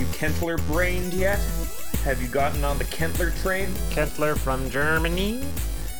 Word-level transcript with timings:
You 0.00 0.06
Kentler 0.14 0.56
brained 0.56 1.12
yet? 1.12 1.38
Have 2.04 2.22
you 2.22 2.28
gotten 2.28 2.64
on 2.64 2.78
the 2.78 2.84
Kentler 2.84 3.32
train? 3.42 3.68
Kentler 3.90 4.34
from 4.34 4.70
Germany? 4.70 5.42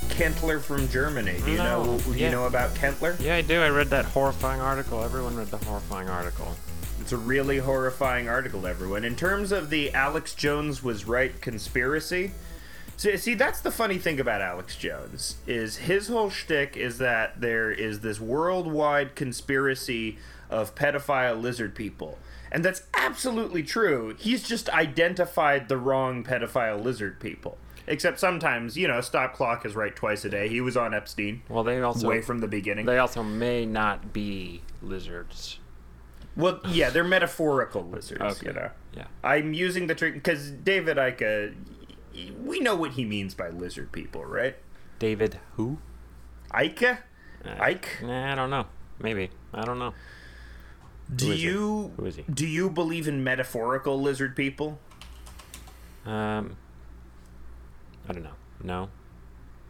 Kentler 0.09 0.59
from 0.59 0.89
Germany. 0.89 1.37
Do 1.45 1.51
you 1.51 1.59
No, 1.59 1.85
know? 1.85 1.99
Do 1.99 2.13
yeah. 2.13 2.25
you 2.25 2.33
know 2.33 2.47
about 2.47 2.75
Kentler? 2.75 3.15
Yeah, 3.21 3.37
I 3.37 3.43
do. 3.43 3.61
I 3.61 3.69
read 3.69 3.89
that 3.89 4.07
horrifying 4.07 4.63
article. 4.63 5.05
Everyone 5.05 5.37
read 5.37 5.49
the 5.49 5.59
horrifying 5.59 6.09
article. 6.09 6.57
It's 6.99 7.13
a 7.13 7.19
really 7.19 7.59
horrifying 7.59 8.27
article, 8.27 8.67
everyone. 8.67 9.05
In 9.05 9.17
terms 9.17 9.53
of 9.53 9.69
the 9.69 9.93
Alex 9.93 10.35
Jones 10.35 10.83
was 10.83 11.05
right 11.05 11.39
conspiracy, 11.43 12.31
see, 12.97 13.19
see, 13.19 13.35
that's 13.35 13.61
the 13.61 13.71
funny 13.71 13.99
thing 13.99 14.19
about 14.19 14.41
Alex 14.41 14.77
Jones 14.77 15.37
is 15.47 15.77
his 15.77 16.09
whole 16.09 16.31
shtick 16.31 16.75
is 16.75 16.97
that 16.97 17.39
there 17.43 17.71
is 17.71 18.01
this 18.01 18.19
worldwide 18.19 19.15
conspiracy 19.15 20.17
of 20.49 20.75
pedophile 20.75 21.39
lizard 21.39 21.75
people. 21.75 22.17
And 22.53 22.65
that's 22.65 22.83
absolutely 22.95 23.63
true. 23.63 24.17
He's 24.19 24.43
just 24.47 24.69
identified 24.71 25.69
the 25.69 25.77
wrong 25.77 26.25
pedophile 26.25 26.83
lizard 26.83 27.21
people. 27.21 27.59
Except 27.87 28.21
sometimes, 28.21 28.77
you 28.77 28.87
know, 28.87 29.01
stop 29.01 29.35
clock 29.35 29.65
is 29.67 29.75
right 29.75 29.95
twice 29.95 30.25
a 30.25 30.29
day. 30.29 30.49
He 30.49 30.61
was 30.61 30.77
on 30.77 30.95
Epstein 30.95 31.43
Well, 31.49 31.65
they 31.65 31.81
also 31.81 32.09
way 32.09 32.21
from 32.23 32.39
the 32.39 32.47
beginning. 32.49 32.87
they 32.87 32.99
also 32.99 33.23
may 33.23 33.67
not 33.67 34.13
be 34.13 34.63
lizards. 34.83 35.59
Well, 36.37 36.61
yeah, 36.69 36.91
they're 36.91 37.03
metaphorical 37.05 37.83
lizards, 37.83 38.21
Okay. 38.23 38.47
you 38.47 38.53
know. 38.53 38.71
Yeah. 38.95 39.07
I'm 39.25 39.53
using 39.55 39.87
the 39.89 39.95
term 39.97 40.13
because 40.15 40.51
David 40.51 40.97
Icke, 40.97 41.55
we 42.45 42.61
know 42.61 42.77
what 42.77 42.93
he 42.93 43.05
means 43.05 43.35
by 43.35 43.49
lizard 43.51 43.91
people, 43.93 44.25
right? 44.25 44.57
David 44.99 45.41
who? 45.57 45.79
Ike? 46.53 46.83
Uh, 46.83 46.97
Ike? 47.59 47.99
Nah, 48.03 48.33
I 48.33 48.35
don't 48.35 48.51
know. 48.51 48.67
Maybe. 49.01 49.31
I 49.53 49.65
don't 49.65 49.79
know. 49.79 49.95
Do 51.15 51.33
is 51.33 51.39
he? 51.39 51.45
you 51.45 51.93
Who 51.97 52.07
is 52.07 52.17
he? 52.17 52.25
do 52.33 52.47
you 52.47 52.71
believe 52.71 53.09
in 53.09 53.25
metaphorical 53.25 54.01
lizard 54.01 54.37
people? 54.37 54.79
Um 56.07 56.57
I 58.09 58.13
don't 58.13 58.25
know. 58.25 58.31
No. 58.63 58.89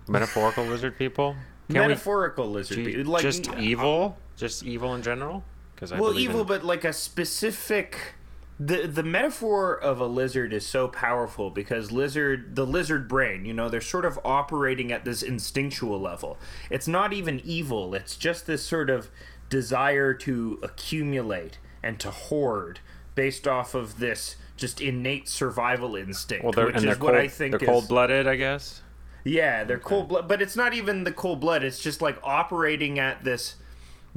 Metaphorical 0.09 0.65
lizard 0.73 0.99
people? 0.99 1.37
Can 1.69 1.83
we 1.83 1.89
metaphorical 1.89 2.51
lizard 2.51 2.85
people, 2.85 3.13
like 3.13 3.23
just 3.23 3.49
evil? 3.59 4.19
Just 4.37 4.65
evil 4.65 4.95
in 4.95 5.03
general? 5.03 5.45
Because 5.75 5.93
I 5.93 6.01
well, 6.01 6.19
evil, 6.19 6.41
in, 6.43 6.47
but 6.47 6.65
like 6.65 6.85
a 6.85 6.93
specific. 6.93 8.15
The, 8.59 8.87
the 8.87 9.03
metaphor 9.03 9.75
of 9.75 10.01
a 10.01 10.07
lizard 10.07 10.53
is 10.53 10.67
so 10.67 10.89
powerful 10.89 11.49
because 11.49 11.91
lizard 11.91 12.57
the 12.57 12.67
lizard 12.67 13.09
brain 13.09 13.47
you 13.47 13.55
know 13.55 13.71
they're 13.71 13.81
sort 13.81 14.05
of 14.05 14.19
operating 14.23 14.93
at 14.93 15.07
this 15.07 15.23
instinctual 15.23 15.99
level 15.99 16.37
it's 16.69 16.87
not 16.87 17.15
even 17.15 17.41
evil 17.43 17.95
it's 17.95 18.17
just 18.17 18.47
this 18.47 18.63
sort 18.63 18.91
of 18.91 19.11
desire 19.51 20.15
to 20.15 20.59
accumulate 20.63 21.59
and 21.83 22.01
to 22.01 22.11
hoard 22.11 22.81
based 23.15 23.47
off 23.47 23.75
of 23.75 23.99
this 23.99 24.37
just 24.57 24.81
innate 24.81 25.29
survival 25.29 25.97
instinct 25.97 26.45
well, 26.45 26.67
which 26.67 26.77
is 26.77 26.85
what 26.85 26.99
cold, 26.99 27.15
I 27.15 27.29
think 27.29 27.53
they're 27.53 27.61
is 27.61 27.67
cold-blooded, 27.67 28.27
I 28.27 28.37
guess. 28.37 28.81
yeah, 29.25 29.65
they're 29.65 29.79
cold 29.79 30.09
blood, 30.09 30.29
but 30.29 30.41
it's 30.41 30.57
not 30.57 30.73
even 30.73 31.05
the 31.05 31.13
cold 31.13 31.41
blood. 31.41 31.63
It's 31.63 31.81
just 31.81 32.01
like 32.01 32.19
operating 32.23 32.99
at 32.99 33.25
this 33.25 33.57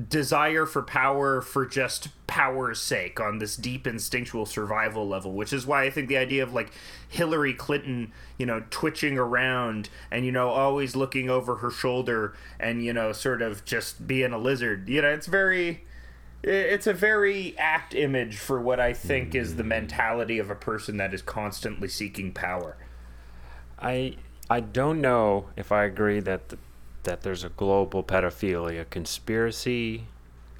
desire 0.09 0.66
for 0.66 0.81
power 0.81 1.40
for 1.42 1.66
just 1.66 2.09
power's 2.26 2.81
sake 2.81 3.20
on 3.20 3.38
this 3.38 3.56
deep 3.56 3.86
instinctual 3.86 4.46
survival 4.46 5.08
level, 5.08 5.34
which 5.34 5.54
is 5.54 5.68
why 5.68 5.84
I 5.84 5.92
think 5.92 6.08
the 6.08 6.18
idea 6.18 6.42
of 6.42 6.54
like 6.54 6.72
Hillary 7.08 7.54
Clinton, 7.54 8.12
you 8.38 8.46
know, 8.46 8.64
twitching 8.72 9.18
around 9.18 9.90
and 10.09 10.26
you 10.26 10.31
know 10.31 10.50
always 10.50 10.96
looking 10.96 11.30
over 11.30 11.58
her 11.58 11.70
shoulder 11.70 12.34
and 12.59 12.84
you 12.84 12.94
know 12.94 13.12
sort 13.12 13.42
of 13.42 13.66
just 13.66 14.08
being 14.08 14.34
a 14.34 14.38
lizard, 14.38 14.90
you 14.90 15.02
know, 15.02 15.09
it's 15.09 15.28
very 15.28 15.84
it's 16.44 16.88
a 16.88 16.94
very 16.94 17.58
apt 17.58 17.94
image 17.94 18.38
for 18.38 18.60
what 18.60 18.80
I 18.80 18.94
think 18.94 19.34
is 19.34 19.56
the 19.56 19.64
mentality 19.64 20.40
of 20.40 20.50
a 20.50 20.56
person 20.56 20.98
that 20.98 21.14
is 21.14 21.22
constantly 21.22 21.88
seeking 21.88 22.34
power. 22.34 22.75
I 23.80 24.18
I 24.50 24.60
don't 24.60 25.00
know 25.02 25.46
if 25.56 25.72
I 25.72 25.84
agree 25.84 26.20
that 26.20 26.50
th- 26.50 26.60
that 27.03 27.22
there's 27.22 27.44
a 27.44 27.50
global 27.50 28.03
pedophilia 28.03 28.90
conspiracy. 28.90 30.06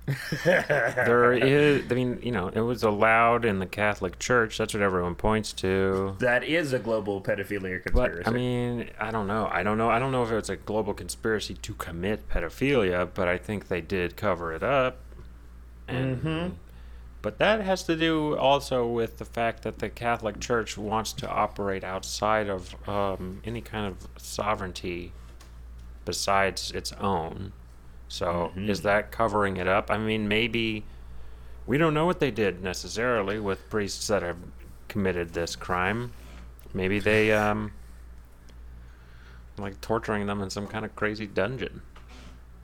there 0.44 1.32
is. 1.32 1.90
I 1.90 1.96
mean, 1.96 2.20
you 2.22 2.32
know, 2.32 2.50
it 2.50 2.60
was 2.60 2.84
allowed 2.84 3.46
in 3.46 3.60
the 3.60 3.66
Catholic 3.66 4.20
Church. 4.20 4.58
That's 4.58 4.74
what 4.74 4.84
everyone 4.84 5.16
points 5.16 5.54
to. 5.54 6.18
That 6.20 6.44
is 6.44 6.74
a 6.74 6.80
global 6.80 7.22
pedophilia 7.22 7.82
conspiracy. 7.82 8.24
But 8.24 8.28
I 8.28 8.32
mean, 8.32 8.90
I 9.00 9.12
don't 9.12 9.28
know. 9.28 9.48
I 9.50 9.64
don't 9.64 9.78
know. 9.78 9.90
I 9.90 10.00
don't 10.00 10.12
know 10.12 10.24
if 10.24 10.32
it's 10.32 10.50
a 10.50 10.58
global 10.58 10.94
conspiracy 10.94 11.54
to 11.54 11.74
commit 11.76 12.28
pedophilia, 12.28 13.10
but 13.14 13.30
I 13.30 13.38
think 13.38 13.70
they 13.70 13.80
did 13.80 14.18
cover 14.18 14.54
it 14.54 14.64
up. 14.64 14.98
And 15.88 16.58
but 17.24 17.38
that 17.38 17.62
has 17.62 17.84
to 17.84 17.96
do 17.96 18.38
also 18.38 18.86
with 18.86 19.18
the 19.18 19.26
fact 19.26 19.64
that 19.64 19.80
the 19.80 19.90
Catholic 19.90 20.42
Church 20.42 20.78
wants 20.78 21.14
to 21.14 21.30
operate 21.30 21.86
outside 21.86 22.50
of 22.50 22.76
um, 22.88 23.42
any 23.46 23.62
kind 23.62 23.88
of 23.88 24.10
sovereignty 24.22 25.14
besides 26.06 26.72
its 26.72 26.92
own. 26.94 27.54
So 28.08 28.52
is 28.56 28.82
that 28.82 29.12
covering 29.12 29.58
it 29.58 29.68
up? 29.68 29.90
I 29.90 29.98
mean, 29.98 30.28
maybe 30.28 30.86
we 31.66 31.78
don't 31.78 31.94
know 31.94 32.06
what 32.06 32.20
they 32.20 32.32
did 32.32 32.62
necessarily 32.62 33.40
with 33.40 33.70
priests 33.70 34.08
that 34.08 34.22
have 34.22 34.38
committed 34.88 35.34
this 35.34 35.56
crime. 35.56 36.12
Maybe 36.74 37.00
they 37.00 37.32
um 37.34 37.72
like 39.58 39.80
torturing 39.82 40.26
them 40.28 40.42
in 40.42 40.50
some 40.50 40.68
kind 40.68 40.86
of 40.86 40.96
crazy 40.96 41.28
dungeon. 41.28 41.82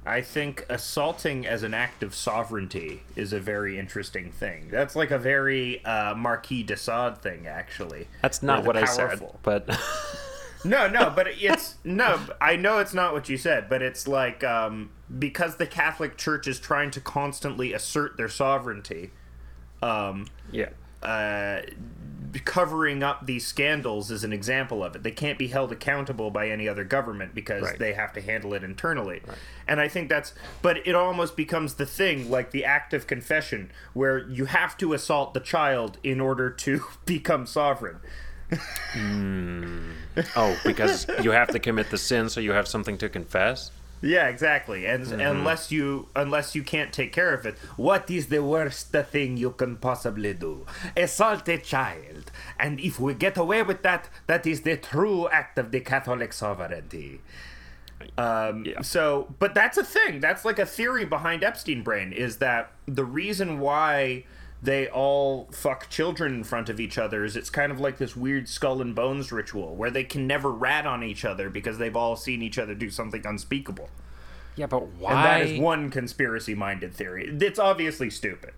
I 0.06 0.22
think 0.22 0.66
assaulting 0.70 1.46
as 1.46 1.62
an 1.62 1.74
act 1.74 2.04
of 2.04 2.16
sovereignty 2.16 3.04
is 3.16 3.34
a 3.34 3.40
very 3.40 3.78
interesting 3.78 4.32
thing. 4.32 4.70
That's 4.72 4.96
like 4.96 5.12
a 5.12 5.20
very 5.20 5.84
uh, 5.86 6.16
Marquis 6.16 6.64
de 6.64 6.78
Sade 6.78 7.22
thing, 7.22 7.48
actually. 7.48 8.08
That's 8.22 8.42
not 8.42 8.66
what 8.66 8.78
I 8.78 8.86
said, 8.86 9.22
but 9.44 9.70
No, 10.66 10.90
no, 10.90 11.10
but 11.16 11.28
it's 11.28 11.76
no. 11.84 12.20
I 12.42 12.56
know 12.58 12.80
it's 12.80 12.94
not 12.94 13.14
what 13.14 13.30
you 13.30 13.38
said, 13.38 13.70
but 13.70 13.82
it's 13.82 14.08
like 14.08 14.44
um, 14.44 14.90
because 15.18 15.56
the 15.56 15.66
Catholic 15.68 16.18
Church 16.18 16.48
is 16.48 16.60
trying 16.60 16.92
to 16.92 17.00
constantly 17.02 17.74
assert 17.74 18.18
their 18.18 18.28
sovereignty. 18.30 19.12
Um, 19.82 20.28
yeah. 20.52 20.70
uh, 21.02 21.62
covering 22.46 23.02
up 23.02 23.26
these 23.26 23.48
scandals 23.48 24.12
is 24.12 24.24
an 24.24 24.34
example 24.34 24.84
of 24.84 24.96
it. 24.96 25.04
They 25.04 25.12
can't 25.12 25.40
be 25.40 25.48
held 25.48 25.72
accountable 25.72 26.30
by 26.30 26.50
any 26.50 26.68
other 26.68 26.84
government 26.84 27.34
because 27.34 27.64
Right. 27.64 27.80
they 27.80 27.94
have 27.94 28.12
to 28.14 28.22
handle 28.22 28.54
it 28.54 28.64
internally. 28.64 29.22
And 29.68 29.80
I 29.80 29.88
think 29.88 30.10
that's, 30.10 30.34
but 30.62 30.86
it 30.86 30.94
almost 30.96 31.36
becomes 31.38 31.76
the 31.76 31.86
thing 31.86 32.30
like 32.30 32.52
the 32.52 32.66
act 32.66 32.94
of 32.94 33.08
confession, 33.08 33.72
where 33.94 34.20
you 34.30 34.46
have 34.46 34.78
to 34.78 34.94
assault 34.94 35.34
the 35.34 35.40
child 35.40 35.98
in 36.04 36.20
order 36.20 36.50
to 36.50 36.84
become 37.06 37.46
sovereign. 37.48 37.98
Oh, 40.36 40.58
because 40.66 41.08
you 41.22 41.32
have 41.32 41.50
to 41.50 41.60
commit 41.60 41.90
the 41.92 41.98
sin, 41.98 42.30
so 42.30 42.40
you 42.42 42.52
have 42.52 42.68
something 42.68 42.98
to 42.98 43.08
confess. 43.10 43.72
Yeah, 44.02 44.28
exactly. 44.28 44.86
And 44.86 45.06
unless 45.12 45.72
you 45.72 46.08
unless 46.16 46.56
you 46.56 46.64
can't 46.64 46.94
take 46.94 47.12
care 47.12 47.34
of 47.34 47.46
it, 47.46 47.58
what 47.76 48.10
is 48.10 48.28
the 48.28 48.42
worst 48.42 48.92
thing 48.92 49.36
you 49.38 49.52
can 49.52 49.76
possibly 49.76 50.34
do? 50.34 50.66
Assault 50.96 51.48
a 51.50 51.58
child. 51.58 52.32
And 52.58 52.80
if 52.80 53.00
we 53.00 53.14
get 53.14 53.38
away 53.38 53.62
with 53.64 53.82
that, 53.84 54.10
that 54.28 54.48
is 54.48 54.62
the 54.62 54.78
true 54.78 55.28
act 55.30 55.58
of 55.58 55.72
the 55.72 55.82
Catholic 55.82 56.32
sovereignty. 56.34 57.22
Um, 58.18 58.64
Yeah. 58.66 58.82
So, 58.82 59.36
but 59.40 59.54
that's 59.54 59.78
a 59.78 59.84
thing. 59.84 60.22
That's 60.22 60.46
like 60.46 60.60
a 60.60 60.66
theory 60.66 61.04
behind 61.06 61.44
Epstein 61.44 61.84
brain 61.84 62.14
is 62.14 62.38
that 62.38 62.72
the 62.86 63.04
reason 63.04 63.60
why 63.60 64.24
they 64.62 64.88
all 64.88 65.48
fuck 65.52 65.90
children 65.90 66.34
in 66.34 66.44
front 66.44 66.70
of 66.70 66.80
each 66.80 66.98
other 66.98 67.24
is 67.24 67.38
it's 67.38 67.50
kind 67.50 67.72
of 67.72 67.80
like 67.80 67.98
this 67.98 68.16
weird 68.16 68.50
skull 68.50 68.82
and 68.82 68.94
bones 68.94 69.32
ritual 69.32 69.76
where 69.76 69.90
they 69.90 70.04
can 70.04 70.28
never 70.28 70.52
rat 70.52 70.86
on 70.86 71.04
each 71.04 71.24
other 71.24 71.50
because 71.50 71.78
they've 71.78 71.96
all 71.96 72.16
seen 72.16 72.42
each 72.42 72.60
other 72.60 72.76
do 72.76 72.90
something 72.90 73.26
unspeakable. 73.26 73.90
Yeah, 74.56 74.68
but 74.68 74.88
why? 74.88 75.14
And 75.14 75.26
that 75.26 75.54
is 75.54 75.60
one 75.60 75.90
conspiracy 75.90 76.56
minded 76.56 76.94
theory. 76.94 77.30
It's 77.40 77.60
obviously 77.60 78.10
stupid. 78.10 78.54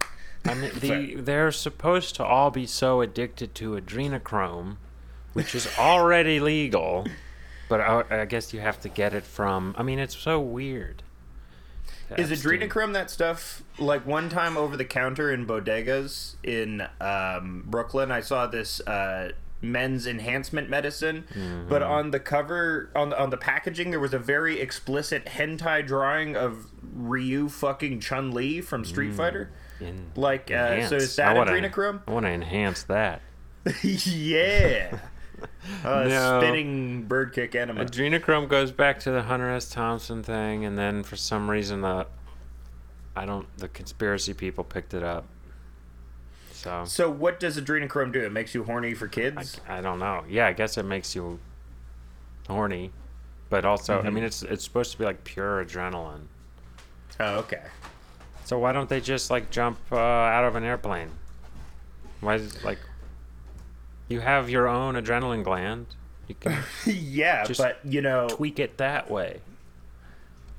I 0.46 0.56
mean, 0.56 0.72
the, 0.80 1.16
they're 1.22 1.52
supposed 1.52 2.16
to 2.16 2.26
all 2.26 2.50
be 2.50 2.66
so 2.66 3.02
addicted 3.02 3.54
to 3.56 3.80
adrenochrome, 3.80 4.78
which 5.34 5.54
is 5.54 5.68
already 5.78 6.40
legal, 6.40 7.06
but 7.70 7.82
I, 7.82 8.22
I 8.22 8.26
guess 8.26 8.54
you 8.54 8.60
have 8.62 8.80
to 8.82 8.90
get 8.90 9.14
it 9.14 9.24
from. 9.24 9.76
I 9.78 9.84
mean, 9.84 10.00
it's 10.00 10.18
so 10.18 10.40
weird. 10.40 11.04
Is 12.18 12.32
Epstein. 12.32 12.60
adrenochrome 12.60 12.94
that 12.94 13.10
stuff? 13.10 13.64
Like 13.80 14.06
one 14.06 14.30
time 14.30 14.58
over 14.58 14.76
the 14.78 14.86
counter 14.86 15.32
in 15.32 15.46
bodegas 15.46 16.36
in 16.44 16.88
um, 17.00 17.64
Brooklyn, 17.68 18.12
I 18.12 18.22
saw 18.22 18.48
this 18.48 18.80
uh, 18.82 19.32
men's 19.62 20.08
enhancement 20.08 20.70
medicine, 20.70 21.66
but 21.70 21.82
on 21.84 22.12
the 22.12 22.20
cover 22.20 22.90
on 22.96 23.10
the, 23.10 23.20
on 23.22 23.30
the 23.30 23.38
packaging 23.38 23.92
there 23.92 24.00
was 24.00 24.14
a 24.14 24.20
very 24.20 24.60
explicit 24.60 25.26
hentai 25.26 25.86
drawing 25.86 26.36
of 26.36 26.66
Ryu 26.94 27.48
fucking 27.50 28.00
Chun 28.00 28.32
Li 28.32 28.62
from 28.62 28.84
Street 28.86 29.14
Fighter. 29.14 29.52
In- 29.80 30.12
Like, 30.16 30.52
uh, 30.52 30.88
so 30.88 30.96
is 30.98 31.16
that 31.16 31.30
I 31.30 31.34
wanna- 31.38 31.52
adrenochrome? 31.52 32.02
I 32.08 32.12
want 32.12 32.26
to 32.26 32.32
enhance 32.32 32.84
that. 32.84 33.22
yeah. 33.84 34.98
Uh, 35.86 36.06
No. 36.08 36.40
Spinning 36.42 37.04
bird 37.04 37.34
kick 37.34 37.56
enema. 37.56 37.86
Adrenochrome 37.86 38.48
goes 38.50 38.72
back 38.72 39.00
to 39.02 39.12
the 39.12 39.22
Hunter 39.24 39.50
S. 39.50 39.70
Thompson 39.70 40.22
thing, 40.24 40.66
and 40.66 40.78
then 40.78 41.04
for 41.04 41.16
some 41.16 41.50
reason 41.50 41.82
the 41.82 42.08
I 43.16 43.26
don't 43.26 43.46
the 43.58 43.68
conspiracy 43.68 44.34
people 44.34 44.64
picked 44.64 44.94
it 44.94 45.04
up. 45.04 45.26
So 46.52 46.84
So 46.86 47.10
what 47.10 47.40
does 47.40 47.60
adrenochrome 47.60 48.12
do? 48.12 48.22
It 48.22 48.32
makes 48.32 48.54
you 48.56 48.64
horny 48.64 48.94
for 48.94 49.08
kids. 49.08 49.60
I 49.68 49.82
don't 49.82 50.00
know. 50.00 50.24
Yeah, 50.30 50.48
I 50.48 50.54
guess 50.54 50.78
it 50.78 50.84
makes 50.84 51.16
you 51.16 51.40
horny, 52.48 52.92
but 53.50 53.64
also, 53.66 54.00
I 54.00 54.04
Mm-hmm. 54.04 54.14
mean, 54.16 54.24
it's 54.24 54.44
it's 54.44 54.64
supposed 54.64 54.92
to 54.94 54.98
be 54.98 55.06
like 55.06 55.24
pure 55.24 55.64
adrenaline. 55.64 56.24
oh, 57.20 57.36
okay. 57.40 57.64
So 58.46 58.60
why 58.60 58.72
don't 58.74 58.90
they 58.90 59.00
just 59.02 59.30
like 59.32 59.50
jump 59.52 59.78
uh, 59.92 59.98
out 59.98 60.44
of 60.44 60.56
an 60.56 60.64
airplane? 60.64 61.10
Why 62.20 62.36
is 62.36 62.56
it, 62.56 62.64
like 62.64 62.80
you 64.12 64.20
have 64.20 64.50
your 64.50 64.68
own 64.68 64.96
adrenaline 64.96 65.44
gland? 65.44 65.88
You 66.28 66.36
can 66.36 66.58
yeah, 66.86 67.46
but 67.58 67.80
you 67.84 68.02
know, 68.02 68.28
tweak 68.30 68.60
it 68.60 68.78
that 68.78 69.10
way. 69.10 69.42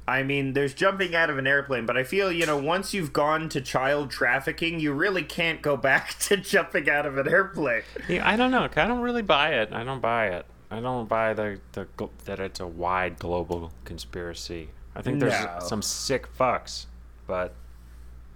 I 0.07 0.25
mean, 0.25 0.53
there's 0.53 0.75
jumping 0.75 1.15
out 1.15 1.31
of 1.31 1.39
an 1.39 1.47
airplane, 1.47 1.87
but 1.87 1.97
I 1.97 2.03
feel 2.03 2.33
you 2.33 2.45
know, 2.45 2.57
once 2.59 2.93
you've 2.93 3.13
gone 3.13 3.49
to 3.51 3.61
child 3.61 4.11
trafficking, 4.11 4.81
you 4.81 4.93
really 4.93 5.23
can't 5.23 5.63
go 5.63 5.77
back 5.77 6.19
to 6.21 6.37
jumping 6.37 6.91
out 6.91 7.07
of 7.07 7.17
an 7.19 7.29
airplane. 7.29 7.83
Yeah, 8.09 8.29
I 8.29 8.37
don't 8.37 8.51
know. 8.51 8.65
I 8.65 8.87
don't 8.89 9.01
really 9.01 9.23
buy 9.23 9.51
it. 9.55 9.73
I 9.73 9.85
don't 9.85 10.01
buy 10.01 10.29
it. 10.29 10.47
I 10.71 10.81
don't 10.81 11.09
buy 11.09 11.35
the, 11.35 11.61
the 11.73 11.87
that 12.25 12.41
it's 12.41 12.59
a 12.61 12.67
wide 12.67 13.19
global 13.19 13.73
conspiracy. 13.85 14.71
I 14.97 15.03
think 15.03 15.21
there's 15.21 15.33
No. 15.33 15.59
some 15.61 15.83
sick 15.83 16.27
fucks, 16.37 16.87
but 17.27 17.55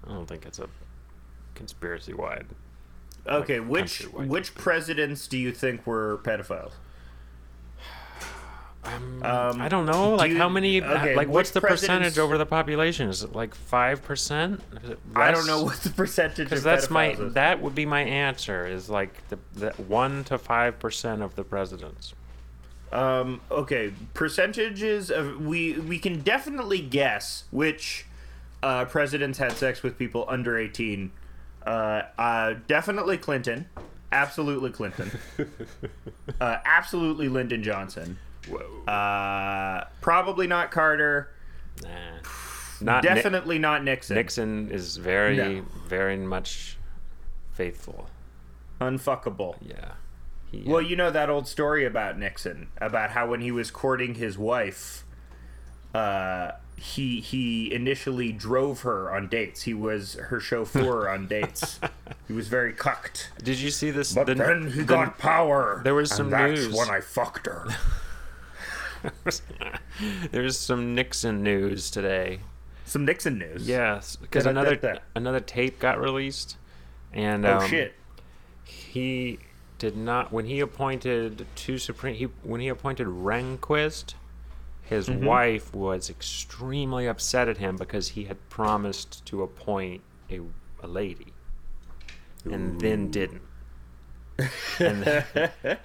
I 0.06 0.10
don't 0.12 0.26
think 0.26 0.46
it's 0.46 0.58
a 0.58 0.68
conspiracy 1.54 2.12
wide. 2.14 2.46
Okay, 3.28 3.60
which 3.60 4.02
countrywide 4.02 4.26
which 4.28 4.54
presidents 4.54 5.26
do 5.28 5.36
you 5.38 5.52
think 5.52 5.86
were 5.86 6.20
pedophiles? 6.24 6.72
Um, 8.84 9.20
Um, 9.24 9.60
I 9.60 9.68
don't 9.68 9.84
know. 9.86 10.14
Like 10.14 10.30
you- 10.30 10.38
how 10.38 10.48
many? 10.48 10.80
okay, 10.80 11.16
like 11.16 11.26
what's 11.26 11.50
the 11.50 11.60
percentage 11.60 12.18
over 12.18 12.38
the 12.38 12.46
population? 12.46 13.08
Is 13.08 13.24
it 13.24 13.32
like 13.34 13.52
five 13.54 14.02
percent? 14.04 14.60
I 15.16 15.32
don't 15.32 15.46
know 15.46 15.64
what 15.64 15.78
the 15.78 15.90
percentage 15.90 16.38
is. 16.46 16.50
Because 16.50 16.62
that's 16.62 16.88
my 16.88 17.10
is. 17.10 17.34
that 17.34 17.60
would 17.60 17.74
be 17.74 17.84
my 17.84 18.02
answer. 18.02 18.64
Is 18.64 18.88
like 18.88 19.26
the, 19.28 19.38
the 19.54 19.70
one 19.88 20.22
to 20.24 20.38
five 20.38 20.78
percent 20.78 21.20
of 21.22 21.34
the 21.34 21.42
presidents. 21.42 22.14
Um, 22.92 23.40
okay, 23.50 23.92
percentages 24.14 25.10
of 25.10 25.44
we 25.44 25.72
we 25.72 25.98
can 25.98 26.20
definitely 26.20 26.80
guess 26.80 27.42
which 27.50 28.06
uh, 28.62 28.84
presidents 28.84 29.38
had 29.38 29.52
sex 29.54 29.82
with 29.82 29.98
people 29.98 30.24
under 30.28 30.56
eighteen. 30.56 31.10
Uh, 31.66 32.02
uh, 32.16 32.54
definitely 32.68 33.18
Clinton, 33.18 33.66
absolutely 34.12 34.70
Clinton, 34.70 35.10
uh, 36.40 36.58
absolutely 36.64 37.28
Lyndon 37.28 37.62
Johnson. 37.62 38.18
Whoa. 38.48 38.84
Uh, 38.84 39.84
probably 40.00 40.46
not 40.46 40.70
Carter. 40.70 41.30
Nah. 41.82 41.88
Not 42.80 43.02
Ni- 43.02 43.08
definitely 43.08 43.58
not 43.58 43.82
Nixon. 43.82 44.14
Nixon 44.16 44.70
is 44.70 44.96
very, 44.98 45.36
No. 45.36 45.64
very 45.88 46.16
much 46.18 46.76
faithful. 47.52 48.08
Unfuckable. 48.80 49.56
Yeah. 49.60 49.92
He, 50.52 50.62
Well, 50.64 50.82
you 50.82 50.94
know 50.94 51.10
that 51.10 51.28
old 51.30 51.48
story 51.48 51.84
about 51.84 52.18
Nixon 52.18 52.68
about 52.80 53.10
how 53.10 53.28
when 53.28 53.40
he 53.40 53.50
was 53.50 53.70
courting 53.70 54.14
his 54.14 54.36
wife, 54.38 55.04
uh, 55.94 56.52
he 56.76 57.20
he 57.20 57.72
initially 57.72 58.32
drove 58.32 58.82
her 58.82 59.10
on 59.14 59.28
dates. 59.28 59.62
He 59.62 59.72
was 59.74 60.14
her 60.14 60.38
chauffeur 60.40 61.08
on 61.08 61.26
dates. 61.26 61.80
He 62.28 62.32
was 62.34 62.48
very 62.48 62.72
cucked. 62.72 63.30
did 63.42 63.58
you 63.58 63.70
see 63.70 63.90
this? 63.90 64.12
But 64.14 64.26
the- 64.26 64.34
then 64.34 64.70
he 64.70 64.80
the- 64.80 64.84
got 64.84 65.18
power. 65.18 65.80
there 65.84 65.94
was 65.94 66.10
some 66.10 66.30
that's 66.30 66.60
news. 66.60 66.74
when 66.76 66.90
I 66.90 67.00
fucked 67.00 67.46
her. 67.46 67.66
There's 70.30 70.58
some 70.58 70.94
Nixon 70.94 71.42
news 71.42 71.90
today. 71.90 72.40
Some 72.84 73.04
Nixon 73.04 73.38
news. 73.38 73.66
Yes, 73.68 74.16
because 74.16 74.46
another 74.46 75.00
another 75.14 75.40
tape 75.40 75.78
got 75.78 76.00
released, 76.00 76.56
and 77.12 77.44
Oh 77.46 77.58
um, 77.58 77.68
shit. 77.68 77.94
he 78.64 79.38
did 79.78 79.96
not 79.96 80.32
when 80.32 80.46
he 80.46 80.60
appointed 80.60 81.46
two 81.54 81.76
supreme 81.78 82.14
he 82.14 82.24
when 82.42 82.60
he 82.60 82.68
appointed 82.68 83.06
Rehnquist 83.06 84.14
his 84.86 85.08
Mm-hmm. 85.08 85.24
wife 85.26 85.74
was 85.74 86.08
extremely 86.08 87.06
upset 87.06 87.48
at 87.48 87.58
him 87.58 87.76
because 87.76 88.08
he 88.08 88.24
had 88.24 88.38
promised 88.48 89.24
to 89.26 89.42
appoint 89.42 90.00
a, 90.30 90.40
a 90.82 90.86
lady 90.86 91.32
and 92.44 92.80
then 92.80 93.10
didn't 93.10 93.42
and, 94.78 95.24
and, 95.64 95.78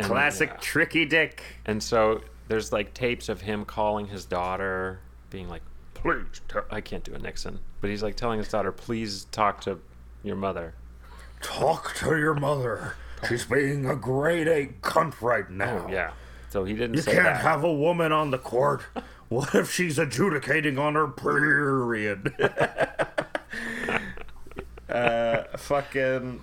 Classic 0.00 0.48
yeah. 0.50 0.56
tricky 0.60 1.04
dick. 1.04 1.42
and 1.66 1.82
so 1.82 2.22
there's 2.48 2.72
like 2.72 2.94
tapes 2.94 3.28
of 3.28 3.42
him 3.42 3.64
calling 3.64 4.06
his 4.06 4.24
daughter 4.24 5.00
being 5.30 5.48
like 5.48 5.62
please 5.94 6.40
i 6.70 6.80
can't 6.80 7.04
do 7.04 7.14
a 7.14 7.18
nixon 7.18 7.58
but 7.80 7.90
he's 7.90 8.02
like 8.02 8.16
telling 8.16 8.38
his 8.38 8.48
daughter 8.48 8.72
please 8.72 9.24
talk 9.26 9.60
to 9.60 9.78
your 10.22 10.36
mother 10.36 10.74
Talk 11.42 11.94
to 11.96 12.16
your 12.16 12.34
mother. 12.34 12.94
She's 13.28 13.44
being 13.44 13.84
a 13.84 13.96
grade 13.96 14.46
A 14.46 14.66
cunt 14.80 15.20
right 15.20 15.50
now. 15.50 15.86
oh 15.88 15.90
yeah 15.90 16.12
so 16.52 16.64
he 16.64 16.74
didn't 16.74 16.96
You 16.96 17.02
can't 17.02 17.24
that 17.24 17.40
have 17.40 17.64
a 17.64 17.72
woman 17.72 18.12
on 18.12 18.30
the 18.30 18.38
court. 18.38 18.82
What 19.28 19.54
if 19.54 19.72
she's 19.72 19.98
adjudicating 19.98 20.78
on 20.78 20.94
her 20.94 21.08
period? 21.08 22.34
uh, 24.90 25.44
fucking. 25.56 26.42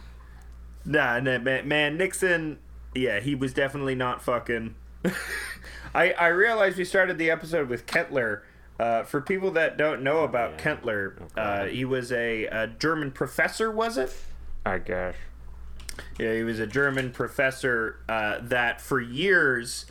Nah, 0.85 1.19
nah, 1.19 1.37
man, 1.37 1.67
man, 1.67 1.97
Nixon. 1.97 2.57
Yeah, 2.95 3.19
he 3.19 3.35
was 3.35 3.53
definitely 3.53 3.93
not 3.93 4.23
fucking. 4.23 4.73
I 5.93 6.13
I 6.13 6.27
realized 6.29 6.79
we 6.79 6.83
started 6.85 7.19
the 7.19 7.29
episode 7.29 7.69
with 7.69 7.85
Kentler. 7.85 8.43
Uh, 8.79 9.03
for 9.03 9.21
people 9.21 9.51
that 9.51 9.77
don't 9.77 10.01
know 10.01 10.23
about 10.23 10.53
Yeah. 10.53 10.57
Kentler, 10.57 11.15
uh, 11.37 11.65
he 11.65 11.85
was 11.85 12.11
a, 12.11 12.45
a 12.45 12.65
German 12.67 13.11
professor, 13.11 13.69
was 13.69 13.97
it? 13.97 14.15
i 14.65 14.79
guess 14.79 15.13
Yeah, 16.17 16.33
he 16.33 16.43
was 16.43 16.59
a 16.59 16.65
German 16.65 17.11
professor 17.11 17.97
uh, 18.09 18.39
that 18.41 18.79
for 18.81 18.99
years 19.01 19.85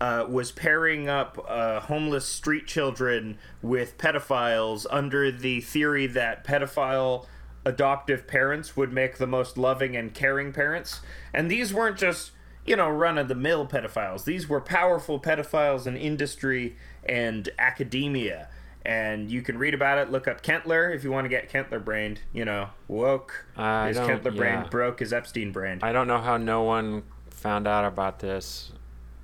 uh, 0.00 0.24
was 0.28 0.50
pairing 0.50 1.08
up 1.08 1.44
uh, 1.48 1.80
homeless 1.80 2.24
street 2.24 2.66
children 2.66 3.38
with 3.60 3.98
pedophiles 3.98 4.86
under 4.90 5.30
the 5.30 5.60
theory 5.60 6.06
that 6.06 6.44
pedophile 6.44 7.26
adoptive 7.64 8.26
parents 8.26 8.76
would 8.76 8.92
make 8.92 9.18
the 9.18 9.26
most 9.26 9.58
loving 9.58 9.96
and 9.96 10.14
caring 10.14 10.52
parents. 10.52 11.00
And 11.34 11.50
these 11.50 11.74
weren't 11.74 11.98
just, 11.98 12.30
you 12.64 12.76
know, 12.76 12.88
run 12.88 13.18
of 13.18 13.28
the 13.28 13.34
mill 13.34 13.66
pedophiles, 13.66 14.24
these 14.24 14.48
were 14.48 14.60
powerful 14.60 15.20
pedophiles 15.20 15.86
in 15.86 15.96
industry 15.96 16.76
and 17.04 17.48
academia. 17.58 18.48
And 18.82 19.30
you 19.30 19.42
can 19.42 19.58
read 19.58 19.74
about 19.74 19.98
it. 19.98 20.10
Look 20.10 20.26
up 20.26 20.42
Kentler 20.42 20.90
if 20.90 21.04
you 21.04 21.10
want 21.12 21.26
to 21.26 21.28
get 21.28 21.50
Kentler 21.50 21.78
brained. 21.78 22.20
You 22.32 22.46
know, 22.46 22.70
woke 22.88 23.44
I 23.54 23.90
is 23.90 23.98
Kentler 23.98 24.30
brained, 24.30 24.70
broke 24.70 25.02
is 25.02 25.12
Epstein 25.12 25.52
brained. 25.52 25.84
I 25.84 25.92
don't 25.92 26.06
know 26.06 26.16
how 26.16 26.38
no 26.38 26.62
one 26.62 27.02
found 27.28 27.66
out 27.66 27.84
about 27.84 28.20
this 28.20 28.72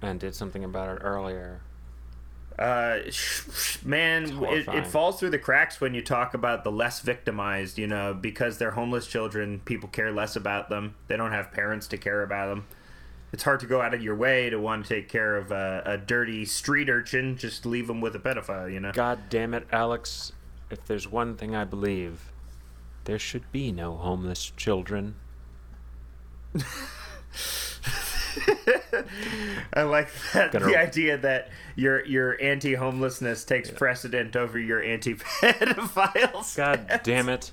and 0.03 0.21
did 0.21 0.35
something 0.35 0.65
about 0.65 0.97
it 0.97 1.00
earlier. 1.03 1.61
Uh, 2.59 2.99
man, 3.85 4.43
it, 4.45 4.69
it 4.69 4.87
falls 4.87 5.21
through 5.21 5.31
the 5.31 5.38
cracks 5.38 5.81
when 5.81 5.95
you 5.95 6.03
talk 6.03 6.35
about 6.35 6.65
the 6.65 6.73
less 6.73 7.00
victimized. 7.00 7.79
You 7.79 7.87
know, 7.87 8.15
because 8.15 8.59
they're 8.59 8.73
homeless 8.73 9.07
children, 9.07 9.61
people 9.65 9.88
care 9.88 10.12
less 10.12 10.37
about 10.37 10.69
them. 10.69 10.95
They 11.09 11.17
don't 11.17 11.33
have 11.33 11.53
parents 11.53 11.87
to 11.88 11.99
care 11.99 12.23
about 12.23 12.49
them. 12.49 12.67
It's 13.33 13.43
hard 13.43 13.61
to 13.61 13.67
go 13.67 13.83
out 13.83 13.93
of 13.93 14.03
your 14.03 14.15
way 14.15 14.50
to 14.50 14.59
want 14.59 14.87
to 14.87 14.95
take 14.95 15.09
care 15.09 15.37
of 15.37 15.50
a, 15.50 15.83
a 15.85 15.99
dirty 15.99 16.45
street 16.45 16.88
urchin. 16.88 17.37
Just 17.37 17.67
leave 17.67 17.87
them 17.87 18.00
with 18.00 18.15
a 18.17 18.19
pedophile. 18.19 18.73
You 18.73 18.81
know. 18.81 18.93
God 18.93 19.29
damn 19.29 19.53
it, 19.53 19.67
Alex. 19.73 20.33
If 20.71 20.85
there's 20.87 21.07
one 21.07 21.37
thing 21.37 21.55
I 21.55 21.65
believe, 21.65 22.33
there 23.05 23.19
should 23.19 23.50
be 23.53 23.71
no 23.71 23.97
homeless 23.97 24.53
children. 24.57 25.17
I 29.75 29.83
like 29.83 30.09
that 30.33 30.53
Gonna- 30.53 30.67
the 30.67 30.76
idea 30.76 31.17
that 31.19 31.50
your 31.75 32.05
your 32.05 32.41
anti 32.41 32.75
homelessness 32.75 33.45
takes 33.45 33.71
precedent 33.71 34.37
over 34.37 34.59
your 34.59 34.83
anti 34.83 35.15
pedophiles. 35.15 36.57
God 36.57 37.00
damn 37.05 37.29
it. 37.29 37.53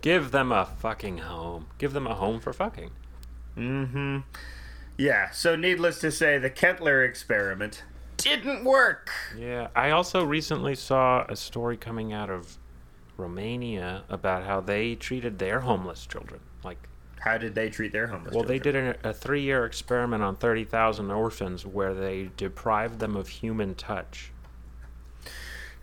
Give 0.00 0.30
them 0.30 0.52
a 0.52 0.66
fucking 0.78 1.18
home. 1.18 1.66
Give 1.78 1.92
them 1.92 2.06
a 2.06 2.14
home 2.14 2.40
for 2.40 2.52
fucking. 2.52 2.90
Mm-hmm. 3.56 4.18
Yeah. 4.98 5.30
So, 5.30 5.56
needless 5.56 5.98
to 6.00 6.10
say, 6.10 6.38
the 6.38 6.50
Kentler 6.50 7.02
experiment 7.04 7.82
didn't 8.16 8.64
work. 8.64 9.10
Yeah, 9.36 9.68
I 9.74 9.90
also 9.90 10.24
recently 10.24 10.74
saw 10.74 11.24
a 11.28 11.36
story 11.36 11.76
coming 11.76 12.12
out 12.12 12.30
of 12.30 12.58
Romania 13.16 14.04
about 14.08 14.44
how 14.44 14.60
they 14.60 14.94
treated 14.94 15.38
their 15.38 15.60
homeless 15.60 16.06
children. 16.06 16.40
Like, 16.62 16.88
How 17.24 17.38
did 17.38 17.54
they 17.54 17.70
treat 17.70 17.90
their 17.92 18.06
homeless? 18.06 18.34
well, 18.34 18.44
they 18.44 18.58
did 18.58 18.76
a, 18.76 18.96
a 19.02 19.12
three 19.14 19.40
year 19.42 19.64
experiment 19.64 20.22
on 20.22 20.36
30,000 20.36 21.10
orphans 21.10 21.64
where 21.64 21.94
they 21.94 22.30
deprived 22.36 22.98
them 22.98 23.16
of 23.16 23.28
human 23.28 23.74
touch. 23.74 24.30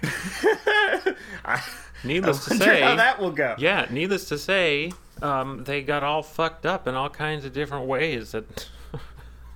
I, 0.04 1.62
Needless 2.04 2.50
I 2.52 2.56
to 2.56 2.64
say, 2.64 2.82
how 2.82 2.96
that 2.96 3.20
will 3.20 3.32
go. 3.32 3.56
yeah, 3.60 3.86
needless 3.92 4.26
to 4.30 4.38
say, 4.38 4.92
um, 5.22 5.64
they 5.66 5.82
got 5.84 6.04
all 6.04 6.24
fucked 6.24 6.66
up 6.66 6.88
in 6.88 6.96
all 6.96 7.10
kinds 7.10 7.46
of 7.46 7.54
different 7.54 7.86
ways. 7.86 8.32
That 8.32 8.68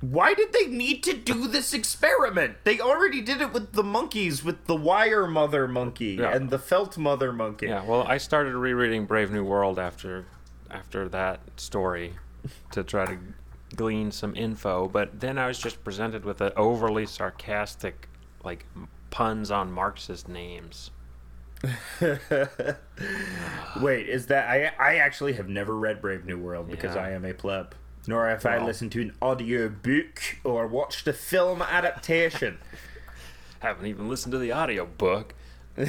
Why 0.00 0.34
did 0.34 0.52
they 0.52 0.66
need 0.66 1.02
to 1.04 1.14
do 1.14 1.48
this 1.48 1.72
experiment? 1.74 2.56
They 2.64 2.78
already 2.80 3.20
did 3.20 3.40
it 3.40 3.52
with 3.52 3.72
the 3.72 3.82
monkeys, 3.82 4.44
with 4.44 4.66
the 4.66 4.76
wire 4.76 5.26
mother 5.26 5.66
monkey 5.66 6.16
Yeah. 6.20 6.34
and 6.34 6.50
the 6.50 6.58
felt 6.58 6.96
mother 6.98 7.32
monkey. 7.32 7.66
Yeah, 7.66 7.84
well, 7.84 8.02
I 8.02 8.18
started 8.18 8.54
rereading 8.54 9.06
Brave 9.06 9.30
New 9.30 9.44
World 9.44 9.78
after 9.78 10.26
after 10.70 11.08
that 11.08 11.40
story 11.56 12.14
to 12.72 12.82
try 12.84 13.06
to 13.06 13.18
glean 13.76 14.10
some 14.10 14.34
info, 14.36 14.88
but 14.88 15.20
then 15.20 15.38
I 15.38 15.46
was 15.46 15.58
just 15.58 15.82
presented 15.84 16.24
with 16.24 16.40
an 16.40 16.52
overly 16.56 17.06
sarcastic 17.06 18.08
like 18.44 18.64
puns 19.10 19.50
on 19.50 19.70
Marxist 19.72 20.28
names. 20.28 20.90
Wait, 23.80 24.08
is 24.08 24.26
that 24.26 24.48
I? 24.48 24.70
I 24.78 24.96
actually 24.96 25.34
have 25.34 25.48
never 25.48 25.74
read 25.76 26.00
Brave 26.00 26.24
New 26.24 26.38
World 26.38 26.70
because 26.70 26.94
Yeah. 26.94 27.02
I 27.02 27.10
am 27.10 27.24
a 27.24 27.32
pleb. 27.34 27.74
Nor 28.06 28.28
have 28.28 28.46
I 28.46 28.56
Well. 28.58 28.66
listened 28.66 28.92
to 28.92 29.02
an 29.02 29.12
audio 29.20 29.68
book 29.68 30.20
or 30.44 30.66
watched 30.66 31.06
a 31.08 31.12
film 31.12 31.60
adaptation. 31.62 32.58
Haven't 33.60 33.86
even 33.86 34.08
listened 34.08 34.32
to 34.32 34.38
the 34.38 34.52
audio 34.52 34.86
book. 34.86 35.34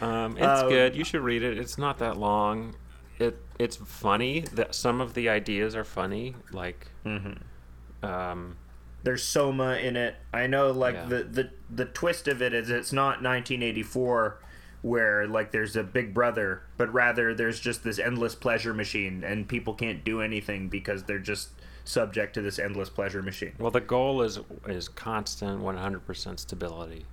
Um, 0.00 0.36
it's 0.36 0.62
Um, 0.62 0.68
good. 0.68 0.94
You 0.96 1.04
should 1.04 1.22
read 1.22 1.42
it. 1.42 1.56
It's 1.58 1.78
not 1.78 1.98
that 1.98 2.16
long. 2.16 2.74
It 3.22 3.38
it's 3.58 3.76
funny. 3.76 4.40
That 4.52 4.74
some 4.74 5.00
of 5.00 5.14
the 5.14 5.28
ideas 5.28 5.74
are 5.76 5.84
funny. 5.84 6.34
Like, 6.52 6.88
Mm-hmm. 7.06 8.04
um, 8.04 8.56
There's 9.04 9.22
Soma 9.22 9.76
in 9.76 9.96
it. 9.96 10.16
I 10.32 10.46
know, 10.46 10.70
like 10.70 10.94
Yeah. 10.94 11.04
the, 11.06 11.22
the 11.24 11.50
the 11.70 11.84
twist 11.86 12.28
of 12.28 12.42
it 12.42 12.52
is 12.54 12.68
it's 12.70 12.92
not 12.92 13.22
1984, 13.22 14.40
where 14.82 15.26
like 15.28 15.52
there's 15.52 15.76
a 15.76 15.82
big 15.82 16.12
brother, 16.14 16.62
but 16.76 16.92
rather 16.92 17.34
there's 17.34 17.60
just 17.60 17.84
this 17.84 17.98
endless 17.98 18.34
pleasure 18.34 18.74
machine, 18.74 19.22
and 19.24 19.48
people 19.48 19.74
can't 19.74 20.04
do 20.04 20.20
anything 20.20 20.68
because 20.68 21.04
they're 21.04 21.18
just 21.18 21.50
subject 21.84 22.34
to 22.34 22.40
this 22.42 22.58
endless 22.60 22.88
pleasure 22.90 23.22
machine. 23.22 23.52
well, 23.58 23.70
the 23.72 23.80
goal 23.80 24.22
is 24.22 24.38
is 24.66 24.88
constant 24.88 25.60
100% 25.62 26.38
stability, 26.38 27.04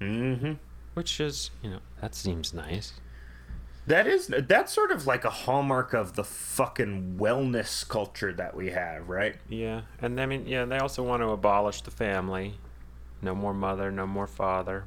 Mm-hmm. 0.00 0.52
which 0.94 1.20
is 1.20 1.50
you 1.62 1.70
know 1.70 1.80
that 2.00 2.14
seems 2.14 2.52
nice. 2.54 2.94
That 3.86 4.06
is 4.06 4.28
that's 4.28 4.72
sort 4.72 4.92
of 4.92 5.06
like 5.08 5.24
a 5.24 5.30
hallmark 5.30 5.92
of 5.92 6.14
the 6.14 6.22
fucking 6.24 7.16
wellness 7.18 7.86
culture 7.88 8.32
that 8.32 8.54
we 8.54 8.70
have, 8.70 9.08
right? 9.08 9.36
Yeah, 9.48 9.82
and 10.00 10.20
I 10.20 10.26
mean, 10.26 10.46
yeah, 10.46 10.64
they 10.64 10.78
also 10.78 11.02
want 11.02 11.22
to 11.22 11.30
abolish 11.30 11.82
the 11.82 11.90
family. 11.90 12.54
No 13.20 13.34
more 13.34 13.52
mother, 13.54 13.90
no 13.90 14.06
more 14.06 14.26
father, 14.28 14.84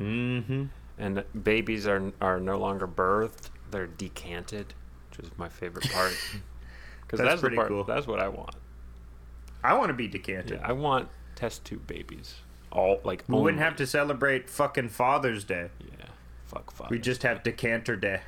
Mm-hmm. 0.00 0.64
and 0.98 1.24
babies 1.42 1.86
are 1.86 2.12
are 2.20 2.38
no 2.38 2.56
longer 2.58 2.86
birthed; 2.86 3.50
they're 3.70 3.86
decanted, 3.88 4.74
which 5.10 5.26
is 5.26 5.30
my 5.36 5.48
favorite 5.48 5.90
part. 5.90 6.14
Because 7.00 7.20
That's 7.20 7.30
that's, 7.30 7.40
pretty 7.40 7.56
part. 7.56 7.68
cool. 7.68 7.84
That's 7.84 8.06
what 8.06 8.20
I 8.20 8.28
want. 8.28 8.54
I 9.64 9.72
want 9.78 9.88
to 9.88 9.94
be 9.94 10.08
decanted. 10.08 10.58
Yeah, 10.60 10.68
I 10.68 10.72
want 10.72 11.08
test 11.36 11.64
tube 11.64 11.86
babies. 11.86 12.34
All 12.70 13.00
like 13.02 13.24
we 13.28 13.40
wouldn't 13.40 13.62
have 13.62 13.76
to 13.76 13.86
celebrate 13.86 14.50
fucking 14.50 14.90
Father's 14.90 15.42
Day. 15.42 15.70
Yeah, 15.80 15.87
fuck 16.48 16.70
father. 16.72 16.88
We 16.90 16.98
just 16.98 17.22
have 17.22 17.42
decanter 17.42 17.96
day. 17.96 18.20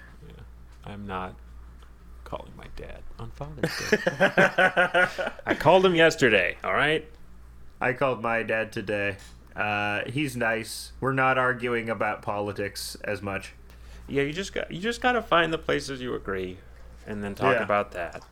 I'm 0.85 1.07
not 1.07 1.35
calling 2.25 2.53
my 2.57 2.67
dad 2.77 3.03
on 3.19 3.31
Father's 3.33 3.71
Day. 3.91 3.99
I 5.47 5.55
called 5.59 5.85
him 5.85 5.95
yesterday. 5.95 6.57
All 6.65 6.73
right. 6.73 7.07
I 7.81 7.93
called 7.93 8.23
my 8.23 8.43
dad 8.43 8.73
today. 8.73 9.17
Uh, 9.55 10.03
he's 10.07 10.37
nice. 10.37 10.93
We're 11.01 11.13
not 11.13 11.37
arguing 11.39 11.91
about 11.91 12.23
politics 12.23 12.97
as 13.05 13.21
much. 13.21 13.53
Yeah, 14.09 14.23
you 14.23 14.33
just 14.33 14.55
got 14.55 14.71
you 14.71 14.81
just 14.81 15.01
got 15.01 15.13
to 15.13 15.23
find 15.23 15.53
the 15.53 15.59
places 15.59 16.01
you 16.01 16.15
agree, 16.15 16.59
and 17.07 17.23
then 17.23 17.35
talk 17.35 17.57
Yeah. 17.57 17.63
about 17.65 17.93
that. 17.93 18.23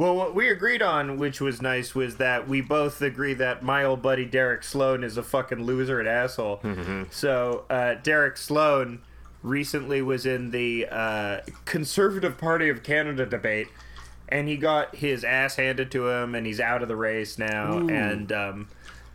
Well, 0.00 0.16
what 0.16 0.34
we 0.34 0.48
agreed 0.48 0.80
on, 0.80 1.18
which 1.18 1.42
was 1.42 1.60
nice, 1.60 1.94
was 1.94 2.16
that 2.16 2.48
we 2.48 2.62
both 2.62 3.02
agree 3.02 3.34
that 3.34 3.62
my 3.62 3.84
old 3.84 4.00
buddy 4.00 4.24
Derek 4.24 4.62
Sloan 4.62 5.04
is 5.04 5.18
a 5.18 5.22
fucking 5.22 5.62
loser 5.62 6.00
and 6.00 6.08
asshole. 6.08 6.62
So, 7.10 7.66
uh, 7.68 7.96
Derek 8.02 8.38
Sloan 8.38 9.02
recently 9.42 10.00
was 10.00 10.24
in 10.24 10.52
the 10.52 10.86
uh, 10.90 11.40
Conservative 11.66 12.38
Party 12.38 12.70
of 12.70 12.82
Canada 12.82 13.26
debate, 13.26 13.68
and 14.26 14.48
he 14.48 14.56
got 14.56 14.96
his 14.96 15.22
ass 15.22 15.56
handed 15.56 15.90
to 15.90 16.08
him, 16.08 16.34
and 16.34 16.46
he's 16.46 16.60
out 16.60 16.80
of 16.80 16.88
the 16.88 16.96
race 16.96 17.36
now. 17.36 17.76
And 17.90 18.32
um, 18.32 18.68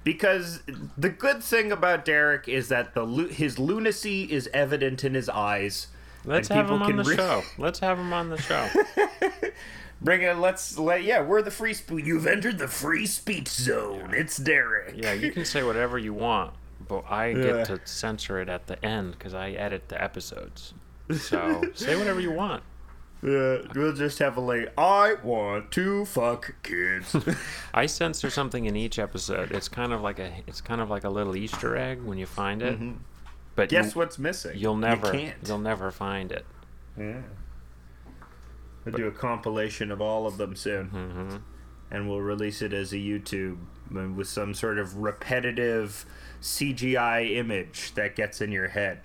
because 0.03 0.61
the 0.95 1.09
good 1.09 1.41
thing 1.41 1.71
about 1.71 2.05
Derek 2.05 2.47
is 2.47 2.69
that 2.69 2.93
the 2.93 3.07
his 3.31 3.57
lunacy 3.57 4.31
is 4.31 4.47
evident 4.53 5.03
in 5.03 5.15
his 5.15 5.29
eyes. 5.29 5.87
Let's 6.25 6.47
have 6.49 6.69
him 6.69 6.83
on 6.83 6.95
the 6.95 7.03
re- 7.03 7.15
show. 7.15 7.41
Let's 7.57 7.79
have 7.79 7.97
him 7.97 8.13
on 8.13 8.29
the 8.29 8.37
show. 8.37 8.69
Bring 10.05 10.21
it. 10.21 10.37
Let's 10.37 10.77
let. 10.77 11.03
Yeah, 11.03 11.21
we're 11.21 11.41
the 11.41 11.51
free 11.51 11.73
speech. 11.73 12.05
You've 12.05 12.27
entered 12.27 12.57
the 12.59 12.67
free 12.67 13.05
speech 13.07 13.47
zone. 13.49 14.13
It's 14.13 14.37
Derek. 14.37 14.93
yeah, 14.95 15.13
you 15.13 15.31
can 15.31 15.43
say 15.45 15.63
whatever 15.63 15.97
you 15.97 16.13
want, 16.13 16.53
but 16.87 17.03
I 17.09 17.27
Yeah. 17.29 17.43
get 17.43 17.65
to 17.67 17.79
censor 17.85 18.39
it 18.39 18.47
at 18.47 18.67
the 18.67 18.83
end 18.85 19.13
because 19.17 19.33
I 19.33 19.49
edit 19.51 19.89
the 19.89 20.01
episodes. 20.01 20.73
So 21.17 21.63
say 21.73 21.97
whatever 21.97 22.19
you 22.19 22.31
want. 22.31 22.63
Yeah, 23.23 23.57
we'll 23.73 23.93
just 23.93 24.19
have 24.19 24.37
a 24.37 24.41
like. 24.41 24.71
I 24.77 25.15
want 25.23 25.71
to 25.71 26.05
fuck 26.05 26.53
kids. 26.61 27.15
I 27.73 27.87
censor 27.87 28.29
something 28.29 28.65
in 28.65 28.75
each 28.75 28.99
episode. 28.99 29.51
It's 29.51 29.67
kind 29.69 29.91
of 29.91 30.01
like 30.01 30.19
a 30.19 30.31
it's 30.45 30.61
kind 30.61 30.79
of 30.81 30.91
like 30.91 31.03
a 31.03 31.09
little 31.09 31.35
Easter 31.35 31.75
egg 31.75 32.03
when 32.03 32.19
you 32.19 32.27
find 32.27 32.61
it. 32.61 32.75
Mm-hmm. 32.75 32.97
But 33.55 33.69
Guess 33.69 33.95
you, 33.95 33.99
what's 34.01 34.19
missing? 34.19 34.51
You'll 34.55 34.75
never 34.77 35.15
You 35.17 35.31
you'll 35.47 35.57
never 35.57 35.89
find 35.89 36.31
it. 36.31 36.45
Yeah. 36.95 37.21
We'll 38.85 38.95
do 38.95 39.07
a 39.07 39.11
compilation 39.11 39.91
of 39.91 39.99
all 39.99 40.27
of 40.27 40.37
them 40.37 40.55
soon, 40.55 40.87
hmm 40.89 41.35
and 41.91 42.09
we'll 42.09 42.21
release 42.21 42.61
it 42.61 42.73
as 42.73 42.91
a 42.93 42.97
YouTube 42.97 43.57
with 44.15 44.27
some 44.27 44.53
sort 44.53 44.79
of 44.79 44.97
repetitive 44.97 46.05
CGI 46.41 47.35
image 47.35 47.93
that 47.93 48.15
gets 48.15 48.41
in 48.41 48.51
your 48.51 48.69
head. 48.69 49.01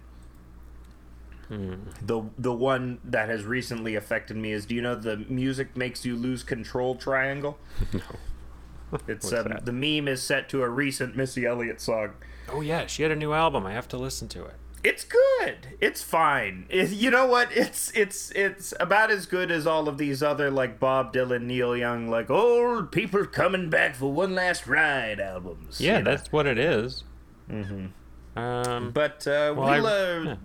Hmm. 1.49 1.75
The 2.01 2.23
the 2.39 2.53
one 2.53 3.01
that 3.05 3.29
has 3.29 3.45
recently 3.45 3.97
affected 3.97 4.37
me 4.37 4.53
is 4.53 4.67
do 4.67 4.75
you 4.75 4.83
know 4.83 4.95
the 4.95 5.17
music 5.17 5.77
makes 5.77 6.05
you 6.05 6.17
lose 6.17 6.43
control 6.43 6.95
triangle? 6.95 7.59
No. 7.93 8.99
It's 9.07 9.33
um, 9.33 9.57
the 9.63 9.73
meme 9.73 10.09
is 10.09 10.21
set 10.21 10.49
to 10.49 10.63
a 10.63 10.69
recent 10.69 11.17
Missy 11.17 11.47
Elliott 11.47 11.81
song. 11.81 12.15
Oh 12.49 12.61
yeah, 12.61 12.87
she 12.87 13.05
had 13.05 13.13
a 13.13 13.17
new 13.17 13.33
album. 13.33 13.65
I 13.65 13.73
have 13.73 13.87
to 13.89 13.97
listen 13.97 14.27
to 14.31 14.45
it. 14.45 14.57
It's 14.83 15.05
good. 15.05 15.77
It's 15.81 16.03
fine. 16.03 16.67
It- 16.71 16.91
you 16.91 17.11
know 17.11 17.27
what? 17.27 17.51
It's 17.55 17.91
it's 17.93 18.31
it's 18.33 18.73
about 18.81 19.11
as 19.11 19.27
good 19.27 19.51
as 19.51 19.67
all 19.67 19.89
of 19.89 19.99
these 19.99 20.23
other 20.23 20.51
like 20.51 20.81
Bob 20.81 21.13
Dylan, 21.13 21.43
Neil 21.43 21.77
Young, 21.77 22.09
like 22.09 22.31
old 22.31 22.91
people 22.91 23.27
coming 23.27 23.69
back 23.69 23.95
for 23.95 24.11
one 24.13 24.35
last 24.35 24.67
ride 24.67 25.21
albums. 25.21 25.81
Yeah, 25.81 26.01
know? 26.01 26.11
that's 26.11 26.33
what 26.33 26.47
it 26.47 26.59
is. 26.59 27.05
Mm-hmm. 27.51 28.39
Um, 28.39 28.91
But 28.93 29.27
uh, 29.27 29.55
well, 29.57 29.83
we'll, 29.83 29.87
uh, 29.87 30.23
yeah. 30.25 30.37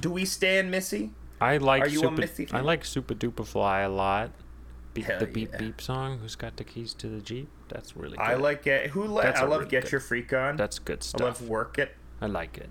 do 0.00 0.10
we 0.10 0.24
stand 0.24 0.70
Missy? 0.70 1.10
I 1.40 1.58
like 1.58 1.82
Are 1.82 1.88
you 1.88 2.00
a 2.00 2.02
Super, 2.04 2.20
Missy 2.20 2.48
I 2.52 2.60
like 2.60 2.82
Supa 2.84 3.14
Dupa 3.14 3.46
Fly 3.46 3.80
a 3.80 3.88
lot. 3.88 4.30
Hell 4.96 5.20
the 5.20 5.26
beep 5.26 5.50
yeah. 5.52 5.58
beep 5.58 5.80
song. 5.80 6.18
Who's 6.18 6.34
got 6.34 6.56
the 6.56 6.64
keys 6.64 6.92
to 6.94 7.06
the 7.06 7.20
jeep? 7.20 7.48
That's 7.68 7.96
really 7.96 8.16
good. 8.16 8.24
I 8.24 8.34
like 8.34 8.66
it. 8.66 8.90
Who? 8.90 9.06
That's 9.20 9.38
I 9.38 9.44
a 9.44 9.46
love 9.48 9.60
really 9.60 9.70
Get 9.70 9.82
good- 9.84 9.92
Your 9.92 10.00
Freak 10.00 10.32
On. 10.32 10.56
That's 10.56 10.80
good 10.80 11.04
stuff. 11.04 11.20
I 11.20 11.24
love 11.26 11.48
Work 11.48 11.78
It. 11.78 11.94
I 12.20 12.26
like 12.26 12.58
it. 12.58 12.68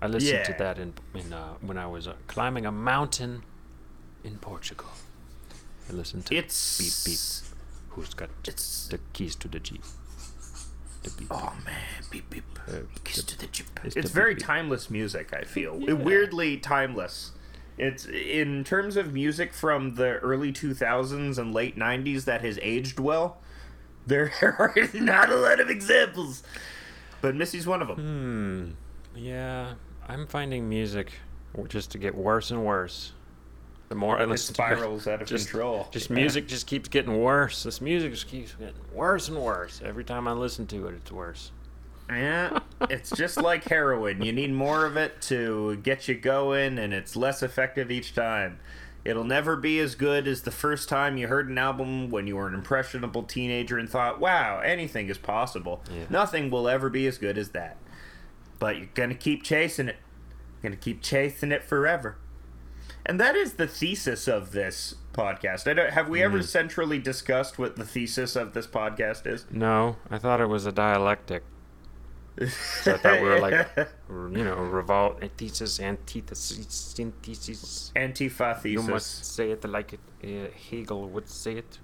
I 0.00 0.06
listened 0.06 0.44
to 0.46 0.54
that 0.58 0.78
in 0.78 0.94
in 1.14 1.32
uh, 1.32 1.54
when 1.60 1.76
I 1.78 1.86
was 1.86 2.06
uh, 2.06 2.14
climbing 2.26 2.66
a 2.66 2.72
mountain 2.72 3.42
in 4.24 4.38
Portugal. 4.38 4.88
I 5.90 5.92
listened 5.92 6.26
to 6.26 6.34
It's 6.36 6.78
beep 6.78 6.96
beep. 7.14 7.94
Who's 7.94 8.14
got 8.14 8.30
It's 8.46 8.88
the 8.88 9.00
keys 9.12 9.34
to 9.36 9.48
the 9.48 9.58
jeep? 9.58 9.82
The 11.02 11.10
beep 11.10 11.28
oh 11.30 11.52
man, 11.64 11.76
beep 12.10 12.28
beep. 12.30 12.44
Uh, 12.68 12.72
Kiss 13.04 13.16
the- 13.16 13.22
to 13.22 13.38
the 13.38 13.46
Jeep. 13.46 13.66
it's 13.84 13.96
It's 13.96 14.08
the 14.10 14.14
very 14.14 14.34
beep 14.34 14.38
beep. 14.40 14.46
timeless 14.46 14.90
music. 14.90 15.32
I 15.32 15.42
feel 15.44 15.78
Yeah. 15.80 15.94
weirdly 15.94 16.58
timeless. 16.58 17.32
It's 17.76 18.06
in 18.06 18.64
terms 18.64 18.96
of 18.96 19.12
music 19.12 19.52
from 19.54 19.94
the 19.94 20.18
early 20.18 20.52
2000s 20.52 21.38
and 21.38 21.54
late 21.54 21.76
90s 21.78 22.24
that 22.24 22.40
has 22.42 22.58
aged 22.62 22.98
well. 23.00 23.38
There 24.06 24.32
are 24.42 24.74
not 24.94 25.30
a 25.30 25.36
lot 25.36 25.60
of 25.60 25.70
examples, 25.70 26.42
but 27.20 27.34
Missy's 27.36 27.66
one 27.66 27.80
of 27.82 27.88
them. 27.88 27.96
Hmm. 29.14 29.18
Yeah, 29.18 29.74
I'm 30.08 30.26
finding 30.26 30.68
music 30.68 31.12
just 31.68 31.90
to 31.92 31.98
get 31.98 32.14
worse 32.14 32.50
and 32.50 32.64
worse. 32.64 33.12
The 33.88 33.94
more 33.94 34.18
I 34.18 34.24
It 34.24 34.28
listen 34.28 34.54
to 34.54 34.62
spirals 34.62 35.06
out 35.06 35.22
of 35.22 35.28
just, 35.28 35.48
control. 35.50 35.88
Just 35.90 36.10
Yeah. 36.10 36.16
music 36.16 36.46
just 36.46 36.66
keeps 36.66 36.88
getting 36.88 37.18
worse. 37.20 37.62
This 37.62 37.80
music 37.80 38.12
just 38.12 38.28
keeps 38.28 38.54
getting 38.54 38.74
worse 38.92 39.28
and 39.28 39.38
worse. 39.38 39.80
Every 39.84 40.04
time 40.04 40.28
I 40.28 40.32
listen 40.32 40.66
to 40.68 40.86
it, 40.88 40.94
it's 40.94 41.10
worse. 41.12 41.52
Yeah, 42.10 42.58
it's 42.88 43.10
just 43.10 43.36
like 43.42 43.64
heroin. 43.64 44.22
You 44.22 44.32
need 44.32 44.52
more 44.52 44.84
of 44.86 44.96
it 44.96 45.20
to 45.22 45.76
get 45.82 46.08
you 46.08 46.14
going, 46.14 46.78
and 46.78 46.92
it's 46.94 47.16
less 47.16 47.42
effective 47.42 47.90
each 47.90 48.14
time. 48.14 48.58
It'll 49.04 49.24
never 49.24 49.56
be 49.56 49.78
as 49.80 49.94
good 49.94 50.26
as 50.28 50.42
the 50.42 50.50
first 50.50 50.88
time 50.88 51.16
you 51.16 51.28
heard 51.28 51.48
an 51.48 51.56
album 51.56 52.10
when 52.10 52.26
you 52.26 52.36
were 52.36 52.46
an 52.46 52.54
impressionable 52.54 53.22
teenager 53.22 53.78
and 53.78 53.88
thought, 53.88 54.20
wow, 54.20 54.60
anything 54.60 55.08
is 55.08 55.16
possible. 55.18 55.82
Yeah. 55.90 56.04
Nothing 56.10 56.50
will 56.50 56.68
ever 56.68 56.90
be 56.90 57.06
as 57.06 57.16
good 57.16 57.38
as 57.38 57.50
that. 57.50 57.76
But 58.58 58.76
you're 58.76 58.88
going 58.94 59.10
to 59.10 59.14
keep 59.14 59.42
chasing 59.42 59.88
it. 59.88 59.96
You're 60.62 60.70
going 60.70 60.78
to 60.78 60.84
keep 60.84 61.02
chasing 61.02 61.52
it 61.52 61.62
forever. 61.62 62.16
And 63.06 63.18
that 63.20 63.36
is 63.36 63.54
the 63.54 63.66
thesis 63.66 64.28
of 64.28 64.52
this 64.52 64.94
podcast. 65.14 65.68
I 65.70 65.74
don't, 65.74 65.90
have 65.90 66.08
we 66.08 66.22
ever 66.22 66.42
centrally 66.42 66.98
discussed 66.98 67.58
what 67.58 67.76
the 67.76 67.84
thesis 67.84 68.36
of 68.36 68.52
this 68.52 68.66
podcast 68.66 69.26
is? 69.26 69.46
No, 69.50 69.96
I 70.10 70.18
thought 70.18 70.40
it 70.40 70.48
was 70.48 70.66
a 70.66 70.72
dialectic. 70.72 71.42
So 72.82 72.94
I 72.94 72.98
thought 72.98 73.20
we 73.20 73.28
were 73.28 73.40
like, 73.40 73.68
you 74.08 74.44
know, 74.44 74.56
revolt, 74.56 75.20
thesis, 75.36 75.80
antithesis, 75.80 76.66
synthesis. 76.68 77.92
Antifa 77.96 78.56
You 78.64 78.78
thesis. 78.78 78.88
must 78.88 79.34
say 79.34 79.50
it 79.52 79.64
like 79.68 79.94
it, 79.94 80.00
uh, 80.22 80.50
Hegel 80.70 81.08
would 81.08 81.28
say 81.28 81.54
it. 81.54 81.78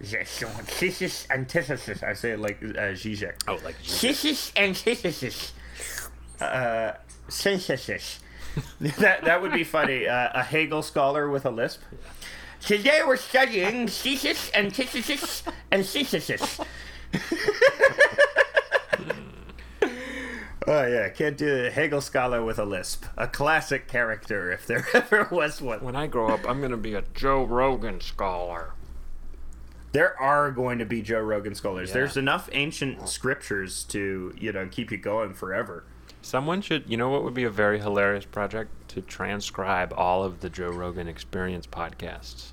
Thesis, 0.00 1.26
antithesis. 1.30 2.02
I 2.02 2.12
say 2.12 2.30
it 2.32 2.40
like 2.40 2.62
uh, 2.62 2.94
Zizek. 2.94 3.34
Oh, 3.48 3.58
like 3.64 3.76
Thesis, 3.76 4.52
antithesis. 4.56 5.52
Uh, 6.40 6.92
synthesis. 7.28 8.20
that 8.80 9.24
that 9.24 9.42
would 9.42 9.52
be 9.52 9.64
funny. 9.64 10.06
Uh, 10.06 10.30
a 10.34 10.42
Hegel 10.42 10.82
scholar 10.82 11.28
with 11.28 11.44
a 11.44 11.50
lisp. 11.50 11.82
Today 12.60 13.00
we're 13.06 13.16
studying 13.16 13.86
thesis, 13.86 14.50
antithesis, 14.54 15.42
and 15.70 15.84
synthesis. 15.84 16.60
Oh 20.70 20.86
yeah, 20.86 21.08
can't 21.08 21.38
do 21.38 21.64
a 21.64 21.70
Hegel 21.70 22.02
scholar 22.02 22.44
with 22.44 22.58
a 22.58 22.64
lisp. 22.66 23.06
A 23.16 23.26
classic 23.26 23.88
character, 23.88 24.52
if 24.52 24.66
there 24.66 24.86
ever 24.94 25.26
was 25.30 25.62
one. 25.62 25.80
When 25.80 25.96
I 25.96 26.08
grow 26.08 26.28
up, 26.28 26.40
I'm 26.46 26.60
gonna 26.60 26.76
be 26.76 26.92
a 26.92 27.04
Joe 27.14 27.42
Rogan 27.42 28.02
scholar. 28.02 28.74
There 29.98 30.16
are 30.20 30.52
going 30.52 30.78
to 30.78 30.84
be 30.84 31.02
Joe 31.02 31.18
Rogan 31.18 31.56
scholars. 31.56 31.88
Yeah. 31.88 31.94
There's 31.94 32.16
enough 32.16 32.48
ancient 32.52 33.08
scriptures 33.08 33.82
to 33.88 34.32
you 34.38 34.52
know 34.52 34.68
keep 34.70 34.92
you 34.92 34.96
going 34.96 35.34
forever. 35.34 35.82
Someone 36.22 36.60
should, 36.60 36.88
you 36.88 36.96
know, 36.96 37.08
what 37.08 37.24
would 37.24 37.34
be 37.34 37.42
a 37.42 37.50
very 37.50 37.80
hilarious 37.80 38.24
project 38.24 38.70
to 38.90 39.00
transcribe 39.00 39.92
all 39.96 40.22
of 40.22 40.38
the 40.38 40.48
Joe 40.50 40.70
Rogan 40.70 41.08
Experience 41.08 41.66
podcasts. 41.66 42.52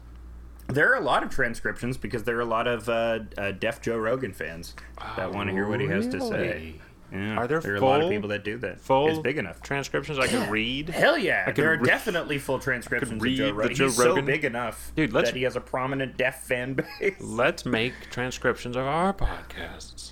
There 0.70 0.92
are 0.92 0.96
a 0.96 1.06
lot 1.06 1.22
of 1.22 1.30
transcriptions 1.30 1.98
because 1.98 2.24
there 2.24 2.36
are 2.36 2.42
a 2.42 2.46
lot 2.46 2.66
of 2.66 2.90
uh, 2.90 3.20
uh, 3.38 3.52
deaf 3.52 3.80
Joe 3.80 3.98
Rogan 3.98 4.34
fans 4.34 4.74
that 5.16 5.32
want 5.32 5.48
to 5.50 5.54
hear 5.54 5.68
what 5.68 5.80
he 5.80 5.86
has 5.86 6.08
to 6.08 6.22
say. 6.22 6.82
Really? 7.12 7.24
Yeah, 7.26 7.38
Are 7.38 7.48
there 7.48 7.74
are 7.74 7.76
a 7.76 7.80
lot 7.86 8.02
of 8.02 8.10
people 8.10 8.30
that 8.30 8.44
do 8.44 8.58
that. 8.60 8.80
Full 8.82 9.08
it's 9.10 9.20
big 9.20 9.38
enough. 9.38 9.62
transcriptions 9.62 10.20
I 10.20 10.28
could 10.28 10.50
read. 10.50 10.90
Hell 10.90 11.18
yeah! 11.18 11.46
could 11.46 11.56
There 11.56 11.74
are 11.74 11.78
re- 11.78 11.86
definitely 11.86 12.40
full 12.40 12.60
transcriptions 12.60 13.22
read 13.22 13.34
of 13.34 13.38
Joe 13.38 13.46
the 13.48 13.54
Rogan. 13.54 13.76
Joe 13.76 13.86
He's 13.86 13.96
so 13.96 14.22
big 14.22 14.44
enough 14.46 14.92
Dude, 14.96 15.14
let's- 15.14 15.30
that 15.30 15.38
he 15.38 15.44
has 15.44 15.56
a 15.56 15.62
prominent 15.62 16.18
deaf 16.18 16.44
fan 16.44 16.74
base. 16.74 17.16
Let's 17.20 17.66
make 17.66 17.94
transcriptions 18.10 18.76
of 18.76 18.86
our 18.86 19.14
podcasts. 19.14 20.12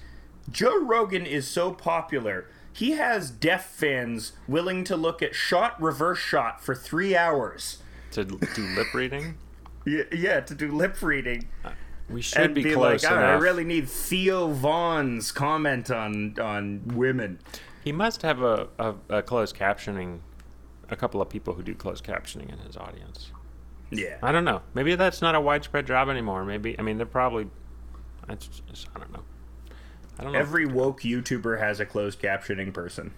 Joe 0.51 0.83
Rogan 0.83 1.25
is 1.25 1.47
so 1.47 1.71
popular. 1.73 2.47
He 2.71 2.91
has 2.91 3.29
deaf 3.29 3.65
fans 3.65 4.33
willing 4.47 4.83
to 4.85 4.95
look 4.95 5.21
at 5.21 5.35
shot 5.35 5.81
reverse 5.81 6.19
shot 6.19 6.63
for 6.63 6.73
three 6.75 7.15
hours. 7.15 7.81
To 8.12 8.23
do 8.25 8.38
lip 8.75 8.93
reading, 8.93 9.38
Yeah, 9.85 10.03
yeah 10.12 10.39
to 10.41 10.55
do 10.55 10.71
lip 10.71 11.01
reading 11.01 11.47
uh, 11.65 11.71
we 12.13 12.22
should 12.22 12.41
and 12.41 12.55
be, 12.55 12.63
be, 12.63 12.74
close 12.74 13.03
like, 13.03 13.12
"Ah, 13.12 13.15
I 13.15 13.34
really 13.34 13.63
need 13.63 13.89
Theo 13.89 14.48
Von's 14.48 15.32
comment 15.32 15.89
on 15.89 16.39
on 16.39 16.83
women. 16.85 17.40
He 17.83 17.92
must 17.92 18.22
have 18.22 18.42
a, 18.42 18.68
a, 18.79 18.96
a 19.09 19.22
closed 19.22 19.55
captioning, 19.55 20.20
a 20.90 20.96
couple 20.96 21.22
of 21.22 21.29
people 21.29 21.55
who 21.55 21.64
do 21.64 21.75
closed 21.75 22.05
captioning 22.05 22.51
in 22.51 22.59
his 22.59 22.77
audience. 22.77 23.31
Yeah, 23.92 24.18
I 24.22 24.31
don't 24.31 24.46
know. 24.46 24.61
Maybe 24.74 24.96
that's 24.96 25.22
not 25.22 25.35
a 25.35 25.42
widespread 25.42 25.87
job 25.87 26.09
anymore. 26.09 26.46
Maybe 26.46 26.77
I 26.79 26.81
mean 26.81 26.98
they're 26.98 27.05
probably. 27.05 27.48
It's 28.29 28.48
just, 28.48 28.87
I 28.96 29.00
don't 29.00 29.11
know. 29.11 29.24
I 30.18 30.24
don't 30.24 30.33
know. 30.33 30.40
every 30.40 30.66
woke 30.66 31.01
YouTuber 31.01 31.59
has 31.59 31.79
a 31.79 31.85
closed 31.85 32.22
captioning 32.22 32.74
person. 32.74 33.14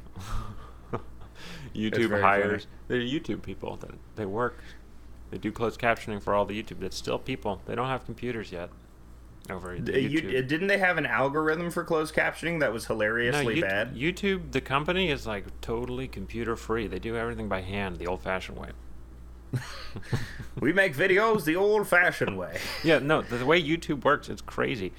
YouTube 1.76 2.20
hires. 2.22 2.68
They're 2.88 3.00
YouTube 3.00 3.44
people 3.44 3.76
that 3.78 3.92
they 4.16 4.26
work. 4.26 4.64
They 5.32 5.38
do 5.38 5.52
closed 5.52 5.80
captioning 5.80 6.22
for 6.24 6.34
all 6.34 6.46
the 6.46 6.62
YouTube. 6.62 6.82
It's 6.82 6.96
still 6.96 7.20
people. 7.20 7.62
They 7.66 7.76
don't 7.76 7.90
have 7.90 8.06
computers 8.06 8.52
yet. 8.52 8.70
Over 9.50 9.78
YouTube. 9.78 10.12
you- 10.12 10.42
didn't 10.44 10.68
they 10.68 10.80
have 10.80 10.98
an 10.98 11.06
algorithm 11.06 11.70
for 11.70 11.84
closed 11.84 12.16
captioning 12.16 12.60
that 12.62 12.74
was 12.74 12.90
no, 12.90 12.96
hilariously 12.96 13.58
You- 13.58 13.62
bad? 13.62 13.96
YouTube, 13.96 14.52
the 14.52 14.62
company, 14.62 15.12
is 15.12 15.28
like 15.28 15.46
totally 15.62 16.08
computer 16.08 16.56
free. 16.56 16.88
They 16.88 17.00
do 17.00 17.16
everything 17.16 17.48
by 17.48 17.62
hand, 17.62 17.98
the 17.98 18.08
old-fashioned 18.08 18.58
way. 18.58 18.70
we 20.60 20.74
make 20.74 20.96
videos 20.96 21.46
the 21.46 21.56
old-fashioned 21.56 22.38
way. 22.38 22.58
Yeah, 22.84 23.00
no, 23.00 23.22
the, 23.22 23.38
the 23.38 23.46
way 23.46 23.62
YouTube 23.62 24.04
works, 24.04 24.30
it's 24.30 24.42
crazy. 24.42 24.92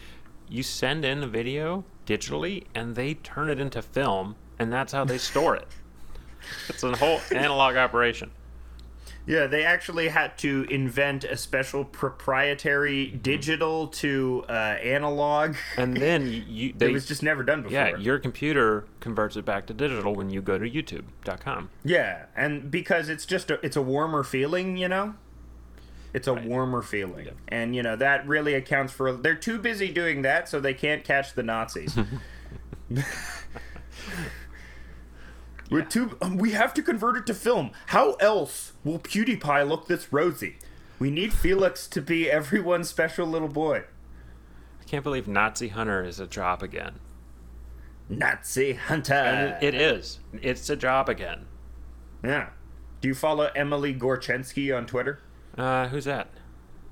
You 0.49 0.63
send 0.63 1.05
in 1.05 1.23
a 1.25 1.27
video 1.27 1.85
digitally, 2.07 2.65
and 2.75 2.95
they 2.95 3.15
turn 3.15 3.51
it 3.51 3.59
into 3.59 3.83
film, 3.83 4.37
and 4.61 4.73
that's 4.73 4.93
how 4.93 5.05
they 5.05 5.19
store 5.19 5.57
it. 5.57 5.67
It's 6.69 6.85
a 6.85 6.95
whole 6.97 7.21
analog 7.35 7.75
operation. 7.75 8.31
Yeah, 9.27 9.49
they 9.49 9.65
actually 9.65 10.09
had 10.09 10.39
to 10.39 10.67
invent 10.71 11.25
a 11.25 11.37
special 11.37 11.85
proprietary 11.85 13.09
digital 13.09 13.89
to 13.89 14.45
uh, 14.49 14.53
analog. 14.53 15.57
And 15.77 15.97
then 15.97 16.27
you, 16.49 16.73
they 16.77 16.91
it 16.91 16.93
was 16.93 17.07
just 17.07 17.23
never 17.23 17.43
done 17.43 17.63
before. 17.63 17.75
yeah, 17.75 17.97
your 17.97 18.19
computer 18.21 18.87
converts 19.01 19.37
it 19.37 19.45
back 19.45 19.67
to 19.67 19.75
digital 19.75 20.15
when 20.15 20.31
you 20.31 20.41
go 20.41 20.59
to 20.59 20.71
YouTube.com. 20.71 21.71
Yeah, 21.85 22.27
and 22.37 22.71
because 22.71 23.09
it's 23.09 23.27
just 23.27 23.51
a, 23.51 23.65
it's 23.67 23.77
a 23.77 23.83
warmer 23.83 24.23
feeling, 24.23 24.77
you 24.77 24.89
know. 24.89 25.15
It's 26.15 26.29
a 26.29 26.33
warmer 26.33 26.81
feeling, 26.81 27.29
and 27.49 27.77
you 27.77 27.83
know 27.83 27.95
that 27.97 28.27
really 28.27 28.55
accounts 28.55 28.91
for. 28.91 29.13
They're 29.13 29.35
too 29.35 29.59
busy 29.59 29.93
doing 29.93 30.23
that, 30.23 30.49
so 30.49 30.61
they 30.61 30.73
can't 30.73 31.05
catch 31.05 31.35
the 31.35 31.43
Nazis. 31.43 31.99
We're 35.71 35.83
too. 35.83 36.17
Um, 36.21 36.37
we 36.37 36.53
have 36.53 36.73
to 36.75 36.83
convert 36.83 37.17
it 37.17 37.27
to 37.27 37.35
film. 37.35 37.71
How 37.87 38.13
else 38.15 38.73
will 38.85 38.99
PewDiePie 38.99 39.69
look 39.69 39.89
this 39.89 40.13
rosy? 40.13 40.57
We 40.99 41.11
need 41.11 41.33
Felix 41.33 41.87
to 41.89 42.01
be 42.01 42.31
everyone's 42.31 42.89
special 42.89 43.27
little 43.27 43.49
boy. 43.49 43.85
I 44.81 44.85
can't 44.85 45.05
believe 45.05 45.27
Nazi 45.27 45.69
Hunter 45.69 46.05
is 46.05 46.21
a 46.21 46.27
job 46.27 46.63
again. 46.63 47.01
Nazi 48.09 48.75
hunter. 48.75 49.15
And 49.15 49.63
it, 49.63 49.75
is. 49.75 50.21
It's 50.41 50.71
a 50.71 50.77
job 50.77 51.09
again. 51.09 51.47
yeah. 52.23 52.51
Do 53.01 53.09
you 53.09 53.15
follow 53.15 53.51
Emily 53.55 53.93
Gorcenski 53.95 54.75
on 54.75 54.87
Twitter? 54.87 55.21
Uh, 55.59 55.89
who's 55.89 56.05
that? 56.07 56.29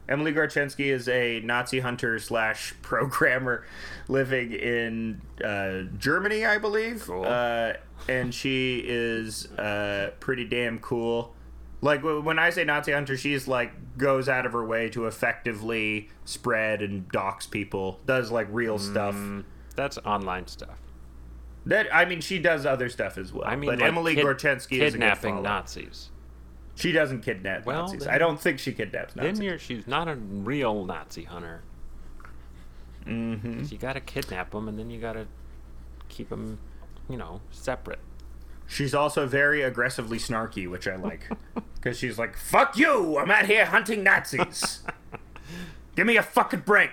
Emily 0.09 0.33
Gorcenski 0.33 0.87
is 0.87 1.09
a 1.09 1.41
Nazi 1.41 1.81
hunter 1.81 2.19
slash 2.19 2.75
programmer 2.83 3.65
living 4.09 4.53
in 4.53 5.23
uh, 5.43 5.83
Germany, 5.99 6.45
I 6.45 6.59
believe. 6.59 7.05
Cool. 7.07 7.25
Uh, 7.27 7.75
and 8.09 8.35
she 8.35 8.83
is 8.87 9.47
uh, 9.53 10.11
pretty 10.21 10.45
damn 10.45 10.79
cool. 10.79 11.35
Like 11.81 12.03
when 12.03 12.39
I 12.39 12.51
say 12.51 12.65
Nazi 12.65 12.93
hunter, 12.93 13.17
she's 13.17 13.47
like 13.47 13.99
goes 13.99 14.29
out 14.29 14.47
of 14.47 14.53
her 14.53 14.65
way 14.65 14.89
to 14.91 15.07
effectively 15.07 16.09
spread 16.25 16.81
and 16.81 17.09
dox 17.11 17.47
people. 17.47 18.01
Does 18.07 18.31
like 18.31 18.49
real 18.51 18.79
stuff. 18.79 19.15
Mm, 19.15 19.45
that's 19.77 19.99
online 19.99 20.47
stuff. 20.47 20.79
That 21.67 21.87
I 21.95 22.05
mean, 22.05 22.21
she 22.21 22.39
does 22.39 22.65
other 22.67 22.89
stuff 22.89 23.19
as 23.19 23.33
well. 23.33 23.47
I 23.47 23.57
mean, 23.57 23.71
but 23.71 23.81
like 23.81 23.89
Emily 23.89 24.15
kid- 24.15 24.25
Gorcenski 24.25 24.81
is 24.81 24.95
a 24.95 24.99
kidnapping. 24.99 25.43
Nazis. 25.43 26.11
She 26.77 26.91
doesn't 26.93 27.21
kidnap 27.23 27.67
Well, 27.67 27.83
Nazis. 27.83 28.01
then- 28.05 28.15
I 28.15 28.19
don't 28.19 28.41
think 28.41 28.59
she 28.59 28.73
kidnaps 28.73 29.15
Nazis. 29.15 29.39
Then 29.39 29.47
you're 29.47 29.59
she's 29.59 29.87
not 29.87 30.09
a 30.09 30.17
real 30.17 30.85
Nazi 30.85 31.23
hunter. 31.25 31.63
mm-hmm. 33.07 33.63
You 33.71 33.79
got 33.79 33.93
to 33.95 34.01
kidnap 34.01 34.51
them, 34.51 34.69
and 34.69 34.79
then 34.79 34.91
you 34.91 35.01
got 35.01 35.13
to 35.13 35.27
keep 36.09 36.31
them, 36.31 36.59
you 37.09 37.17
know, 37.17 37.41
separate. 37.51 38.01
She's 38.67 38.95
also 38.95 39.27
very 39.27 39.63
aggressively 39.63 40.19
snarky, 40.19 40.69
which 40.69 40.89
I 40.89 40.97
like. 40.97 41.29
Because 41.85 41.99
she's 41.99 42.19
like, 42.19 42.35
fuck 42.35 42.79
you! 42.79 43.19
I'm 43.19 43.31
out 43.31 43.45
here 43.45 43.67
hunting 43.67 44.03
Nazis! 44.03 44.83
Give 45.97 46.07
me 46.07 46.17
a 46.17 46.23
fucking 46.23 46.61
break! 46.61 46.93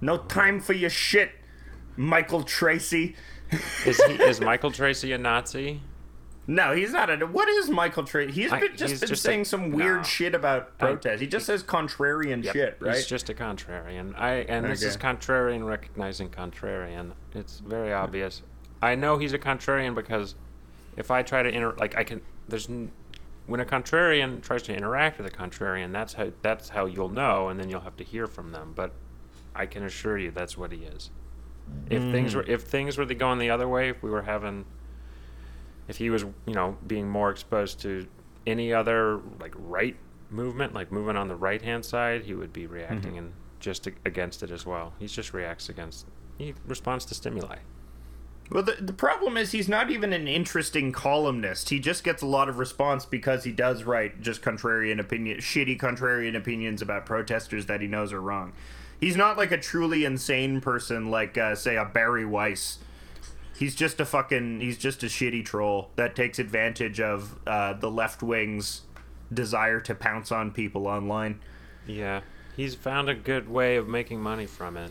No 0.00 0.18
time 0.18 0.60
for 0.60 0.72
your 0.72 0.90
shit, 0.90 1.32
Michael 1.96 2.44
Tracey. 2.44 3.16
Is 3.86 4.02
he, 4.04 4.14
is 4.22 4.40
Michael 4.40 4.70
Tracey 4.70 5.12
a 5.12 5.18
Nazi? 5.18 5.80
No, 6.46 6.74
he's 6.74 6.92
not 6.92 7.10
a. 7.10 7.26
What 7.26 7.46
is 7.48 7.68
Michael 7.68 8.04
Tracey? 8.04 8.32
He's 8.32 8.50
I- 8.52 8.60
been, 8.60 8.76
just 8.76 8.90
he's 8.90 9.00
been 9.00 9.08
just 9.10 9.22
a- 9.24 9.28
saying 9.28 9.44
some 9.44 9.70
weird 9.70 9.98
no. 9.98 10.02
shit 10.02 10.34
about 10.34 10.78
protest. 10.78 11.20
he 11.20 11.26
just 11.26 11.44
says 11.46 11.62
contrarian 11.62 12.42
shit, 12.42 12.78
right? 12.80 12.94
He's 12.96 13.06
just 13.06 13.28
a 13.28 13.34
contrarian. 13.34 14.18
I 14.18 14.36
and 14.48 14.64
this 14.66 14.82
is 14.82 14.96
contrarian 14.96 15.66
recognizing 15.66 16.30
contrarian. 16.30 17.12
It's 17.34 17.60
very 17.60 17.92
obvious. 17.92 18.42
I 18.80 18.94
know 18.94 19.18
he's 19.18 19.32
a 19.34 19.38
contrarian 19.38 19.94
because 19.94 20.34
if 20.96 21.10
I 21.10 21.22
try 21.22 21.42
to 21.42 21.48
inter 21.50 21.74
like 21.76 21.96
I 21.96 22.04
can 22.04 22.22
there's 22.48 22.68
n- 22.70 22.92
when 23.46 23.60
a 23.60 23.64
contrarian 23.66 24.42
tries 24.42 24.62
to 24.64 24.74
interact 24.74 25.18
with 25.18 25.26
a 25.26 25.36
contrarian, 25.36 25.92
that's 25.92 26.14
how 26.14 26.32
that's 26.40 26.70
how 26.70 26.86
you'll 26.86 27.08
know, 27.10 27.48
and 27.50 27.60
then 27.60 27.68
you'll 27.68 27.80
have 27.82 27.96
to 27.98 28.04
hear 28.04 28.26
from 28.26 28.52
them. 28.52 28.72
But 28.74 28.92
I 29.54 29.66
can 29.66 29.82
assure 29.84 30.16
you 30.16 30.30
that's 30.30 30.56
what 30.56 30.72
he 30.72 30.78
is. 30.84 31.10
If 31.90 32.02
things 32.02 32.32
mm. 32.32 32.36
were 32.36 32.42
if 32.42 32.62
things 32.62 32.98
were 32.98 33.06
the 33.06 33.14
going 33.14 33.38
the 33.38 33.50
other 33.50 33.68
way, 33.68 33.88
if 33.88 34.02
we 34.02 34.10
were 34.10 34.22
having 34.22 34.64
if 35.88 35.96
he 35.96 36.10
was 36.10 36.22
you 36.46 36.54
know 36.54 36.76
being 36.86 37.08
more 37.08 37.30
exposed 37.30 37.80
to 37.80 38.06
any 38.46 38.72
other 38.72 39.20
like 39.40 39.54
right 39.56 39.96
movement 40.30 40.74
like 40.74 40.92
moving 40.92 41.16
on 41.16 41.26
the 41.28 41.34
right 41.34 41.62
hand 41.62 41.84
side 41.84 42.22
he 42.24 42.34
would 42.34 42.52
be 42.52 42.64
mm-hmm. 42.64 42.74
reacting 42.74 43.18
and 43.18 43.32
just 43.58 43.86
against 44.04 44.42
it 44.42 44.50
as 44.50 44.64
well 44.64 44.92
he 44.98 45.06
just 45.06 45.32
reacts 45.32 45.68
against 45.68 46.06
he 46.36 46.54
responds 46.66 47.04
to 47.06 47.14
stimuli 47.14 47.56
Well, 48.50 48.62
the, 48.62 48.76
the 48.80 48.92
problem 48.92 49.36
is 49.36 49.52
he's 49.52 49.68
not 49.68 49.90
even 49.90 50.14
an 50.14 50.26
interesting 50.26 50.90
columnist. 50.92 51.68
He 51.68 51.80
just 51.80 52.02
gets 52.02 52.22
a 52.22 52.26
lot 52.26 52.48
of 52.48 52.58
response 52.58 53.04
because 53.04 53.44
he 53.44 53.52
does 53.52 53.82
write 53.82 54.22
just 54.22 54.40
contrarian 54.40 54.98
opinion, 54.98 55.38
shitty 55.38 55.78
contrarian 55.78 56.34
opinions 56.34 56.80
about 56.80 57.04
protesters 57.04 57.66
that 57.66 57.82
he 57.82 57.86
knows 57.86 58.10
are 58.10 58.22
wrong. 58.22 58.54
He's 59.00 59.16
not 59.16 59.36
like 59.36 59.52
a 59.52 59.58
truly 59.58 60.04
insane 60.04 60.60
person, 60.60 61.10
like 61.10 61.38
uh, 61.38 61.54
say 61.54 61.76
a 61.76 61.84
Bari 61.84 62.24
Weiss. 62.24 62.78
He's 63.56 63.74
just 63.74 64.00
a 64.00 64.04
fucking. 64.04 64.60
He's 64.60 64.78
just 64.78 65.02
a 65.02 65.06
shitty 65.06 65.44
troll 65.44 65.90
that 65.96 66.14
takes 66.16 66.38
advantage 66.38 67.00
of 67.00 67.38
uh, 67.46 67.72
the 67.74 67.90
left 67.90 68.22
wing's 68.22 68.82
desire 69.32 69.80
to 69.80 69.94
pounce 69.94 70.30
on 70.32 70.50
people 70.50 70.86
online. 70.86 71.40
Yeah, 71.86 72.20
he's 72.56 72.74
found 72.74 73.08
a 73.08 73.14
good 73.14 73.48
way 73.48 73.76
of 73.76 73.88
making 73.88 74.20
money 74.20 74.46
from 74.46 74.76
it. 74.76 74.90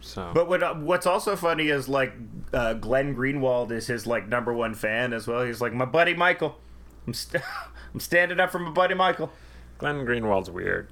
So, 0.00 0.30
But 0.34 0.48
what 0.48 0.62
uh, 0.62 0.74
what's 0.74 1.06
also 1.06 1.36
funny 1.36 1.68
is 1.68 1.88
like 1.88 2.12
uh, 2.52 2.74
Glenn 2.74 3.14
Greenwald 3.14 3.70
is 3.70 3.86
his 3.86 4.06
like 4.06 4.26
number 4.28 4.52
one 4.52 4.74
fan 4.74 5.12
as 5.12 5.26
well. 5.26 5.44
He's 5.44 5.60
like 5.60 5.72
my 5.72 5.84
buddy 5.84 6.14
Michael. 6.14 6.58
I'm 7.06 7.14
st- 7.14 7.42
I'm 7.94 8.00
standing 8.00 8.40
up 8.40 8.50
for 8.50 8.58
my 8.58 8.70
buddy 8.70 8.94
Michael. 8.94 9.30
Glenn 9.78 10.04
Greenwald's 10.06 10.50
weird. 10.50 10.88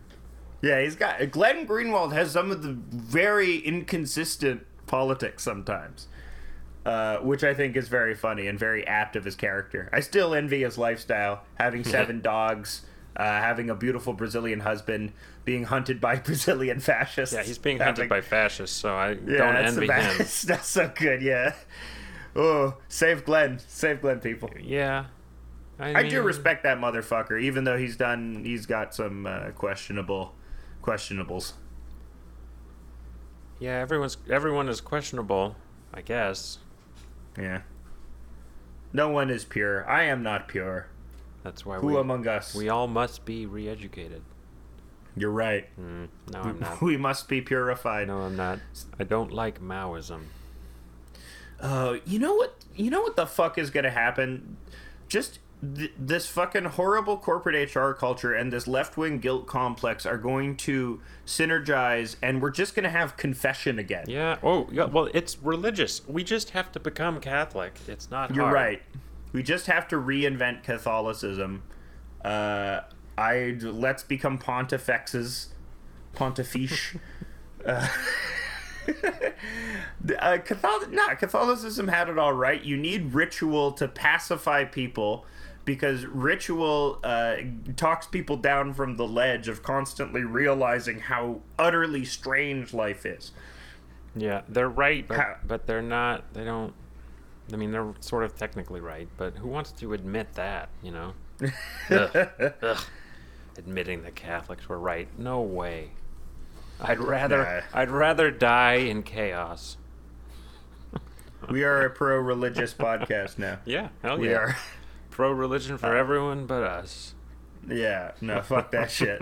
Yeah, 0.63 0.81
he's 0.83 0.97
got 0.97 1.31
Glenn 1.31 1.67
Greenwald 1.67 2.13
has 2.13 2.33
some 2.33 2.51
of 2.51 2.63
the 2.63 2.73
very 2.73 3.59
inconsistent 3.59 4.67
politics 4.87 5.43
sometimes, 5.43 6.09
uh, 6.85 7.19
which 7.19 7.45
I 7.45 7.55
think 7.55 7.77
is 7.77 7.89
very 7.89 8.15
funny 8.15 8.47
and 8.49 8.59
very 8.59 8.87
apt 8.87 9.15
of 9.17 9.25
his 9.25 9.37
character. 9.37 9.89
I 9.93 10.01
still 10.01 10.35
envy 10.35 10.63
his 10.65 10.77
lifestyle, 10.79 11.43
having 11.55 11.85
seven 11.97 12.21
dogs, 12.21 12.83
uh, 13.17 13.23
having 13.25 13.71
a 13.71 13.75
beautiful 13.77 14.13
Brazilian 14.15 14.61
husband, 14.61 15.13
being 15.45 15.65
hunted 15.65 16.01
by 16.01 16.17
Brazilian 16.29 16.81
fascists. 16.81 17.35
Yeah, 17.35 17.43
he's 17.45 17.59
being 17.59 17.79
having- 17.79 17.95
hunted 17.95 18.09
by 18.09 18.21
fascists, 18.21 18.77
so 18.77 18.97
I 18.97 19.11
Yeah, 19.11 19.37
don't 19.39 19.57
envy 19.57 19.87
him. 19.93 20.17
That's 20.19 20.67
so 20.67 20.91
good. 20.95 21.23
Yeah. 21.23 21.55
Oh, 22.37 22.77
save 22.89 23.25
Glenn, 23.25 23.59
save 23.69 24.01
Glenn, 24.01 24.21
people. 24.21 24.51
Yeah, 24.61 25.07
I 25.81 26.03
do 26.09 26.23
respect 26.23 26.65
that 26.65 26.79
motherfucker, 26.79 27.41
even 27.41 27.65
though 27.65 27.79
he's 27.79 27.97
done. 27.97 28.43
He's 28.45 28.67
got 28.67 28.95
some 28.95 29.27
uh, 29.27 29.51
questionable, 29.53 30.35
questionables. 30.89 31.53
Yeah, 33.59 33.79
everyone's 33.79 34.17
everyone 34.31 34.69
is 34.69 34.81
questionable, 34.81 35.57
I 35.93 36.01
guess. 36.01 36.59
Yeah. 37.37 37.63
No 38.93 39.11
one 39.11 39.31
is 39.31 39.45
pure. 39.45 39.89
I 39.89 40.05
am 40.05 40.23
not 40.23 40.49
pure. 40.49 40.87
That's 41.43 41.67
why 41.67 41.77
Who 41.77 41.89
we 41.89 41.97
among 41.97 42.27
us? 42.27 42.55
we 42.55 42.69
all 42.69 42.87
must 42.87 43.25
be 43.25 43.47
re-educated. 43.47 44.23
You're 45.17 45.31
right. 45.31 45.69
Mm, 45.79 46.09
no, 46.33 46.41
I'm 46.41 46.61
not. 46.61 46.81
We 46.83 46.97
must 46.97 47.29
be 47.29 47.41
purified. 47.41 48.07
No, 48.07 48.19
I'm 48.19 48.37
not. 48.37 48.61
I 48.99 49.05
don't 49.05 49.33
like 49.33 49.61
Maoism. 49.61 50.23
Oh, 51.61 51.99
you 52.07 52.19
know 52.19 52.35
what? 52.35 52.55
You 52.77 52.91
know 52.91 53.03
what 53.03 53.17
the 53.17 53.27
fuck 53.27 53.59
is 53.59 53.71
gonna 53.71 53.91
happen? 53.91 54.57
Just 55.09 55.41
th- 55.77 55.93
this 55.99 56.27
fucking 56.29 56.65
horrible 56.65 57.17
corporate 57.17 57.75
HR 57.75 57.93
culture 57.93 58.33
and 58.33 58.53
this 58.53 58.67
left 58.67 58.97
wing 58.97 59.19
guilt 59.19 59.47
complex 59.47 60.07
are 60.07 60.19
going 60.19 60.57
to 60.59 61.01
synergize, 61.27 62.17
and 62.23 62.41
we're 62.41 62.51
just 62.51 62.75
gonna 62.75 62.89
have 62.91 63.17
confession 63.17 63.79
again. 63.79 64.05
Yeah. 64.09 64.39
Oh, 64.43 64.69
yeah. 64.71 64.85
Well, 64.85 65.09
it's 65.15 65.39
religious. 65.43 66.07
We 66.09 66.25
just 66.25 66.51
have 66.51 66.73
to 66.73 66.81
become 66.81 67.21
Catholic. 67.21 67.75
It's 67.87 68.11
not. 68.11 68.35
You're 68.35 68.45
hard. 68.45 68.55
right. 68.55 68.83
We 69.33 69.43
just 69.43 69.67
have 69.67 69.89
to 69.89 69.97
reinvent 69.97 70.63
Catholicism. 70.63 71.63
Uh, 72.25 72.81
I 73.17 73.57
let's 73.61 74.03
become 74.03 74.39
pontifexes, 74.39 75.49
pontifiche. 76.15 76.99
uh, 77.67 77.89
uh, 80.19 80.39
Catholic, 80.45 80.91
nah, 80.93 81.15
Catholicism 81.15 81.89
had 81.89 82.09
it 82.09 82.19
all 82.19 82.33
right. 82.33 82.63
You 82.63 82.77
need 82.77 83.15
ritual 83.15 83.73
to 83.73 83.89
pacify 83.89 84.65
people 84.65 85.25
because 85.65 86.07
ritual 86.07 86.99
uh, 87.05 87.37
talks 87.77 88.07
people 88.07 88.37
down 88.37 88.73
from 88.73 88.97
the 88.97 89.07
ledge 89.07 89.49
of 89.49 89.63
constantly 89.63 90.23
realizing 90.23 90.99
how 91.01 91.41
utterly 91.59 92.05
strange 92.05 92.73
life 92.73 93.05
is. 93.05 93.33
Yeah, 94.17 94.43
they're 94.49 94.69
right, 94.69 95.07
but, 95.07 95.17
How- 95.19 95.37
but 95.47 95.67
they're 95.67 95.83
not. 95.83 96.33
They 96.33 96.45
don't. 96.45 96.73
I 97.53 97.57
mean, 97.57 97.71
they're 97.71 97.95
sort 98.01 98.25
of 98.25 98.37
technically 98.37 98.81
right, 98.81 99.09
but 99.17 99.37
who 99.37 99.49
wants 99.49 99.71
to 99.73 99.93
admit 99.95 100.35
that? 100.35 100.69
You 100.83 100.91
know. 100.93 101.13
Ugh. 101.91 102.29
Ugh. 102.63 102.79
Admitting 103.57 104.03
the 104.03 104.11
Catholics 104.11 104.69
were 104.69 104.79
right. 104.79 105.09
No 105.19 105.41
way. 105.41 105.91
I'd 106.81 107.01
rather. 107.01 107.43
Nah. 107.43 107.81
I'd 107.81 107.91
rather 107.91 108.31
die 108.31 108.75
in 108.75 109.03
chaos. 109.03 109.77
We 111.51 111.65
are 111.65 111.83
a 111.83 111.91
pro-religious 111.91 112.75
podcast 112.75 113.39
now. 113.39 113.59
Yeah. 113.65 113.89
Hell 114.03 114.19
We 114.19 114.31
yeah. 114.31 114.37
are. 114.37 114.57
Pro 115.11 115.33
religion 115.33 115.79
for 115.79 115.97
everyone 115.97 116.47
but 116.47 116.63
us. 116.63 117.15
Yeah, 117.69 118.13
no, 118.21 118.41
fuck 118.43 118.71
that 118.71 118.91
shit. 118.91 119.21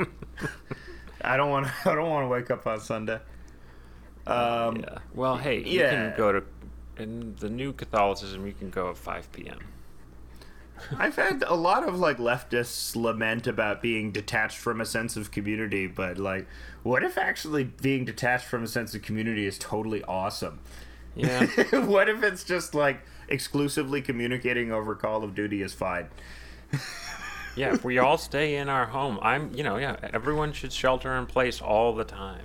I 1.23 1.37
don't 1.37 1.51
want. 1.51 1.67
I 1.87 1.95
don't 1.95 2.11
want 2.11 2.25
to 2.25 2.29
wake 2.29 2.51
up 2.51 2.67
on 2.67 2.81
Sunday. 2.81 3.19
Um, 4.27 4.77
Yeah. 4.77 4.99
Well, 5.15 5.37
hey, 5.37 5.59
you 5.59 5.81
yeah. 5.81 5.91
can 5.91 6.17
go 6.17 6.33
to 6.33 6.43
in 6.99 7.35
the 7.37 7.49
new 7.49 7.73
Catholicism. 7.73 8.47
You 8.47 8.53
can 8.53 8.71
go 8.71 8.91
at 8.91 8.97
5 8.97 9.33
p.m. 9.33 9.59
I've 10.99 11.17
had 11.17 11.43
a 11.47 11.55
lot 11.55 11.89
of 11.89 11.99
like 11.99 12.19
leftists 12.19 12.95
lament 12.95 13.47
about 13.47 13.81
being 13.81 14.13
detached 14.13 14.59
from 14.59 14.81
a 14.81 14.85
sense 14.85 15.17
of 15.17 15.31
community, 15.31 15.87
but 15.87 16.19
like, 16.19 16.47
what 16.87 17.03
if 17.03 17.19
actually 17.19 17.65
being 17.65 18.05
detached 18.05 18.45
from 18.47 18.63
a 18.63 18.67
sense 18.69 18.95
of 18.95 19.03
community 19.03 19.45
is 19.45 19.59
totally 19.59 20.05
awesome? 20.05 20.61
Yeah. 21.17 21.47
what 21.85 22.09
if 22.09 22.23
it's 22.23 22.45
just 22.45 22.77
like 22.77 23.01
exclusively 23.29 24.01
communicating 24.01 24.71
over 24.71 24.95
Call 24.95 25.25
of 25.25 25.35
Duty 25.35 25.63
is 25.63 25.75
fine? 25.75 26.09
Yeah, 27.57 27.73
if 27.73 27.87
we 27.87 27.97
all 27.97 28.19
stay 28.19 28.57
in 28.57 28.69
our 28.69 28.85
home, 28.85 29.19
I'm, 29.23 29.51
you 29.55 29.65
know, 29.65 29.79
yeah, 29.79 29.97
everyone 30.13 30.53
should 30.53 30.75
shelter 30.75 31.17
in 31.17 31.25
place 31.25 31.63
all 31.63 31.95
the 31.95 32.05
time. 32.05 32.45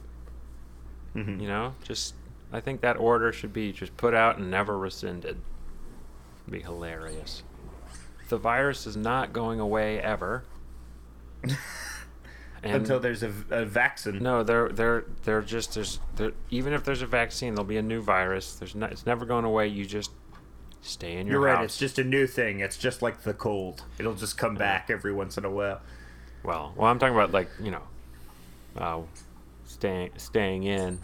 Mm-hmm. 1.13 1.41
You 1.41 1.49
know, 1.49 1.75
just, 1.83 2.13
I 2.53 2.61
think 2.61 2.79
that 2.79 2.95
order 2.95 3.33
should 3.33 3.51
be 3.51 3.73
just 3.73 3.97
put 3.97 4.13
out 4.13 4.37
and 4.37 4.49
never 4.49 4.79
rescinded. 4.79 5.41
be 6.49 6.61
hilarious. 6.61 7.43
The 8.29 8.37
virus 8.37 8.87
is 8.87 8.95
not 8.95 9.33
going 9.33 9.59
away 9.59 9.99
ever. 9.99 10.45
And 12.63 12.75
Until 12.75 12.99
there's 12.99 13.23
a, 13.23 13.33
a 13.49 13.65
vaccine. 13.65 14.19
no, 14.21 14.43
they're 14.43 14.69
they're 14.69 15.05
they're 15.23 15.41
just 15.41 15.73
there's 15.73 15.99
there 16.15 16.31
even 16.51 16.73
if 16.73 16.83
there's 16.83 17.01
a 17.01 17.07
vaccine, 17.07 17.55
there'll 17.55 17.65
be 17.67 17.77
a 17.77 17.81
new 17.81 18.01
virus. 18.01 18.53
There's 18.55 18.75
not, 18.75 18.91
it's 18.91 19.05
never 19.05 19.25
going 19.25 19.45
away. 19.45 19.67
You 19.67 19.83
just 19.85 20.11
stay 20.81 21.17
in 21.17 21.25
your 21.25 21.37
You're 21.37 21.55
right. 21.55 21.63
It's 21.65 21.77
just 21.77 21.97
a 21.97 22.03
new 22.03 22.27
thing. 22.27 22.59
It's 22.59 22.77
just 22.77 23.01
like 23.01 23.23
the 23.23 23.33
cold. 23.33 23.83
It'll 23.97 24.13
just 24.13 24.37
come 24.37 24.53
back 24.55 24.89
every 24.91 25.11
once 25.11 25.37
in 25.39 25.45
a 25.45 25.49
while. 25.49 25.81
Well, 26.43 26.73
well, 26.75 26.87
I'm 26.87 26.99
talking 26.99 27.15
about 27.15 27.31
like 27.31 27.49
you 27.59 27.71
know, 27.71 27.83
uh, 28.77 29.01
staying 29.65 30.11
staying 30.17 30.63
in. 30.63 30.99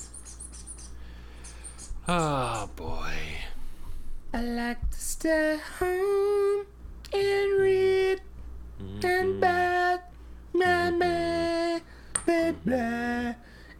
Oh 2.07 2.69
boy. 2.75 3.13
I 4.33 4.41
like 4.41 4.91
to 4.91 4.99
stay 4.99 5.57
home 5.79 6.65
and 7.13 7.59
read 7.59 8.21
and 9.03 9.41
bad, 9.41 10.01
blah, 10.57 10.91
blah, 10.91 11.79
blah, 12.25 12.51
blah. 12.65 13.33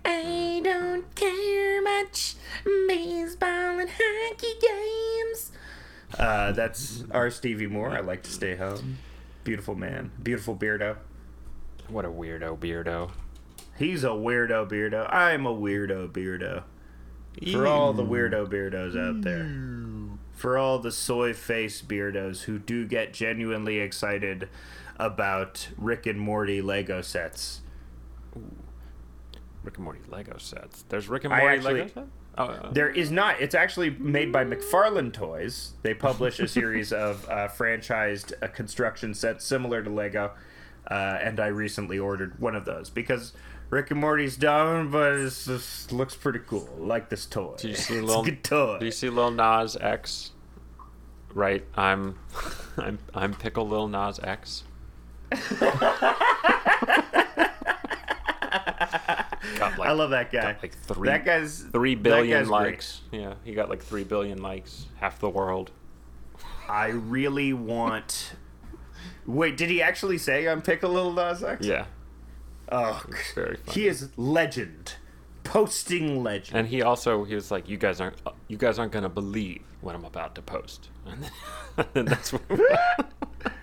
I 0.05 0.61
don't 0.63 1.15
care 1.15 1.81
much 1.81 2.35
baseball 2.87 3.79
and 3.79 3.89
hockey 3.89 4.53
games. 4.61 5.51
Uh, 6.17 6.51
that's 6.51 7.03
our 7.11 7.29
Stevie 7.29 7.67
Moore. 7.67 7.89
I 7.89 7.99
like 7.99 8.23
to 8.23 8.31
stay 8.31 8.55
home. 8.55 8.97
Beautiful 9.43 9.75
man, 9.75 10.11
beautiful 10.21 10.55
beardo. 10.55 10.97
What 11.87 12.05
a 12.05 12.09
weirdo 12.09 12.57
beardo. 12.57 13.11
He's 13.77 14.03
a 14.03 14.09
weirdo 14.09 14.69
beardo. 14.69 15.11
I'm 15.13 15.45
a 15.45 15.53
weirdo 15.53 16.11
beardo. 16.11 16.63
For 17.51 17.67
all 17.67 17.93
the 17.93 18.03
weirdo 18.03 18.47
beardos 18.47 18.97
out 18.97 19.21
there. 19.21 19.47
For 20.33 20.57
all 20.57 20.79
the 20.79 20.91
soy 20.91 21.33
face 21.33 21.81
beardos 21.81 22.43
who 22.43 22.59
do 22.59 22.85
get 22.87 23.13
genuinely 23.13 23.79
excited 23.79 24.49
about 24.97 25.69
Rick 25.77 26.05
and 26.05 26.19
Morty 26.19 26.61
Lego 26.61 27.01
sets. 27.01 27.61
Rick 29.63 29.75
and 29.77 29.83
Morty 29.83 29.99
Lego 30.09 30.37
sets. 30.37 30.83
There's 30.89 31.07
Rick 31.07 31.25
and 31.25 31.31
Morty 31.33 31.57
actually- 31.57 31.73
Lego 31.81 31.87
sets. 31.93 32.07
Oh, 32.39 32.43
uh, 32.45 32.71
There 32.71 32.89
is 32.89 33.09
not. 33.09 33.41
It's 33.41 33.55
actually 33.55 33.89
made 33.89 34.31
by 34.31 34.45
McFarlane 34.45 35.11
Toys. 35.11 35.73
They 35.81 35.95
publish 35.95 36.39
a 36.39 36.47
series 36.47 36.93
of 36.93 37.27
uh, 37.27 37.47
franchised 37.47 38.31
uh, 38.43 38.47
construction 38.47 39.15
sets 39.15 39.43
similar 39.43 39.81
to 39.81 39.89
Lego, 39.89 40.33
uh, 40.89 40.93
and 40.93 41.39
I 41.39 41.47
recently 41.47 41.97
ordered 41.97 42.39
one 42.39 42.55
of 42.55 42.63
those 42.63 42.91
because 42.91 43.33
Rick 43.71 43.89
and 43.89 43.99
Morty's 43.99 44.37
dumb, 44.37 44.91
but 44.91 45.13
it 45.13 45.23
just 45.23 45.91
looks 45.91 46.15
pretty 46.15 46.39
cool. 46.45 46.69
Like 46.77 47.09
this 47.09 47.25
toy. 47.25 47.55
Did 47.57 47.69
you 47.69 47.75
see 47.75 47.97
a 47.97 48.03
good 48.03 48.43
toy. 48.43 48.77
do 48.79 48.85
you 48.85 48.91
see 48.91 49.09
Lil 49.09 49.31
Nas 49.31 49.75
X? 49.75 50.31
Right, 51.33 51.65
I'm, 51.75 52.19
I'm, 52.77 52.99
I'm 53.15 53.33
pickle 53.33 53.67
Lil 53.67 53.87
Nas 53.87 54.19
X. 54.21 54.63
Like 59.77 59.89
I 59.89 59.91
love 59.93 60.11
that 60.11 60.31
guy. 60.31 60.55
like 60.61 60.73
three 60.77 61.07
that 61.09 61.25
guy's 61.25 61.61
three 61.71 61.95
billion 61.95 62.37
guy's 62.39 62.47
great. 62.47 62.71
likes. 62.71 63.01
Yeah, 63.11 63.35
he 63.43 63.53
got 63.53 63.69
like 63.69 63.81
three 63.81 64.03
billion 64.03 64.41
likes, 64.41 64.87
half 64.97 65.19
the 65.19 65.29
world. 65.29 65.71
I 66.69 66.87
really 66.87 67.53
want. 67.53 68.33
Wait, 69.25 69.57
did 69.57 69.69
he 69.69 69.81
actually 69.81 70.17
say 70.17 70.47
I'm 70.47 70.61
Pickle 70.61 70.91
Little 70.91 71.13
Nas 71.13 71.43
X? 71.43 71.65
Yeah, 71.65 71.85
Oh, 72.71 73.03
he 73.71 73.87
is 73.87 74.09
legend, 74.17 74.95
posting 75.43 76.23
legend. 76.23 76.57
And 76.57 76.67
he 76.67 76.81
also 76.81 77.23
he 77.23 77.35
was 77.35 77.49
like, 77.51 77.67
"You 77.69 77.77
guys 77.77 77.99
aren't 78.01 78.17
you 78.47 78.57
guys 78.57 78.79
aren't 78.79 78.91
gonna 78.91 79.09
believe 79.09 79.61
what 79.81 79.95
I'm 79.95 80.05
about 80.05 80.35
to 80.35 80.41
post." 80.41 80.89
And 81.05 81.23
then, 81.23 81.85
and 81.95 82.07
that's 82.07 82.33
what. 82.33 82.41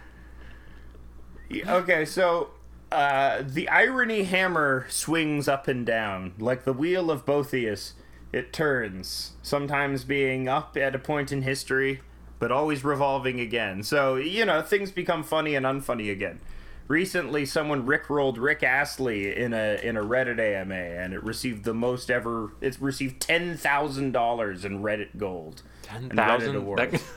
Okay, 1.52 2.04
so 2.04 2.50
uh, 2.90 3.42
the 3.44 3.68
irony 3.68 4.24
hammer 4.24 4.86
swings 4.88 5.48
up 5.48 5.66
and 5.68 5.84
down 5.84 6.32
like 6.38 6.64
the 6.64 6.72
wheel 6.72 7.10
of 7.10 7.26
Boethius. 7.26 7.94
It 8.32 8.52
turns, 8.52 9.32
sometimes 9.42 10.04
being 10.04 10.48
up 10.48 10.76
at 10.76 10.94
a 10.94 10.98
point 10.98 11.30
in 11.30 11.42
history, 11.42 12.00
but 12.38 12.50
always 12.50 12.82
revolving 12.82 13.40
again. 13.40 13.82
So 13.82 14.16
you 14.16 14.44
know 14.44 14.62
things 14.62 14.90
become 14.90 15.22
funny 15.22 15.54
and 15.54 15.64
unfunny 15.64 16.10
again. 16.10 16.40
Recently, 16.86 17.46
someone 17.46 17.86
rickrolled 17.86 18.38
Rick 18.38 18.62
Astley 18.62 19.34
in 19.34 19.54
a 19.54 19.80
in 19.82 19.96
a 19.96 20.02
Reddit 20.02 20.38
AMA, 20.38 20.74
and 20.74 21.14
it 21.14 21.22
received 21.22 21.64
the 21.64 21.72
most 21.72 22.10
ever. 22.10 22.52
It's 22.60 22.80
received 22.80 23.20
ten 23.20 23.56
thousand 23.56 24.12
dollars 24.12 24.64
in 24.64 24.82
Reddit 24.82 25.16
gold. 25.16 25.62
Ten 25.82 26.04
and 26.04 26.12
Reddit 26.12 26.54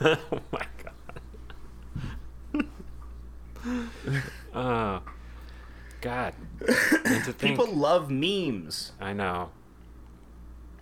oh 0.32 0.40
my 0.50 0.66
god. 0.82 0.92
Oh, 4.54 5.02
God. 6.00 6.34
And 6.60 7.24
to 7.24 7.32
think, 7.32 7.58
People 7.58 7.66
love 7.74 8.10
memes. 8.10 8.92
I 9.00 9.12
know. 9.12 9.50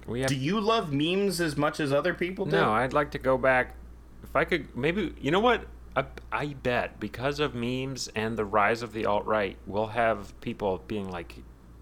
We 0.06 0.20
have 0.20 0.28
Do 0.28 0.36
you 0.36 0.60
love 0.60 0.92
memes 0.92 1.40
as 1.40 1.56
much 1.56 1.80
as 1.80 1.92
other 1.92 2.14
people 2.14 2.44
do? 2.44 2.52
No, 2.52 2.72
I'd 2.72 2.92
like 2.92 3.10
to 3.12 3.18
go 3.18 3.36
back. 3.36 3.74
If 4.22 4.36
I 4.36 4.44
could, 4.44 4.76
maybe 4.76 5.14
you 5.20 5.30
know 5.30 5.40
what? 5.40 5.66
I, 5.96 6.04
I 6.30 6.46
bet 6.48 7.00
because 7.00 7.40
of 7.40 7.54
memes 7.54 8.08
and 8.14 8.36
the 8.36 8.44
rise 8.44 8.82
of 8.82 8.92
the 8.92 9.06
alt 9.06 9.24
right, 9.26 9.56
we'll 9.66 9.88
have 9.88 10.38
people 10.40 10.82
being 10.86 11.10
like, 11.10 11.34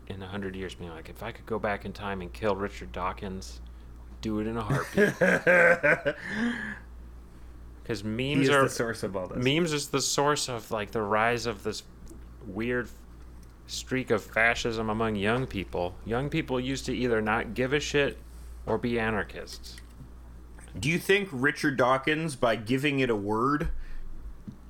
in 0.06 0.22
a 0.22 0.26
hundred 0.26 0.54
years, 0.54 0.74
being 0.74 0.90
like, 0.90 1.08
if 1.08 1.22
I 1.22 1.32
could 1.32 1.46
go 1.46 1.58
back 1.58 1.84
in 1.84 1.92
time 1.92 2.20
and 2.20 2.32
kill 2.32 2.54
Richard 2.54 2.92
Dawkins, 2.92 3.60
do 4.20 4.38
it 4.40 4.46
in 4.46 4.56
a 4.56 4.62
heartbeat. 4.62 6.14
Because 7.84 8.02
memes 8.02 8.48
are 8.48 8.62
the 8.64 8.70
source 8.70 9.02
of 9.02 9.14
all 9.14 9.28
this. 9.28 9.44
memes 9.44 9.72
is 9.72 9.88
the 9.88 10.00
source 10.00 10.48
of 10.48 10.70
like 10.70 10.90
the 10.90 11.02
rise 11.02 11.44
of 11.44 11.62
this 11.62 11.82
weird 12.46 12.88
streak 13.66 14.10
of 14.10 14.24
fascism 14.24 14.88
among 14.88 15.16
young 15.16 15.46
people. 15.46 15.94
Young 16.04 16.30
people 16.30 16.58
used 16.58 16.86
to 16.86 16.96
either 16.96 17.20
not 17.20 17.52
give 17.52 17.74
a 17.74 17.80
shit 17.80 18.18
or 18.64 18.78
be 18.78 18.98
anarchists. 18.98 19.76
Do 20.78 20.88
you 20.88 20.98
think 20.98 21.28
Richard 21.30 21.76
Dawkins, 21.76 22.36
by 22.36 22.56
giving 22.56 23.00
it 23.00 23.10
a 23.10 23.16
word, 23.16 23.68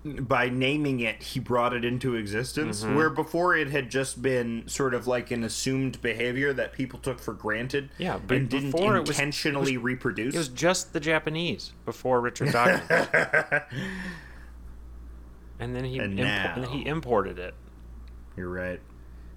by 0.05 0.51
naming 0.51 1.01
it, 1.01 1.23
he 1.23 1.41
brought 1.41 1.73
it 1.73 1.85
into 1.85 2.15
existence? 2.15 2.83
Mm-hmm. 2.85 2.95
Where 2.95 3.09
before 3.11 3.57
it 3.57 3.71
had 3.71 3.91
just 3.91 4.21
been 4.21 4.65
sort 4.69 4.93
of 4.95 5.07
like 5.07 5.31
an 5.31 5.43
assumed 5.45 6.01
behavior 6.03 6.53
that 6.53 6.73
people 6.75 6.99
took 6.99 7.19
for 7.19 7.33
granted 7.33 7.89
Yeah, 7.99 8.19
but 8.27 8.37
and 8.37 8.49
didn't 8.49 8.73
before 8.73 8.97
it 8.97 9.01
was- 9.09 9.11
intentionally 9.11 9.77
reproduce? 9.79 10.35
It 10.35 10.39
was 10.39 10.49
just 10.49 10.93
the 10.93 11.01
Japanese 11.01 11.73
before 11.87 12.21
Richard 12.21 12.53
Dawkins. 12.53 12.83
and 15.59 15.75
then 15.75 15.85
he 15.85 15.99
And 15.99 16.19
impo- 16.19 16.23
now- 16.23 16.53
and 16.55 16.65
then 16.65 16.71
he 16.71 16.87
imported 16.87 17.39
it. 17.39 17.55
You're 18.37 18.51
right. 18.51 18.81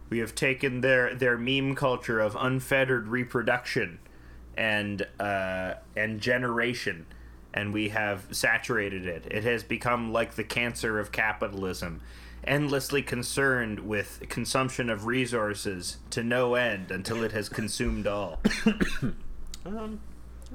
We 0.09 0.19
have 0.19 0.33
taken 0.35 0.81
their 0.81 1.13
their 1.13 1.37
meme 1.37 1.75
culture 1.75 2.19
of 2.19 2.35
unfettered 2.39 3.07
reproduction 3.09 3.99
and 4.55 5.05
uh, 5.19 5.75
and 5.95 6.19
generation, 6.21 7.05
and 7.57 7.73
we 7.73 7.89
have 7.89 8.27
saturated 8.29 9.07
it. 9.07 9.25
It 9.31 9.43
has 9.43 9.63
become 9.63 10.13
like 10.13 10.35
the 10.35 10.43
cancer 10.43 10.99
of 10.99 11.11
capitalism, 11.11 12.01
endlessly 12.43 13.01
concerned 13.01 13.79
with 13.79 14.21
consumption 14.29 14.91
of 14.91 15.07
resources 15.07 15.97
to 16.11 16.21
no 16.21 16.53
end 16.53 16.91
until 16.91 17.23
it 17.23 17.31
has 17.31 17.49
consumed 17.49 18.07
all. 18.07 18.39
Um, 19.65 19.99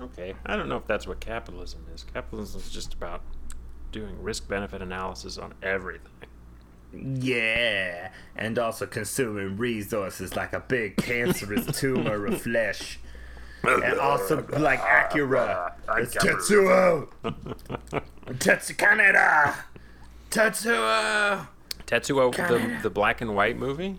okay, 0.01 0.33
I 0.47 0.57
don't 0.57 0.71
know 0.71 0.79
if 0.79 0.87
that's 0.87 1.07
what 1.07 1.21
capitalism 1.21 1.85
is. 1.95 2.03
Capitalism 2.15 2.63
is 2.63 2.71
just 2.71 2.95
about 2.95 3.21
doing 3.91 4.23
risk 4.23 4.49
benefit 4.49 4.81
analysis 4.81 5.37
on 5.37 5.53
everything. 5.63 6.09
yeah, 6.95 8.11
and 8.35 8.59
also 8.59 8.87
consuming 8.87 9.59
resources 9.59 10.35
like 10.35 10.55
a 10.55 10.61
big 10.61 10.97
cancerous 10.97 11.67
tumor 11.79 12.25
of 12.25 12.41
flesh. 12.41 12.99
And 13.65 13.99
also 14.01 14.45
like 14.59 14.81
Acura. 14.81 15.73
It's 15.99 16.15
Tetsuo. 16.17 17.09
Tetsu 18.27 18.77
Kaneda. 18.77 19.55
Tetsuo. 20.31 21.47
Tetsuo, 21.87 22.35
the, 22.35 22.79
the 22.83 22.91
black 22.91 23.21
and 23.21 23.35
white 23.37 23.59
movie. 23.59 23.99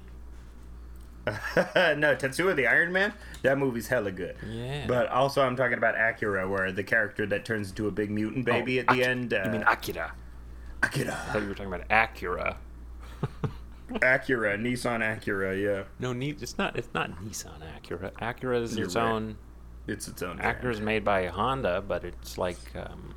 no, 1.26 2.15
Tetsuo 2.15 2.56
the 2.56 2.67
Iron 2.67 2.91
Man. 2.91 3.13
That 3.43 3.58
movie's 3.58 3.88
hella 3.88 4.12
good. 4.12 4.36
Yeah. 4.49 4.86
But 4.88 5.08
also, 5.10 5.41
I'm 5.41 5.56
talking 5.56 5.78
about 5.78 5.95
Acura, 5.95 6.49
where 6.49 6.71
the 6.71 6.84
character 6.84 7.26
that 7.28 7.45
turns 7.45 7.69
into 7.69 7.88
a 7.88 7.91
big 7.91 8.10
mutant 8.10 8.45
baby 8.45 8.80
at 8.80 8.88
the 8.88 8.93
Aki- 8.93 9.04
end. 9.04 9.34
Uh, 9.34 9.43
I 9.45 9.49
mean 9.49 9.63
Akira. 9.63 10.13
Akira. 10.82 11.13
I 11.13 11.32
thought 11.32 11.41
you 11.43 11.47
were 11.49 11.54
talking 11.54 11.73
about 11.73 11.88
Acura. 11.89 12.56
Acura, 13.91 14.58
Nissan 14.60 15.02
Acura. 15.02 15.62
Yeah, 15.62 15.84
No, 15.99 16.12
it's 16.19 16.58
not. 16.58 16.76
It's 16.78 16.89
not 16.93 17.12
Nissan 17.23 17.52
Acura. 17.80 18.12
Acura 18.13 18.62
is 18.63 18.76
You're 18.76 18.88
its 18.88 18.95
right. 18.95 19.06
own. 19.06 19.38
It's 19.88 20.08
its 20.08 20.22
own. 20.22 20.38
brand. 20.38 20.58
Acura 20.62 20.72
is 20.72 20.82
made 20.82 21.04
by 21.04 21.28
Honda, 21.28 21.84
but 21.88 22.04
it's 22.04 22.38
like 22.38 22.58
um, 22.76 23.13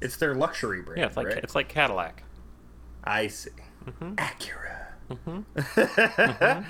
It's 0.00 0.16
their 0.16 0.34
luxury 0.34 0.82
brand. 0.82 1.00
yeah, 1.00 1.06
it's 1.06 1.16
like 1.16 1.26
right? 1.28 1.38
it's 1.38 1.54
like 1.54 1.68
Cadillac. 1.68 2.22
I 3.04 3.26
see. 3.28 3.50
Mm-hmm. 3.86 4.14
Acura. 4.14 4.70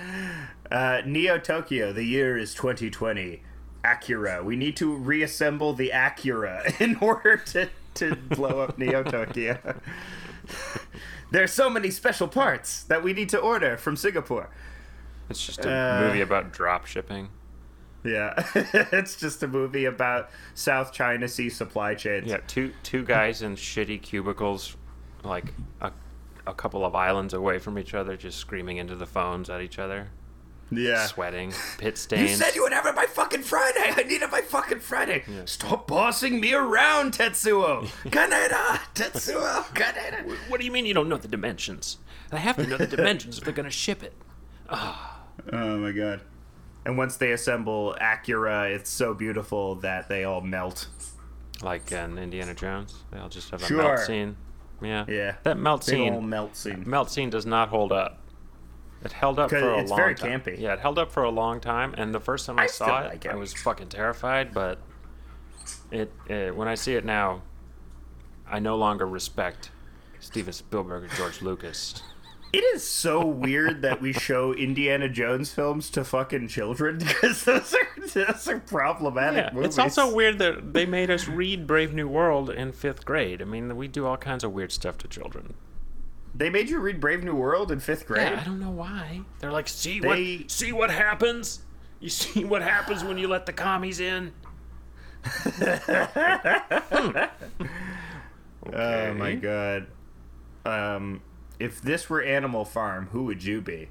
uh, 0.71 1.03
Neo 1.07 1.39
Tokyo, 1.39 1.93
the 1.93 2.05
year 2.05 2.37
is 2.37 2.55
2020. 2.55 3.43
Acura. 3.85 4.43
We 4.45 4.57
need 4.57 4.77
to 4.79 4.95
reassemble 4.97 5.75
the 5.75 5.91
Acura 5.95 6.75
in 6.81 6.97
order 6.97 7.37
to, 7.37 7.69
to 7.95 8.17
blow 8.17 8.61
up 8.61 8.79
Neo 8.79 9.03
Tokyo. 9.03 9.59
There's 11.31 11.53
so 11.53 11.69
many 11.69 11.91
special 11.91 12.29
parts 12.29 12.83
that 12.85 13.03
we 13.03 13.13
need 13.13 13.29
to 13.31 13.39
order 13.39 13.77
from 13.77 13.97
Singapore. 13.97 14.49
It's 15.29 15.45
just 15.45 15.65
a 15.65 15.71
Uh, 15.71 16.01
movie 16.07 16.21
about 16.21 16.53
drop 16.53 16.87
shipping. 16.87 17.29
Yeah, 18.05 18.35
it's 18.55 19.17
just 19.17 19.43
a 19.43 19.49
movie 19.49 19.87
about 19.87 20.29
South 20.55 20.93
China 20.93 21.27
Sea 21.27 21.49
supply 21.49 21.95
chains. 21.95 22.27
Yeah, 22.27 22.39
two 22.47 22.73
two 22.83 23.03
guys 23.03 23.41
in 23.41 23.57
shitty 23.57 24.03
cubicles, 24.03 24.77
like 25.23 25.55
a, 25.81 25.91
a 26.47 26.53
couple 26.53 26.85
of 26.85 26.95
islands 26.95 27.33
away 27.33 27.59
from 27.59 27.79
each 27.79 27.95
other, 27.95 28.17
just 28.17 28.39
screaming 28.39 28.77
into 28.77 28.95
the 28.95 29.07
phones 29.07 29.49
at 29.49 29.63
each 29.63 29.79
other, 29.79 30.09
yeah. 30.71 31.07
sweating, 31.07 31.55
pit 31.79 31.97
stains. 31.97 32.31
You 32.31 32.37
said 32.37 32.55
you 32.55 32.63
would 32.63 32.75
have 32.75 32.85
it 32.85 32.95
by 32.95 33.07
fucking 33.07 33.43
Friday. 33.43 33.81
I 33.97 34.03
need 34.03 34.21
it 34.21 34.31
by 34.31 34.43
fucking 34.43 34.81
Friday. 34.81 35.25
Stop 35.47 35.87
bossing 35.87 36.41
me 36.41 36.53
around, 36.53 37.15
Tetsuo. 37.15 37.87
Kaneda, 38.11 38.81
Tetsuo, 38.95 39.65
Kaneda. 39.75 40.31
what 40.51 40.61
do 40.61 40.67
you 40.67 40.73
mean 40.73 40.85
you 40.85 40.95
don't 40.95 41.09
know 41.09 41.17
the 41.17 41.29
dimensions? 41.29 41.97
I 42.31 42.37
have 42.39 42.57
to 42.57 42.67
know 42.67 42.77
the 42.77 42.87
dimensions 42.87 43.39
if 43.39 43.45
they're 43.45 43.55
gonna 43.55 43.71
ship 43.71 44.03
it. 44.03 44.13
Ah. 44.69 45.23
Oh 45.53 45.79
my 45.79 45.93
god. 45.93 46.21
And 46.87 46.99
once 46.99 47.17
they 47.17 47.33
assemble 47.33 47.97
Acura, 48.01 48.71
it's 48.75 48.91
so 48.91 49.15
beautiful 49.15 49.77
that 49.77 50.09
they 50.09 50.25
all 50.25 50.41
melt. 50.43 50.89
Like 51.63 51.91
in 51.93 52.19
Indiana 52.19 52.55
Jones, 52.55 53.05
they 53.11 53.19
all 53.19 53.29
just 53.29 53.51
have 53.51 53.63
a 53.63 53.67
Sure. 53.67 53.83
melt 53.83 54.01
scene. 54.01 54.37
Yeah, 54.83 55.05
Yeah. 55.09 55.37
That 55.45 55.57
melt 55.57 55.87
Big 55.87 55.95
scene, 55.97 56.29
melt 56.29 56.57
scene. 56.57 56.83
melt 56.87 57.11
scene 57.11 57.31
does 57.31 57.47
not 57.47 57.69
hold 57.71 57.91
up. 57.93 58.19
It 59.03 59.13
held 59.13 59.39
up 59.39 59.51
for 59.51 59.57
a 59.59 59.67
long. 59.73 59.81
it's 59.81 59.91
long 59.91 59.99
very 59.99 60.15
time. 60.15 60.41
campy. 60.41 60.59
Yeah, 60.59 60.75
it 60.75 60.81
held 60.81 60.99
up 60.99 61.11
for 61.13 61.23
a 61.23 61.31
long 61.31 61.61
time, 61.61 61.95
and 61.97 62.15
the 62.15 62.21
first 62.21 62.47
time 62.47 62.59
I, 62.59 62.65
I 62.65 62.67
saw 62.67 63.03
it, 63.03 63.09
like 63.09 63.25
it. 63.25 63.33
I 63.33 63.35
was 63.37 63.53
fucking 63.55 63.89
terrified. 63.89 64.53
But 64.53 64.79
it, 65.91 66.13
it, 66.29 66.55
when 66.57 66.69
I 66.69 66.75
see 66.75 66.95
it 66.97 67.05
now, 67.05 67.43
I 68.49 68.59
no 68.59 68.77
longer 68.77 69.07
respect 69.07 69.71
Steven 70.21 70.53
Spielberg 70.53 71.05
or 71.05 71.09
George 71.17 71.41
Lucas. 71.43 72.03
It 72.55 72.63
is 72.77 72.87
so 72.87 73.27
weird 73.27 73.83
that 73.83 74.01
we 74.01 74.13
show 74.13 74.53
Indiana 74.53 75.09
Jones 75.09 75.53
films 75.53 75.91
to 75.91 76.05
fucking 76.05 76.49
children 76.49 76.99
because 76.99 77.45
those 77.45 77.75
are 77.75 78.07
those 78.07 78.49
are 78.49 78.61
problematic 78.61 79.47
Yeah, 79.47 79.51
movies. 79.53 79.71
it's 79.71 79.79
also 79.79 80.15
weird 80.15 80.39
that 80.39 80.73
they 80.73 80.87
made 80.87 81.11
us 81.11 81.27
read 81.27 81.67
Brave 81.67 81.93
New 81.93 82.07
World 82.07 82.51
in 82.51 82.71
fifth 82.73 83.05
grade. 83.05 83.43
I 83.43 83.45
mean, 83.45 83.77
we 83.77 83.89
do 83.89 84.07
all 84.07 84.17
kinds 84.17 84.45
of 84.45 84.53
weird 84.53 84.71
stuff 84.71 84.97
to 84.99 85.09
children. 85.09 85.55
they 86.33 86.49
made 86.49 86.69
you 86.69 86.79
read 86.79 87.01
Brave 87.01 87.25
New 87.25 87.35
World 87.35 87.73
in 87.73 87.81
fifth 87.81 88.07
grade. 88.07 88.31
Yeah, 88.31 88.41
I 88.41 88.45
don't 88.45 88.61
know 88.61 88.71
why. 88.71 89.23
They're 89.41 89.53
like, 89.53 89.69
see 89.69 89.99
They- 89.99 90.37
what, 90.39 90.51
see 90.51 90.71
what 90.73 90.91
happens. 90.91 91.61
You 91.99 92.09
see 92.09 92.45
what 92.45 92.63
happens 92.63 93.03
when 93.03 93.19
you 93.19 93.27
let 93.29 93.47
the 93.47 93.53
commies 93.53 93.99
in. 93.99 94.33
Oh 98.73 99.15
my 99.15 99.35
god. 99.35 99.87
Um, 100.65 101.21
if 101.59 101.81
this 101.81 102.09
were 102.11 102.23
Animal 102.23 102.65
Farm, 102.65 103.09
who 103.13 103.25
would 103.25 103.43
you 103.45 103.61
be? 103.61 103.89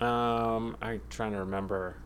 Um, 0.00 0.76
I'm 0.82 1.00
trying 1.10 1.32
to 1.32 1.38
remember. 1.38 1.96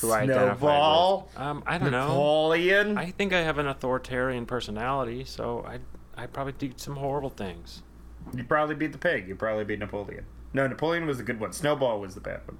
who 0.00 0.12
I 0.12 0.24
Snowball? 0.24 1.28
with. 1.32 1.38
Um, 1.40 1.62
I 1.66 1.78
don't 1.78 1.90
know. 1.90 2.06
Napoleon. 2.08 2.96
I 2.98 3.10
think 3.10 3.32
I 3.32 3.40
have 3.40 3.58
an 3.58 3.66
authoritarian 3.66 4.46
personality, 4.46 5.24
so 5.24 5.64
I 5.66 5.78
I 6.20 6.26
probably 6.26 6.52
do 6.52 6.72
some 6.76 6.96
horrible 6.96 7.30
things. 7.30 7.82
You'd 8.34 8.48
probably 8.48 8.74
be 8.74 8.86
the 8.86 8.98
pig. 8.98 9.28
You'd 9.28 9.38
probably 9.38 9.64
be 9.64 9.76
Napoleon. 9.76 10.24
No, 10.54 10.66
Napoleon 10.66 11.06
was 11.06 11.18
the 11.18 11.24
good 11.24 11.40
one. 11.40 11.52
Snowball 11.52 12.00
was 12.00 12.14
the 12.14 12.20
bad 12.20 12.40
one. 12.46 12.58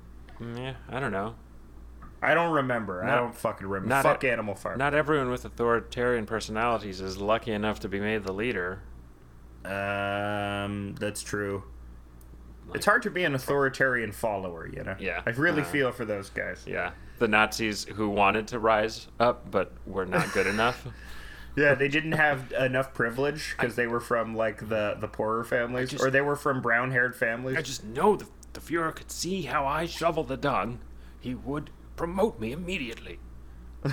Mm, 0.54 0.58
Yeah, 0.58 0.74
I 0.88 0.98
don't 1.00 1.12
know. 1.12 1.34
I 2.20 2.34
don't 2.34 2.52
remember. 2.52 3.04
I 3.04 3.16
don't 3.16 3.34
fucking 3.34 3.66
remember. 3.66 3.88
not 3.94 4.02
Fuck 4.04 4.24
a- 4.24 4.30
Animal 4.32 4.54
Farm. 4.54 4.78
Not 4.78 4.94
everyone 4.94 5.30
with 5.30 5.44
authoritarian 5.44 6.24
personalities 6.26 7.00
is 7.00 7.18
lucky 7.18 7.52
enough 7.52 7.80
to 7.80 7.88
be 7.88 7.98
made 8.00 8.24
the 8.24 8.32
leader. 8.32 8.80
Um, 9.64 10.94
that's 10.98 11.22
true. 11.22 11.64
it's 12.74 12.86
hard 12.86 13.02
to 13.02 13.10
be 13.10 13.24
an 13.24 13.34
authoritarian 13.34 14.12
follower, 14.12 14.66
you 14.66 14.82
know. 14.82 14.96
Yeah, 14.98 15.22
I 15.26 15.30
really 15.30 15.62
uh, 15.62 15.66
feel 15.66 15.92
for 15.92 16.04
those 16.04 16.30
guys. 16.30 16.64
Yeah, 16.66 16.92
the 17.18 17.28
Nazis 17.28 17.84
who 17.84 18.08
wanted 18.08 18.48
to 18.48 18.58
rise 18.58 19.08
up 19.20 19.50
but 19.50 19.72
were 19.86 20.06
not 20.06 20.32
good 20.32 20.46
enough. 20.54 20.86
Yeah, 21.54 21.74
they 21.74 21.88
didn't 21.88 22.12
have 22.12 22.50
enough 22.52 22.94
privilege 22.94 23.54
because 23.58 23.76
they 23.76 23.86
were 23.86 24.00
from 24.00 24.34
like 24.34 24.68
the 24.68 24.96
the 24.98 25.08
poorer 25.08 25.44
families, 25.44 25.90
just- 25.90 26.02
or 26.04 26.10
they 26.10 26.22
were 26.22 26.36
from 26.36 26.60
brown-haired 26.62 27.14
families. 27.14 27.56
I 27.56 27.62
just 27.62 27.84
know 27.84 28.16
the, 28.16 28.26
the 28.54 28.60
Fuhrer 28.60 28.94
could 28.94 29.10
see 29.10 29.42
how 29.42 29.66
I 29.66 29.86
shovel 29.86 30.24
the 30.24 30.36
dung. 30.38 30.80
He 31.20 31.34
would 31.34 31.70
promote 31.94 32.40
me 32.40 32.52
immediately. 32.52 33.18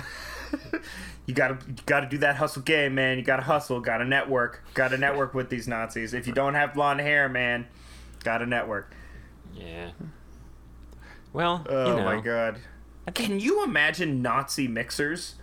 You 1.30 1.36
gotta 1.36 1.58
you 1.68 1.74
gotta 1.86 2.08
do 2.08 2.18
that 2.18 2.34
hustle 2.34 2.62
game, 2.62 2.96
man. 2.96 3.16
You 3.16 3.22
gotta 3.22 3.44
hustle. 3.44 3.78
Gotta 3.78 4.04
network. 4.04 4.64
Gotta 4.74 4.98
network 4.98 5.32
with 5.32 5.48
these 5.48 5.68
Nazis. 5.68 6.12
If 6.12 6.26
you 6.26 6.32
don't 6.32 6.54
have 6.54 6.74
blonde 6.74 6.98
hair, 7.00 7.28
man, 7.28 7.68
gotta 8.24 8.46
network. 8.46 8.92
Yeah. 9.54 9.90
Well, 11.32 11.64
Oh 11.68 11.90
you 11.90 11.96
know, 11.98 12.04
my 12.04 12.20
god. 12.20 12.58
Can 13.14 13.38
you 13.38 13.62
imagine 13.62 14.22
Nazi 14.22 14.66
mixers? 14.66 15.36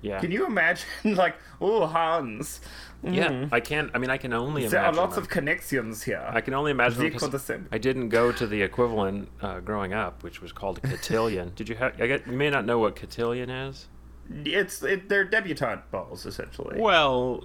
yeah, 0.00 0.18
Can 0.18 0.30
you 0.30 0.46
imagine 0.46 0.86
like, 1.04 1.36
oh 1.60 1.84
Hans? 1.86 2.62
yeah. 3.02 3.46
I 3.52 3.60
can't. 3.60 3.90
I 3.94 3.98
mean, 3.98 4.08
I 4.08 4.16
can 4.16 4.32
only 4.32 4.66
There 4.66 4.80
are 4.82 4.94
lots 4.94 5.16
them. 5.16 5.24
of 5.24 5.28
connections 5.28 6.02
here. 6.04 6.24
I 6.26 6.40
can 6.40 6.54
only 6.54 6.70
imagine 6.70 7.00
them 7.02 7.12
They 7.12 7.18
'cause 7.18 7.42
same. 7.42 7.68
I 7.70 7.76
didn't 7.76 8.08
go 8.08 8.32
to 8.32 8.46
the 8.46 8.62
equivalent 8.62 9.28
uh, 9.42 9.60
growing 9.60 9.92
up, 9.92 10.22
which 10.22 10.40
was 10.40 10.52
called 10.52 10.82
cotillion. 10.82 11.52
Did 11.54 11.68
you 11.68 11.74
have? 11.76 12.00
I 12.00 12.06
get, 12.06 12.26
you 12.26 12.32
may 12.32 12.48
not 12.48 12.64
know 12.64 12.78
what 12.78 12.96
cotillion 12.96 13.50
is. 13.50 13.88
It's 14.30 14.82
it, 14.82 15.08
they're 15.08 15.24
debutante 15.24 15.90
balls 15.90 16.24
essentially. 16.26 16.80
Well, 16.80 17.44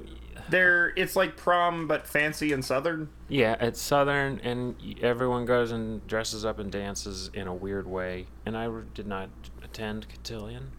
They're 0.50 0.94
it's 0.96 1.16
like 1.16 1.36
prom 1.38 1.88
but 1.88 2.08
fancy 2.08 2.52
and 2.54 2.64
southern. 2.64 3.10
yeah, 3.28 3.56
it's 3.60 3.82
southern, 3.82 4.40
and 4.40 4.76
everyone 5.02 5.46
goes 5.46 5.72
and 5.72 6.06
dresses 6.08 6.46
up 6.46 6.58
and 6.60 6.72
dances 6.72 7.30
in 7.34 7.48
a 7.48 7.54
weird 7.54 7.86
way. 7.88 8.28
And 8.46 8.58
I 8.58 8.70
did 8.94 9.08
not 9.08 9.30
attend 9.64 10.08
cotillion. 10.10 10.72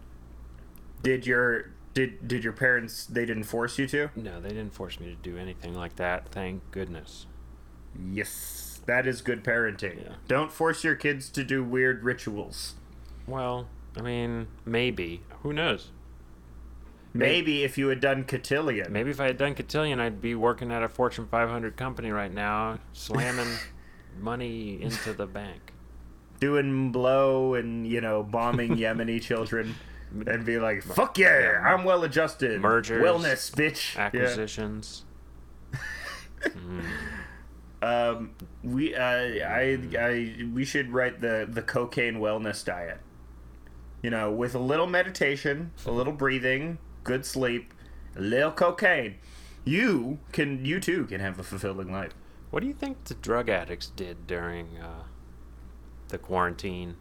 Did 1.02 1.26
your 1.26 1.70
did 1.94 2.26
did 2.26 2.42
your 2.44 2.52
parents 2.52 3.04
they 3.06 3.24
didn't 3.26 3.44
force 3.44 3.78
you 3.78 3.86
to? 3.88 4.10
No, 4.16 4.40
they 4.40 4.48
didn't 4.50 4.72
force 4.74 4.98
me 4.98 5.06
to 5.08 5.16
do 5.16 5.36
anything 5.36 5.74
like 5.74 5.96
that. 5.96 6.28
Thank 6.30 6.62
goodness. 6.70 7.26
Yes. 8.10 8.80
That 8.86 9.06
is 9.06 9.20
good 9.20 9.44
parenting. 9.44 10.02
Yeah. 10.04 10.14
Don't 10.26 10.50
force 10.50 10.82
your 10.84 10.94
kids 10.94 11.28
to 11.30 11.44
do 11.44 11.62
weird 11.62 12.02
rituals. 12.02 12.74
Well, 13.26 13.68
I 13.96 14.00
mean, 14.02 14.48
maybe. 14.64 15.20
Who 15.42 15.52
knows? 15.52 15.90
Maybe 17.12 17.64
if 17.64 17.76
you 17.76 17.88
had 17.88 18.00
done 18.00 18.24
cotillion. 18.24 18.92
Maybe 18.92 19.10
if 19.10 19.20
I 19.20 19.26
had 19.26 19.36
done 19.38 19.54
cotillion, 19.54 19.98
I'd 19.98 20.20
be 20.20 20.34
working 20.36 20.70
at 20.70 20.82
a 20.82 20.88
Fortune 20.88 21.26
500 21.26 21.76
company 21.76 22.10
right 22.12 22.32
now, 22.32 22.78
slamming 22.92 23.48
money 24.18 24.80
into 24.80 25.12
the 25.12 25.26
bank. 25.26 25.72
doing 26.38 26.90
blow 26.92 27.54
and 27.54 27.86
you 27.86 28.00
know 28.00 28.22
bombing 28.22 28.76
Yemeni 28.76 29.20
children 29.20 29.74
and 30.26 30.44
be 30.44 30.58
like, 30.58 30.82
"Fuck 30.82 31.18
yeah, 31.18 31.60
I'm 31.64 31.84
well 31.84 32.04
adjusted." 32.04 32.60
Mergers, 32.60 33.02
wellness, 33.02 33.50
bitch. 33.52 33.94
Yeah. 33.96 34.02
Acquisitions. 34.06 35.04
Um, 37.82 38.32
we 38.62 38.94
uh, 38.94 39.00
I 39.00 39.78
I 39.98 40.44
we 40.52 40.64
should 40.66 40.90
write 40.92 41.20
the 41.22 41.46
the 41.50 41.62
cocaine 41.62 42.16
wellness 42.16 42.62
diet. 42.64 43.00
You 44.02 44.10
know, 44.10 44.30
with 44.30 44.54
a 44.54 44.58
little 44.58 44.86
meditation, 44.86 45.72
a 45.84 45.90
little 45.90 46.12
breathing, 46.12 46.78
good 47.04 47.26
sleep, 47.26 47.74
a 48.16 48.20
little 48.20 48.50
cocaine, 48.50 49.16
you 49.64 50.18
can 50.32 50.64
you 50.64 50.80
too 50.80 51.04
can 51.06 51.20
have 51.20 51.38
a 51.38 51.42
fulfilling 51.42 51.92
life. 51.92 52.12
What 52.50 52.60
do 52.60 52.66
you 52.66 52.72
think 52.74 53.04
the 53.04 53.14
drug 53.14 53.48
addicts 53.48 53.88
did 53.88 54.26
during 54.26 54.78
uh, 54.78 55.04
the 56.08 56.18
quarantine? 56.18 56.96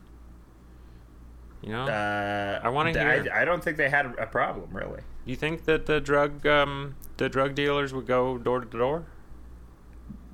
You 1.62 1.72
know, 1.72 1.88
Uh, 1.88 2.60
I 2.64 2.70
want 2.70 2.94
to 2.94 3.00
hear. 3.00 3.30
I, 3.34 3.42
I 3.42 3.46
don't 3.46 3.64
think 3.64 3.78
they 3.78 3.90
had 3.90 4.06
a 4.18 4.26
problem 4.28 4.70
really. 4.72 5.02
you 5.26 5.36
think 5.36 5.66
that 5.66 5.86
the 5.86 6.00
drug 6.02 6.46
um, 6.46 6.96
the 7.18 7.30
drug 7.30 7.56
dealers 7.56 7.94
would 7.94 8.08
go 8.08 8.38
door 8.38 8.60
to 8.62 8.78
door? 8.78 9.06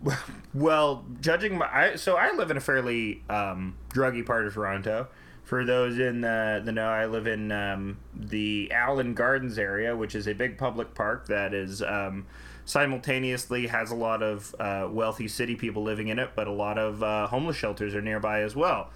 Well, 0.54 1.04
judging 1.20 1.58
my, 1.58 1.68
I, 1.72 1.96
so 1.96 2.16
I 2.16 2.32
live 2.34 2.50
in 2.52 2.58
a 2.58 2.62
fairly 2.62 3.24
um, 3.30 3.76
druggy 3.94 4.26
part 4.26 4.48
of 4.48 4.54
Toronto. 4.54 5.08
For 5.46 5.64
those 5.64 6.00
in 6.00 6.22
the, 6.22 6.62
the 6.66 6.72
know, 6.72 6.88
I 6.88 7.06
live 7.06 7.28
in 7.28 7.52
um, 7.52 8.00
the 8.16 8.72
Allan 8.72 9.14
Gardens 9.14 9.60
area, 9.60 9.96
which 9.96 10.16
is 10.16 10.28
a 10.28 10.34
big 10.34 10.58
public 10.58 10.96
park 10.96 11.28
that 11.28 11.54
is 11.54 11.84
um, 11.84 12.26
simultaneously 12.66 13.68
has 13.68 13.92
a 13.92 13.96
lot 13.96 14.24
of 14.24 14.56
uh, 14.60 14.88
wealthy 14.90 15.28
city 15.28 15.56
people 15.56 15.84
living 15.84 16.08
in 16.08 16.18
it, 16.18 16.32
but 16.36 16.48
a 16.48 16.52
lot 16.52 16.80
of 16.80 17.04
uh, 17.04 17.28
homeless 17.28 17.56
shelters 17.56 17.94
are 17.94 18.02
nearby 18.02 18.42
as 18.42 18.56
well. 18.56 18.90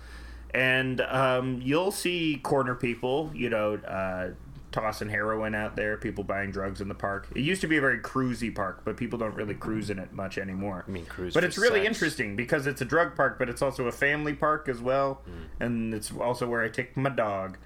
And 0.51 1.01
um, 1.01 1.61
you'll 1.61 1.91
see 1.91 2.39
corner 2.41 2.73
people, 2.73 3.29
you 3.35 3.51
know, 3.51 3.75
uh, 3.75 4.29
tossing 4.71 5.09
heroin 5.09 5.55
out 5.55 5.75
there, 5.75 5.97
people 5.97 6.23
buying 6.23 6.51
drugs 6.51 6.79
in 6.81 6.87
the 6.87 6.93
park. 6.95 7.27
It 7.35 7.41
used 7.41 7.61
to 7.61 7.67
be 7.67 7.77
a 7.77 7.81
very 7.81 7.99
cruisy 7.99 8.53
park, 8.53 8.81
but 8.85 8.97
people 8.97 9.17
don't 9.17 9.33
really 9.35 9.55
cruise 9.55 9.89
in 9.89 9.97
it 9.99 10.13
much 10.13 10.37
anymore. 10.37 10.85
I 10.87 10.91
mean, 10.91 11.05
cruise. 11.05 11.33
But 11.33 11.43
it's 11.43 11.57
really 11.57 11.79
sex. 11.79 11.87
interesting 11.87 12.35
because 12.35 12.67
it's 12.67 12.81
a 12.81 12.85
drug 12.85 13.15
park, 13.15 13.39
but 13.39 13.49
it's 13.49 13.61
also 13.61 13.87
a 13.87 13.91
family 13.91 14.33
park 14.33 14.67
as 14.69 14.79
well, 14.79 15.21
Mm. 15.27 15.65
and 15.65 15.93
it's 15.93 16.11
also 16.11 16.47
where 16.47 16.61
I 16.63 16.69
take 16.69 16.95
my 16.95 17.09
dog. 17.09 17.57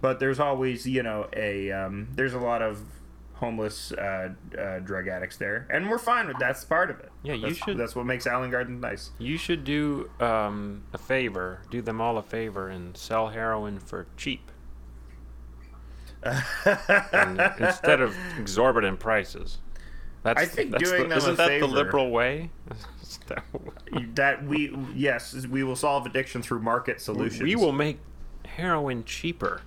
But 0.00 0.18
there's 0.18 0.40
always, 0.40 0.86
you 0.86 1.02
know, 1.02 1.28
a 1.36 1.70
um, 1.72 2.08
there's 2.14 2.32
a 2.32 2.38
lot 2.38 2.62
of 2.62 2.80
homeless 3.34 3.90
uh, 3.92 4.30
uh, 4.58 4.78
drug 4.80 5.08
addicts 5.08 5.36
there, 5.38 5.66
and 5.70 5.88
we're 5.90 5.98
fine 5.98 6.26
with 6.28 6.38
that's 6.38 6.64
part 6.64 6.90
of 6.90 7.00
it. 7.00 7.10
Yeah, 7.22 7.34
you 7.34 7.40
That's- 7.42 7.56
should- 7.58 7.78
That's 7.78 7.94
what 7.96 8.04
makes 8.06 8.26
Allan 8.26 8.50
Garden 8.50 8.80
nice. 8.80 9.10
You 9.18 9.36
should 9.38 9.64
do 9.64 10.10
um, 10.20 10.82
a 10.92 10.98
favor, 10.98 11.60
do 11.70 11.80
them 11.82 12.00
all 12.00 12.16
a 12.18 12.22
favor, 12.22 12.68
and 12.68 12.96
sell 12.96 13.28
heroin 13.28 13.78
for 13.78 14.06
cheap. 14.16 14.50
Instead 16.24 18.00
of 18.00 18.16
exorbitant 18.38 18.98
prices. 19.00 19.58
That's, 20.22 20.42
I 20.42 20.44
think 20.44 20.72
that's 20.72 20.84
doing 20.84 21.04
the, 21.04 21.08
them 21.08 21.18
isn't 21.18 21.36
that 21.36 21.48
favor- 21.48 21.66
the 21.66 21.72
liberal 21.72 22.10
way? 22.10 22.50
That- 23.26 23.44
that 24.14 24.44
we 24.44 24.76
yes, 24.94 25.46
we 25.46 25.62
will 25.64 25.74
solve 25.76 26.06
addiction 26.06 26.42
through 26.42 26.60
market 26.60 27.00
solutions. 27.00 27.42
we 27.42 27.56
will 27.56 27.72
make 27.72 27.98
heroin 28.44 29.04
cheaper. 29.04 29.62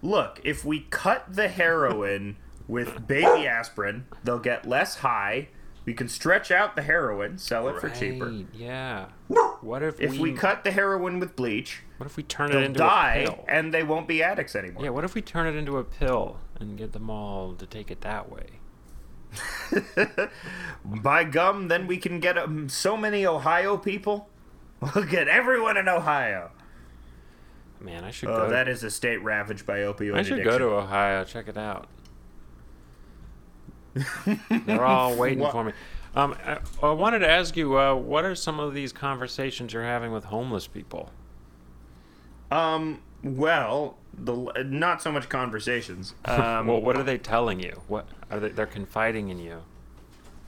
Look, 0.00 0.40
if 0.44 0.64
we 0.64 0.80
cut 0.90 1.24
the 1.32 1.48
heroin 1.48 2.36
with 2.68 3.06
baby 3.06 3.46
aspirin, 3.46 4.06
they'll 4.24 4.38
get 4.38 4.66
less 4.66 4.98
high. 4.98 5.48
We 5.84 5.94
can 5.94 6.08
stretch 6.08 6.50
out 6.52 6.76
the 6.76 6.82
heroin, 6.82 7.38
sell 7.38 7.68
it 7.68 7.80
for 7.80 7.88
cheaper. 7.90 8.32
Yeah. 8.54 9.06
What 9.60 9.82
if, 9.82 10.00
If 10.00 10.18
we 10.18 10.32
cut 10.32 10.62
the 10.64 10.70
heroin 10.72 11.18
with 11.20 11.34
bleach, 11.36 11.82
What 12.02 12.10
if 12.10 12.16
we 12.16 12.24
turn 12.24 12.50
it 12.50 12.54
they'll 12.54 12.62
into 12.64 12.78
die 12.80 13.14
a 13.14 13.24
pill? 13.30 13.44
and 13.46 13.72
they 13.72 13.84
won't 13.84 14.08
be 14.08 14.24
addicts 14.24 14.56
anymore. 14.56 14.82
Yeah. 14.82 14.90
What 14.90 15.04
if 15.04 15.14
we 15.14 15.22
turn 15.22 15.46
it 15.46 15.56
into 15.56 15.78
a 15.78 15.84
pill 15.84 16.38
and 16.58 16.76
get 16.76 16.92
them 16.92 17.08
all 17.08 17.52
to 17.54 17.64
take 17.64 17.92
it 17.92 18.00
that 18.00 18.28
way? 18.28 18.46
By 20.84 21.22
gum, 21.22 21.68
then 21.68 21.86
we 21.86 21.96
can 21.98 22.18
get 22.18 22.36
um, 22.36 22.68
so 22.68 22.96
many 22.96 23.24
Ohio 23.24 23.76
people. 23.76 24.28
We'll 24.96 25.04
get 25.04 25.28
everyone 25.28 25.76
in 25.76 25.88
Ohio. 25.88 26.50
Man, 27.80 28.02
I 28.02 28.10
should 28.10 28.30
Oh, 28.30 28.46
go. 28.46 28.50
that 28.50 28.66
is 28.66 28.82
a 28.82 28.90
state 28.90 29.22
ravaged 29.22 29.64
by 29.64 29.78
opioid 29.78 29.92
addiction. 29.92 30.16
I 30.16 30.22
should 30.24 30.32
addiction. 30.40 30.50
go 30.50 30.58
to 30.58 30.74
Ohio. 30.74 31.22
Check 31.24 31.46
it 31.46 31.56
out. 31.56 31.86
They're 34.66 34.84
all 34.84 35.14
waiting 35.14 35.38
What- 35.38 35.52
for 35.52 35.62
me. 35.64 35.72
Um, 36.14 36.34
I, 36.44 36.58
I 36.82 36.90
wanted 36.90 37.20
to 37.20 37.28
ask 37.30 37.56
you, 37.56 37.78
uh, 37.78 37.94
what 37.94 38.24
are 38.24 38.34
some 38.34 38.60
of 38.60 38.74
these 38.74 38.92
conversations 38.92 39.72
you're 39.72 39.82
having 39.84 40.12
with 40.12 40.24
homeless 40.24 40.66
people? 40.66 41.10
Um. 42.52 43.00
Well, 43.22 43.98
the 44.12 44.64
not 44.64 45.02
so 45.02 45.12
much 45.12 45.28
conversations. 45.28 46.14
Um, 46.24 46.66
well, 46.68 46.80
what 46.80 46.96
are 46.96 47.02
they 47.02 47.18
telling 47.18 47.60
you? 47.60 47.82
What 47.88 48.06
are 48.30 48.40
they? 48.40 48.48
They're 48.48 48.66
confiding 48.66 49.28
in 49.28 49.38
you. 49.38 49.62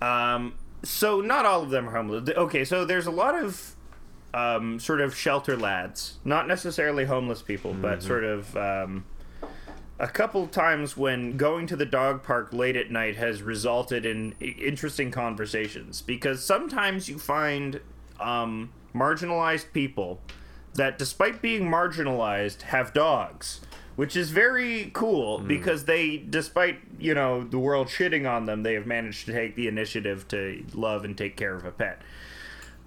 Um, 0.04 0.54
so 0.82 1.20
not 1.20 1.46
all 1.46 1.62
of 1.62 1.70
them 1.70 1.88
are 1.88 1.92
homeless. 1.92 2.28
Okay, 2.28 2.64
so 2.64 2.84
there's 2.84 3.06
a 3.06 3.10
lot 3.10 3.34
of 3.34 3.74
um, 4.34 4.78
sort 4.80 5.00
of 5.00 5.16
shelter 5.16 5.56
lads, 5.56 6.18
not 6.24 6.46
necessarily 6.46 7.04
homeless 7.04 7.40
people, 7.40 7.72
but 7.72 8.02
sort 8.02 8.24
of 8.24 8.56
um, 8.56 9.04
a 9.98 10.08
couple 10.08 10.46
times 10.48 10.96
when 10.96 11.36
going 11.36 11.66
to 11.68 11.76
the 11.76 11.86
dog 11.86 12.22
park 12.22 12.52
late 12.52 12.76
at 12.76 12.90
night 12.90 13.16
has 13.16 13.42
resulted 13.42 14.04
in 14.04 14.34
interesting 14.40 15.10
conversations 15.10 16.02
because 16.02 16.44
sometimes 16.44 17.08
you 17.08 17.18
find 17.18 17.80
um, 18.18 18.70
marginalized 18.94 19.72
people 19.72 20.20
that, 20.74 20.98
despite 20.98 21.40
being 21.40 21.64
marginalized, 21.64 22.62
have 22.62 22.92
dogs, 22.92 23.60
which 23.96 24.16
is 24.16 24.30
very 24.30 24.90
cool 24.92 25.38
because 25.38 25.84
they, 25.84 26.16
despite 26.16 26.78
you 26.98 27.14
know 27.14 27.44
the 27.44 27.58
world 27.58 27.88
shitting 27.88 28.28
on 28.30 28.46
them, 28.46 28.62
they 28.62 28.74
have 28.74 28.86
managed 28.86 29.26
to 29.26 29.32
take 29.32 29.54
the 29.54 29.68
initiative 29.68 30.26
to 30.28 30.64
love 30.74 31.04
and 31.04 31.16
take 31.16 31.36
care 31.36 31.54
of 31.54 31.64
a 31.64 31.70
pet. 31.70 32.00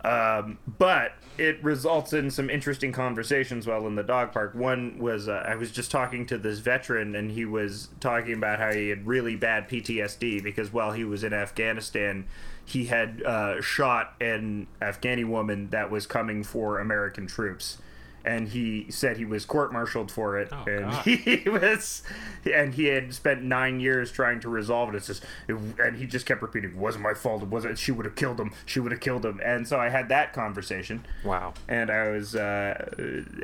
Um, 0.04 0.60
but 0.78 1.14
it 1.38 1.64
results 1.64 2.14
in 2.14 2.32
some 2.32 2.50
interesting 2.50 2.92
conversations 2.92 3.68
while 3.68 3.86
in 3.88 3.96
the 3.96 4.04
dog 4.04 4.32
park. 4.32 4.56
One 4.56 5.00
was 5.00 5.28
uh, 5.28 5.44
I 5.46 5.56
was 5.56 5.72
just 5.72 5.92
talking 5.92 6.26
to 6.28 6.38
this 6.38 6.60
veteran, 6.60 7.16
and 7.16 7.32
he 7.32 7.46
was 7.46 7.90
talking 8.00 8.34
about 8.34 8.60
how 8.60 8.72
he 8.72 8.90
had 8.90 9.06
really 9.08 9.36
bad 9.36 9.70
PTSD 9.70 10.44
because 10.44 10.72
while 10.72 10.92
he 10.92 11.04
was 11.04 11.24
in 11.24 11.34
Afghanistan, 11.34 12.26
he 12.68 12.86
had 12.86 13.24
uh, 13.24 13.62
shot 13.62 14.14
an 14.20 14.68
Afghani 14.82 15.26
woman 15.26 15.70
that 15.70 15.90
was 15.90 16.06
coming 16.06 16.44
for 16.44 16.80
American 16.80 17.26
troops. 17.26 17.78
And 18.26 18.50
he 18.50 18.88
said 18.92 19.16
he 19.16 19.24
was 19.24 19.46
court-martialed 19.46 20.12
for 20.12 20.38
it, 20.38 20.50
Oh, 20.52 20.66
and 20.68 20.92
God. 20.92 21.06
he 21.06 21.48
was, 21.48 22.04
and 22.44 22.74
he 22.74 22.86
had 22.88 23.14
spent 23.14 23.42
nine 23.42 23.80
years 23.80 24.12
trying 24.12 24.42
to 24.42 24.50
resolve 24.50 24.90
it. 24.94 24.98
It's 24.98 25.08
just, 25.08 25.24
it, 25.48 25.54
and 25.80 25.96
he 25.96 26.06
just 26.06 26.26
kept 26.26 26.42
repeating, 26.42 26.72
"It 26.72 26.76
wasn't 26.76 27.06
my 27.06 27.14
fault. 27.14 27.44
It 27.44 27.48
wasn't. 27.48 27.78
She 27.80 27.94
would 27.94 28.06
have 28.06 28.16
killed 28.16 28.38
him. 28.38 28.52
She 28.66 28.82
would 28.82 28.92
have 28.92 29.00
killed 29.00 29.26
him." 29.26 29.40
And 29.42 29.66
so 29.66 29.80
I 29.80 29.88
had 29.88 30.10
that 30.10 30.34
conversation, 30.34 31.06
Wow. 31.24 31.54
and 31.70 31.90
I 31.90 32.10
was, 32.10 32.36
uh, 32.36 32.96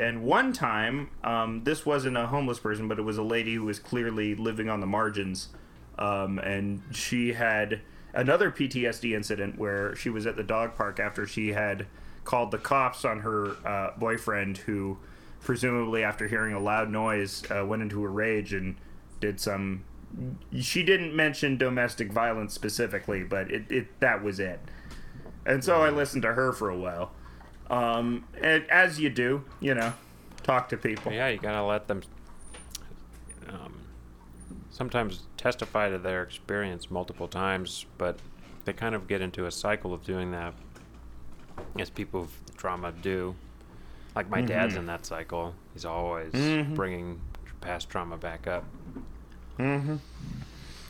and 0.02 0.22
one 0.24 0.52
time, 0.52 1.12
um, 1.24 1.64
this 1.64 1.86
wasn't 1.86 2.18
a 2.18 2.28
homeless 2.28 2.60
person, 2.60 2.90
but 2.90 3.00
it 3.00 3.04
was 3.04 3.18
a 3.18 3.24
lady 3.24 3.54
who 3.56 3.64
was 3.64 3.80
clearly 3.80 4.36
living 4.36 4.68
on 4.70 4.82
the 4.82 4.88
margins, 4.88 5.48
um, 5.98 6.40
and 6.40 6.82
she 6.92 7.32
had 7.34 7.80
another 8.14 8.52
PTSD 8.52 9.16
incident 9.16 9.58
where 9.58 9.96
she 9.96 10.10
was 10.10 10.26
at 10.26 10.36
the 10.36 10.44
dog 10.44 10.76
park 10.76 11.00
after 11.00 11.26
she 11.26 11.54
had 11.54 11.88
called 12.24 12.52
the 12.52 12.58
cops 12.58 13.04
on 13.06 13.20
her 13.20 13.56
uh, 13.66 13.92
boyfriend, 13.98 14.58
who 14.60 14.98
presumably 15.42 16.04
after 16.04 16.28
hearing 16.28 16.54
a 16.54 16.60
loud 16.60 16.90
noise 16.90 17.44
uh, 17.52 17.66
went 17.66 17.82
into 17.82 18.04
a 18.04 18.08
rage 18.08 18.54
and 18.54 18.76
did 19.20 19.40
some. 19.40 19.84
She 20.60 20.84
didn't 20.84 21.16
mention 21.16 21.58
domestic 21.58 22.12
violence 22.12 22.54
specifically, 22.54 23.24
but 23.24 23.52
it, 23.52 23.70
it 23.70 24.00
that 24.00 24.24
was 24.24 24.40
it. 24.40 24.60
And 25.46 25.64
so 25.64 25.82
I 25.82 25.90
listened 25.90 26.22
to 26.22 26.34
her 26.34 26.54
for 26.54 26.70
a 26.70 26.78
while. 26.78 27.12
Um, 27.70 28.26
and 28.42 28.70
as 28.70 29.00
you 29.00 29.10
do, 29.10 29.44
you 29.60 29.74
know, 29.74 29.94
talk 30.44 30.70
to 30.70 30.78
people. 30.78 31.12
Yeah, 31.12 31.30
you 31.30 31.40
gotta 31.40 31.66
let 31.66 31.88
them 31.88 32.04
um, 33.50 33.82
sometimes 34.70 35.24
testify 35.44 35.90
to 35.90 35.98
their 35.98 36.24
experience 36.24 36.90
multiple 36.90 37.28
times, 37.28 37.86
but 37.98 38.18
they 38.64 38.72
kind 38.72 38.96
of 38.96 39.10
get 39.10 39.20
into 39.20 39.46
a 39.46 39.52
cycle 39.52 39.94
of 39.94 40.06
doing 40.06 40.32
that, 40.32 40.54
as 41.78 41.90
people 41.90 42.22
with 42.22 42.56
trauma 42.56 42.94
do. 42.94 43.36
Like 44.16 44.30
my 44.30 44.38
mm-hmm. 44.38 44.48
dad's 44.48 44.76
in 44.76 44.86
that 44.86 45.06
cycle. 45.06 45.54
He's 45.74 45.84
always 45.84 46.32
mm-hmm. 46.32 46.76
bringing 46.76 47.20
past 47.60 47.90
trauma 47.90 48.16
back 48.16 48.48
up. 48.48 48.64
Mm-hmm. 49.60 49.96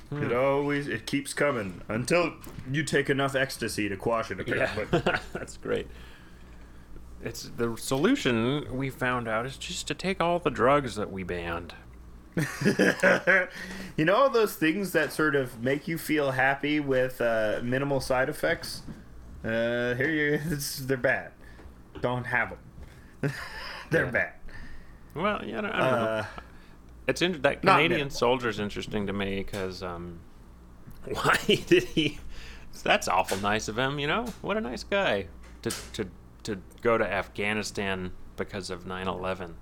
Hmm. 0.09 0.23
It 0.23 0.33
always 0.33 0.87
it 0.87 1.07
keeps 1.07 1.33
coming 1.33 1.81
until 1.87 2.33
you 2.71 2.83
take 2.83 3.09
enough 3.09 3.33
ecstasy 3.33 3.89
to 3.89 3.97
quash 3.97 4.29
it. 4.29 4.39
Apparently. 4.39 5.01
that's 5.33 5.57
great. 5.57 5.87
It's 7.23 7.49
the 7.57 7.75
solution 7.77 8.77
we 8.77 8.91
found 8.91 9.27
out 9.27 9.47
is 9.47 9.57
just 9.57 9.87
to 9.87 9.95
take 9.95 10.21
all 10.21 10.37
the 10.37 10.51
drugs 10.51 10.95
that 10.95 11.11
we 11.11 11.23
banned. 11.23 11.73
you 13.97 14.05
know 14.05 14.15
all 14.15 14.29
those 14.29 14.55
things 14.55 14.91
that 14.93 15.13
sort 15.13 15.35
of 15.35 15.61
make 15.61 15.87
you 15.87 15.97
feel 15.97 16.31
happy 16.31 16.79
with 16.79 17.21
uh, 17.21 17.59
minimal 17.63 17.99
side 17.99 18.29
effects. 18.29 18.81
Uh, 19.43 19.93
here 19.95 20.09
you, 20.09 20.39
it's, 20.51 20.79
they're 20.79 20.97
bad. 20.97 21.31
Don't 22.01 22.25
have 22.25 22.49
them. 23.21 23.31
they're 23.91 24.05
Yeah. 24.05 24.11
bad. 24.11 24.33
Well, 25.15 25.45
yeah, 25.45 25.59
I 25.59 25.61
don't, 25.61 25.71
I 25.71 25.79
don't 25.79 25.91
know. 25.91 26.05
Uh, 26.05 26.25
It's 27.07 27.21
in, 27.21 27.41
that 27.43 27.61
Canadian 27.61 28.09
soldier's 28.09 28.59
interesting 28.59 29.05
to 29.07 29.13
me 29.13 29.37
because 29.43 29.83
um, 29.83 30.19
why 31.05 31.37
did 31.67 31.83
he? 31.83 32.19
That's 32.83 33.07
awful 33.07 33.37
nice 33.37 33.67
of 33.67 33.77
him. 33.77 33.99
You 33.99 34.07
know, 34.07 34.25
what 34.41 34.57
a 34.57 34.61
nice 34.61 34.83
guy 34.83 35.27
to 35.61 35.69
to 35.93 36.07
to 36.43 36.57
go 36.81 36.97
to 36.97 37.05
Afghanistan 37.05 38.11
because 38.37 38.69
of 38.71 38.85
9/11. 38.85 39.53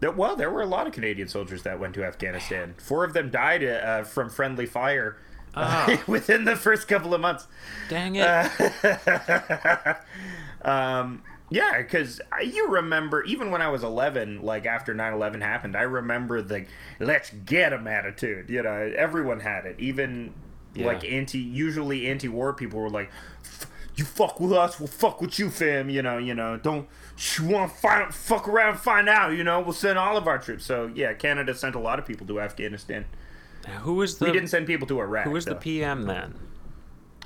Well, 0.00 0.36
there 0.36 0.50
were 0.50 0.62
a 0.62 0.66
lot 0.66 0.86
of 0.86 0.92
Canadian 0.92 1.28
soldiers 1.28 1.62
that 1.64 1.80
went 1.80 1.94
to 1.94 2.04
Afghanistan. 2.04 2.74
Four 2.78 3.04
of 3.04 3.12
them 3.14 3.30
died 3.30 3.64
uh, 3.64 4.04
from 4.04 4.30
friendly 4.30 4.66
fire 4.66 5.16
uh, 5.54 5.86
Ah. 5.88 6.02
within 6.06 6.44
the 6.44 6.54
first 6.56 6.86
couple 6.88 7.14
of 7.14 7.20
months. 7.20 7.46
Dang 7.88 8.14
it! 8.16 8.26
um, 10.62 11.22
yeah, 11.50 11.78
because 11.78 12.20
you 12.44 12.68
remember, 12.68 13.22
even 13.24 13.50
when 13.50 13.62
I 13.62 13.68
was 13.68 13.82
11, 13.82 14.42
like 14.42 14.66
after 14.66 14.94
9 14.94 15.12
11 15.14 15.40
happened, 15.40 15.76
I 15.76 15.82
remember 15.82 16.42
the 16.42 16.66
let's 17.00 17.30
get 17.30 17.72
'em 17.72 17.86
attitude. 17.86 18.50
You 18.50 18.62
know, 18.62 18.92
everyone 18.96 19.40
had 19.40 19.64
it. 19.64 19.76
Even 19.78 20.34
like 20.76 21.04
anti, 21.04 21.38
usually 21.38 22.06
anti 22.06 22.28
war 22.28 22.52
people 22.52 22.78
were 22.80 22.90
like, 22.90 23.10
you 23.96 24.04
fuck 24.04 24.38
with 24.38 24.52
us, 24.52 24.78
we'll 24.78 24.86
fuck 24.86 25.20
with 25.20 25.38
you, 25.38 25.50
fam. 25.50 25.90
You 25.90 26.02
know, 26.02 26.18
you 26.18 26.34
know, 26.34 26.56
don't. 26.56 26.86
You 27.38 27.48
want 27.48 27.72
to 27.72 27.78
find 27.78 28.14
fuck 28.14 28.46
around, 28.48 28.70
and 28.70 28.78
find 28.78 29.08
out. 29.08 29.32
You 29.32 29.44
know, 29.44 29.60
we'll 29.60 29.72
send 29.72 29.98
all 29.98 30.16
of 30.16 30.26
our 30.28 30.38
troops. 30.38 30.64
So 30.64 30.90
yeah, 30.94 31.12
Canada 31.14 31.54
sent 31.54 31.74
a 31.74 31.80
lot 31.80 31.98
of 31.98 32.06
people 32.06 32.26
to 32.28 32.40
Afghanistan. 32.40 33.06
who 33.80 33.94
was 33.94 34.18
the 34.18 34.26
we 34.26 34.32
didn't 34.32 34.48
send 34.48 34.66
people 34.66 34.86
to 34.88 35.00
Iraq. 35.00 35.24
who 35.24 35.32
was 35.32 35.44
the. 35.44 35.54
PM 35.54 36.02
then? 36.02 36.34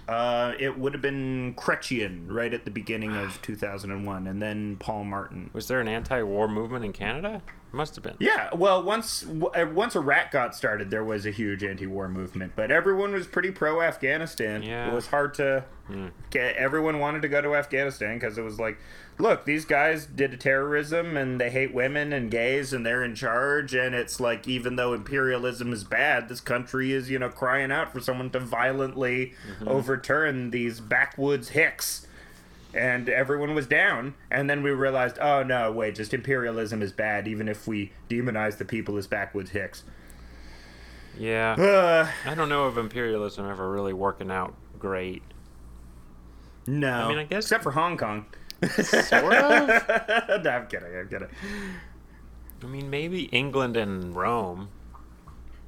Uh, 0.08 0.52
it 0.58 0.76
would 0.78 0.92
have 0.94 1.02
been 1.02 1.54
Chrétien 1.54 2.24
right 2.28 2.52
at 2.52 2.64
the 2.64 2.70
beginning 2.70 3.14
of 3.16 3.40
2001, 3.42 4.26
and 4.26 4.42
then 4.42 4.76
Paul 4.76 5.04
Martin. 5.04 5.50
Was 5.52 5.68
there 5.68 5.80
an 5.80 5.88
anti-war 5.88 6.48
movement 6.48 6.84
in 6.84 6.92
Canada? 6.92 7.40
It 7.46 7.74
Must 7.74 7.94
have 7.94 8.02
been. 8.02 8.16
Yeah, 8.18 8.50
well, 8.54 8.82
once 8.82 9.24
uh, 9.24 9.66
once 9.72 9.94
Iraq 9.94 10.32
got 10.32 10.54
started, 10.54 10.90
there 10.90 11.04
was 11.04 11.24
a 11.24 11.30
huge 11.30 11.62
anti-war 11.62 12.08
movement, 12.08 12.52
but 12.56 12.70
everyone 12.70 13.12
was 13.12 13.26
pretty 13.26 13.50
pro-Afghanistan. 13.50 14.62
Yeah. 14.62 14.90
It 14.90 14.94
was 14.94 15.06
hard 15.06 15.34
to 15.34 15.64
get. 16.30 16.56
Everyone 16.56 16.98
wanted 16.98 17.22
to 17.22 17.28
go 17.28 17.40
to 17.40 17.54
Afghanistan 17.54 18.14
because 18.18 18.38
it 18.38 18.42
was 18.42 18.58
like, 18.58 18.78
look, 19.18 19.44
these 19.44 19.64
guys 19.64 20.06
did 20.06 20.40
terrorism 20.40 21.16
and 21.16 21.40
they 21.40 21.50
hate 21.50 21.74
women 21.74 22.12
and 22.12 22.30
gays 22.30 22.72
and 22.72 22.84
they're 22.86 23.02
in 23.04 23.14
charge, 23.14 23.74
and 23.74 23.94
it's 23.94 24.18
like 24.20 24.46
even 24.48 24.76
though 24.76 24.92
imperialism 24.94 25.72
is 25.72 25.84
bad, 25.84 26.28
this 26.28 26.40
country 26.40 26.92
is 26.92 27.10
you 27.10 27.18
know 27.18 27.28
crying 27.28 27.70
out 27.72 27.92
for 27.92 28.00
someone 28.00 28.30
to 28.30 28.40
violently 28.40 29.34
overturn 29.66 30.50
these 30.50 30.80
backwoods 30.80 31.50
hicks 31.50 32.06
and 32.74 33.10
everyone 33.10 33.54
was 33.54 33.66
down 33.66 34.14
and 34.30 34.48
then 34.48 34.62
we 34.62 34.70
realized 34.70 35.18
oh 35.20 35.42
no 35.42 35.70
wait 35.70 35.94
just 35.94 36.14
imperialism 36.14 36.80
is 36.80 36.90
bad 36.90 37.28
even 37.28 37.46
if 37.46 37.66
we 37.66 37.92
demonize 38.08 38.56
the 38.56 38.64
people 38.64 38.96
as 38.96 39.06
backwoods 39.06 39.50
hicks 39.50 39.84
Yeah. 41.18 41.52
uh, 41.52 42.08
I 42.30 42.34
don't 42.34 42.48
know 42.48 42.64
of 42.64 42.78
imperialism 42.78 43.46
ever 43.46 43.70
really 43.70 43.92
working 43.92 44.30
out 44.30 44.54
great. 44.78 45.22
No 46.66 46.88
I 46.92 47.08
mean, 47.08 47.18
I 47.18 47.24
guess- 47.24 47.44
except 47.44 47.62
for 47.62 47.72
hong 47.72 47.96
kong 47.96 48.26
Sort 48.62 49.34
of. 49.34 49.66
no, 50.44 50.50
i'm 50.50 50.66
kidding 50.68 50.96
i'm 50.96 51.08
kidding 51.08 51.28
I 52.62 52.66
mean, 52.66 52.90
maybe 52.90 53.24
England 53.24 53.76
and 53.76 54.14
Rome. 54.14 54.68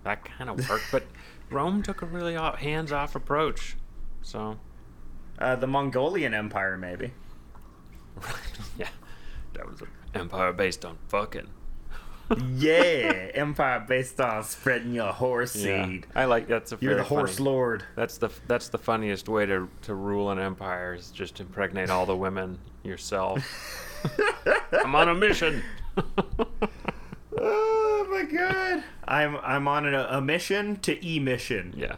That 0.05 0.25
kind 0.25 0.49
of 0.49 0.69
worked, 0.69 0.85
but 0.93 1.03
Rome 1.51 1.83
took 1.83 2.03
a 2.03 2.07
really 2.07 2.37
off, 2.37 2.59
hands-off 2.59 3.17
approach. 3.17 3.77
So, 4.23 4.59
uh, 5.41 5.57
the 5.57 5.67
mongolian 5.67 6.35
empire 6.35 6.77
maybe 6.77 7.13
yeah, 8.79 8.89
that 9.55 9.69
was 9.69 9.81
an 9.81 9.89
empire 10.15 10.53
based 10.53 10.85
on 10.85 10.99
fucking. 11.09 11.49
Yeah 12.57 13.29
empire 13.35 13.85
based 13.87 14.21
on 14.21 14.43
spreading 14.45 14.95
your 14.95 15.13
horse 15.13 15.55
Yeah, 15.55 15.87
seed 15.87 16.07
I 16.15 16.25
like 16.25 16.49
that's 16.49 16.73
a 16.73 16.79
you're 16.81 16.97
the 16.97 17.03
horse 17.03 17.37
funny- 17.37 17.51
lord 17.51 17.85
That's 17.97 18.19
the 18.19 18.31
that's 18.49 18.69
the 18.69 18.79
funniest 18.79 19.29
way 19.29 19.47
to 19.47 19.69
to 19.83 19.95
rule 19.95 20.31
an 20.31 20.39
empire 20.39 20.95
is 20.95 21.11
just 21.11 21.41
impregnate 21.41 21.91
all 21.91 22.07
the 22.07 22.17
women 22.17 22.59
yourself. 22.83 23.43
I'm 24.73 24.95
on 24.95 25.09
a 25.09 25.15
mission. 25.15 25.63
oh 27.39 28.07
my 28.11 28.23
god 28.25 28.83
i'm 29.07 29.37
i'm 29.43 29.67
on 29.69 29.93
a, 29.93 30.07
a 30.11 30.21
mission 30.21 30.77
to 30.81 31.05
e 31.07 31.19
mission 31.19 31.75
yeah. 31.77 31.97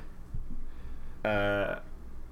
uh 1.28 1.78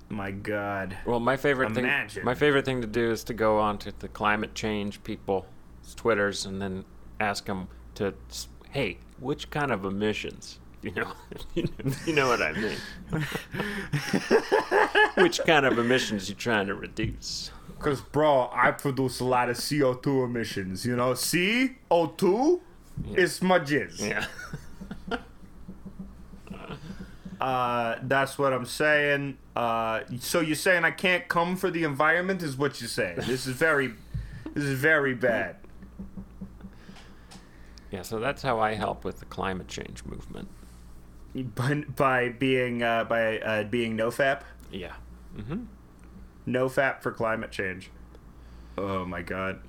my 0.09 0.30
god 0.30 0.97
Well, 1.07 1.20
my 1.20 1.36
favorite 1.36 1.76
Imagine. 1.76 2.09
thing 2.16 2.24
my 2.24 2.34
favorite 2.34 2.64
thing 2.64 2.80
to 2.82 2.86
do 2.86 3.11
is 3.11 3.24
to 3.24 3.34
go 3.34 3.59
on 3.59 3.78
to 3.78 3.92
the 3.99 4.09
climate 4.09 4.55
change 4.55 5.03
people's 5.05 5.45
twitters 5.97 6.45
and 6.47 6.61
then 6.62 6.84
ask 7.20 7.47
them 7.47 7.68
to 7.97 8.14
hey, 8.70 8.99
which 9.18 9.51
kind 9.51 9.70
of 9.70 9.84
emissions? 9.84 10.59
You 10.82 10.92
know, 10.92 11.12
you 12.07 12.12
know, 12.12 12.28
what 12.28 12.42
I 12.42 12.53
mean. 12.53 12.76
which 15.24 15.40
kind 15.47 15.64
of 15.64 15.78
emissions 15.78 16.28
you 16.28 16.34
trying 16.34 16.66
to 16.66 16.74
reduce? 16.74 17.51
Because, 17.78 18.03
bro, 18.03 18.51
I 18.53 18.70
produce 18.70 19.20
a 19.20 19.24
lot 19.24 19.49
of 19.49 19.57
CO2 19.57 20.26
emissions. 20.26 20.84
You 20.84 20.97
know, 20.97 21.12
CO2 21.12 22.61
is 23.14 23.40
my 23.42 23.59
jizz. 23.61 24.01
Yeah. 24.01 24.26
Uh, 27.40 27.99
that's 28.05 28.38
what 28.38 28.55
I'm 28.55 28.64
saying. 28.64 29.36
Uh, 29.55 30.01
so 30.18 30.40
you're 30.40 30.57
saying 30.57 30.84
I 30.84 30.90
can't 30.92 31.28
come 31.28 31.57
for 31.57 31.70
the 31.70 31.84
environment, 31.84 32.42
is 32.42 32.57
what 32.57 32.80
you're 32.80 32.88
saying. 32.88 33.16
This 33.18 33.47
is 33.47 33.55
very, 33.55 33.92
This 34.55 34.64
is 34.64 34.78
very 34.78 35.14
bad. 35.14 35.57
Yeah, 37.95 38.03
so 38.03 38.18
that's 38.18 38.42
how 38.42 38.59
I 38.59 38.74
help 38.74 39.05
with 39.05 39.20
the 39.20 39.24
climate 39.26 39.68
change 39.68 40.05
movement. 40.05 40.49
By, 41.55 41.84
by 41.95 42.28
being 42.30 42.82
uh, 42.82 43.05
by 43.05 43.38
uh, 43.38 43.62
being 43.64 43.95
no 43.95 44.09
fap, 44.11 44.40
Yeah. 44.72 44.95
Mm-hmm. 45.36 45.62
no 46.45 46.68
fap 46.68 47.03
for 47.03 47.12
climate 47.12 47.53
change. 47.53 47.90
Oh 48.76 49.05
my 49.05 49.22
god. 49.22 49.61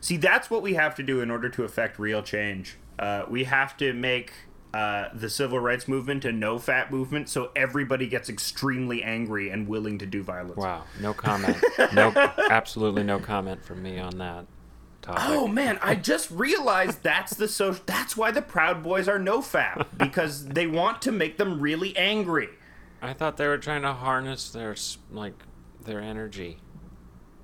See, 0.00 0.16
that's 0.16 0.48
what 0.48 0.62
we 0.62 0.74
have 0.74 0.94
to 0.94 1.02
do 1.02 1.20
in 1.22 1.28
order 1.28 1.48
to 1.48 1.64
affect 1.64 1.98
real 1.98 2.22
change. 2.22 2.76
Uh, 3.00 3.24
we 3.28 3.42
have 3.42 3.76
to 3.78 3.92
make 3.92 4.32
uh, 4.72 5.08
the 5.12 5.28
civil 5.28 5.58
rights 5.58 5.88
movement 5.88 6.24
a 6.24 6.30
no 6.30 6.56
fap 6.56 6.92
movement, 6.92 7.28
so 7.28 7.50
everybody 7.56 8.06
gets 8.06 8.28
extremely 8.28 9.02
angry 9.02 9.50
and 9.50 9.66
willing 9.66 9.98
to 9.98 10.06
do 10.06 10.22
violence. 10.22 10.56
Wow. 10.56 10.84
No 11.00 11.12
comment. 11.14 11.56
no, 11.92 12.12
absolutely 12.48 13.02
no 13.02 13.18
comment 13.18 13.64
from 13.64 13.82
me 13.82 13.98
on 13.98 14.18
that 14.18 14.46
topic. 15.02 15.22
Oh 15.26 15.46
man, 15.46 15.78
I 15.82 15.94
just 15.94 16.30
realized 16.30 17.02
that's 17.02 17.34
the 17.34 17.48
so 17.48 17.72
that's 17.72 18.16
why 18.16 18.30
the 18.30 18.42
Proud 18.42 18.82
Boys 18.82 19.08
are 19.08 19.18
no 19.18 19.40
fap 19.40 19.86
because 19.98 20.46
they 20.46 20.66
want 20.66 21.02
to 21.02 21.12
make 21.12 21.36
them 21.36 21.60
really 21.60 21.96
angry. 21.96 22.48
I 23.00 23.12
thought 23.12 23.36
they 23.36 23.48
were 23.48 23.58
trying 23.58 23.82
to 23.82 23.92
harness 23.92 24.50
their 24.50 24.74
like 25.10 25.34
their 25.84 26.00
energy. 26.00 26.58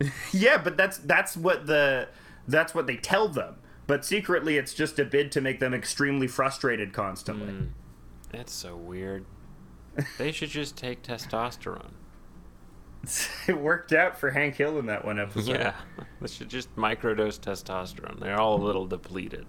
Yeah, 0.33 0.59
but 0.59 0.77
that's 0.77 0.99
that's 0.99 1.37
what 1.37 1.67
the 1.67 2.09
that's 2.47 2.73
what 2.75 2.87
they 2.87 2.97
tell 2.97 3.29
them. 3.29 3.57
But 3.89 4.05
secretly, 4.05 4.57
it's 4.57 4.73
just 4.75 4.99
a 4.99 5.05
bid 5.05 5.33
to 5.33 5.41
make 5.41 5.59
them 5.59 5.75
extremely 5.75 6.29
frustrated 6.29 6.93
constantly. 6.93 7.53
Hmm. 7.53 7.65
That's 8.31 8.53
so 8.53 8.77
weird. 8.77 9.25
They 10.19 10.31
should 10.31 10.51
just 10.51 10.77
take 10.77 11.03
testosterone. 11.03 11.93
it 13.49 13.57
worked 13.59 13.93
out 13.93 14.19
for 14.19 14.31
Hank 14.31 14.57
Hill 14.57 14.79
in 14.79 14.87
that 14.87 15.05
one 15.05 15.19
episode. 15.19 15.49
Yeah, 15.59 15.75
they 16.21 16.29
should 16.29 16.49
just 16.49 16.75
microdose 16.77 17.39
testosterone. 17.41 18.19
They're 18.21 18.41
all 18.41 18.61
a 18.61 18.65
little 18.65 18.87
depleted. 18.87 19.47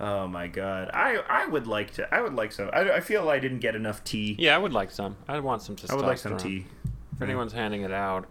Oh 0.00 0.26
my 0.26 0.48
god, 0.48 0.90
I 0.92 1.22
I 1.28 1.46
would 1.46 1.66
like 1.66 1.92
to. 1.94 2.12
I 2.12 2.20
would 2.20 2.34
like 2.34 2.50
some. 2.52 2.70
I, 2.72 2.92
I 2.92 3.00
feel 3.00 3.28
I 3.28 3.38
didn't 3.38 3.60
get 3.60 3.76
enough 3.76 4.02
tea. 4.02 4.34
Yeah, 4.38 4.54
I 4.54 4.58
would 4.58 4.72
like 4.72 4.90
some. 4.90 5.16
I 5.28 5.38
want 5.40 5.62
some 5.62 5.76
testosterone. 5.76 5.90
I 5.92 5.94
would 5.96 6.06
like 6.06 6.18
some 6.18 6.36
tea. 6.36 6.66
If 7.14 7.22
anyone's 7.22 7.52
handing 7.52 7.82
it 7.82 7.92
out, 7.92 8.26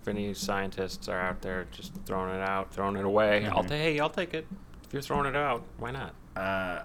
if 0.00 0.08
any 0.08 0.32
scientists 0.32 1.08
are 1.08 1.20
out 1.20 1.42
there 1.42 1.66
just 1.72 1.92
throwing 2.06 2.34
it 2.34 2.40
out, 2.40 2.72
throwing 2.72 2.96
it 2.96 3.04
away, 3.04 3.44
I'll 3.46 3.62
Mhm. 3.64 3.68
ta- 3.68 3.74
hey, 3.74 4.00
I'll 4.00 4.08
take 4.08 4.32
it. 4.32 4.46
If 4.86 4.92
you're 4.94 5.02
throwing 5.02 5.26
it 5.26 5.36
out, 5.36 5.64
why 5.78 5.90
not? 5.90 6.14
Uh, 6.36 6.84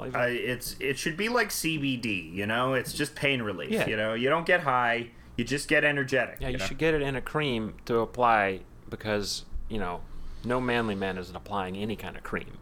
even, 0.00 0.14
I, 0.20 0.26
it's 0.28 0.76
it 0.80 0.98
should 0.98 1.16
be 1.16 1.28
like 1.30 1.48
CBD. 1.48 2.34
You 2.34 2.46
know, 2.46 2.74
it's 2.74 2.92
just 2.92 3.14
pain 3.14 3.40
relief. 3.40 3.70
Yeah. 3.70 3.86
You 3.86 3.96
know, 3.96 4.12
you 4.14 4.28
don't 4.28 4.44
get 4.44 4.60
high. 4.60 5.10
You 5.36 5.44
just 5.44 5.68
get 5.68 5.84
energetic. 5.84 6.38
yeah, 6.40 6.48
you 6.48 6.58
know? 6.58 6.64
should 6.64 6.78
get 6.78 6.94
it 6.94 7.02
in 7.02 7.16
a 7.16 7.20
cream 7.20 7.74
to 7.86 7.98
apply 7.98 8.60
because 8.88 9.44
you 9.68 9.78
know 9.78 10.00
no 10.44 10.60
manly 10.60 10.94
man 10.94 11.18
isn't 11.18 11.34
applying 11.34 11.76
any 11.76 11.96
kind 11.96 12.16
of 12.16 12.22
cream. 12.22 12.58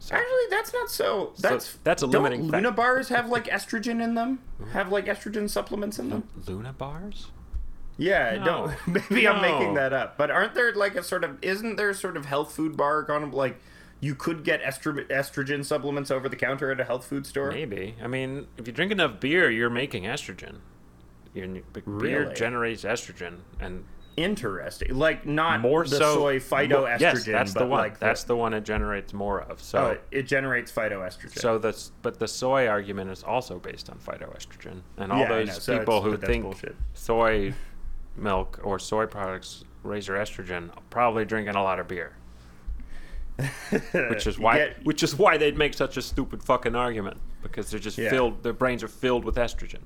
So, 0.00 0.14
Actually, 0.14 0.44
that's 0.50 0.72
not 0.72 0.90
so. 0.90 1.32
That's 1.38 1.78
that's 1.84 2.02
a 2.02 2.06
limiting. 2.06 2.42
don't 2.42 2.50
Luna 2.52 2.72
bars 2.72 3.08
have 3.08 3.28
like 3.28 3.46
estrogen 3.46 4.02
in 4.02 4.14
them. 4.14 4.40
Mm-hmm. 4.60 4.70
Have 4.72 4.92
like 4.92 5.06
estrogen 5.06 5.48
supplements 5.50 5.98
in 5.98 6.10
them. 6.10 6.24
Luna 6.46 6.72
bars? 6.72 7.30
Yeah, 7.96 8.36
No. 8.36 8.44
don't. 8.86 9.10
Maybe 9.10 9.26
I'm 9.26 9.42
making 9.42 9.74
that 9.74 9.92
up. 9.92 10.16
But 10.16 10.30
aren't 10.30 10.54
there 10.54 10.72
like 10.72 10.94
a 10.94 11.02
sort 11.02 11.24
of? 11.24 11.36
Isn't 11.42 11.76
there 11.76 11.92
sort 11.94 12.16
of 12.16 12.26
health 12.26 12.52
food 12.52 12.76
bar 12.76 13.10
on 13.10 13.30
like? 13.32 13.58
You 14.00 14.14
could 14.14 14.44
get 14.44 14.62
estro- 14.62 15.04
estrogen 15.08 15.64
supplements 15.64 16.12
over 16.12 16.28
the 16.28 16.36
counter 16.36 16.70
at 16.70 16.78
a 16.78 16.84
health 16.84 17.04
food 17.06 17.26
store. 17.26 17.50
Maybe. 17.50 17.96
I 18.00 18.06
mean, 18.06 18.46
if 18.56 18.68
you 18.68 18.72
drink 18.72 18.92
enough 18.92 19.18
beer, 19.18 19.50
you're 19.50 19.70
making 19.70 20.04
estrogen. 20.04 20.58
Your 21.34 21.46
beer 21.46 21.62
Really? 22.22 22.34
generates 22.34 22.84
estrogen, 22.84 23.38
and 23.60 23.84
Interesting. 24.16 24.96
Like 24.98 25.26
not 25.26 25.60
more 25.60 25.84
the 25.84 25.94
so 25.96 26.14
soy 26.16 26.40
phytoestrogen, 26.40 26.98
yes, 27.00 27.24
that's 27.24 27.52
but 27.54 27.60
the 27.60 27.66
one. 27.66 27.78
like 27.78 28.00
that's 28.00 28.24
the, 28.24 28.28
the 28.28 28.36
one 28.36 28.52
it 28.52 28.64
generates 28.64 29.12
more 29.12 29.42
of. 29.42 29.62
So, 29.62 29.78
oh, 29.78 29.98
it 30.10 30.24
generates 30.24 30.72
phytoestrogen. 30.72 31.38
so 31.38 31.56
that's 31.58 31.92
but 32.02 32.18
the 32.18 32.26
soy 32.26 32.66
argument 32.66 33.10
is 33.12 33.22
also 33.22 33.60
based 33.60 33.88
on 33.88 33.98
phytoestrogen, 33.98 34.80
and 34.96 35.12
all 35.12 35.20
Yeah, 35.20 35.28
those. 35.28 35.62
So 35.62 35.78
people 35.78 36.02
who 36.02 36.16
think 36.16 36.42
bullshit. 36.42 36.74
soy 36.94 37.54
milk 38.16 38.58
or 38.64 38.80
soy 38.80 39.06
products 39.06 39.64
raise 39.84 40.08
your 40.08 40.16
estrogen 40.16 40.70
probably 40.90 41.24
drinking 41.24 41.54
a 41.54 41.62
lot 41.62 41.78
of 41.78 41.86
beer, 41.86 42.16
which 44.10 44.26
is 44.26 44.36
why 44.40 44.56
get- 44.58 44.84
which 44.84 45.04
is 45.04 45.16
why 45.16 45.36
they'd 45.36 45.56
make 45.56 45.74
such 45.74 45.96
a 45.96 46.02
stupid 46.02 46.42
fucking 46.42 46.74
argument 46.74 47.18
because 47.40 47.70
they're 47.70 47.78
just 47.78 47.96
Yeah. 47.98 48.10
filled. 48.10 48.42
Their 48.42 48.52
brains 48.52 48.82
are 48.82 48.88
filled 48.88 49.24
with 49.24 49.36
estrogen. 49.36 49.82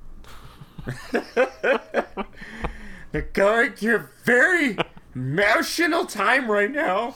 Going 3.33 3.73
through 3.73 3.95
a 3.95 4.09
very 4.23 4.77
emotional 5.15 6.05
time 6.05 6.49
right 6.49 6.71
now. 6.71 7.15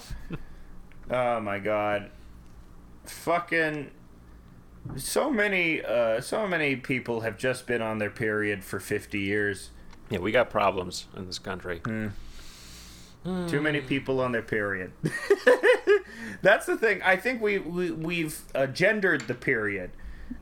Oh 1.10 1.40
my 1.40 1.60
god. 1.60 2.12
Fucking 3.06 3.92
so 4.96 5.30
many 5.30 5.82
uh 5.84 6.22
so 6.22 6.48
many 6.48 6.76
people 6.76 7.22
have 7.22 7.38
just 7.38 7.68
been 7.68 7.82
on 7.82 7.98
their 7.98 8.10
period 8.10 8.64
for 8.64 8.80
50 8.80 9.20
years. 9.20 9.72
Yeah, 10.10 10.20
we 10.20 10.32
got 10.32 10.50
problems 10.50 11.08
in 11.16 11.26
this 11.26 11.40
country. 11.40 11.82
Hmm. 11.84 12.08
Too 13.48 13.62
many 13.62 13.82
people 13.82 14.22
on 14.22 14.32
their 14.32 14.42
period. 14.42 14.94
That's 16.42 16.66
the 16.66 16.78
thing. 16.78 17.02
I 17.02 17.18
think 17.18 17.42
we, 17.42 17.58
we 17.58 17.92
we've 17.92 18.42
uh, 18.56 18.68
gendered 18.68 19.22
the 19.28 19.34
period 19.34 19.92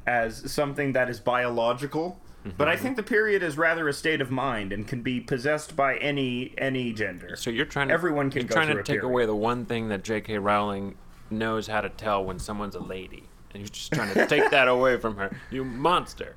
as 0.06 0.52
something 0.52 0.94
that 0.94 1.10
is 1.10 1.20
biological, 1.20 2.20
but 2.58 2.68
I 2.68 2.76
think 2.76 2.96
the 2.96 3.04
period 3.04 3.42
is 3.44 3.58
rather 3.58 3.88
a 3.88 3.94
state 3.94 4.22
of 4.22 4.30
mind 4.32 4.72
and 4.72 4.88
can 4.88 5.02
be 5.02 5.20
possessed 5.20 5.76
by 5.76 5.98
any 5.98 6.54
any 6.58 6.94
gender. 6.94 7.36
So 7.36 7.50
you're 7.50 7.66
trying 7.66 7.88
to 7.88 7.94
Everyone 7.94 8.30
can 8.30 8.42
you're 8.44 8.50
trying 8.50 8.68
to 8.68 8.76
take 8.76 8.86
period. 9.02 9.04
away 9.06 9.26
the 9.26 9.36
one 9.36 9.66
thing 9.66 9.90
that 9.90 10.04
J.K. 10.04 10.38
Rowling 10.38 10.96
knows 11.30 11.68
how 11.68 11.82
to 11.82 11.90
tell 11.90 12.24
when 12.24 12.40
someone's 12.40 12.76
a 12.76 12.80
lady, 12.80 13.24
and 13.54 13.62
you're 13.62 13.70
just 13.70 13.92
trying 13.92 14.14
to 14.14 14.26
take 14.28 14.52
that 14.52 14.68
away 14.68 14.98
from 14.98 15.18
her. 15.18 15.36
You 15.50 15.64
monster. 15.66 16.36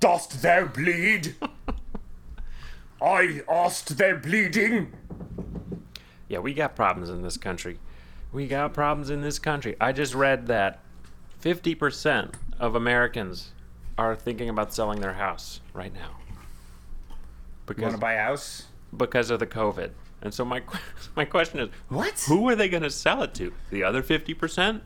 Dost 0.00 0.42
thou 0.42 0.66
bleed? 0.66 1.34
I 3.00 3.42
asked 3.48 3.96
thou 3.96 4.16
bleeding. 4.16 4.92
Yeah, 6.28 6.38
we 6.40 6.52
got 6.54 6.74
problems 6.76 7.10
in 7.10 7.22
this 7.22 7.36
country. 7.36 7.78
We 8.32 8.46
got 8.46 8.74
problems 8.74 9.10
in 9.10 9.22
this 9.22 9.38
country. 9.38 9.76
I 9.80 9.92
just 9.92 10.14
read 10.14 10.46
that 10.48 10.80
50% 11.42 12.34
of 12.58 12.74
Americans 12.74 13.52
are 13.98 14.16
thinking 14.16 14.48
about 14.48 14.72
selling 14.74 15.00
their 15.00 15.12
house 15.14 15.60
right 15.72 15.92
now 15.94 16.10
You 16.28 17.14
because 17.66 17.82
want 17.82 17.94
to 17.94 18.00
buy 18.00 18.14
a 18.14 18.22
house? 18.22 18.66
because 18.96 19.30
of 19.30 19.40
the 19.40 19.46
COVID. 19.46 19.90
And 20.22 20.32
so 20.32 20.44
my 20.44 20.62
my 21.16 21.24
question 21.24 21.60
is, 21.60 21.68
What? 21.88 22.18
who 22.28 22.48
are 22.48 22.56
they 22.56 22.68
going 22.68 22.82
to 22.82 22.90
sell 22.90 23.22
it 23.22 23.34
to? 23.34 23.52
The 23.70 23.82
other 23.84 24.02
50%? 24.02 24.80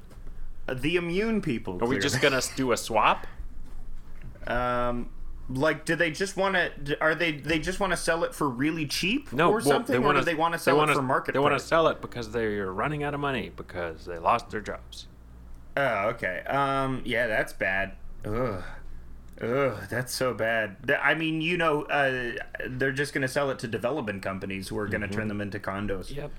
The 0.73 0.97
immune 0.97 1.41
people. 1.41 1.79
Are 1.83 1.87
we 1.87 1.99
just 1.99 2.21
going 2.21 2.39
to 2.39 2.47
do 2.57 2.73
a 2.73 2.77
swap? 2.77 3.27
Um, 4.47 5.11
like, 5.49 5.85
do 5.87 5.97
they 5.97 6.11
just 6.11 6.37
want 6.37 6.57
to? 6.57 7.01
Are 7.01 7.15
they? 7.15 7.33
They 7.33 7.59
just 7.59 7.81
want 7.81 7.93
to 7.93 7.97
sell 7.97 8.23
it 8.25 8.35
for 8.35 8.49
really 8.49 8.87
cheap, 8.87 9.33
No, 9.33 9.49
or 9.49 9.53
well, 9.55 9.61
something, 9.63 9.97
or 9.97 10.01
wanna- 10.01 10.19
do 10.21 10.25
they 10.27 10.35
want 10.35 10.53
to 10.53 10.59
sell 10.59 10.77
wanna- 10.77 10.93
it 10.93 10.97
for 10.97 11.03
market 11.03 11.33
They 11.33 11.39
want 11.39 11.59
to 11.59 11.65
sell 11.65 11.89
it 11.89 12.03
because 12.03 12.33
they're 12.33 12.71
running 12.71 13.03
out 13.03 13.15
of 13.15 13.21
money 13.21 13.51
because 13.57 14.05
they 14.05 14.19
lost 14.19 14.51
their 14.51 14.61
jobs. 14.61 15.07
Oh, 15.77 16.09
okay. 16.09 16.41
Um, 16.47 17.01
yeah, 17.07 17.27
that's 17.29 17.53
bad. 17.55 17.93
Ugh. 18.27 18.63
Ugh, 19.41 19.79
that's 19.89 20.13
so 20.13 20.35
bad. 20.35 20.77
I 21.01 21.15
mean, 21.15 21.41
you 21.41 21.57
know, 21.57 21.83
uh, 21.83 22.33
they're 22.67 22.93
just 22.93 23.13
going 23.13 23.23
to 23.23 23.29
sell 23.29 23.51
it 23.51 23.59
to 23.61 23.69
development 23.69 24.23
companies 24.23 24.69
who 24.69 24.79
are 24.79 24.89
going 24.89 25.03
to 25.03 25.09
turn 25.09 25.29
them 25.29 25.41
into 25.41 25.61
condos. 25.61 26.15
Yep, 26.15 26.31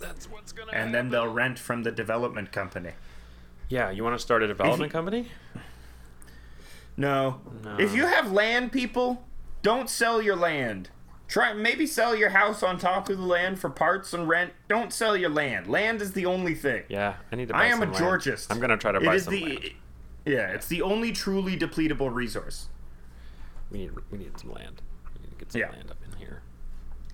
that's 0.00 0.30
what's 0.30 0.52
gonna. 0.52 0.72
And 0.72 0.94
then 0.94 1.10
they'll 1.10 1.28
rent 1.28 1.58
from 1.58 1.82
the 1.82 1.92
development 1.92 2.52
company. 2.52 2.92
Yeah, 3.68 3.90
you 3.90 4.02
want 4.02 4.16
to 4.16 4.22
start 4.22 4.42
a 4.42 4.46
development 4.46 4.92
company? 4.92 5.28
No. 6.96 7.40
No. 7.62 7.76
If 7.78 7.94
you 7.94 8.06
have 8.06 8.32
land, 8.32 8.72
people, 8.72 9.24
don't 9.62 9.90
sell 9.90 10.22
your 10.22 10.36
land. 10.36 10.90
Try 11.28 11.52
maybe 11.52 11.86
sell 11.86 12.16
your 12.16 12.30
house 12.30 12.62
on 12.62 12.78
top 12.78 13.10
of 13.10 13.18
the 13.18 13.24
land 13.24 13.58
for 13.58 13.68
parts 13.68 14.14
and 14.14 14.26
rent. 14.26 14.54
Don't 14.66 14.92
sell 14.94 15.14
your 15.14 15.28
land. 15.28 15.66
Land 15.66 16.00
is 16.00 16.12
the 16.12 16.24
only 16.24 16.54
thing. 16.54 16.84
Yeah, 16.88 17.16
I 17.30 17.36
need 17.36 17.48
to. 17.48 17.54
Buy 17.54 17.64
I 17.64 17.66
am 17.66 17.82
a 17.82 17.82
some 17.82 17.92
land. 17.92 18.04
Georgist. 18.04 18.46
I'm 18.50 18.58
gonna 18.58 18.78
try 18.78 18.92
to 18.92 19.00
buy 19.00 19.16
is 19.16 19.24
some 19.24 19.34
the 19.34 19.44
land. 19.44 19.72
Yeah, 20.28 20.48
it's 20.52 20.66
the 20.68 20.82
only 20.82 21.10
truly 21.12 21.56
depletable 21.56 22.12
resource. 22.14 22.68
We 23.70 23.78
need 23.78 23.90
we 24.10 24.18
need 24.18 24.38
some 24.38 24.52
land. 24.52 24.82
We 25.14 25.22
need 25.22 25.30
to 25.30 25.36
get 25.36 25.52
some 25.52 25.60
Yeah. 25.60 25.70
land 25.70 25.90
up 25.90 25.98
in 26.04 26.18
here. 26.18 26.42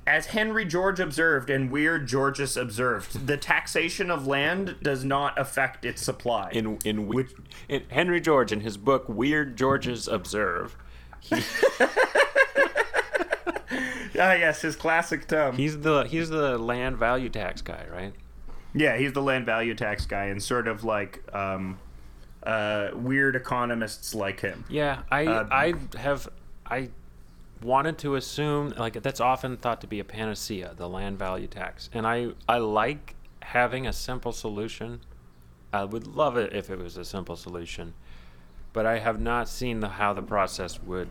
As 0.07 0.27
Henry 0.27 0.67
George 0.67 1.01
observed 1.01 1.49
and 1.49 1.71
Weird 1.71 2.07
Georges 2.07 2.59
observed, 2.59 3.27
the 3.27 3.39
taxation 3.39 4.11
of 4.11 4.27
land 4.27 4.77
does 4.83 5.03
not 5.03 5.39
affect 5.39 5.85
its 5.87 6.03
supply. 6.03 6.51
In 6.53 6.79
in, 6.85 7.07
which, 7.09 7.31
in 7.69 7.85
Henry 7.89 8.21
George 8.21 8.53
in 8.53 8.61
his 8.61 8.77
book 8.77 9.09
Weird 9.09 9.57
Georges 9.57 10.07
Observe, 10.07 10.77
he, 11.21 11.37
ah, 14.21 14.33
yes, 14.35 14.61
his 14.63 14.77
classic 14.77 15.27
tome. 15.27 15.57
he's 15.57 15.81
the 15.81 16.05
he's 16.05 16.29
the 16.31 16.59
land 16.59 16.97
value 16.97 17.29
tax 17.29 17.63
guy, 17.63 17.85
right? 17.93 18.13
Yeah, 18.75 18.97
he's 18.97 19.13
the 19.13 19.23
land 19.23 19.47
value 19.47 19.75
tax 19.75 20.05
guy, 20.07 20.25
and 20.27 20.43
sort 20.43 20.69
of 20.69 20.85
like 20.85 21.23
um, 21.35 21.79
uh, 22.47 22.91
weird 22.95 23.37
economists 23.37 24.15
like 24.15 24.41
him. 24.41 24.65
Yeah, 24.69 25.03
I 25.11 25.27
Uh, 25.27 25.49
I 25.51 25.75
have 25.99 26.29
I 26.67 26.91
wanted 27.63 27.99
to 27.99 28.17
assume 28.17 28.75
like 28.77 29.01
that's 29.03 29.21
often 29.21 29.57
thought 29.57 29.81
to 29.81 29.87
be 29.87 30.01
a 30.01 30.05
panacea, 30.05 30.75
the 30.77 30.89
land 30.89 31.19
value 31.19 31.47
tax, 31.47 31.91
and 31.93 32.07
I 32.07 32.33
I 32.49 32.59
like 32.59 33.15
having 33.41 33.87
a 33.87 33.93
simple 33.93 34.33
solution. 34.33 35.01
I 35.73 35.85
would 35.85 36.07
love 36.07 36.37
it 36.37 36.53
if 36.53 36.71
it 36.71 36.79
was 36.79 36.97
a 36.97 37.05
simple 37.05 37.37
solution, 37.37 37.95
but 38.73 38.87
I 38.87 38.99
have 38.99 39.21
not 39.21 39.49
seen 39.49 39.81
the 39.81 39.89
how 39.89 40.13
the 40.13 40.23
process 40.23 40.81
would 40.83 41.11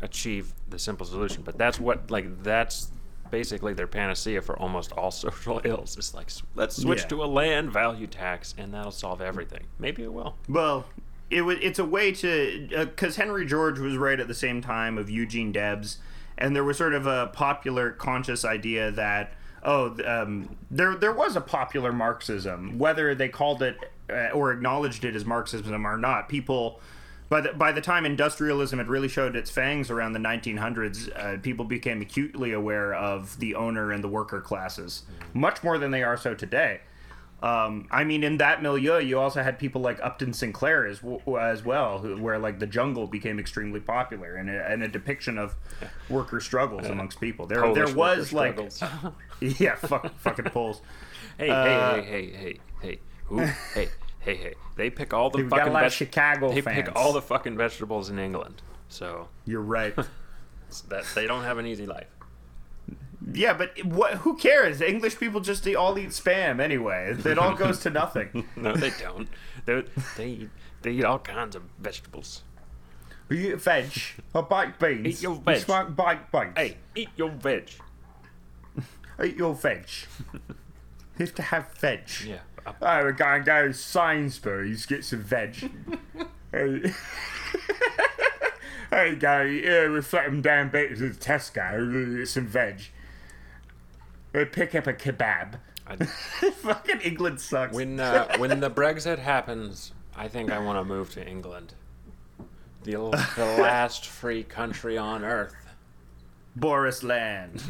achieve 0.00 0.52
the 0.68 0.78
simple 0.78 1.06
solution. 1.06 1.42
But 1.42 1.56
that's 1.58 1.78
what 1.78 2.10
like 2.10 2.42
that's 2.42 2.90
basically 3.32 3.72
their 3.72 3.88
panacea 3.88 4.40
for 4.40 4.56
almost 4.60 4.92
all 4.92 5.10
social 5.26 5.60
ills. 5.64 5.96
It's 5.96 6.14
like 6.14 6.30
let's 6.54 6.76
switch 6.80 7.00
Yeah. 7.00 7.08
to 7.08 7.24
a 7.24 7.26
land 7.26 7.72
value 7.72 8.06
tax, 8.06 8.54
and 8.56 8.72
that'll 8.72 8.92
solve 8.92 9.20
everything. 9.20 9.64
Maybe 9.80 10.04
it 10.04 10.12
will. 10.12 10.36
Well, 10.48 10.84
it 11.30 11.42
was. 11.42 11.58
It's 11.60 11.80
a 11.80 11.84
way 11.84 12.12
to 12.12 12.68
because 12.70 13.16
Henry 13.16 13.44
George 13.44 13.80
was 13.80 13.96
right 13.96 14.20
at 14.20 14.28
the 14.28 14.34
same 14.34 14.60
time 14.60 14.96
of 14.98 15.10
Eugene 15.10 15.50
Debs, 15.50 15.98
and 16.38 16.54
there 16.54 16.62
was 16.62 16.78
sort 16.78 16.94
of 16.94 17.08
a 17.08 17.26
popular 17.32 17.90
conscious 17.90 18.44
idea 18.44 18.92
that 18.92 19.32
oh, 19.64 19.96
um, 20.06 20.56
there 20.70 20.94
there 20.94 21.12
was 21.12 21.34
a 21.34 21.40
popular 21.40 21.90
Marxism, 21.92 22.78
whether 22.78 23.14
they 23.14 23.28
called 23.28 23.62
it 23.62 23.76
uh, 24.10 24.28
or 24.30 24.52
acknowledged 24.52 25.04
it 25.04 25.16
as 25.16 25.24
Marxism 25.24 25.84
or 25.86 25.96
not. 25.96 26.28
People. 26.28 26.80
By 27.32 27.40
the, 27.40 27.52
by 27.54 27.72
the 27.72 27.80
time 27.80 28.04
industrialism 28.04 28.78
had 28.78 28.88
really 28.88 29.08
showed 29.08 29.36
its 29.36 29.50
fangs 29.50 29.90
around 29.90 30.12
the 30.12 30.18
1900s, 30.18 31.08
uh, 31.16 31.40
people 31.40 31.64
became 31.64 32.02
acutely 32.02 32.52
aware 32.52 32.92
of 32.92 33.38
the 33.38 33.54
owner 33.54 33.90
and 33.90 34.04
the 34.04 34.08
worker 34.08 34.42
classes, 34.42 35.04
much 35.32 35.64
more 35.64 35.78
than 35.78 35.92
they 35.92 36.02
are 36.02 36.18
so 36.18 36.34
today. 36.34 36.82
Um, 37.42 37.88
I 37.90 38.04
mean, 38.04 38.22
in 38.22 38.36
that 38.36 38.60
milieu, 38.62 38.98
you 38.98 39.18
also 39.18 39.42
had 39.42 39.58
people 39.58 39.80
like 39.80 39.98
Upton 40.02 40.34
Sinclair 40.34 40.86
as, 40.86 41.00
as 41.40 41.64
well, 41.64 42.00
who, 42.00 42.20
where 42.20 42.38
like 42.38 42.58
the 42.58 42.66
jungle 42.66 43.06
became 43.06 43.38
extremely 43.38 43.80
popular 43.80 44.34
and 44.34 44.50
a, 44.50 44.70
and 44.70 44.82
a 44.82 44.88
depiction 44.88 45.38
of 45.38 45.54
worker 46.10 46.38
struggles 46.38 46.86
amongst 46.86 47.18
people. 47.18 47.46
There, 47.46 47.62
Polish 47.62 47.86
there 47.86 47.96
was 47.96 48.34
like, 48.34 48.60
yeah, 49.40 49.76
fuck, 49.76 50.18
fucking 50.18 50.50
Poles. 50.50 50.82
Hey, 51.38 51.48
Uh, 51.48 51.64
hey, 51.64 52.02
hey, 52.02 52.02
hey, 52.04 52.32
hey, 52.36 52.60
hey, 52.82 52.98
who? 53.24 53.38
hey, 53.72 53.88
hey, 54.22 54.36
hey. 54.36 54.54
They 54.76 54.88
pick 54.90 55.12
all 55.12 55.30
the 55.30 55.38
We've 55.38 55.50
got 55.50 55.56
a 55.56 55.60
fucking 55.60 55.72
lot 55.74 55.84
of 55.86 55.92
Chicago 55.92 56.50
They 56.52 56.60
fans. 56.62 56.76
pick 56.88 56.96
all 56.96 57.12
the 57.12 57.22
fucking 57.22 57.56
vegetables 57.56 58.08
in 58.10 58.18
England, 58.18 58.62
so 58.88 59.28
You're 59.44 59.60
right. 59.60 59.94
that 60.88 61.04
they 61.14 61.26
don't 61.26 61.44
have 61.44 61.58
an 61.58 61.66
easy 61.66 61.84
life. 61.86 62.06
yeah, 63.32 63.52
but 63.52 63.84
what? 63.84 64.14
Who 64.24 64.36
cares? 64.36 64.80
English 64.80 65.18
people 65.18 65.40
just 65.40 65.66
eat, 65.66 65.76
all 65.76 65.98
eat 65.98 66.10
spam 66.10 66.60
anyway. 66.60 67.14
It 67.24 67.38
all 67.38 67.54
goes 67.54 67.80
to 67.80 67.90
nothing. 67.90 68.46
No, 68.56 68.72
they 68.74 68.90
don't. 69.00 69.28
They 69.66 69.84
they 70.16 70.28
eat, 70.28 70.50
they 70.82 70.92
eat 70.92 71.04
all 71.04 71.18
kinds 71.18 71.54
of 71.54 71.62
vegetables. 71.78 72.42
You 73.30 73.52
eat 73.52 73.60
veg 73.60 73.90
or 74.34 74.42
baked 74.42 74.78
beans. 74.80 75.06
Eat 75.06 75.22
your 75.22 75.34
You 75.34 75.40
veg. 75.40 75.60
smoke 75.62 75.94
baked 75.96 76.32
beans. 76.32 76.52
Hey, 76.56 76.76
eat 76.94 77.08
your 77.16 77.30
veg. 77.30 77.70
Eat 79.22 79.36
your 79.36 79.54
veg. 79.54 79.86
you 80.32 80.40
have 81.26 81.34
to 81.34 81.42
have 81.42 81.72
veg. 81.78 82.00
Yeah. 82.26 82.38
Oh, 82.66 82.74
we're 82.80 83.12
going 83.12 83.42
to 83.42 83.46
go 83.46 83.68
to 83.68 83.74
Sainsbury's, 83.74 84.86
get 84.86 85.04
some 85.04 85.22
veg. 85.22 85.54
hey. 86.52 86.92
there 88.90 89.06
you 89.06 89.16
go. 89.16 89.42
Yeah, 89.42 89.88
we're 89.88 90.02
flattening 90.02 90.42
down 90.42 90.70
bits 90.70 91.00
at 91.00 91.12
Tesco, 91.12 92.18
get 92.18 92.28
some 92.28 92.46
veg. 92.46 92.80
We 94.32 94.44
pick 94.44 94.74
up 94.74 94.86
a 94.86 94.92
kebab. 94.92 95.58
I, 95.86 95.96
Fucking 96.06 97.00
England 97.00 97.40
sucks. 97.40 97.74
when 97.74 97.98
uh, 97.98 98.36
when 98.38 98.60
the 98.60 98.70
Brexit 98.70 99.18
happens, 99.18 99.92
I 100.16 100.28
think 100.28 100.50
I 100.50 100.58
want 100.58 100.78
to 100.78 100.84
move 100.84 101.10
to 101.14 101.26
England. 101.26 101.74
The, 102.84 102.92
the 103.36 103.44
last 103.60 104.06
free 104.06 104.42
country 104.42 104.96
on 104.98 105.24
earth. 105.24 105.54
Boris 106.56 107.02
Land. 107.02 107.62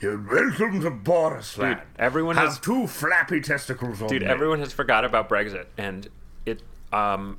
You're 0.00 0.18
welcome 0.18 0.80
to 0.82 0.90
Borisland. 0.90 1.80
Everyone 1.98 2.36
has 2.36 2.60
two 2.60 2.86
flappy 2.86 3.40
testicles 3.40 4.00
on. 4.00 4.08
Dude, 4.08 4.22
everyone 4.22 4.60
has 4.60 4.72
forgot 4.72 5.04
about 5.04 5.28
Brexit, 5.28 5.66
and 5.76 6.08
it. 6.46 6.62
Um, 6.92 7.38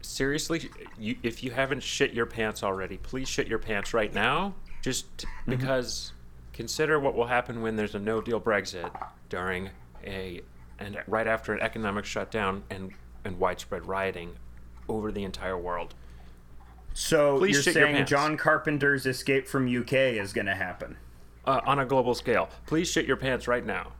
seriously, 0.00 0.70
you, 0.98 1.16
if 1.22 1.44
you 1.44 1.50
haven't 1.50 1.82
shit 1.82 2.14
your 2.14 2.24
pants 2.24 2.62
already, 2.62 2.96
please 2.96 3.28
shit 3.28 3.46
your 3.46 3.58
pants 3.58 3.92
right 3.92 4.12
now. 4.14 4.54
Just 4.80 5.18
mm-hmm. 5.18 5.50
because, 5.50 6.12
consider 6.54 6.98
what 6.98 7.14
will 7.14 7.26
happen 7.26 7.60
when 7.60 7.76
there's 7.76 7.94
a 7.94 7.98
No 7.98 8.22
Deal 8.22 8.40
Brexit 8.40 8.90
during 9.28 9.68
a 10.02 10.40
and 10.78 10.98
right 11.06 11.26
after 11.26 11.52
an 11.52 11.60
economic 11.60 12.06
shutdown 12.06 12.62
and 12.70 12.92
and 13.26 13.38
widespread 13.38 13.86
rioting 13.86 14.36
over 14.88 15.12
the 15.12 15.24
entire 15.24 15.58
world. 15.58 15.94
So 16.94 17.38
Please 17.38 17.54
you're 17.54 17.62
shit 17.62 17.74
your 17.76 17.88
saying. 17.92 18.06
John 18.06 18.36
Carpenter's 18.36 19.04
escape 19.04 19.46
from 19.48 19.66
UK 19.66 19.92
is 19.92 20.32
going 20.32 20.46
to 20.46 20.54
happen? 20.54 20.96
Uh, 21.44 21.60
on 21.66 21.78
a 21.80 21.84
global 21.84 22.14
scale, 22.14 22.48
please 22.66 22.88
shit 22.88 23.04
your 23.04 23.16
pants 23.16 23.46
right 23.46 23.64
now. 23.64 23.92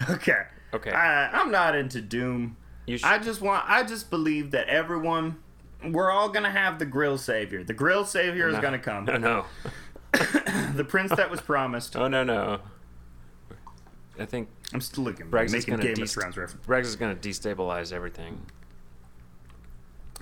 Okay. 0.10 0.42
Okay. 0.74 0.90
I, 0.90 1.28
I'm 1.30 1.52
not 1.52 1.76
into 1.76 2.00
doom. 2.00 2.56
I 3.04 3.18
just 3.18 3.40
want. 3.40 3.64
I 3.68 3.84
just 3.84 4.10
believe 4.10 4.50
that 4.50 4.68
everyone. 4.68 5.36
We're 5.84 6.10
all 6.10 6.28
gonna 6.30 6.50
have 6.50 6.78
the 6.80 6.84
grill 6.84 7.16
savior. 7.16 7.62
The 7.62 7.74
grill 7.74 8.04
savior 8.04 8.48
is 8.48 8.58
gonna 8.58 8.78
come. 8.80 9.04
No, 9.06 9.16
no, 9.18 9.44
The 10.74 10.84
prince 10.84 11.14
that 11.14 11.30
was 11.30 11.40
promised. 11.40 11.94
oh 11.94 12.08
no, 12.08 12.24
no. 12.24 12.58
I 14.18 14.24
think 14.24 14.48
I'm 14.72 14.80
still 14.80 15.04
looking. 15.04 15.28
Brexit's 15.30 15.66
making 15.66 15.74
gonna 15.76 15.94
Game 15.94 15.94
dest- 16.02 16.16
of 16.16 16.22
Thrones 16.22 16.36
reference. 16.36 16.66
Brexit's 16.66 16.96
going 16.96 17.16
to 17.16 17.28
destabilize 17.28 17.92
everything. 17.92 18.40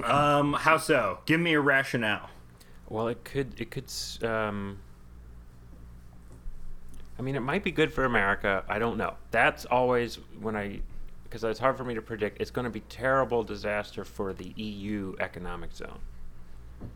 Um, 0.03 0.55
how 0.55 0.79
so? 0.79 1.19
Give 1.27 1.41
me 1.41 1.55
a 1.55 1.61
rationale. 1.61 2.31
Well, 2.89 3.09
it 3.09 3.25
could. 3.25 3.61
It 3.61 3.71
could. 3.71 3.91
Um, 4.27 4.79
I 7.19 7.23
mean, 7.23 7.37
it 7.37 7.41
might 7.41 7.63
be 7.65 7.71
good 7.71 7.93
for 7.93 8.05
America. 8.05 8.65
I 8.69 8.79
don't 8.79 8.97
know. 8.97 9.15
That's 9.31 9.65
always 9.67 10.17
when 10.41 10.57
I, 10.57 10.81
because 11.25 11.45
it's 11.45 11.61
hard 11.61 11.77
for 11.77 11.85
me 11.85 11.95
to 11.95 12.03
predict. 12.03 12.41
It's 12.41 12.51
going 12.51 12.65
to 12.65 12.71
be 12.71 12.81
terrible 12.81 13.45
disaster 13.45 14.05
for 14.05 14.33
the 14.33 14.53
EU 14.57 15.15
economic 15.21 15.73
zone. 15.73 16.01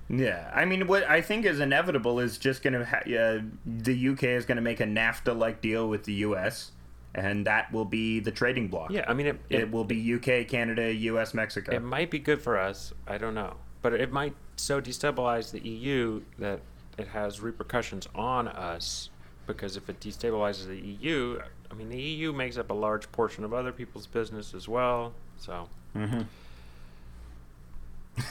Yeah, 0.09 0.51
I 0.55 0.65
mean, 0.65 0.87
what 0.87 1.05
I 1.05 1.21
think 1.21 1.45
is 1.47 1.61
inevitable 1.61 2.19
is 2.21 2.39
just 2.39 2.63
gonna. 2.63 2.85
Ha- 2.85 3.09
uh, 3.09 3.41
the 3.65 4.09
UK 4.09 4.25
is 4.25 4.45
gonna 4.45 4.61
make 4.61 4.81
a 4.81 4.85
NAFTA-like 4.85 5.61
deal 5.61 5.89
with 5.89 6.05
the 6.05 6.15
US, 6.15 6.73
and 7.17 7.47
that 7.47 7.73
will 7.73 7.85
be 7.87 8.21
the 8.21 8.31
trading 8.31 8.69
bloc. 8.69 8.91
Yeah, 8.93 9.05
I 9.09 9.15
mean, 9.15 9.27
it. 9.27 9.41
It, 9.49 9.61
It 9.63 9.71
will 9.73 9.85
be 9.85 10.15
UK, 10.15 10.47
Canada, 10.47 10.93
US, 10.93 11.35
Mexico. 11.35 11.75
it 11.75 11.83
might 11.83 12.11
be 12.11 12.19
good 12.19 12.41
for 12.43 12.59
us. 12.59 12.93
I 13.09 13.19
don't 13.19 13.35
know, 13.35 13.55
but 13.83 13.95
it 13.95 14.13
might 14.13 14.35
so 14.57 14.81
destabilize 14.81 15.51
the 15.51 15.61
EU 15.61 16.23
that 16.39 16.61
it 16.99 17.09
has 17.09 17.41
repercussions 17.41 18.07
on 18.15 18.47
us. 18.49 19.11
Because 19.47 19.77
if 19.77 19.89
it 19.89 20.01
destabilizes 20.01 20.67
the 20.67 20.77
EU, 20.79 21.41
I 21.71 21.75
mean, 21.75 21.89
the 21.89 22.01
EU 22.01 22.33
makes 22.33 22.59
up 22.59 22.69
a 22.71 22.75
large 22.75 23.11
portion 23.13 23.45
of 23.45 23.55
other 23.55 23.71
people's 23.73 24.07
business 24.07 24.55
as 24.55 24.69
well. 24.69 25.13
So. 25.39 25.69
Mm-hmm. 25.95 26.23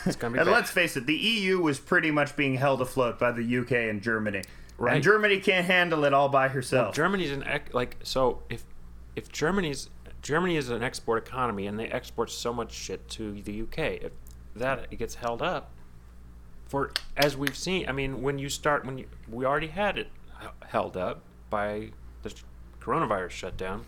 It's 0.06 0.16
gonna 0.16 0.34
be 0.34 0.40
And 0.40 0.48
bad. 0.48 0.52
let's 0.54 0.72
face 0.72 0.98
it, 0.98 1.06
the 1.06 1.16
EU 1.16 1.60
was 1.62 1.80
pretty 1.80 2.12
much 2.12 2.36
being 2.36 2.56
held 2.56 2.82
afloat 2.82 3.18
by 3.20 3.32
the 3.32 3.58
UK 3.60 3.72
and 3.72 4.02
Germany. 4.02 4.42
Right. 4.78 4.96
And 4.96 5.04
Germany 5.04 5.40
can't 5.40 5.66
handle 5.66 6.04
it 6.04 6.14
all 6.14 6.28
by 6.28 6.50
herself. 6.50 6.94
Germany's 6.96 7.32
an 7.32 7.44
ec- 7.44 7.74
like 7.74 7.96
so 8.04 8.42
if 8.50 8.64
if 9.16 9.32
Germany's 9.32 9.90
Germany 10.22 10.58
is 10.58 10.70
an 10.70 10.84
export 10.84 11.26
economy 11.26 11.68
and 11.68 11.80
they 11.80 11.88
export 11.88 12.32
so 12.32 12.52
much 12.54 12.74
shit 12.74 13.08
to 13.10 13.42
the 13.42 13.62
UK 13.62 13.80
if 14.02 14.12
that 14.56 14.96
gets 14.98 15.16
held 15.16 15.42
up 15.42 15.72
for 16.68 16.92
as 17.16 17.38
we've 17.38 17.58
seen 17.58 17.88
I 17.88 17.92
mean 17.92 18.22
when 18.22 18.40
you 18.40 18.50
start 18.50 18.86
when 18.86 18.98
you 18.98 19.06
we 19.30 19.46
already 19.46 19.68
had 19.68 19.98
it 19.98 20.08
held 20.68 20.98
up 20.98 21.22
by 21.50 21.90
the 22.24 22.34
coronavirus 22.82 23.32
shutdown 23.32 23.86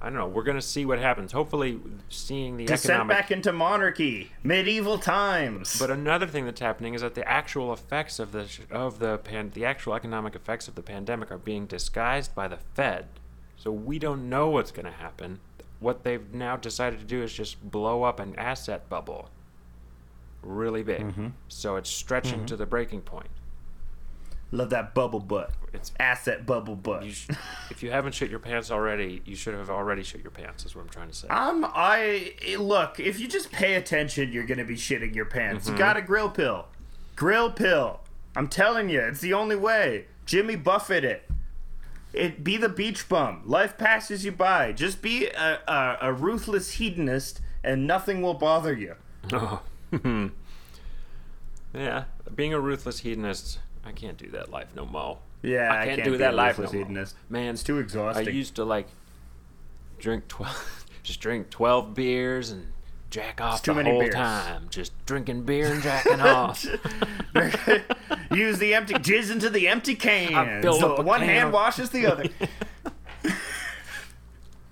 I 0.00 0.06
don't 0.06 0.18
know 0.18 0.26
we're 0.26 0.42
going 0.42 0.56
to 0.56 0.62
see 0.62 0.84
what 0.84 0.98
happens 0.98 1.32
hopefully 1.32 1.80
seeing 2.08 2.56
the 2.56 2.66
Descent 2.66 2.90
economic 2.90 3.16
back 3.16 3.30
into 3.30 3.52
monarchy, 3.52 4.30
medieval 4.42 4.98
times. 4.98 5.78
But 5.78 5.90
another 5.90 6.26
thing 6.26 6.44
that's 6.44 6.60
happening 6.60 6.94
is 6.94 7.00
that 7.00 7.14
the 7.14 7.26
actual 7.26 7.72
effects 7.72 8.18
of 8.18 8.32
the 8.32 8.46
of 8.70 8.98
the 8.98 9.18
pan- 9.18 9.52
the 9.54 9.64
actual 9.64 9.94
economic 9.94 10.34
effects 10.34 10.68
of 10.68 10.74
the 10.74 10.82
pandemic 10.82 11.30
are 11.30 11.38
being 11.38 11.66
disguised 11.66 12.34
by 12.34 12.46
the 12.46 12.58
Fed. 12.58 13.06
So 13.56 13.70
we 13.72 13.98
don't 13.98 14.28
know 14.28 14.50
what's 14.50 14.70
going 14.70 14.86
to 14.86 14.92
happen. 14.92 15.40
What 15.80 16.04
they've 16.04 16.32
now 16.32 16.56
decided 16.56 17.00
to 17.00 17.04
do 17.04 17.22
is 17.22 17.32
just 17.32 17.70
blow 17.70 18.02
up 18.02 18.20
an 18.20 18.34
asset 18.38 18.88
bubble 18.88 19.28
really 20.46 20.82
big. 20.82 21.00
Mm-hmm. 21.00 21.28
So 21.48 21.76
it's 21.76 21.90
stretching 21.90 22.46
to 22.46 22.56
the 22.56 22.66
breaking 22.66 23.02
point. 23.02 23.28
Love 24.52 24.70
that 24.70 24.94
bubble 24.94 25.18
butt. 25.18 25.50
It's 25.72 25.92
Asset 25.98 26.46
bubble 26.46 26.76
butt. 26.76 27.04
you 27.04 27.12
sh- 27.12 27.28
if 27.68 27.82
you 27.82 27.90
haven't 27.90 28.12
shit 28.12 28.30
your 28.30 28.38
pants 28.38 28.70
already, 28.70 29.20
you 29.24 29.34
should 29.34 29.54
have 29.54 29.68
already 29.68 30.04
shit 30.04 30.22
your 30.22 30.30
pants. 30.30 30.64
Is 30.64 30.76
what 30.76 30.82
I'm 30.82 30.88
trying 30.88 31.08
to 31.08 31.14
say. 31.14 31.28
Um, 31.28 31.66
I 31.68 32.32
look. 32.56 33.00
If 33.00 33.18
you 33.18 33.26
just 33.26 33.50
pay 33.50 33.74
attention, 33.74 34.32
you're 34.32 34.46
gonna 34.46 34.64
be 34.64 34.76
shitting 34.76 35.16
your 35.16 35.24
pants. 35.24 35.64
Mm-hmm. 35.64 35.74
You 35.74 35.78
got 35.78 35.96
a 35.96 36.02
grill 36.02 36.30
pill, 36.30 36.66
grill 37.16 37.50
pill. 37.50 38.00
I'm 38.36 38.46
telling 38.46 38.88
you, 38.88 39.00
it's 39.00 39.20
the 39.20 39.34
only 39.34 39.56
way. 39.56 40.06
Jimmy 40.26 40.54
Buffett 40.54 41.04
it. 41.04 41.28
It 42.16 42.42
be 42.42 42.56
the 42.56 42.68
beach 42.68 43.08
bum. 43.08 43.42
Life 43.44 43.76
passes 43.76 44.24
you 44.24 44.32
by. 44.32 44.72
Just 44.72 45.02
be 45.02 45.26
a, 45.26 45.60
a, 45.68 45.98
a 46.02 46.12
ruthless 46.12 46.72
hedonist, 46.72 47.40
and 47.62 47.86
nothing 47.86 48.22
will 48.22 48.34
bother 48.34 48.72
you. 48.74 48.94
Oh. 49.32 49.62
Yeah, 51.74 52.04
being 52.34 52.54
a 52.54 52.60
ruthless 52.60 53.00
hedonist, 53.00 53.58
I 53.84 53.92
can't 53.92 54.16
do 54.16 54.30
that 54.30 54.50
life 54.50 54.68
no 54.74 54.86
more. 54.86 55.18
Yeah, 55.42 55.70
I 55.78 55.84
can't 55.84 56.04
do 56.04 56.12
be 56.12 56.16
that 56.18 56.32
a 56.32 56.36
life 56.36 56.58
no 56.58 56.72
more. 56.72 57.06
Man, 57.28 57.52
It's 57.54 57.62
too 57.62 57.78
exhausting. 57.78 58.28
I 58.28 58.30
used 58.30 58.56
to 58.56 58.64
like 58.64 58.88
drink 59.98 60.26
twelve, 60.28 60.86
just 61.02 61.20
drink 61.20 61.50
twelve 61.50 61.94
beers 61.94 62.50
and 62.50 62.68
jack 63.10 63.40
off 63.40 63.62
too 63.62 63.70
the 63.72 63.76
many 63.76 63.90
whole 63.90 64.00
beers. 64.00 64.14
time, 64.14 64.66
just 64.70 64.92
drinking 65.06 65.42
beer 65.44 65.72
and 65.72 65.82
jacking 65.82 66.20
off. 66.20 66.64
Use 68.32 68.58
the 68.58 68.74
empty 68.74 68.94
jizz 68.94 69.30
into 69.30 69.48
the 69.50 69.68
empty 69.68 69.94
can. 69.94 70.62
So 70.62 71.00
one 71.02 71.20
can 71.20 71.28
hand 71.28 71.46
of- 71.48 71.54
washes 71.54 71.90
the 71.90 72.06
other. 72.06 72.24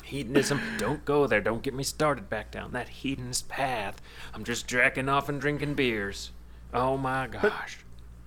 Hedonism, 0.04 0.60
don't 0.78 1.04
go 1.04 1.26
there. 1.26 1.40
Don't 1.40 1.62
get 1.62 1.74
me 1.74 1.82
started 1.82 2.28
back 2.28 2.50
down 2.50 2.72
that 2.72 2.88
hedonist 2.88 3.48
path. 3.48 4.00
I'm 4.32 4.44
just 4.44 4.66
jacking 4.68 5.08
off 5.08 5.28
and 5.28 5.40
drinking 5.40 5.74
beers. 5.74 6.30
Oh 6.72 6.96
my 6.96 7.26
gosh. 7.26 7.78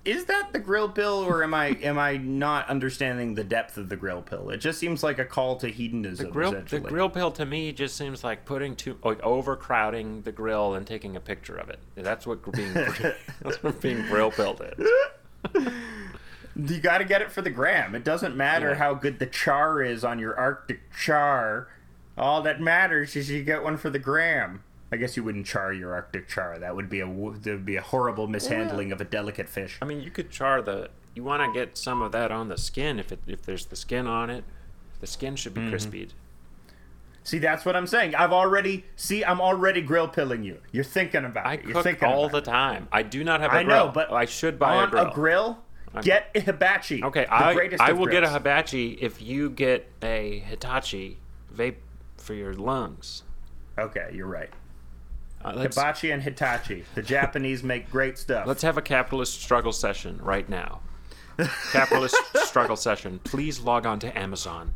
Is 0.08 0.24
that 0.24 0.54
the 0.54 0.58
grill 0.58 0.88
pill, 0.88 1.22
or 1.22 1.42
am 1.44 1.52
I 1.52 1.66
am 1.82 1.98
I 1.98 2.16
not 2.16 2.66
understanding 2.68 3.34
the 3.34 3.44
depth 3.44 3.76
of 3.76 3.90
the 3.90 3.96
grill 3.96 4.22
pill? 4.22 4.48
It 4.48 4.56
just 4.56 4.78
seems 4.78 5.02
like 5.02 5.18
a 5.18 5.24
call 5.26 5.56
to 5.56 5.68
hedonism. 5.68 6.30
Grill, 6.30 6.52
the 6.52 6.80
grill 6.80 7.10
pill 7.10 7.30
to 7.32 7.44
me 7.44 7.72
just 7.72 7.94
seems 7.94 8.24
like 8.24 8.46
putting 8.46 8.74
too 8.74 8.96
like 9.04 9.20
overcrowding 9.22 10.22
the 10.22 10.32
grill 10.32 10.74
and 10.74 10.86
taking 10.86 11.14
a 11.14 11.20
picture 11.20 11.56
of 11.56 11.68
it. 11.68 11.78
That's 11.94 12.26
what 12.26 12.40
being 12.52 12.72
that's 13.42 13.62
what 13.62 13.80
being 13.82 14.00
grill 14.06 14.30
pilled 14.30 14.62
is. 14.78 14.88
You 16.56 16.80
got 16.80 16.98
to 16.98 17.04
get 17.04 17.20
it 17.22 17.30
for 17.30 17.42
the 17.42 17.50
gram. 17.50 17.94
It 17.94 18.02
doesn't 18.02 18.34
matter 18.34 18.70
Yeah. 18.70 18.76
how 18.76 18.94
good 18.94 19.18
the 19.18 19.26
char 19.26 19.82
is 19.82 20.04
on 20.04 20.18
your 20.18 20.36
Arctic 20.36 20.80
char. 20.92 21.68
All 22.16 22.42
that 22.42 22.60
matters 22.60 23.14
is 23.14 23.30
you 23.30 23.44
get 23.44 23.62
one 23.62 23.76
for 23.76 23.90
the 23.90 23.98
gram. 24.00 24.64
I 24.90 24.96
guess 24.96 25.16
you 25.16 25.24
wouldn't 25.24 25.46
char 25.46 25.72
your 25.72 25.92
Arctic 25.92 26.28
char. 26.28 26.58
That 26.58 26.74
would 26.74 26.88
be 26.88 27.00
a 27.00 27.06
wo- 27.06 27.34
that 27.34 27.50
would 27.50 27.66
be 27.66 27.76
a 27.76 27.82
horrible 27.82 28.26
mishandling 28.26 28.90
of 28.90 29.00
a 29.00 29.04
delicate 29.04 29.48
fish. 29.48 29.78
I 29.82 29.84
mean, 29.84 30.00
you 30.00 30.10
could 30.10 30.30
char 30.30 30.62
the. 30.62 30.90
You 31.14 31.24
want 31.24 31.42
to 31.42 31.58
get 31.58 31.76
some 31.76 32.00
of 32.00 32.12
that 32.12 32.30
on 32.30 32.48
the 32.48 32.56
skin 32.56 32.98
if 32.98 33.12
it 33.12 33.20
if 33.26 33.42
there's 33.42 33.66
the 33.66 33.76
skin 33.76 34.06
on 34.06 34.30
it. 34.30 34.44
The 35.00 35.06
skin 35.06 35.36
should 35.36 35.54
be 35.54 35.60
mm-hmm. 35.60 35.74
crispied. 35.74 36.10
See, 37.22 37.38
that's 37.38 37.66
what 37.66 37.76
I'm 37.76 37.86
saying. 37.86 38.14
I've 38.14 38.32
already 38.32 38.86
see. 38.96 39.22
I'm 39.22 39.40
already 39.40 39.82
grill 39.82 40.08
pilling 40.08 40.42
you. 40.42 40.60
You're 40.72 40.84
thinking 40.84 41.26
about 41.26 41.44
I 41.46 41.54
it. 41.54 41.64
You're 41.64 41.74
cook 41.74 41.84
thinking 41.84 42.08
all 42.08 42.30
the 42.30 42.38
it. 42.38 42.44
time. 42.44 42.88
I 42.90 43.02
do 43.02 43.22
not 43.22 43.40
have 43.40 43.52
a 43.52 43.56
I 43.56 43.64
grill. 43.64 43.86
know, 43.86 43.92
but 43.92 44.10
I 44.10 44.24
should 44.24 44.58
buy 44.58 44.76
on 44.76 44.88
a 44.88 44.90
grill. 44.90 45.06
a 45.06 45.12
grill. 45.12 45.58
Get 46.02 46.30
a 46.34 46.40
hibachi. 46.40 47.02
Okay, 47.02 47.24
the 47.24 47.34
I 47.34 47.54
greatest 47.54 47.82
I 47.82 47.90
of 47.90 47.98
will 47.98 48.06
get 48.06 48.22
a 48.22 48.30
hibachi 48.30 48.92
if 49.00 49.20
you 49.20 49.50
get 49.50 49.90
a 50.02 50.38
Hitachi 50.38 51.18
vape 51.54 51.76
for 52.16 52.34
your 52.34 52.54
lungs. 52.54 53.24
Okay, 53.78 54.10
you're 54.14 54.26
right. 54.26 54.50
Uh, 55.44 55.52
Hibachi 55.62 56.10
and 56.10 56.22
Hitachi. 56.22 56.84
The 56.94 57.02
Japanese 57.02 57.62
make 57.62 57.90
great 57.90 58.18
stuff. 58.18 58.46
let's 58.46 58.62
have 58.62 58.76
a 58.76 58.82
capitalist 58.82 59.40
struggle 59.40 59.72
session 59.72 60.18
right 60.22 60.48
now. 60.48 60.80
Capitalist 61.72 62.16
struggle 62.44 62.76
session. 62.76 63.20
Please 63.22 63.60
log 63.60 63.86
on 63.86 64.00
to 64.00 64.18
Amazon, 64.18 64.74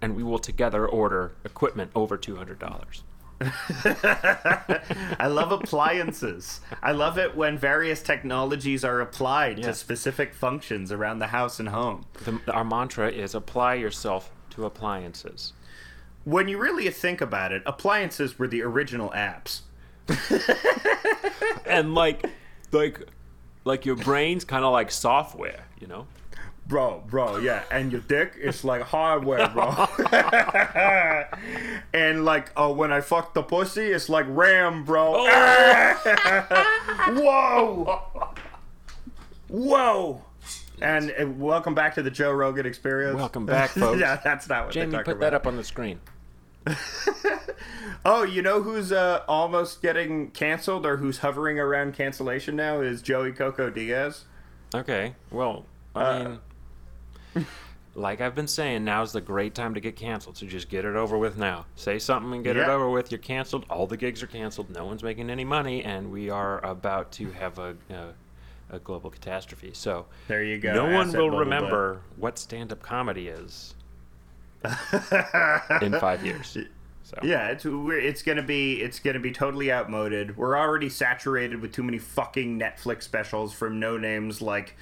and 0.00 0.14
we 0.14 0.22
will 0.22 0.38
together 0.38 0.86
order 0.86 1.32
equipment 1.44 1.90
over 1.96 2.16
two 2.16 2.36
hundred 2.36 2.58
dollars. 2.60 3.02
I 3.40 5.26
love 5.28 5.52
appliances. 5.52 6.60
I 6.82 6.92
love 6.92 7.18
it 7.18 7.36
when 7.36 7.58
various 7.58 8.00
technologies 8.02 8.84
are 8.84 9.00
applied 9.00 9.58
Yeah. 9.58 9.66
to 9.66 9.74
specific 9.74 10.34
functions 10.34 10.92
around 10.92 11.18
the 11.18 11.26
house 11.28 11.58
and 11.58 11.68
home. 11.68 12.06
The, 12.24 12.40
our 12.52 12.64
mantra 12.64 13.10
is 13.10 13.34
apply 13.34 13.74
yourself 13.74 14.30
to 14.50 14.64
appliances. 14.64 15.52
When 16.24 16.48
you 16.48 16.58
really 16.58 16.88
think 16.90 17.20
about 17.20 17.52
it, 17.52 17.62
appliances 17.66 18.38
were 18.38 18.48
the 18.48 18.62
original 18.62 19.10
apps. 19.10 19.62
And 21.66 21.94
like, 21.94 22.24
like, 22.72 23.08
like 23.64 23.86
your 23.86 23.96
brain's 23.96 24.44
kind 24.44 24.64
of 24.64 24.72
like 24.72 24.90
software, 24.90 25.64
you 25.80 25.86
know. 25.86 26.06
Bro, 26.66 27.04
bro, 27.08 27.36
yeah, 27.38 27.62
and 27.70 27.92
your 27.92 28.00
dick 28.00 28.36
is 28.40 28.64
like 28.64 28.80
hardware, 28.82 29.48
bro. 29.48 29.86
and 31.92 32.24
like, 32.24 32.50
oh, 32.56 32.72
when 32.72 32.90
I 32.90 33.02
fuck 33.02 33.34
the 33.34 33.42
pussy, 33.42 33.82
it's 33.82 34.08
like 34.08 34.24
RAM, 34.28 34.84
bro. 34.84 35.26
Whoa, 37.12 38.02
whoa. 39.48 40.24
And 40.80 41.14
uh, 41.20 41.26
welcome 41.36 41.74
back 41.74 41.94
to 41.96 42.02
the 42.02 42.10
Joe 42.10 42.32
Rogan 42.32 42.66
Experience. 42.66 43.16
Welcome 43.16 43.46
back, 43.46 43.70
folks. 43.70 44.00
yeah, 44.00 44.20
that's 44.24 44.48
not 44.48 44.64
what 44.64 44.74
Jamie, 44.74 44.92
they 44.92 44.98
put 44.98 45.04
talk 45.06 45.20
that 45.20 45.34
up 45.34 45.46
on 45.46 45.56
the 45.56 45.64
screen. 45.64 46.00
Oh, 48.06 48.22
you 48.22 48.42
know 48.42 48.60
who's 48.62 48.92
uh, 48.92 49.22
almost 49.26 49.80
getting 49.80 50.30
canceled 50.32 50.84
or 50.84 50.98
who's 50.98 51.18
hovering 51.18 51.58
around 51.58 51.94
cancellation 51.94 52.54
now 52.54 52.82
is 52.82 53.00
Joey 53.00 53.32
Coco 53.32 53.70
Diaz. 53.70 54.24
Okay. 54.74 55.14
Well, 55.30 55.64
I 55.94 56.00
Uh, 56.02 56.36
mean, 57.34 57.46
like 57.94 58.20
I've 58.20 58.34
been 58.34 58.46
saying, 58.46 58.84
now's 58.84 59.14
the 59.14 59.22
great 59.22 59.54
time 59.54 59.72
to 59.72 59.80
get 59.80 59.96
canceled. 59.96 60.36
So 60.36 60.44
just 60.44 60.68
get 60.68 60.84
it 60.84 60.94
over 60.96 61.16
with 61.16 61.38
now. 61.38 61.64
Say 61.76 61.98
something 61.98 62.30
and 62.34 62.44
get 62.44 62.58
it 62.58 62.68
over 62.68 62.90
with. 62.90 63.10
You're 63.10 63.18
canceled. 63.20 63.64
All 63.70 63.86
the 63.86 63.96
gigs 63.96 64.22
are 64.22 64.26
canceled. 64.26 64.68
No 64.68 64.84
one's 64.84 65.02
making 65.02 65.30
any 65.30 65.44
money, 65.44 65.82
and 65.82 66.12
we 66.12 66.28
are 66.28 66.62
about 66.62 67.10
to 67.12 67.30
have 67.32 67.58
a 67.58 67.74
a, 67.88 68.76
a 68.76 68.78
global 68.80 69.08
catastrophe. 69.08 69.70
So 69.72 70.04
There 70.28 70.44
you 70.44 70.58
go. 70.58 70.74
no 70.74 70.92
one 70.94 71.10
will 71.10 71.30
remember 71.30 72.02
what 72.16 72.38
stand-up 72.38 72.82
comedy 72.82 73.28
is. 73.28 73.74
In 75.82 75.98
five 76.00 76.24
years. 76.24 76.56
So 77.06 77.18
Yeah, 77.22 77.48
it's 77.48 77.66
we're, 77.66 77.98
it's 77.98 78.22
gonna 78.22 78.42
be 78.42 78.80
it's 78.80 78.98
gonna 78.98 79.20
be 79.20 79.30
totally 79.30 79.70
outmoded. 79.70 80.38
We're 80.38 80.56
already 80.56 80.88
saturated 80.88 81.60
with 81.60 81.70
too 81.70 81.82
many 81.82 81.98
fucking 81.98 82.58
Netflix 82.58 83.02
specials 83.02 83.52
from 83.52 83.78
no 83.78 83.98
names 83.98 84.40
like 84.40 84.74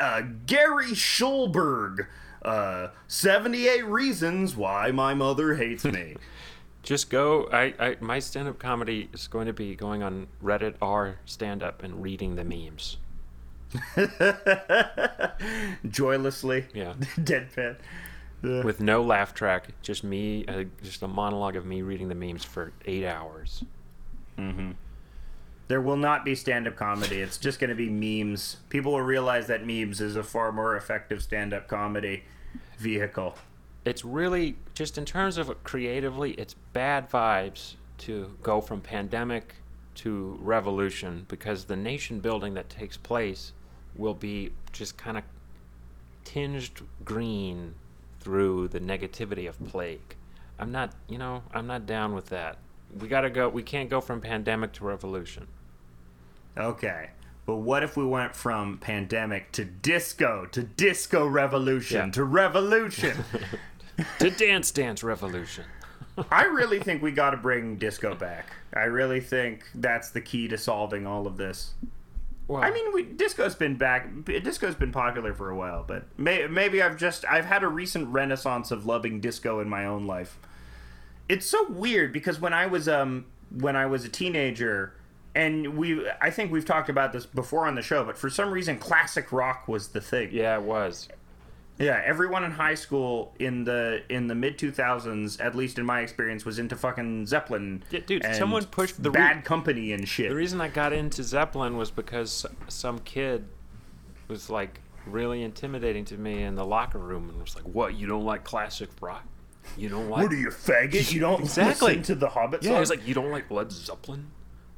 uh, 0.00 0.22
Gary 0.44 0.90
Schulberg. 0.90 2.08
Uh, 2.44 2.88
78 3.06 3.86
reasons 3.86 4.56
why 4.56 4.90
my 4.90 5.14
mother 5.14 5.54
hates 5.54 5.84
me. 5.84 6.16
just 6.82 7.10
go. 7.10 7.48
I, 7.52 7.74
I 7.78 7.96
my 8.00 8.18
stand-up 8.18 8.58
comedy 8.58 9.08
is 9.12 9.28
going 9.28 9.46
to 9.46 9.52
be 9.52 9.74
going 9.76 10.02
on 10.02 10.26
Reddit 10.42 10.74
r 10.82 11.18
stand-up 11.24 11.82
and 11.82 12.02
reading 12.02 12.34
the 12.34 12.44
memes. 12.44 12.96
Joylessly. 15.88 16.66
Yeah. 16.74 16.94
Deadpan. 17.16 17.76
Uh, 18.44 18.62
with 18.64 18.80
no 18.80 19.02
laugh 19.02 19.34
track, 19.34 19.68
just 19.82 20.02
me, 20.02 20.44
uh, 20.46 20.64
just 20.82 21.02
a 21.02 21.08
monologue 21.08 21.54
of 21.54 21.64
me 21.64 21.82
reading 21.82 22.08
the 22.08 22.14
memes 22.14 22.44
for 22.44 22.72
eight 22.86 23.04
hours. 23.04 23.62
There 25.68 25.80
will 25.80 25.96
not 25.96 26.24
be 26.24 26.34
stand 26.34 26.66
up 26.66 26.76
comedy. 26.76 27.20
It's 27.20 27.38
just 27.38 27.60
going 27.60 27.70
to 27.70 27.76
be 27.76 27.88
memes. 27.88 28.56
People 28.68 28.92
will 28.92 29.02
realize 29.02 29.46
that 29.46 29.64
memes 29.64 30.00
is 30.00 30.16
a 30.16 30.22
far 30.22 30.50
more 30.50 30.76
effective 30.76 31.22
stand 31.22 31.54
up 31.54 31.68
comedy 31.68 32.24
vehicle. 32.78 33.36
It's 33.84 34.04
really 34.04 34.56
just 34.74 34.98
in 34.98 35.04
terms 35.04 35.38
of 35.38 35.62
creatively, 35.64 36.32
it's 36.32 36.54
bad 36.72 37.08
vibes 37.10 37.74
to 37.98 38.36
go 38.42 38.60
from 38.60 38.80
pandemic 38.80 39.54
to 39.94 40.38
revolution 40.40 41.26
because 41.28 41.64
the 41.64 41.76
nation 41.76 42.20
building 42.20 42.54
that 42.54 42.68
takes 42.68 42.96
place 42.96 43.52
will 43.96 44.14
be 44.14 44.52
just 44.72 44.96
kind 44.96 45.16
of 45.16 45.24
tinged 46.24 46.70
green 47.04 47.74
through 48.22 48.68
the 48.68 48.80
negativity 48.80 49.48
of 49.48 49.62
plague. 49.68 50.16
I'm 50.58 50.70
not, 50.72 50.92
you 51.08 51.18
know, 51.18 51.42
I'm 51.52 51.66
not 51.66 51.86
down 51.86 52.14
with 52.14 52.26
that. 52.26 52.58
We 52.98 53.08
got 53.08 53.22
to 53.22 53.30
go, 53.30 53.48
we 53.48 53.62
can't 53.62 53.90
go 53.90 54.00
from 54.00 54.20
pandemic 54.20 54.72
to 54.74 54.84
revolution. 54.84 55.48
Okay. 56.56 57.10
But 57.46 57.56
what 57.56 57.82
if 57.82 57.96
we 57.96 58.04
went 58.06 58.36
from 58.36 58.78
pandemic 58.78 59.50
to 59.52 59.64
disco 59.64 60.46
to 60.52 60.62
disco 60.62 61.26
revolution 61.26 62.06
Yeah. 62.06 62.12
to 62.12 62.24
revolution? 62.24 63.16
to 64.18 64.30
dance 64.30 64.70
dance 64.70 65.02
revolution. 65.02 65.64
I 66.30 66.44
really 66.44 66.78
think 66.78 67.02
we 67.02 67.10
got 67.10 67.30
to 67.30 67.36
bring 67.38 67.76
disco 67.76 68.14
back. 68.14 68.46
I 68.74 68.84
really 68.84 69.20
think 69.20 69.64
that's 69.74 70.10
the 70.10 70.20
key 70.20 70.46
to 70.48 70.58
solving 70.58 71.06
all 71.06 71.26
of 71.26 71.36
this. 71.36 71.72
Well, 72.52 72.62
I 72.62 72.70
mean, 72.70 72.92
we, 72.92 73.04
disco's 73.04 73.54
been 73.54 73.76
back. 73.76 74.10
Disco's 74.26 74.74
been 74.74 74.92
popular 74.92 75.32
for 75.32 75.48
a 75.48 75.56
while, 75.56 75.84
but 75.88 76.04
may, 76.18 76.46
maybe 76.46 76.82
I've 76.82 76.98
just 76.98 77.24
I've 77.24 77.46
had 77.46 77.62
a 77.62 77.68
recent 77.68 78.08
renaissance 78.08 78.70
of 78.70 78.84
loving 78.84 79.20
disco 79.20 79.60
in 79.60 79.70
my 79.70 79.86
own 79.86 80.06
life. 80.06 80.38
It's 81.30 81.46
so 81.46 81.66
weird 81.70 82.12
because 82.12 82.42
when 82.42 82.52
I 82.52 82.66
was 82.66 82.88
um 82.88 83.24
when 83.50 83.74
I 83.74 83.86
was 83.86 84.04
a 84.04 84.10
teenager, 84.10 84.92
and 85.34 85.78
we 85.78 86.06
I 86.20 86.28
think 86.28 86.52
we've 86.52 86.66
talked 86.66 86.90
about 86.90 87.14
this 87.14 87.24
before 87.24 87.66
on 87.66 87.74
the 87.74 87.80
show, 87.80 88.04
but 88.04 88.18
for 88.18 88.28
some 88.28 88.50
reason, 88.50 88.76
classic 88.76 89.32
rock 89.32 89.66
was 89.66 89.88
the 89.88 90.02
thing. 90.02 90.28
yeah, 90.30 90.54
it 90.56 90.62
was. 90.62 91.08
Yeah, 91.82 92.00
everyone 92.04 92.44
in 92.44 92.52
high 92.52 92.76
school 92.76 93.34
in 93.40 93.64
the 93.64 94.02
in 94.08 94.28
the 94.28 94.36
mid 94.36 94.56
two 94.56 94.70
thousands, 94.70 95.38
at 95.40 95.56
least 95.56 95.80
in 95.80 95.84
my 95.84 96.00
experience, 96.00 96.44
was 96.44 96.60
into 96.60 96.76
fucking 96.76 97.26
Zeppelin. 97.26 97.82
Yeah, 97.90 98.00
dude, 98.06 98.24
someone 98.34 98.64
pushed 98.66 99.02
the 99.02 99.10
re- 99.10 99.14
Bad 99.14 99.44
Company 99.44 99.92
and 99.92 100.06
shit. 100.06 100.28
The 100.28 100.36
reason 100.36 100.60
I 100.60 100.68
got 100.68 100.92
into 100.92 101.24
Zeppelin 101.24 101.76
was 101.76 101.90
because 101.90 102.46
some 102.68 103.00
kid 103.00 103.46
was 104.28 104.48
like 104.48 104.80
really 105.06 105.42
intimidating 105.42 106.04
to 106.04 106.16
me 106.16 106.44
in 106.44 106.54
the 106.54 106.64
locker 106.64 106.98
room 106.98 107.28
and 107.28 107.40
was 107.40 107.56
like, 107.56 107.64
"What? 107.64 107.94
You 107.94 108.06
don't 108.06 108.24
like 108.24 108.44
classic 108.44 108.90
rock? 109.00 109.24
You 109.76 109.88
don't 109.88 110.08
like?" 110.08 110.22
what 110.22 110.32
are 110.32 110.36
you 110.36 110.50
faggot? 110.50 111.12
You 111.12 111.18
don't 111.18 111.40
Exactly. 111.40 111.96
listen 111.96 112.02
to 112.04 112.14
the 112.14 112.28
Hobbit 112.28 112.62
yeah, 112.62 112.68
song? 112.68 112.76
he 112.76 112.80
was 112.80 112.90
like, 112.90 113.08
"You 113.08 113.14
don't 113.14 113.32
like 113.32 113.50
Led 113.50 113.72
Zeppelin?" 113.72 114.30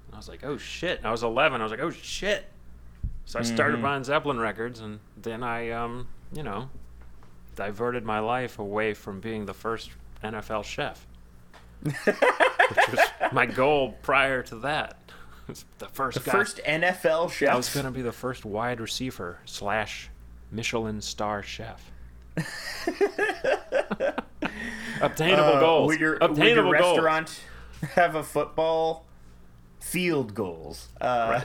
And 0.07 0.15
I 0.15 0.17
was 0.17 0.29
like, 0.31 0.43
"Oh 0.43 0.57
shit!" 0.57 0.99
And 0.99 1.07
I 1.07 1.11
was 1.11 1.23
11. 1.23 1.61
I 1.61 1.65
was 1.65 1.71
like, 1.71 1.81
"Oh 1.81 1.91
shit!" 1.91 2.47
So 3.27 3.39
I 3.39 3.43
started 3.43 3.83
buying 3.83 4.05
Zeppelin 4.05 4.39
records, 4.39 4.81
and 4.81 5.01
then 5.17 5.43
I, 5.43 5.71
um, 5.71 6.09
you 6.33 6.43
know, 6.43 6.69
diverted 7.55 8.05
my 8.05 8.19
life 8.21 8.59
away 8.59 8.95
from 8.95 9.21
being 9.21 9.47
the 9.47 9.55
first 9.55 9.91
NFL 10.23 10.65
chef, 10.65 11.07
which 11.83 11.95
was 12.07 12.99
my 13.33 13.47
goal 13.47 13.95
prior 14.03 14.43
to 14.45 14.57
that. 14.57 14.99
The 15.79 15.89
first 15.89 16.19
The 16.25 16.25
guy. 16.25 16.33
first 16.33 16.59
NFL 16.67 17.31
chef. 17.31 17.51
I 17.51 17.57
was 17.57 17.69
gonna 17.75 17.91
be 17.91 18.01
the 18.01 18.13
first 18.13 18.47
wide 18.47 18.81
receiver 18.81 19.41
slash 19.45 20.09
Michelin 20.51 21.03
star 21.03 21.43
chef. 21.43 21.91
Obtainable 25.01 25.45
Uh, 25.55 25.61
goals. 25.61 25.89
Would 25.89 26.01
your, 26.01 26.15
Obtainable 26.21 26.71
would 26.71 26.79
your 26.79 26.81
goals. 26.81 26.97
restaurant 26.99 27.41
have 27.95 28.15
a 28.15 28.23
football 28.23 29.05
field 29.81 30.35
goals? 30.35 30.89
Uh, 31.01 31.43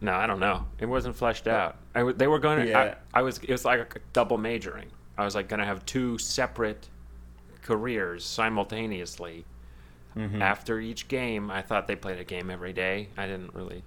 No, 0.00 0.12
I 0.12 0.26
don't 0.26 0.40
know. 0.40 0.66
It 0.78 0.86
wasn't 0.86 1.16
fleshed 1.16 1.46
out. 1.46 1.76
I 1.94 2.00
w- 2.00 2.16
they 2.16 2.26
were 2.26 2.38
going 2.38 2.58
to. 2.66 2.68
Yeah. 2.68 2.94
I, 3.14 3.20
I 3.20 3.22
was. 3.22 3.38
It 3.38 3.50
was 3.50 3.64
like 3.64 3.80
a 3.96 3.98
double 4.12 4.36
majoring. 4.38 4.90
I 5.18 5.24
was 5.24 5.34
like 5.34 5.48
going 5.48 5.60
to 5.60 5.66
have 5.66 5.84
two 5.86 6.18
separate 6.18 6.88
careers 7.62 8.24
simultaneously. 8.24 9.44
Mm-hmm. 10.16 10.40
After 10.40 10.80
each 10.80 11.08
game, 11.08 11.50
I 11.50 11.60
thought 11.60 11.86
they 11.86 11.96
played 11.96 12.18
a 12.18 12.24
game 12.24 12.50
every 12.50 12.72
day. 12.72 13.08
I 13.18 13.26
didn't 13.26 13.54
really. 13.54 13.82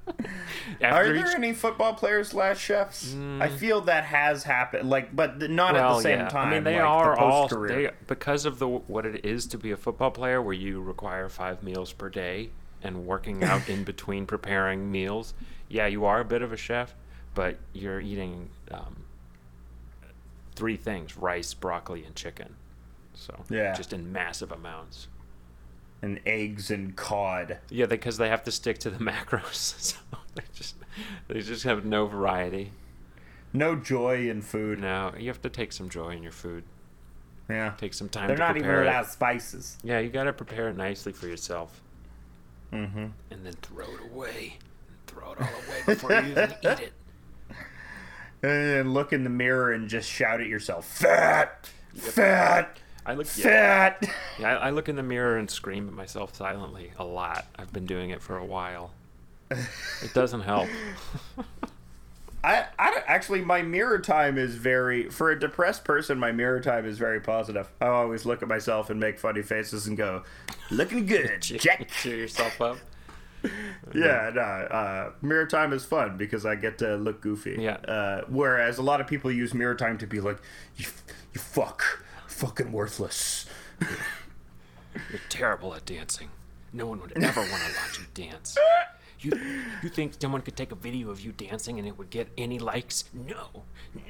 Are 0.82 1.04
there 1.04 1.16
each- 1.16 1.36
any 1.36 1.54
football 1.54 1.94
players 1.94 2.30
slash 2.30 2.60
chefs? 2.60 3.16
I 3.39 3.50
feel 3.50 3.82
that 3.82 4.06
has 4.06 4.44
happened, 4.44 4.89
like, 4.89 5.16
but 5.16 5.50
not 5.50 5.76
at 5.76 5.88
the 5.88 6.02
same 6.02 6.20
yeah. 6.22 6.30
time. 6.30 6.48
I 6.48 6.52
mean, 6.52 6.64
they 6.64 6.80
like, 6.80 6.89
are 6.89 7.16
the 7.16 7.22
all 7.22 7.48
they 7.48 7.91
because 8.08 8.46
of 8.46 8.58
the 8.58 8.68
what 8.68 9.06
it 9.06 9.24
is 9.24 9.46
to 9.48 9.58
be 9.60 9.72
a 9.72 9.78
football 9.78 10.12
player, 10.12 10.41
where 10.41 10.56
you 10.56 10.82
require 10.82 11.30
five 11.30 11.62
meals 11.62 11.94
per 11.94 12.10
day 12.10 12.50
and 12.82 13.06
working 13.06 13.44
out 13.44 13.70
in 13.70 13.84
between 13.86 14.26
preparing 14.26 14.91
meals. 14.91 15.34
Yeah, 15.70 15.88
you 15.88 16.06
are 16.06 16.20
a 16.20 16.26
bit 16.26 16.41
of 16.41 16.52
a 16.52 16.58
chef, 16.58 16.96
but 17.34 17.57
you're 17.73 17.99
eating 18.01 18.49
um, 18.71 19.03
three 20.55 20.77
things: 20.77 21.17
rice, 21.17 21.53
broccoli, 21.53 22.03
and 22.05 22.15
chicken. 22.15 22.55
So 23.13 23.43
Yeah. 23.49 23.73
just 23.73 23.93
in 23.93 24.11
massive 24.11 24.51
amounts. 24.51 25.07
and 26.01 26.19
eggs 26.25 26.69
and 26.69 26.95
cod. 26.97 27.59
Yeah, 27.69 27.86
because 27.86 28.17
they 28.17 28.27
have 28.27 28.43
to 28.43 28.51
stick 28.51 28.77
to 28.79 28.89
the 28.89 28.97
macros, 29.11 29.53
so 29.79 29.97
they 30.36 30.43
just 30.53 30.75
they 31.29 31.39
just 31.41 31.63
have 31.63 31.86
no 31.86 32.07
variety. 32.07 32.71
No 33.53 33.75
joy 33.77 34.29
in 34.29 34.41
food. 34.41 34.79
No, 34.81 35.13
you 35.17 35.27
have 35.29 35.41
to 35.43 35.49
take 35.49 35.71
some 35.71 35.88
joy 35.89 36.09
in 36.09 36.23
your 36.23 36.31
food. 36.34 36.63
Yeah, 37.49 37.73
Take 37.77 37.93
some 37.93 38.09
time 38.09 38.27
they're 38.29 38.38
not 38.38 38.57
even 38.57 38.69
without 38.69 39.09
spices. 39.11 39.77
Yeah, 39.84 39.99
you 39.99 40.09
got 40.09 40.23
to 40.23 40.34
prepare 40.34 40.69
it 40.69 40.75
nicely 40.77 41.11
for 41.13 41.27
yourself. 41.27 41.81
Mm-hmm. 42.71 43.05
And 43.31 43.45
then 43.45 43.53
throw 43.61 43.86
it 43.86 44.01
away. 44.11 44.57
Throw 45.07 45.34
it 45.34 45.41
all 45.41 45.47
away 45.47 45.81
before 45.86 46.13
you 46.13 46.31
even 46.31 46.51
eat 46.63 46.65
it. 46.79 46.93
And 48.44 48.94
look 48.94 49.14
in 49.14 49.24
the 49.24 49.30
mirror 49.30 49.72
and 49.72 49.88
just 49.88 50.10
shout 50.10 50.41
at 50.41 50.48
yourself, 50.48 50.86
"Fat, 50.86 51.70
fat, 51.96 52.78
I 53.06 53.14
look 53.14 53.28
fat." 53.28 54.04
yeah, 54.38 54.58
I 54.58 54.68
I 54.68 54.70
look 54.72 54.89
in 54.89 54.98
the 54.98 55.04
mirror 55.04 55.38
and 55.38 55.50
scream 55.50 55.88
at 55.88 55.94
myself 55.94 56.36
silently 56.36 56.91
a 56.98 57.06
lot. 57.06 57.46
I've 57.58 57.72
been 57.72 57.86
doing 57.86 58.10
it 58.10 58.22
for 58.22 58.38
a 58.38 58.46
while. 58.46 58.91
It 59.50 60.14
doesn't 60.14 60.41
help. 60.41 60.68
I, 62.44 62.66
I 62.78 63.02
actually 63.08 63.41
my 63.41 63.62
mirror 63.62 64.00
time 64.00 64.38
is 64.38 64.56
very 64.56 65.10
for 65.10 65.32
a 65.32 65.39
depressed 65.39 65.86
person. 65.86 66.20
My 66.20 66.34
mirror 66.34 66.60
time 66.60 66.86
is 66.86 66.98
very 66.98 67.22
positive. 67.22 67.70
I 67.80 67.88
always 67.88 68.26
look 68.26 68.41
at 68.41 68.50
myself 68.50 68.89
and 68.89 69.00
make 69.00 69.18
funny 69.18 69.41
faces 69.41 69.88
and 69.88 69.96
go, 69.96 70.24
"Looking 70.70 71.06
good, 71.06 71.41
Jack." 71.41 71.89
Cheer 72.02 72.18
yourself 72.18 72.60
up. 72.60 72.78
Yeah, 73.94 74.32
no. 74.34 74.41
Uh, 74.41 75.12
mirror 75.22 75.46
time 75.46 75.72
is 75.72 75.86
fun 75.86 76.18
because 76.18 76.46
I 76.46 76.56
get 76.56 76.80
to 76.80 76.96
look 76.96 77.22
goofy. 77.22 77.58
Yeah. 77.60 77.76
Uh, 77.76 78.22
whereas 78.28 78.80
a 78.80 78.82
lot 78.82 79.02
of 79.02 79.08
people 79.08 79.32
use 79.32 79.54
mirror 79.54 79.76
time 79.76 80.00
to 80.00 80.08
be 80.08 80.20
like, 80.20 80.39
"You, 80.78 80.86
you 81.34 81.39
fuck, 81.39 82.04
fucking 82.26 82.72
worthless." 82.72 83.46
You're 83.80 85.22
terrible 85.30 85.76
at 85.76 85.86
dancing. 85.86 86.30
No 86.72 86.88
one 86.88 87.02
would 87.02 87.12
ever 87.16 87.41
want 87.41 87.52
to 87.52 87.74
watch 87.78 88.00
you 88.00 88.06
dance. 88.14 88.58
You, 89.20 89.39
you 89.84 89.89
think 89.89 90.14
someone 90.20 90.41
could 90.41 90.56
take 90.56 90.72
a 90.72 90.76
video 90.76 91.10
of 91.10 91.22
you 91.22 91.32
dancing 91.32 91.78
and 91.80 91.88
it 91.88 91.98
would 91.98 92.10
get 92.10 92.30
any 92.38 92.60
likes? 92.60 93.06
No, 93.14 93.64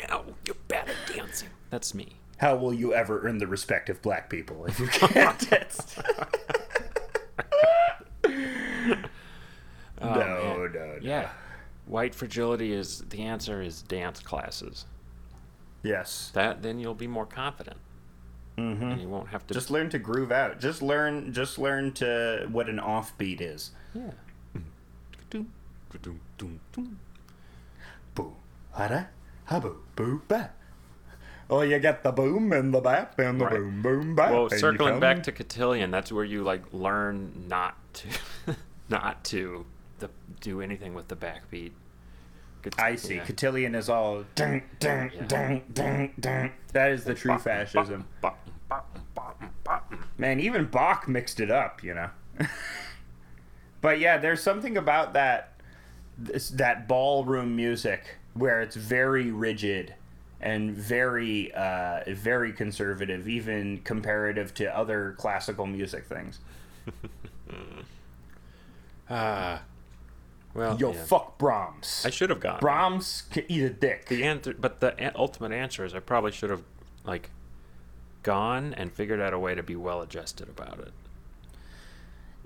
no, 0.08 0.36
you're 0.46 0.56
bad 0.68 0.90
at 0.90 1.14
dancing. 1.14 1.50
That's 1.70 1.94
me. 1.94 2.14
How 2.38 2.56
will 2.56 2.74
you 2.74 2.94
ever 2.94 3.22
earn 3.28 3.38
the 3.38 3.48
respect 3.48 3.90
of 3.90 4.02
black 4.02 4.30
people 4.30 4.66
if 4.66 4.80
you 4.80 4.88
can't 4.88 5.38
dance? 5.50 5.96
Oh, 10.04 10.10
no, 10.10 10.16
man. 10.16 10.28
no, 10.28 10.68
no. 10.68 10.98
Yeah. 11.02 11.30
White 11.86 12.14
fragility 12.16 12.74
is 12.74 13.04
the 13.10 13.24
answer 13.24 13.62
is 13.62 13.82
dance 13.82 14.20
classes. 14.20 14.86
Yes. 15.82 16.32
That 16.34 16.62
then 16.62 16.80
you'll 16.80 16.94
be 16.94 17.08
more 17.08 17.26
confident. 17.26 17.78
Mm-hmm. 18.58 18.84
And 18.84 19.02
you 19.02 19.10
won't 19.10 19.30
have 19.30 19.46
to 19.48 19.54
Just 19.54 19.72
learn 19.72 19.90
to 19.90 20.00
groove 20.00 20.32
out. 20.32 20.60
Just 20.60 20.82
learn. 20.82 21.34
Just 21.34 21.58
learn 21.58 21.92
to 21.94 22.48
what 22.52 22.70
an 22.70 22.78
offbeat 22.78 23.42
is. 23.42 23.72
Yeah. 23.94 24.12
Boo, 28.16 28.34
hada, 28.78 29.08
haboo, 29.50 29.76
boo, 29.96 30.22
bap. 30.28 30.56
Oh, 31.50 31.62
you 31.62 31.78
get 31.80 32.04
the 32.04 32.12
boom 32.12 32.52
and 32.54 32.74
the 32.74 32.80
bap 32.80 33.20
and 33.20 33.40
the 33.40 33.46
Right. 33.46 33.56
boom, 33.56 33.82
boom, 33.82 34.16
bap. 34.16 34.32
Well, 34.32 34.50
circling 34.50 35.00
back 35.00 35.24
to 35.24 35.32
cotillion, 35.32 35.92
that's 35.92 36.12
where 36.12 36.24
you 36.24 36.44
like 36.44 36.62
learn 36.74 37.46
not 37.48 37.76
to 37.96 38.08
not 38.90 39.24
to 39.26 39.66
the, 40.04 40.10
do 40.42 40.62
anything 40.62 40.94
with 40.94 41.08
the 41.08 41.16
backbeat. 41.16 41.72
Cot- 42.62 42.80
I 42.80 42.96
see. 42.96 43.16
yeah. 43.16 43.26
Cotillion 43.26 43.76
is 43.76 43.90
all 43.90 44.24
dun, 44.36 44.62
dun, 44.80 45.12
dun, 45.28 45.62
dun, 45.74 46.12
dun. 46.20 46.52
That 46.72 46.92
is 46.92 47.04
the 47.04 47.14
true 47.14 47.38
fascism. 47.38 48.06
Man, 50.18 50.40
even 50.40 50.66
Bach 50.66 51.08
mixed 51.08 51.40
it 51.40 51.52
up, 51.52 51.84
you 51.84 51.94
know. 51.94 52.10
but 53.82 54.00
yeah, 54.00 54.18
there's 54.18 54.42
something 54.42 54.78
about 54.78 55.14
that 55.14 55.54
this, 56.18 56.50
that 56.50 56.88
ballroom 56.88 57.56
music 57.56 58.18
where 58.34 58.62
it's 58.62 58.76
very 58.76 59.32
rigid 59.32 59.94
and 60.40 60.72
very 60.72 61.54
uh, 61.54 62.02
very 62.08 62.52
conservative, 62.52 63.28
even 63.28 63.80
comparative 63.80 64.54
to 64.56 64.78
other 64.78 65.16
classical 65.18 65.66
music 65.66 66.06
things. 66.06 66.40
Ah. 69.10 69.62
well, 70.54 70.78
Yo, 70.80 70.94
yeah. 70.94 71.04
fuck 71.06 71.38
Brahms. 71.38 72.04
I 72.06 72.10
should 72.10 72.30
have 72.30 72.40
gone. 72.40 72.60
Brahms 72.60 73.24
can 73.32 73.44
eat 73.48 73.64
a 73.64 73.70
dick. 73.70 74.06
The 74.06 74.24
answer, 74.24 74.54
but 74.54 74.80
the 74.80 75.12
ultimate 75.18 75.52
answer 75.52 75.84
is 75.84 75.94
I 75.96 76.00
probably 76.00 76.32
should 76.32 76.50
have 76.50 76.64
like 77.04 77.32
gone 78.22 78.74
and 78.76 78.92
figured 78.92 79.20
out 79.20 79.34
a 79.34 79.40
way 79.40 79.56
to 79.56 79.64
be 79.64 79.76
well 79.76 80.02
adjusted 80.02 80.50
about 80.50 80.80
it. 80.80 80.94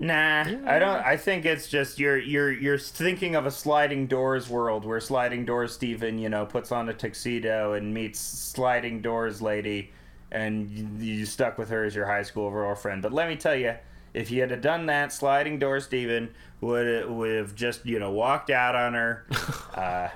Nah, 0.00 0.44
I 0.66 0.78
don't. 0.78 1.04
I 1.04 1.16
think 1.16 1.44
it's 1.44 1.66
just 1.68 1.98
you're 1.98 2.18
you're 2.18 2.52
you're 2.52 2.78
thinking 2.78 3.34
of 3.34 3.46
a 3.46 3.50
sliding 3.50 4.06
doors 4.06 4.48
world 4.48 4.84
where 4.84 5.00
sliding 5.00 5.44
doors 5.44 5.72
Steven, 5.72 6.18
you 6.18 6.28
know, 6.28 6.46
puts 6.46 6.70
on 6.70 6.88
a 6.88 6.94
tuxedo 6.94 7.72
and 7.72 7.92
meets 7.92 8.20
sliding 8.20 9.02
doors 9.02 9.42
lady, 9.42 9.90
and 10.30 10.70
you, 10.70 10.88
you 11.00 11.26
stuck 11.26 11.58
with 11.58 11.68
her 11.70 11.84
as 11.84 11.96
your 11.96 12.06
high 12.06 12.22
school 12.22 12.48
girlfriend. 12.48 13.02
But 13.02 13.12
let 13.12 13.28
me 13.28 13.34
tell 13.34 13.56
you, 13.56 13.74
if 14.14 14.30
you 14.30 14.40
had 14.40 14.60
done 14.60 14.86
that, 14.86 15.12
sliding 15.12 15.58
door 15.58 15.80
Steven 15.80 16.30
would 16.60 17.08
would 17.08 17.36
have 17.36 17.54
just 17.54 17.86
you 17.86 17.98
know 17.98 18.10
walked 18.10 18.50
out 18.50 18.74
on 18.74 18.94
her. 18.94 19.26
uh, 19.74 20.08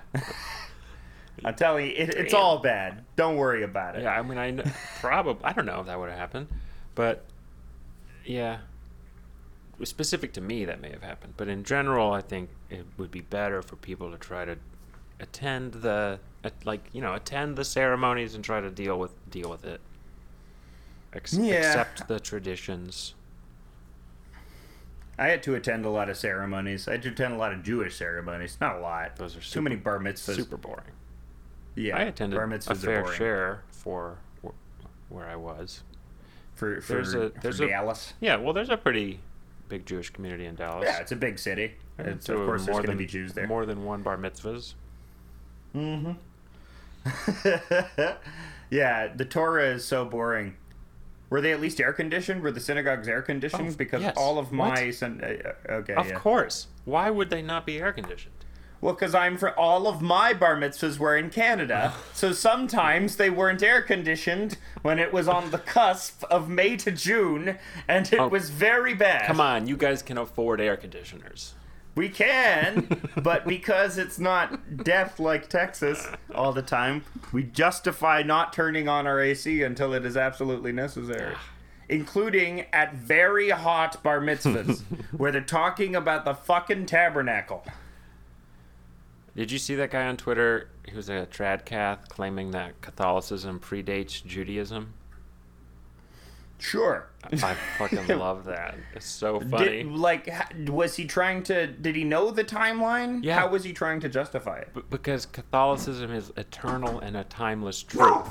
I'm 1.45 1.55
telling 1.55 1.87
you, 1.87 1.93
it, 1.97 2.15
it's 2.15 2.35
all 2.35 2.59
bad. 2.59 3.05
Don't 3.17 3.37
worry 3.37 3.63
about 3.63 3.97
it. 3.97 4.03
Yeah, 4.03 4.19
I 4.19 4.23
mean, 4.23 4.39
I 4.39 4.57
probably 5.01 5.45
I 5.45 5.53
don't 5.53 5.67
know 5.67 5.81
if 5.81 5.87
that 5.87 5.99
would 5.99 6.09
have 6.11 6.19
happened, 6.19 6.49
but 6.95 7.25
yeah, 8.25 8.59
specific 9.83 10.33
to 10.35 10.41
me 10.41 10.65
that 10.65 10.81
may 10.81 10.91
have 10.91 11.03
happened. 11.03 11.35
But 11.37 11.49
in 11.49 11.65
general, 11.65 12.13
I 12.13 12.21
think 12.21 12.51
it 12.71 12.87
would 12.97 13.11
be 13.11 13.21
better 13.23 13.63
for 13.63 13.77
people 13.77 14.11
to 14.11 14.19
try 14.19 14.45
to 14.45 14.57
attend 15.21 15.75
the 15.75 16.19
like 16.65 16.89
you 16.93 17.01
know 17.01 17.15
attend 17.15 17.57
the 17.57 17.65
ceremonies 17.65 18.35
and 18.35 18.45
try 18.45 18.61
to 18.61 18.71
deal 18.71 18.99
with 18.99 19.13
deal 19.31 19.51
with 19.51 19.65
it. 19.65 19.81
Ex- 21.13 21.35
Yeah. 21.35 21.55
Accept 21.57 22.09
the 22.09 22.21
traditions. 22.21 23.15
I 25.19 25.27
had 25.29 25.43
to 25.45 25.55
attend 25.55 25.85
a 25.85 25.91
lot 25.91 26.09
of 26.09 26.17
ceremonies. 26.17 26.89
I 26.89 26.93
had 26.93 27.03
to 27.03 27.11
attend 27.11 27.35
a 27.35 27.37
lot 27.37 27.53
of 27.53 27.63
Jewish 27.63 27.97
ceremonies. 27.97 28.57
Not 28.61 28.77
a 28.77 28.81
lot. 28.81 29.17
Those 29.17 29.37
are 29.37 29.41
too 29.41 29.45
super- 29.45 29.63
many 29.63 29.77
bar 29.77 29.99
mitzvahs. 29.99 30.37
Super 30.37 30.57
boring. 30.57 30.93
Yeah, 31.75 31.97
I 31.99 32.03
attended 32.03 32.39
bar 32.39 32.47
mitzvahs 32.49 32.71
are 32.71 33.05
fair 33.05 33.13
share 33.13 33.63
for 33.71 34.19
where 35.09 35.27
I 35.29 35.37
was. 35.37 35.83
for 36.55 36.81
for, 36.81 36.95
There's 36.95 37.15
a- 37.15 37.33
there's 37.41 37.61
a- 37.61 37.67
Dallas. 37.69 38.15
Yeah, 38.21 38.37
well, 38.37 38.53
there's 38.53 38.71
a 38.71 38.77
pretty 38.77 39.21
big 39.69 39.85
Jewish 39.87 40.11
community 40.11 40.47
in 40.47 40.55
Dallas. 40.55 40.85
Yeah, 40.87 40.99
it's 41.01 41.13
a 41.13 41.17
big 41.17 41.39
city. 41.39 41.75
Of 41.99 42.25
course, 42.27 42.65
there's 42.67 42.77
going 42.79 42.91
to 42.91 42.97
be 42.97 43.07
Jews 43.07 43.33
there. 43.33 43.47
More 43.47 43.65
than 43.67 43.85
one 43.85 44.03
bar 44.03 44.17
mitzvahs. 44.17 44.75
Mm-hmm. 45.75 46.13
Yeah, 48.71 49.09
the 49.15 49.27
Torah 49.27 49.75
is 49.75 49.85
so 49.85 50.07
boring. 50.07 50.55
Were 51.33 51.41
they 51.41 51.53
at 51.53 51.63
least 51.63 51.81
air 51.81 51.95
conditioned? 51.95 52.43
Were 52.43 52.51
the 52.51 52.61
synagogues 52.61 53.09
air 53.09 53.23
conditioned? 53.23 53.71
Oh, 53.71 53.75
because 53.75 54.03
yes. 54.03 54.13
all 54.19 54.39
of 54.39 54.53
my 54.53 54.85
What? 54.85 54.95
syn- 54.95 55.23
uh, 55.25 55.73
okay, 55.73 55.95
Of 55.95 56.09
yeah. 56.09 56.19
course. 56.19 56.67
Why 56.85 57.09
would 57.09 57.31
they 57.31 57.41
not 57.41 57.65
be 57.65 57.79
air 57.79 57.91
conditioned? 57.91 58.35
Well, 58.83 58.93
because 58.93 59.15
I'm 59.15 59.39
for 59.39 59.49
all 59.59 59.87
of 59.87 60.03
my 60.03 60.35
bar 60.35 60.57
mitzvahs 60.57 60.99
were 60.99 61.17
in 61.17 61.31
Canada, 61.31 61.95
so 62.13 62.33
sometimes 62.33 63.17
they 63.17 63.31
weren't 63.31 63.63
air 63.63 63.81
conditioned 63.81 64.59
when 64.83 64.99
it 64.99 65.11
was 65.11 65.27
on 65.27 65.51
the 65.53 65.59
cusp 65.59 66.23
of 66.25 66.51
May 66.51 66.77
to 66.77 66.91
June, 66.91 67.57
and 67.89 68.13
it 68.13 68.21
Oh. 68.21 68.29
was 68.29 68.51
very 68.51 68.93
bad. 68.93 69.27
Come 69.27 69.41
on, 69.41 69.67
you 69.67 69.79
guys 69.79 70.03
can 70.03 70.19
afford 70.19 70.61
air 70.61 70.77
conditioners. 70.77 71.55
We 71.95 72.09
can, 72.09 73.11
but 73.17 73.47
because 73.47 73.99
it's 73.99 74.19
not 74.19 74.83
death 74.83 75.21
like 75.21 75.49
Texas 75.49 76.07
all 76.35 76.53
the 76.53 76.63
time, 76.63 77.05
we 77.33 77.43
justify 77.43 78.23
not 78.23 78.53
turning 78.53 78.89
on 78.89 79.07
our 79.07 79.21
AC 79.21 79.63
until 79.63 79.93
it 79.93 80.07
is 80.07 80.17
absolutely 80.17 80.73
necessary. 80.73 81.35
Including 81.91 82.65
at 82.73 82.95
very 82.95 83.51
hot 83.51 84.03
bar 84.03 84.21
mitzvahs, 84.21 84.81
where 85.17 85.31
they're 85.31 85.43
talking 85.43 85.95
about 85.95 86.25
the 86.25 86.35
fucking 86.35 86.87
tabernacle. 86.87 87.67
Did 89.37 89.51
you 89.51 89.59
see 89.59 89.75
that 89.75 89.91
guy 89.91 90.07
on 90.07 90.17
Twitter? 90.17 90.71
He 90.89 90.97
was 90.97 91.11
a 91.11 91.27
tradcath 91.31 92.09
claiming 92.09 92.53
that 92.53 92.81
Catholicism 92.81 93.61
predates 93.61 94.25
Judaism. 94.25 94.95
Sure. 96.63 97.09
I 97.25 97.55
fucking 97.77 98.07
love 98.19 98.45
that. 98.45 98.77
It's 98.95 99.05
so 99.05 99.41
funny. 99.41 99.83
Did, 99.83 99.87
like, 99.89 100.33
was 100.69 100.95
he 100.95 101.07
trying 101.07 101.43
to? 101.45 101.67
Did 101.67 101.97
he 101.97 102.05
know 102.05 102.31
the 102.31 102.45
timeline? 102.45 103.25
Yeah. 103.25 103.41
How 103.41 103.49
was 103.49 103.65
he 103.65 103.73
trying 103.73 103.99
to 104.01 104.09
justify 104.09 104.59
it? 104.59 104.73
B- 104.73 104.83
because 104.89 105.27
Catholicism 105.27 106.13
is 106.13 106.33
eternal 106.37 107.01
and 107.01 107.17
a 107.17 107.25
timeless 107.25 107.83
truth. 107.83 108.29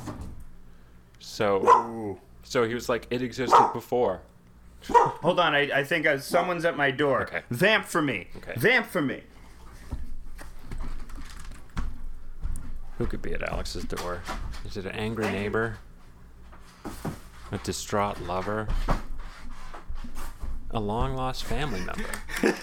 So, 1.19 2.17
so 2.43 2.63
he 2.63 2.73
was 2.73 2.87
like, 2.87 3.05
it 3.09 3.21
existed 3.21 3.69
before. 3.73 4.21
Hold 4.89 5.39
on, 5.41 5.53
I, 5.53 5.69
I 5.79 5.83
think 5.83 6.07
uh, 6.07 6.17
someone's 6.17 6.63
at 6.63 6.77
my 6.77 6.89
door. 6.89 7.23
Okay. 7.23 7.41
Vamp 7.51 7.85
for 7.85 8.01
me. 8.01 8.27
Okay. 8.37 8.53
Vamp 8.55 8.85
for 8.87 9.01
me. 9.01 9.23
Who 12.97 13.05
could 13.07 13.21
be 13.21 13.33
at 13.33 13.43
Alex's 13.43 13.83
door? 13.83 14.21
Is 14.65 14.77
it 14.77 14.85
an 14.85 14.93
angry 14.93 15.25
neighbor? 15.29 15.77
A 17.51 17.57
distraught 17.59 18.21
lover? 18.21 18.67
A 20.73 20.79
long 20.79 21.15
lost 21.15 21.43
family 21.43 21.81
member? 21.81 22.05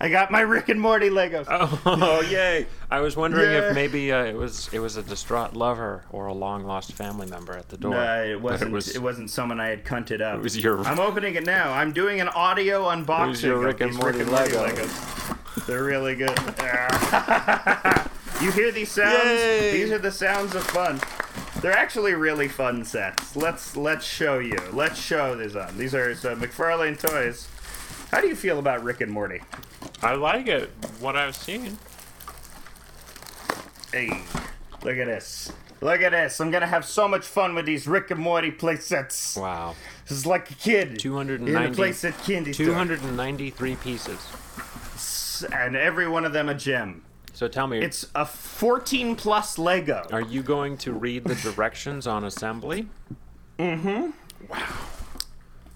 I 0.00 0.08
got 0.10 0.30
my 0.30 0.40
Rick 0.40 0.70
and 0.70 0.80
Morty 0.80 1.10
Legos. 1.10 1.44
Oh, 1.50 2.22
yay! 2.30 2.66
I 2.90 3.00
was 3.00 3.16
wondering 3.16 3.50
Yeah. 3.50 3.68
if 3.68 3.74
maybe 3.74 4.10
uh, 4.10 4.24
it 4.24 4.34
was 4.34 4.70
it 4.72 4.78
was 4.78 4.96
a 4.96 5.02
distraught 5.02 5.54
lover 5.54 6.04
or 6.10 6.26
a 6.26 6.32
long 6.32 6.64
lost 6.64 6.92
family 6.92 7.26
member 7.26 7.52
at 7.52 7.68
the 7.68 7.76
door. 7.76 7.90
No, 7.92 8.22
it 8.24 8.32
But 8.36 8.42
wasn't. 8.42 8.70
It, 8.70 8.74
was, 8.74 8.98
was, 8.98 9.18
not 9.18 9.28
someone 9.28 9.60
I 9.60 9.68
had 9.68 9.84
cunted 9.84 10.22
up. 10.22 10.36
it 10.38 10.42
was 10.42 10.56
your. 10.56 10.80
I'm 10.84 10.98
opening 10.98 11.34
it 11.34 11.44
now. 11.44 11.70
I'm 11.72 11.92
doing 11.92 12.22
an 12.22 12.28
audio 12.28 12.84
unboxing 12.88 13.42
your 13.42 13.56
of 13.56 13.62
Rick 13.64 13.82
and 13.82 13.90
these 13.92 14.00
Morty 14.00 14.18
Rick 14.20 14.28
and 14.28 14.36
Morty 14.36 14.52
Legos. 14.52 14.86
Legos. 14.86 15.66
They're 15.66 15.84
really 15.84 16.16
good. 16.16 16.30
you 18.42 18.50
hear 18.52 18.72
these 18.72 18.90
sounds? 18.90 19.22
Yay. 19.22 19.72
These 19.72 19.90
are 19.92 19.98
the 19.98 20.10
sounds 20.10 20.54
of 20.54 20.62
fun. 20.64 20.98
They're 21.60 21.76
actually 21.76 22.14
really 22.14 22.48
fun 22.48 22.84
sets. 22.84 23.36
Let's 23.36 23.76
let's 23.76 24.06
show 24.06 24.38
you. 24.38 24.58
Let's 24.72 24.98
show 24.98 25.36
these 25.36 25.56
on. 25.56 25.76
These 25.76 25.94
are 25.94 26.14
so 26.14 26.34
McFarlane 26.34 26.98
toys. 26.98 27.48
How 28.10 28.22
do 28.22 28.28
you 28.28 28.34
feel 28.34 28.58
about 28.58 28.82
Rick 28.82 29.02
and 29.02 29.12
Morty? 29.12 29.42
I 30.02 30.14
like 30.14 30.46
it. 30.46 30.70
What 31.00 31.16
I've 31.16 31.36
seen. 31.36 31.76
Hey, 33.92 34.22
look 34.82 34.96
at 34.96 35.06
this. 35.06 35.52
Look 35.82 36.00
at 36.00 36.12
this. 36.12 36.40
I'm 36.40 36.50
gonna 36.50 36.66
have 36.66 36.86
so 36.86 37.06
much 37.06 37.26
fun 37.26 37.54
with 37.54 37.66
these 37.66 37.86
Rick 37.86 38.10
and 38.10 38.20
Morty 38.20 38.50
play 38.50 38.76
sets. 38.76 39.36
Wow. 39.36 39.74
This 40.08 40.16
is 40.16 40.24
like 40.24 40.50
a 40.50 40.54
kid 40.54 40.98
Two 40.98 41.14
hundred 41.14 41.40
and 41.40 41.48
in 41.50 41.56
a 41.56 41.68
playset 41.68 42.24
candy 42.24 42.54
store. 42.54 42.66
Two 42.66 42.74
hundred 42.74 43.02
and 43.02 43.18
ninety-three 43.18 43.76
pieces. 43.76 44.18
and 45.52 45.76
every 45.76 46.08
one 46.08 46.24
of 46.24 46.32
them 46.32 46.48
a 46.48 46.54
gem. 46.54 47.02
So 47.40 47.48
tell 47.48 47.66
me, 47.66 47.78
It's 47.78 48.06
a 48.14 48.26
14 48.26 49.16
plus 49.16 49.58
Lego. 49.58 50.06
are 50.12 50.20
you 50.20 50.42
going 50.42 50.76
to 50.76 50.92
read 50.92 51.24
the 51.24 51.36
directions 51.36 52.06
on 52.06 52.24
assembly? 52.24 52.86
Mm-hmm. 53.58 54.10
Wow. 54.46 54.76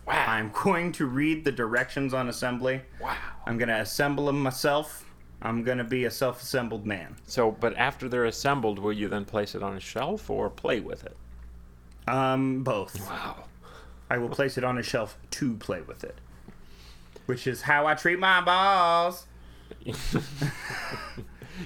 Wow. 0.06 0.24
I'm 0.28 0.50
going 0.52 0.92
to 0.92 1.06
read 1.06 1.42
the 1.42 1.52
directions 1.52 2.12
on 2.12 2.28
assembly. 2.28 2.82
Wow. 3.00 3.16
I'm 3.46 3.56
gonna 3.56 3.78
assemble 3.78 4.26
them 4.26 4.42
myself. 4.42 5.06
I'm 5.40 5.62
gonna 5.64 5.84
be 5.84 6.04
a 6.04 6.10
self-assembled 6.10 6.84
man. 6.84 7.16
So, 7.26 7.52
but 7.52 7.74
after 7.78 8.10
they're 8.10 8.26
assembled, 8.26 8.78
will 8.78 8.92
you 8.92 9.08
then 9.08 9.24
place 9.24 9.54
it 9.54 9.62
on 9.62 9.74
a 9.74 9.80
shelf 9.80 10.28
or 10.28 10.50
play 10.50 10.80
with 10.80 11.06
it? 11.06 11.16
Um, 12.06 12.62
both. 12.62 13.08
Wow. 13.08 13.44
I 14.10 14.18
will 14.18 14.28
place 14.28 14.58
it 14.58 14.64
on 14.64 14.76
a 14.76 14.82
shelf 14.82 15.16
to 15.30 15.54
play 15.54 15.80
with 15.80 16.04
it. 16.04 16.18
Which 17.24 17.46
is 17.46 17.62
how 17.62 17.86
I 17.86 17.94
treat 17.94 18.18
my 18.18 18.42
balls. 18.42 19.24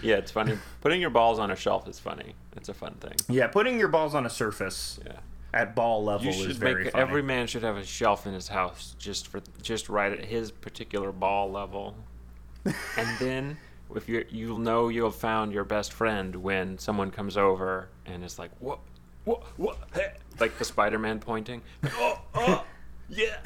Yeah, 0.02 0.16
it's 0.16 0.30
funny. 0.30 0.58
Putting 0.80 1.00
your 1.00 1.10
balls 1.10 1.38
on 1.38 1.50
a 1.50 1.56
shelf 1.56 1.88
is 1.88 1.98
funny. 1.98 2.34
It's 2.56 2.68
a 2.68 2.74
fun 2.74 2.94
thing. 2.94 3.14
Yeah, 3.28 3.46
putting 3.48 3.78
your 3.78 3.88
balls 3.88 4.14
on 4.14 4.26
a 4.26 4.30
surface 4.30 4.98
Yeah. 5.06 5.12
at 5.54 5.74
ball 5.74 6.04
level 6.04 6.26
You 6.26 6.44
is 6.48 6.56
very 6.56 6.84
make 6.84 6.92
funny. 6.92 7.02
every 7.02 7.22
man 7.22 7.46
should 7.46 7.62
have 7.62 7.76
a 7.76 7.84
shelf 7.84 8.26
in 8.26 8.34
his 8.34 8.48
house 8.48 8.94
just 8.98 9.28
for 9.28 9.40
just 9.62 9.88
right 9.88 10.12
at 10.12 10.24
his 10.24 10.50
particular 10.50 11.12
ball 11.12 11.50
level. 11.50 11.94
and 12.64 13.08
then 13.18 13.56
if 13.94 14.08
you 14.08 14.24
you'll 14.28 14.58
know 14.58 14.88
you'll 14.88 15.10
found 15.10 15.52
your 15.52 15.64
best 15.64 15.92
friend 15.92 16.36
when 16.36 16.76
someone 16.78 17.10
comes 17.10 17.36
over 17.36 17.88
and 18.04 18.22
is 18.24 18.38
like, 18.38 18.50
"What? 18.58 18.80
What? 19.24 19.42
What?" 19.56 19.78
Hey," 19.94 20.12
Like 20.38 20.58
the 20.58 20.64
Spider-Man 20.64 21.20
pointing. 21.20 21.62
Oh, 21.94 22.20
oh, 22.34 22.64
yeah. 23.08 23.36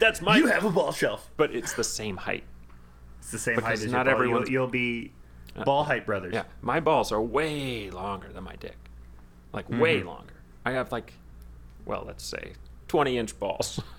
That's 0.00 0.20
my 0.20 0.36
You 0.38 0.46
have 0.46 0.64
a 0.64 0.70
ball 0.70 0.90
shelf. 0.92 1.30
but 1.36 1.54
it's 1.54 1.74
the 1.74 1.84
same 1.84 2.16
height. 2.16 2.42
It's 3.20 3.30
the 3.30 3.38
same 3.38 3.54
Because 3.56 3.78
height 3.80 3.86
as 3.86 3.92
not 3.92 4.08
everyone's- 4.08 4.48
You'll, 4.50 4.62
you'll 4.64 4.70
be 4.70 5.12
ball 5.64 5.84
height 5.84 6.06
brothers. 6.06 6.34
Yeah, 6.34 6.44
my 6.62 6.80
balls 6.80 7.12
are 7.12 7.20
way 7.22 7.90
longer 7.90 8.28
than 8.32 8.44
my 8.44 8.56
dick. 8.56 8.76
Like 9.52 9.68
way 9.70 10.02
longer. 10.02 10.34
I 10.64 10.72
have 10.72 10.92
like 10.92 11.12
well, 11.84 12.04
let's 12.06 12.24
say 12.24 12.52
20 12.88 13.16
inch 13.18 13.38
balls. 13.38 13.80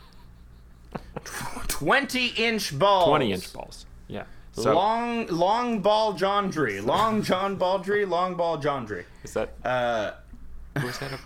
20 1.68 2.28
inch 2.28 2.78
balls. 2.78 3.08
20 3.10 3.32
inch 3.34 3.54
balls. 3.54 3.86
Yeah. 4.08 4.24
So 4.54 4.74
long, 4.74 5.28
long 5.28 5.82
ball 5.82 6.14
Jondry. 6.14 6.84
Long 6.84 7.22
John 7.22 7.56
Baldry. 7.58 8.06
Long 8.06 8.36
ball 8.36 8.58
Jondry. 8.58 9.06
is 9.24 9.34
that 9.34 9.54
Uh, 9.64 10.12
was 10.84 10.98
that 11.00 11.14
a 11.14 11.20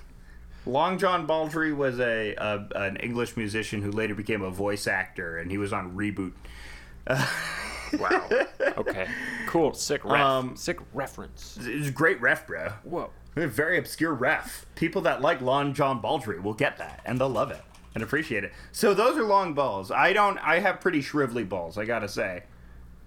Long 0.69 0.97
John 0.99 1.25
Baldry 1.25 1.73
was 1.73 1.99
a, 1.99 2.35
a 2.35 2.67
an 2.75 2.97
English 2.97 3.35
musician 3.37 3.81
who 3.81 3.91
later 3.91 4.13
became 4.13 4.41
a 4.43 4.51
voice 4.51 4.85
actor, 4.85 5.37
and 5.37 5.49
he 5.49 5.57
was 5.57 5.73
on 5.73 5.95
Reboot. 5.95 6.33
Wow. 7.99 8.27
Okay. 8.77 9.07
Cool. 9.47 9.73
Sick 9.73 10.03
ref. 10.05 10.21
Um, 10.21 10.55
Sick 10.55 10.79
reference. 10.93 11.57
It 11.57 11.79
was 11.79 11.87
a 11.89 11.91
great 11.91 12.21
ref, 12.21 12.47
bro. 12.47 12.69
Whoa. 12.83 13.09
Very 13.35 13.77
obscure 13.77 14.13
ref. 14.13 14.65
People 14.75 15.01
that 15.03 15.21
like 15.21 15.41
Long 15.41 15.73
John 15.73 15.99
Baldry 16.01 16.39
will 16.39 16.53
get 16.53 16.77
that, 16.77 17.01
and 17.05 17.19
they'll 17.19 17.29
love 17.29 17.51
it 17.51 17.61
and 17.93 18.03
appreciate 18.03 18.43
it. 18.43 18.51
So 18.71 18.93
those 18.93 19.17
are 19.17 19.23
long 19.23 19.53
balls. 19.53 19.91
I 19.91 20.13
don't. 20.13 20.37
I 20.39 20.59
have 20.59 20.79
pretty 20.81 21.01
shrivelly 21.01 21.47
balls. 21.47 21.77
I 21.77 21.85
gotta 21.85 22.07
say. 22.07 22.43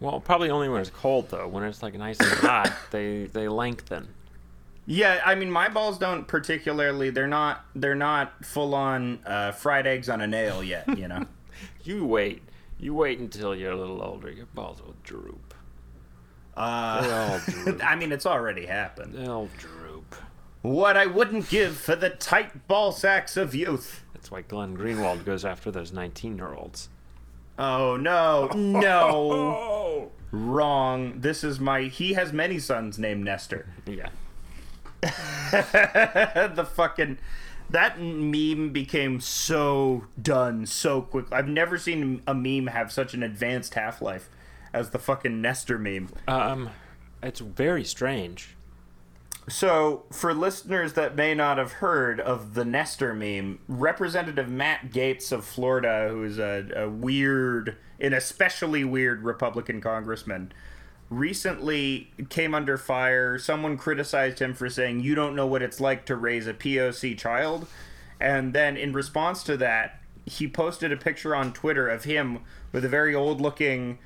Well, 0.00 0.20
probably 0.20 0.50
only 0.50 0.68
when 0.68 0.80
it's 0.80 0.90
cold 0.90 1.28
though. 1.30 1.48
When 1.48 1.62
it's 1.64 1.82
like 1.82 1.94
nice 1.94 2.20
and 2.20 2.30
hot, 2.40 2.72
they 2.90 3.24
they 3.24 3.48
lengthen. 3.48 4.08
Yeah, 4.86 5.22
I 5.24 5.34
mean, 5.34 5.50
my 5.50 5.68
balls 5.70 5.98
don't 5.98 6.26
particularly. 6.28 7.10
They're 7.10 7.26
not. 7.26 7.64
They're 7.74 7.94
not 7.94 8.44
full 8.44 8.74
on 8.74 9.20
uh, 9.24 9.52
fried 9.52 9.86
eggs 9.86 10.08
on 10.08 10.20
a 10.20 10.26
nail 10.26 10.62
yet. 10.62 10.98
You 10.98 11.08
know. 11.08 11.24
You 11.84 12.04
wait. 12.06 12.42
You 12.78 12.94
wait 12.94 13.18
until 13.18 13.54
you're 13.54 13.72
a 13.72 13.76
little 13.76 14.02
older. 14.02 14.30
Your 14.30 14.46
balls 14.46 14.82
will 14.82 14.96
droop. 15.02 15.54
Uh, 16.56 17.02
They'll 17.38 17.38
droop. 17.64 17.84
I 17.84 17.96
mean, 17.96 18.12
it's 18.12 18.26
already 18.26 18.66
happened. 18.66 19.14
They'll 19.14 19.48
droop. 19.58 20.14
What 20.62 20.96
I 20.96 21.06
wouldn't 21.06 21.48
give 21.48 21.76
for 21.76 21.94
the 21.96 22.10
tight 22.10 22.66
ball 22.68 22.92
sacks 22.92 23.36
of 23.36 23.54
youth. 23.54 24.02
That's 24.14 24.30
why 24.30 24.42
Glenn 24.42 24.76
Greenwald 24.76 25.24
goes 25.24 25.44
after 25.44 25.70
those 25.70 25.92
19 25.92 26.36
year 26.36 26.54
olds. 26.54 26.88
Oh 27.58 27.96
no, 27.96 28.48
no, 28.54 30.10
wrong. 30.32 31.20
This 31.20 31.44
is 31.44 31.60
my. 31.60 31.82
He 31.82 32.14
has 32.14 32.32
many 32.32 32.58
sons 32.58 32.98
named 32.98 33.24
Nestor. 33.24 33.66
Yeah. 33.86 34.08
the 35.02 36.66
fucking 36.74 37.18
that 37.70 38.00
meme 38.00 38.70
became 38.70 39.20
so 39.20 40.04
done 40.20 40.66
so 40.66 41.02
quick. 41.02 41.26
I've 41.32 41.48
never 41.48 41.78
seen 41.78 42.22
a 42.26 42.34
meme 42.34 42.68
have 42.68 42.92
such 42.92 43.14
an 43.14 43.22
advanced 43.22 43.74
half 43.74 44.00
life 44.00 44.28
as 44.72 44.90
the 44.90 44.98
fucking 44.98 45.40
Nestor 45.40 45.78
meme. 45.78 46.08
Um, 46.28 46.70
it's 47.22 47.40
very 47.40 47.84
strange. 47.84 48.56
So, 49.48 50.04
for 50.10 50.32
listeners 50.32 50.94
that 50.94 51.16
may 51.16 51.34
not 51.34 51.58
have 51.58 51.72
heard 51.72 52.18
of 52.18 52.54
the 52.54 52.64
Nestor 52.64 53.12
meme, 53.12 53.58
Representative 53.68 54.48
Matt 54.48 54.90
Gaetz 54.90 55.32
of 55.32 55.44
Florida, 55.44 56.08
who 56.10 56.24
is 56.24 56.38
a, 56.38 56.66
a 56.74 56.88
weird, 56.88 57.76
an 58.00 58.14
especially 58.14 58.84
weird 58.84 59.22
Republican 59.22 59.82
congressman, 59.82 60.52
recently 61.14 62.10
came 62.28 62.54
under 62.54 62.76
fire. 62.76 63.38
Someone 63.38 63.76
criticized 63.76 64.40
him 64.40 64.54
for 64.54 64.68
saying, 64.68 65.00
You 65.00 65.14
don't 65.14 65.36
know 65.36 65.46
what 65.46 65.62
it's 65.62 65.80
like 65.80 66.04
to 66.06 66.16
raise 66.16 66.46
a 66.46 66.54
POC 66.54 67.16
child. 67.16 67.66
And 68.20 68.52
then 68.52 68.76
in 68.76 68.92
response 68.92 69.42
to 69.44 69.56
that, 69.58 70.00
he 70.26 70.48
posted 70.48 70.92
a 70.92 70.96
picture 70.96 71.34
on 71.34 71.52
Twitter 71.52 71.88
of 71.88 72.04
him 72.04 72.40
with 72.72 72.84
a 72.84 72.88
very 72.88 73.14
old 73.14 73.40
looking 73.40 73.98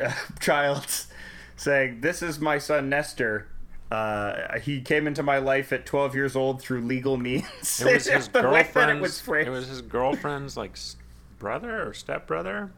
uh, 0.00 0.12
child 0.40 0.86
saying, 1.56 2.00
This 2.00 2.22
is 2.22 2.40
my 2.40 2.58
son 2.58 2.88
Nestor. 2.88 3.48
Uh, 3.90 4.60
he 4.60 4.80
came 4.80 5.08
into 5.08 5.22
my 5.22 5.38
life 5.38 5.72
at 5.72 5.84
12 5.84 6.14
years 6.14 6.36
old 6.36 6.62
through 6.62 6.80
legal 6.80 7.16
means. 7.16 7.80
It 7.80 7.92
was 7.92 8.06
his 8.06 8.28
girlfriend's. 8.28 9.22
it 9.22 9.28
was 9.28 9.46
it 9.46 9.50
was 9.50 9.66
his 9.68 9.82
girlfriend's 9.82 10.56
like 10.56 10.76
brother 11.38 11.88
or 11.88 11.94
stepbrother 11.94 12.70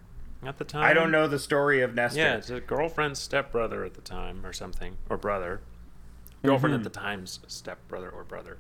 at 0.45 0.59
the 0.59 0.65
time. 0.65 0.85
I 0.85 0.93
don't 0.93 1.11
know 1.11 1.29
the 1.29 1.39
story 1.39 1.81
of 1.83 1.95
Nestor. 1.95 2.19
Yeah, 2.21 2.37
it's 2.37 2.51
a 2.51 2.61
girlfriend's 2.61 3.21
stepbrother 3.21 3.85
at 3.85 3.95
the 3.95 4.01
time 4.01 4.45
or 4.45 4.53
something 4.53 4.97
or 5.09 5.17
brother. 5.17 5.61
Girlfriend 6.45 6.75
Mm-hmm. 6.75 6.87
at 6.87 6.93
the 6.93 6.99
time's 7.01 7.41
stepbrother 7.47 8.11
or 8.11 8.25
brother. 8.25 8.59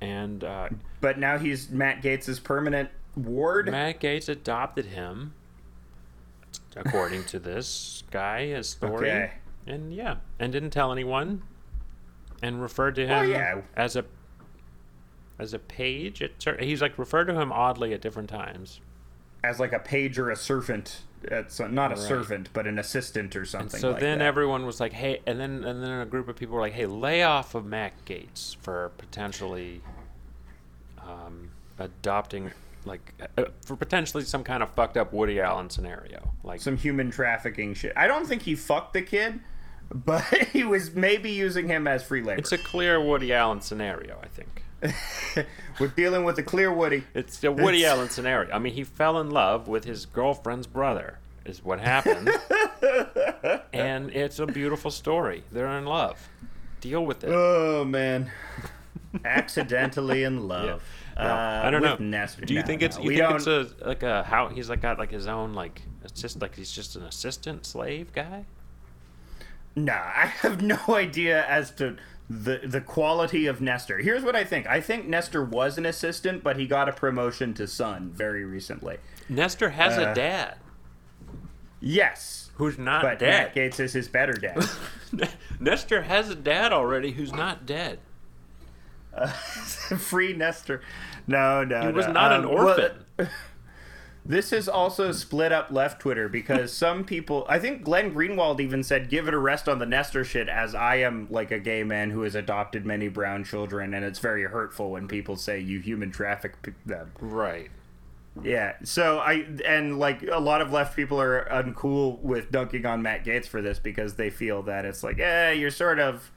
And 0.00 0.42
uh, 0.44 0.68
But 1.00 1.18
now 1.18 1.38
he's 1.38 1.68
Matt 1.70 2.02
Gaetz' 2.02 2.42
permanent 2.42 2.90
ward. 3.16 3.70
Matt 3.70 4.00
Gaetz 4.00 4.28
adopted 4.28 4.86
him, 4.86 5.34
according 6.74 7.24
to 7.24 7.38
this 7.38 8.02
guy, 8.10 8.46
his 8.46 8.68
story. 8.68 9.10
Okay. 9.10 9.32
And 9.66 9.92
yeah, 9.92 10.16
and 10.38 10.52
didn't 10.52 10.70
tell 10.70 10.92
anyone, 10.92 11.42
and 12.42 12.62
referred 12.62 12.94
to 12.96 13.02
him 13.06 13.08
Well, 13.20 13.26
yeah. 13.28 13.60
as 13.76 13.96
a 13.96 14.04
as 15.38 15.52
a 15.52 15.58
page. 15.58 16.22
At 16.22 16.40
cer- 16.40 16.58
he's 16.62 16.80
like 16.80 16.96
referred 16.98 17.24
to 17.26 17.34
him 17.40 17.50
oddly 17.52 17.92
at 17.92 18.00
different 18.00 18.28
times. 18.30 18.80
As 19.46 19.60
like 19.60 19.72
a 19.72 19.78
page 19.78 20.18
or 20.18 20.30
a 20.30 20.36
servant. 20.36 21.02
It's 21.22 21.58
not 21.58 21.92
a 21.92 21.94
Right. 21.94 21.98
servant, 21.98 22.50
but 22.52 22.66
an 22.66 22.78
assistant 22.78 23.34
or 23.36 23.44
something. 23.44 23.80
so 23.80 23.90
like 23.92 24.00
then 24.00 24.18
that. 24.18 24.24
everyone 24.26 24.64
was 24.66 24.78
like, 24.80 24.92
"Hey," 24.92 25.20
and 25.26 25.40
then 25.40 25.64
and 25.64 25.82
then 25.82 26.00
a 26.00 26.06
group 26.06 26.28
of 26.28 26.36
people 26.36 26.54
were 26.54 26.60
like, 26.60 26.72
"Hey, 26.74 26.86
lay 26.86 27.22
off 27.22 27.54
of 27.54 27.64
Matt 27.64 27.92
Gaetz 28.04 28.56
for 28.56 28.92
potentially 28.98 29.80
um, 31.00 31.50
adopting." 31.78 32.52
Like 32.84 33.14
uh, 33.36 33.46
for 33.64 33.74
potentially 33.74 34.22
some 34.22 34.44
kind 34.44 34.62
of 34.62 34.70
fucked 34.70 34.96
up 34.96 35.12
Woody 35.12 35.40
Allen 35.40 35.70
scenario, 35.70 36.30
like 36.44 36.60
some 36.60 36.76
human 36.76 37.10
trafficking 37.10 37.74
shit. 37.74 37.92
I 37.96 38.06
don't 38.06 38.26
think 38.26 38.42
he 38.42 38.54
fucked 38.54 38.92
the 38.92 39.02
kid, 39.02 39.40
but 39.92 40.22
he 40.52 40.62
was 40.62 40.94
maybe 40.94 41.30
using 41.32 41.66
him 41.66 41.88
as 41.88 42.04
free 42.04 42.22
labor. 42.22 42.38
It's 42.38 42.52
a 42.52 42.58
clear 42.58 43.00
Woody 43.04 43.32
Allen 43.32 43.60
scenario, 43.60 44.20
I 44.22 44.28
think. 44.28 44.55
We're 45.80 45.88
dealing 45.88 46.24
with 46.24 46.38
a 46.38 46.42
clear 46.42 46.72
Woody. 46.72 47.04
It's 47.14 47.42
a 47.44 47.50
Woody 47.52 47.78
It's- 47.82 47.92
Allen 47.92 48.08
scenario. 48.10 48.52
I 48.54 48.58
mean, 48.58 48.72
he 48.74 48.84
fell 48.84 49.18
in 49.20 49.30
love 49.30 49.68
with 49.68 49.84
his 49.84 50.06
girlfriend's 50.06 50.66
brother, 50.66 51.18
is 51.44 51.64
what 51.64 51.80
happened. 51.80 52.30
and 53.72 54.10
it's 54.10 54.38
a 54.38 54.46
beautiful 54.46 54.90
story. 54.90 55.44
They're 55.52 55.76
in 55.78 55.84
love. 55.86 56.28
Deal 56.80 57.04
with 57.04 57.24
it. 57.24 57.30
Oh 57.32 57.84
man, 57.84 58.30
accidentally 59.24 60.22
in 60.24 60.46
love. 60.48 60.82
No, 61.18 61.22
Uh, 61.24 61.62
I 61.64 61.70
don't 61.70 61.82
know. 61.82 61.96
Nestor. 61.96 62.44
Do 62.44 62.52
you 62.54 62.60
No, 62.60 62.66
think 62.66 62.82
it's 62.82 62.96
no, 62.98 63.04
you 63.04 63.08
think 63.10 63.20
don't- 63.20 63.36
it's 63.36 63.46
a 63.82 63.86
like 63.88 64.02
a 64.02 64.22
how 64.24 64.48
he's 64.48 64.68
like 64.68 64.82
got 64.82 64.98
like 64.98 65.10
his 65.10 65.26
own 65.26 65.54
like 65.54 65.82
it's 66.04 66.20
just 66.20 66.40
like 66.40 66.54
he's 66.54 66.70
just 66.70 66.96
an 66.96 67.02
assistant 67.04 67.64
slave 67.66 68.12
guy? 68.12 68.44
Nah, 69.74 69.92
I 69.94 70.26
have 70.40 70.62
no 70.62 70.78
idea 70.88 71.44
as 71.46 71.70
to 71.72 71.96
the 72.28 72.60
the 72.64 72.80
quality 72.80 73.46
of 73.46 73.60
Nestor. 73.60 73.98
Here's 73.98 74.22
what 74.24 74.34
I 74.34 74.42
think. 74.44 74.66
I 74.66 74.80
think 74.80 75.06
Nestor 75.06 75.44
was 75.44 75.78
an 75.78 75.86
assistant, 75.86 76.42
but 76.42 76.56
he 76.58 76.66
got 76.66 76.88
a 76.88 76.92
promotion 76.92 77.54
to 77.54 77.66
son 77.66 78.10
very 78.14 78.44
recently. 78.44 78.98
Nestor 79.28 79.70
has 79.70 79.96
Uh, 79.98 80.10
a 80.10 80.14
dad 80.14 80.56
Yes, 81.80 82.50
who's 82.54 82.78
not 82.78 83.02
but 83.02 83.20
Matt 83.20 83.54
dead. 83.54 83.72
Gaetz 83.72 83.78
is 83.80 83.92
his 83.92 84.08
better 84.08 84.32
dad. 84.32 84.64
Nestor 85.60 86.02
has 86.02 86.30
a 86.30 86.34
dad 86.34 86.72
already 86.72 87.12
who's 87.12 87.32
not 87.32 87.64
dead. 87.66 87.98
Free 89.98 90.32
Nestor. 90.32 90.80
No, 91.26 91.64
no, 91.64 91.82
He 91.82 91.92
was 91.92 92.06
no. 92.06 92.12
not 92.12 92.32
an 92.32 92.44
Um, 92.44 92.52
well, 92.54 92.68
orphan. 92.68 92.92
This 94.28 94.52
is 94.52 94.68
also 94.68 95.12
split 95.12 95.52
up 95.52 95.70
left 95.70 96.00
Twitter 96.00 96.28
because 96.28 96.72
some 96.76 97.04
people, 97.04 97.46
I 97.48 97.58
think 97.58 97.84
Glenn 97.84 98.14
Greenwald 98.14 98.60
even 98.60 98.82
said, 98.82 99.08
give 99.08 99.28
it 99.28 99.34
a 99.34 99.38
rest 99.38 99.68
on 99.68 99.78
the 99.78 99.86
Nestor 99.86 100.24
shit, 100.24 100.48
as 100.48 100.74
I 100.74 100.96
am 100.96 101.28
like 101.30 101.50
a 101.50 101.60
gay 101.60 101.84
man 101.84 102.10
who 102.10 102.22
has 102.22 102.34
adopted 102.34 102.84
many 102.84 103.08
brown 103.08 103.44
children, 103.44 103.94
and 103.94 104.04
it's 104.04 104.18
very 104.18 104.44
hurtful 104.44 104.90
when 104.90 105.06
people 105.08 105.36
say 105.36 105.60
you 105.60 105.80
human 105.80 106.10
traffic 106.10 106.54
them. 106.84 107.12
right. 107.20 107.70
Yeah, 108.42 108.74
so 108.84 109.18
I, 109.18 109.46
and 109.64 109.98
like 109.98 110.22
a 110.22 110.38
lot 110.38 110.60
of 110.60 110.70
left 110.70 110.94
people 110.94 111.18
are 111.18 111.48
uncool 111.50 112.20
with 112.20 112.50
dunking 112.50 112.84
on 112.84 113.00
Matt 113.00 113.24
Gaetz 113.24 113.46
for 113.46 113.62
this 113.62 113.78
because 113.78 114.16
they 114.16 114.28
feel 114.28 114.62
that 114.64 114.84
it's 114.84 115.02
like, 115.02 115.18
eh, 115.18 115.52
you're 115.52 115.70
sort 115.70 115.98
of, 115.98 116.30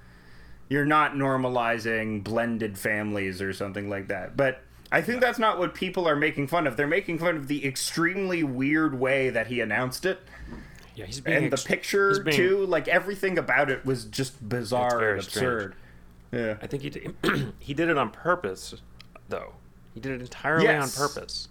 you're 0.70 0.86
not 0.86 1.16
normalizing 1.16 2.24
blended 2.24 2.78
families 2.78 3.42
or 3.42 3.52
something 3.52 3.90
like 3.90 4.08
that. 4.08 4.38
But 4.38 4.64
I 4.92 5.02
think 5.02 5.22
that's 5.22 5.38
not 5.40 5.60
what 5.60 5.74
people 5.76 6.08
are 6.08 6.16
making 6.16 6.48
fun 6.48 6.66
of. 6.66 6.76
They're 6.78 6.88
making 6.88 7.20
fun 7.20 7.36
of 7.38 7.48
the 7.48 7.66
extremely 7.66 8.44
weird 8.44 9.00
way 9.00 9.30
that 9.30 9.48
he 9.48 9.62
announced 9.62 10.06
it. 10.06 10.20
Yeah, 10.96 11.06
he's 11.06 11.20
being 11.22 11.44
And 11.46 11.54
the 11.54 11.58
picture, 11.58 12.22
being- 12.24 12.36
too, 12.36 12.66
like 12.66 12.88
everything 12.88 13.38
about 13.38 13.70
it 13.70 13.86
was 13.86 14.06
just 14.06 14.48
bizarre 14.50 15.14
and 15.14 15.24
strange. 15.24 15.36
absurd. 15.46 15.76
Yeah. 16.32 16.56
I 16.62 16.68
think 16.68 16.84
he 16.84 16.90
did, 16.90 17.16
he 17.60 17.74
did 17.74 17.90
it 17.90 17.98
on 17.98 18.10
purpose, 18.10 18.76
though. 19.30 19.54
He 19.94 20.00
did 20.00 20.14
it 20.14 20.22
entirely 20.22 20.66
Yes. 20.66 21.00
on 21.00 21.08
purpose. 21.08 21.50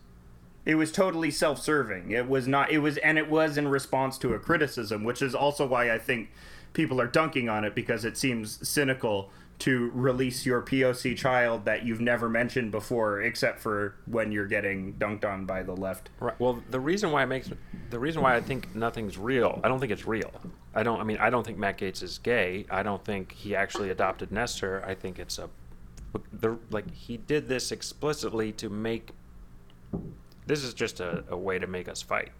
It 0.66 0.74
was 0.74 0.92
totally 0.92 1.30
self-serving. 1.30 2.10
It 2.10 2.28
was 2.28 2.46
not. 2.46 2.70
It 2.70 2.78
was, 2.78 2.98
and 2.98 3.16
it 3.16 3.30
was 3.30 3.56
in 3.56 3.68
response 3.68 4.18
to 4.18 4.34
a 4.34 4.38
criticism, 4.38 5.02
which 5.02 5.22
is 5.22 5.34
also 5.34 5.66
why 5.66 5.90
I 5.90 5.98
think 5.98 6.30
people 6.74 7.00
are 7.00 7.06
dunking 7.06 7.48
on 7.48 7.64
it 7.64 7.74
because 7.74 8.04
it 8.04 8.18
seems 8.18 8.68
cynical 8.68 9.30
to 9.60 9.90
release 9.92 10.46
your 10.46 10.62
POC 10.62 11.16
child 11.16 11.64
that 11.64 11.84
you've 11.84 12.00
never 12.00 12.28
mentioned 12.28 12.70
before, 12.70 13.22
except 13.22 13.58
for 13.58 13.96
when 14.06 14.30
you're 14.30 14.46
getting 14.46 14.94
dunked 14.94 15.24
on 15.24 15.46
by 15.46 15.62
the 15.62 15.74
left. 15.74 16.10
Right. 16.20 16.38
Well, 16.38 16.62
the 16.70 16.78
reason 16.78 17.10
why 17.10 17.24
it 17.24 17.26
makes 17.26 17.50
the 17.90 17.98
reason 17.98 18.22
why 18.22 18.36
I 18.36 18.40
think 18.40 18.74
nothing's 18.74 19.18
real. 19.18 19.60
I 19.64 19.68
don't 19.68 19.80
think 19.80 19.90
it's 19.90 20.06
real. 20.06 20.30
I 20.74 20.82
don't. 20.82 21.00
I 21.00 21.04
mean, 21.04 21.18
I 21.18 21.30
don't 21.30 21.44
think 21.44 21.58
Matt 21.58 21.78
Gaetz 21.78 22.02
is 22.02 22.18
gay. 22.18 22.66
I 22.70 22.82
don't 22.82 23.04
think 23.04 23.32
he 23.32 23.56
actually 23.56 23.90
adopted 23.90 24.30
Nestor. 24.30 24.84
I 24.86 24.94
think 24.94 25.18
it's 25.18 25.38
a, 25.38 25.50
the 26.32 26.56
like 26.70 26.92
he 26.92 27.16
did 27.16 27.48
this 27.48 27.72
explicitly 27.72 28.52
to 28.52 28.68
make. 28.68 29.10
This 30.46 30.62
is 30.62 30.72
just 30.72 31.00
a, 31.00 31.24
a 31.28 31.36
way 31.36 31.58
to 31.58 31.66
make 31.66 31.88
us 31.88 32.00
fight. 32.00 32.30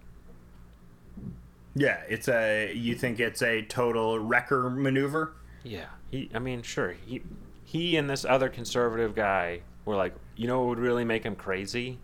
Yeah, 1.75 2.01
it's 2.09 2.29
a. 2.29 2.73
You 2.73 2.95
think 2.95 3.19
it's 3.19 3.43
a 3.43 3.63
total 3.63 4.21
wrecker 4.21 4.71
maneuver? 4.71 5.35
Yeah. 5.65 5.87
He. 6.11 6.31
I 6.35 6.39
mean, 6.39 6.63
sure. 6.63 6.93
He. 7.07 7.23
He 7.65 7.97
and 7.97 8.09
this 8.09 8.25
other 8.25 8.49
conservative 8.49 9.15
guy 9.15 9.61
were 9.85 9.95
like, 9.97 10.15
you 10.37 10.47
know, 10.47 10.61
what 10.61 10.69
would 10.71 10.79
really 10.79 11.05
make 11.05 11.23
him 11.23 11.37
crazy, 11.37 11.99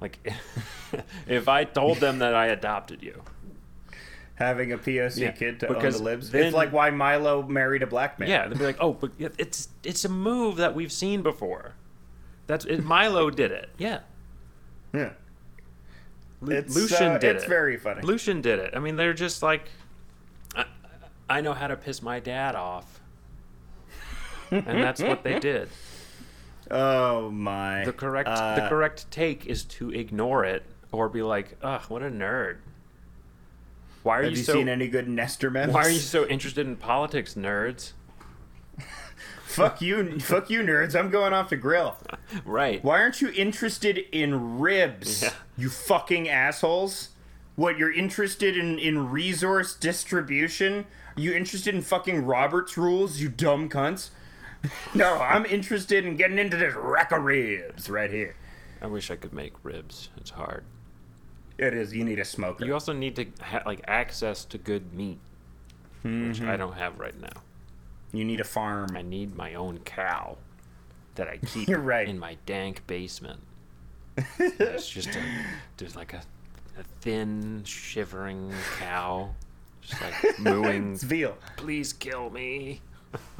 like, 0.00 0.18
if 1.28 1.48
I 1.48 1.62
told 1.62 1.98
them 1.98 2.18
that 2.18 2.34
I 2.34 2.46
adopted 2.46 3.02
you. 3.04 3.22
Having 4.34 4.72
a 4.72 4.78
POC 4.78 5.16
Yeah, 5.18 5.30
kid 5.30 5.60
to 5.60 5.68
own 5.68 5.74
because 5.74 5.98
the 5.98 6.02
libs. 6.02 6.30
then- 6.30 6.44
it's 6.46 6.54
like 6.56 6.72
why 6.72 6.90
Milo 6.90 7.42
married 7.44 7.82
a 7.82 7.86
black 7.86 8.18
man. 8.18 8.28
Yeah, 8.28 8.48
they'd 8.48 8.58
be 8.58 8.64
like, 8.64 8.76
"Oh, 8.80 8.92
but 8.92 9.12
it's 9.18 9.68
it's 9.84 10.04
a 10.04 10.08
move 10.10 10.56
that 10.56 10.74
we've 10.74 10.92
seen 10.92 11.22
before." 11.22 11.74
That's 12.48 12.64
it, 12.64 12.82
Milo 12.84 13.30
did 13.30 13.50
it. 13.52 13.70
Yeah, 13.78 14.00
Yeah. 14.92 15.12
Lu- 16.42 16.54
It's, 16.54 16.74
Lucian 16.76 17.12
uh, 17.12 17.18
did 17.18 17.36
it's 17.36 17.44
it. 17.44 17.48
very 17.48 17.76
funny. 17.78 18.02
Lucian 18.02 18.40
did 18.42 18.58
it. 18.58 18.74
I 18.76 18.78
mean, 18.78 18.96
they're 18.96 19.14
just 19.14 19.42
like, 19.42 19.68
I, 20.54 20.64
I 21.30 21.40
know 21.40 21.54
how 21.54 21.66
to 21.68 21.76
piss 21.76 22.02
my 22.02 22.20
dad 22.20 22.54
off, 22.54 22.95
and 24.50 24.82
that's 24.82 25.02
what 25.02 25.22
they 25.22 25.38
did. 25.38 25.68
Oh 26.70 27.30
my. 27.30 27.84
The 27.84 27.92
correct 27.92 28.28
the 28.28 28.64
Uh, 28.64 28.68
correct 28.68 29.10
take 29.10 29.46
is 29.46 29.64
to 29.64 29.92
ignore 29.92 30.44
it 30.44 30.64
or 30.92 31.08
be 31.08 31.22
like, 31.22 31.56
"Ugh, 31.62 31.82
what 31.88 32.02
a 32.02 32.10
nerd." 32.10 32.56
Why 34.02 34.18
are 34.18 34.22
Have 34.22 34.32
you, 34.32 34.38
you 34.38 34.44
so 34.44 34.52
seen 34.52 34.68
any 34.68 34.88
good 34.88 35.08
Nestor 35.08 35.50
memes? 35.50 35.72
Why 35.72 35.82
are 35.82 35.90
you 35.90 35.98
so 35.98 36.26
interested 36.26 36.66
in 36.66 36.76
politics, 36.76 37.34
nerds? 37.34 37.92
fuck 39.44 39.80
you, 39.80 40.20
fuck 40.20 40.48
you, 40.50 40.60
nerds! 40.62 40.98
I'm 40.98 41.10
going 41.10 41.32
off 41.32 41.50
the 41.50 41.56
grill. 41.56 41.96
Right. 42.44 42.82
Why 42.84 43.00
aren't 43.00 43.20
you 43.20 43.30
interested 43.34 43.98
in 44.12 44.58
ribs? 44.58 45.22
Yeah. 45.22 45.30
You 45.56 45.70
fucking 45.70 46.28
assholes. 46.28 47.10
What 47.56 47.78
you're 47.78 47.92
interested 47.92 48.56
in 48.56 48.78
in 48.78 49.10
resource 49.10 49.74
distribution? 49.74 50.84
Are 51.16 51.20
you 51.20 51.32
interested 51.32 51.74
in 51.74 51.82
fucking 51.82 52.26
Robert's 52.26 52.76
rules? 52.76 53.20
You 53.20 53.28
dumb 53.28 53.68
cunts. 53.68 54.10
no, 54.94 55.14
I'm 55.20 55.44
interested 55.46 56.04
in 56.04 56.16
getting 56.16 56.38
into 56.38 56.56
this 56.56 56.74
rack 56.74 57.12
of 57.12 57.22
ribs 57.24 57.88
right 57.90 58.10
here. 58.10 58.34
I 58.82 58.86
wish 58.86 59.10
I 59.10 59.16
could 59.16 59.32
make 59.32 59.52
ribs. 59.62 60.10
It's 60.16 60.30
hard. 60.30 60.64
It 61.58 61.72
is. 61.74 61.94
You 61.94 62.04
need 62.04 62.18
a 62.18 62.24
smoker. 62.24 62.64
You 62.64 62.74
also 62.74 62.92
need 62.92 63.16
to 63.16 63.26
ha- 63.40 63.62
like 63.64 63.80
access 63.86 64.44
to 64.46 64.58
good 64.58 64.92
meat, 64.92 65.18
which 66.02 66.12
Mm-hmm. 66.12 66.48
I 66.48 66.56
don't 66.56 66.74
have 66.74 66.98
right 67.00 67.18
now. 67.20 67.42
You 68.12 68.24
need 68.24 68.40
a 68.40 68.44
farm. 68.44 68.90
I 68.94 69.02
need 69.02 69.34
my 69.36 69.54
own 69.54 69.78
cow 69.80 70.36
that 71.14 71.28
I 71.28 71.38
keep 71.46 71.68
You're 71.68 71.78
right. 71.80 72.08
in 72.08 72.18
my 72.18 72.36
dank 72.46 72.86
basement. 72.86 73.40
it's 74.38 74.88
just 74.88 75.08
a 75.16 75.22
there's 75.76 75.96
like 75.96 76.12
a, 76.14 76.22
a 76.78 76.82
thin, 77.00 77.62
shivering 77.64 78.52
cow, 78.78 79.34
just 79.80 80.00
like 80.00 80.38
mooing. 80.38 80.92
It's 80.94 81.02
veal. 81.02 81.36
Please 81.56 81.92
kill 81.92 82.30
me. 82.30 82.80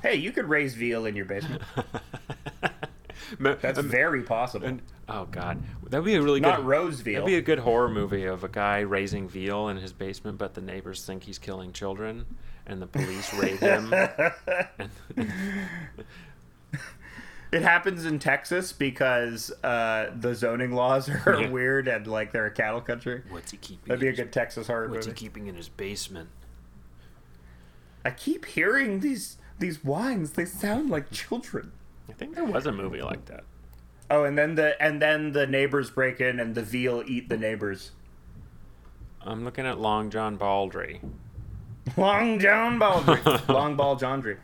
Hey, 0.03 0.17
you 0.17 0.33
could 0.33 0.49
raise 0.49 0.75
veal 0.75 1.07
in 1.07 1.17
your 1.17 1.25
basement. 1.25 1.63
That's 3.41 3.79
Um, 3.79 3.89
very 3.89 4.23
possible. 4.23 4.67
and- 4.67 4.83
oh 5.09 5.25
god, 5.27 5.63
that'd 5.89 6.05
be 6.05 6.15
a 6.15 6.23
really 6.23 6.41
Not 6.41 6.59
good. 6.59 6.67
rose 6.67 7.01
veal. 7.01 7.15
That'd 7.15 7.27
be 7.27 7.37
a 7.37 7.43
good 7.43 7.59
horror 7.61 7.89
movie 7.89 8.25
of 8.25 8.45
a 8.45 8.49
guy 8.49 8.81
raising 8.81 9.29
veal 9.29 9.69
in 9.69 9.77
his 9.79 9.93
basement, 9.93 10.39
but 10.39 10.55
the 10.55 10.61
neighbors 10.61 11.05
think 11.05 11.25
he's 11.25 11.39
killing 11.39 11.73
children, 11.73 12.25
and 12.67 12.81
the 12.81 12.87
police 12.87 13.33
raid 13.35 13.59
him. 13.59 13.93
It 17.53 17.63
happens 17.63 18.05
in 18.05 18.19
Texas 18.19 18.73
because 18.73 19.53
uh, 19.63 20.11
the 20.19 20.35
zoning 20.35 20.73
laws 20.73 21.09
are 21.09 21.41
Yeah. 21.43 21.49
weird 21.49 21.87
and 21.87 22.05
like 22.07 22.33
they're 22.33 22.47
a 22.47 22.51
cattle 22.51 22.81
country. 22.81 23.23
what's 23.29 23.53
he 23.53 23.57
keeping? 23.57 23.87
That'd 23.87 24.01
be 24.01 24.09
a 24.09 24.11
his- 24.11 24.19
good 24.19 24.33
Texas 24.33 24.67
horror 24.67 24.89
What's 24.89 25.07
movie. 25.07 25.19
he 25.19 25.25
keeping 25.27 25.47
in 25.47 25.55
his 25.55 25.69
basement? 25.69 26.29
I 28.05 28.11
keep 28.11 28.45
hearing 28.47 28.99
these 29.01 29.37
these 29.59 29.85
wines, 29.85 30.33
they 30.33 30.45
sound 30.45 30.91
like 30.91 31.11
children. 31.11 31.73
I 32.09 32.13
think 32.13 32.35
there 32.35 32.45
was 32.45 32.67
a 32.67 32.73
movie 32.73 33.03
like 33.03 33.25
that. 33.27 33.45
Oh, 34.11 34.25
and 34.25 34.39
then 34.39 34.55
the 34.55 34.81
and 34.83 35.03
then 35.03 35.33
the 35.33 35.47
neighbors 35.47 35.91
break 35.91 36.21
in 36.21 36.39
and 36.39 36.55
the 36.55 36.63
veal 36.63 37.03
eat 37.07 37.29
the 37.29 37.37
neighbors. 37.37 37.91
I'm 39.23 39.45
looking 39.45 39.67
at 39.67 39.81
Long 39.81 40.11
John 40.11 40.37
Baldry. 40.37 41.01
Long 41.97 42.39
John 42.39 42.79
Baldry. 42.79 43.21
Long 43.49 43.75
Ball 43.77 43.97
Jondry. 43.99 44.37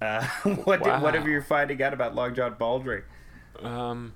Uh, 0.00 0.24
what 0.64 0.82
did, 0.82 0.90
what 0.92 1.02
Wow. 1.02 1.12
have 1.12 1.28
you 1.28 1.40
finding 1.40 1.82
out 1.82 1.92
about 1.94 2.14
Long 2.14 2.34
John 2.34 2.54
Baldry? 2.58 3.02
Um, 3.60 4.12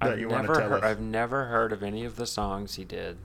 That 0.00 0.12
I've 0.12 0.20
you 0.20 0.28
wanna 0.28 0.42
never 0.42 0.54
tell 0.54 0.68
heard, 0.70 0.84
us. 0.84 0.90
I've 0.90 1.00
never 1.00 1.46
heard 1.46 1.72
of 1.72 1.82
any 1.82 2.04
of 2.04 2.16
the 2.16 2.26
songs 2.26 2.74
he 2.74 2.84
did, 2.84 3.18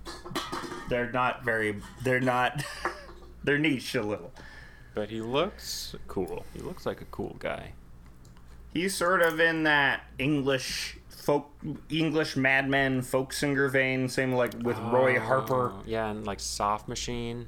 They're 0.89 1.11
not 1.11 1.43
very. 1.43 1.81
They're 2.03 2.19
not. 2.21 2.63
They're 3.43 3.57
niche 3.59 3.95
a 3.95 4.01
little. 4.01 4.31
but 4.93 5.09
he 5.09 5.21
looks 5.21 5.95
cool. 6.07 6.45
He 6.53 6.59
looks 6.59 6.85
like 6.85 7.01
a 7.01 7.05
cool 7.05 7.35
guy. 7.39 7.73
He's 8.73 8.95
sort 8.95 9.21
of 9.21 9.39
in 9.39 9.63
that 9.63 10.03
English 10.17 10.97
folk, 11.09 11.51
English 11.89 12.35
madman 12.37 13.01
folk 13.01 13.33
singer 13.33 13.67
vein, 13.67 14.07
same 14.07 14.33
like 14.33 14.53
with 14.63 14.77
Roy 14.79 15.17
oh, 15.17 15.19
Harper. 15.21 15.71
Oh, 15.73 15.83
Yeah, 15.85 16.09
and 16.09 16.25
like 16.25 16.39
Soft 16.39 16.87
Machine. 16.87 17.47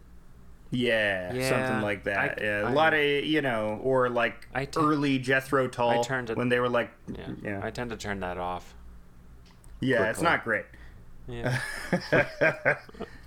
Yeah, 0.72 1.34
Yeah, 1.34 1.50
something 1.50 1.82
like 1.82 2.04
that. 2.06 2.40
I- 2.40 2.44
yeah, 2.44 2.62
a 2.62 2.66
I- 2.66 2.72
lot 2.72 2.94
of 2.94 3.00
you 3.02 3.42
know, 3.42 3.80
or 3.84 4.10
like 4.10 4.48
I 4.54 4.68
early 4.76 5.20
Jethro 5.20 5.68
Tull 5.68 6.04
turned 6.04 6.30
it- 6.30 6.38
when 6.38 6.50
they 6.50 6.60
were 6.60 6.70
like, 6.70 6.92
Yeah, 7.08 7.28
yeah, 7.44 7.60
I 7.64 7.70
tend 7.70 7.92
to 7.92 7.98
turn 7.98 8.20
that 8.22 8.38
off. 8.38 8.74
yeah, 9.80 10.10
it's 10.10 10.22
not 10.22 10.44
great. 10.44 10.66
Yeah. 11.28 11.60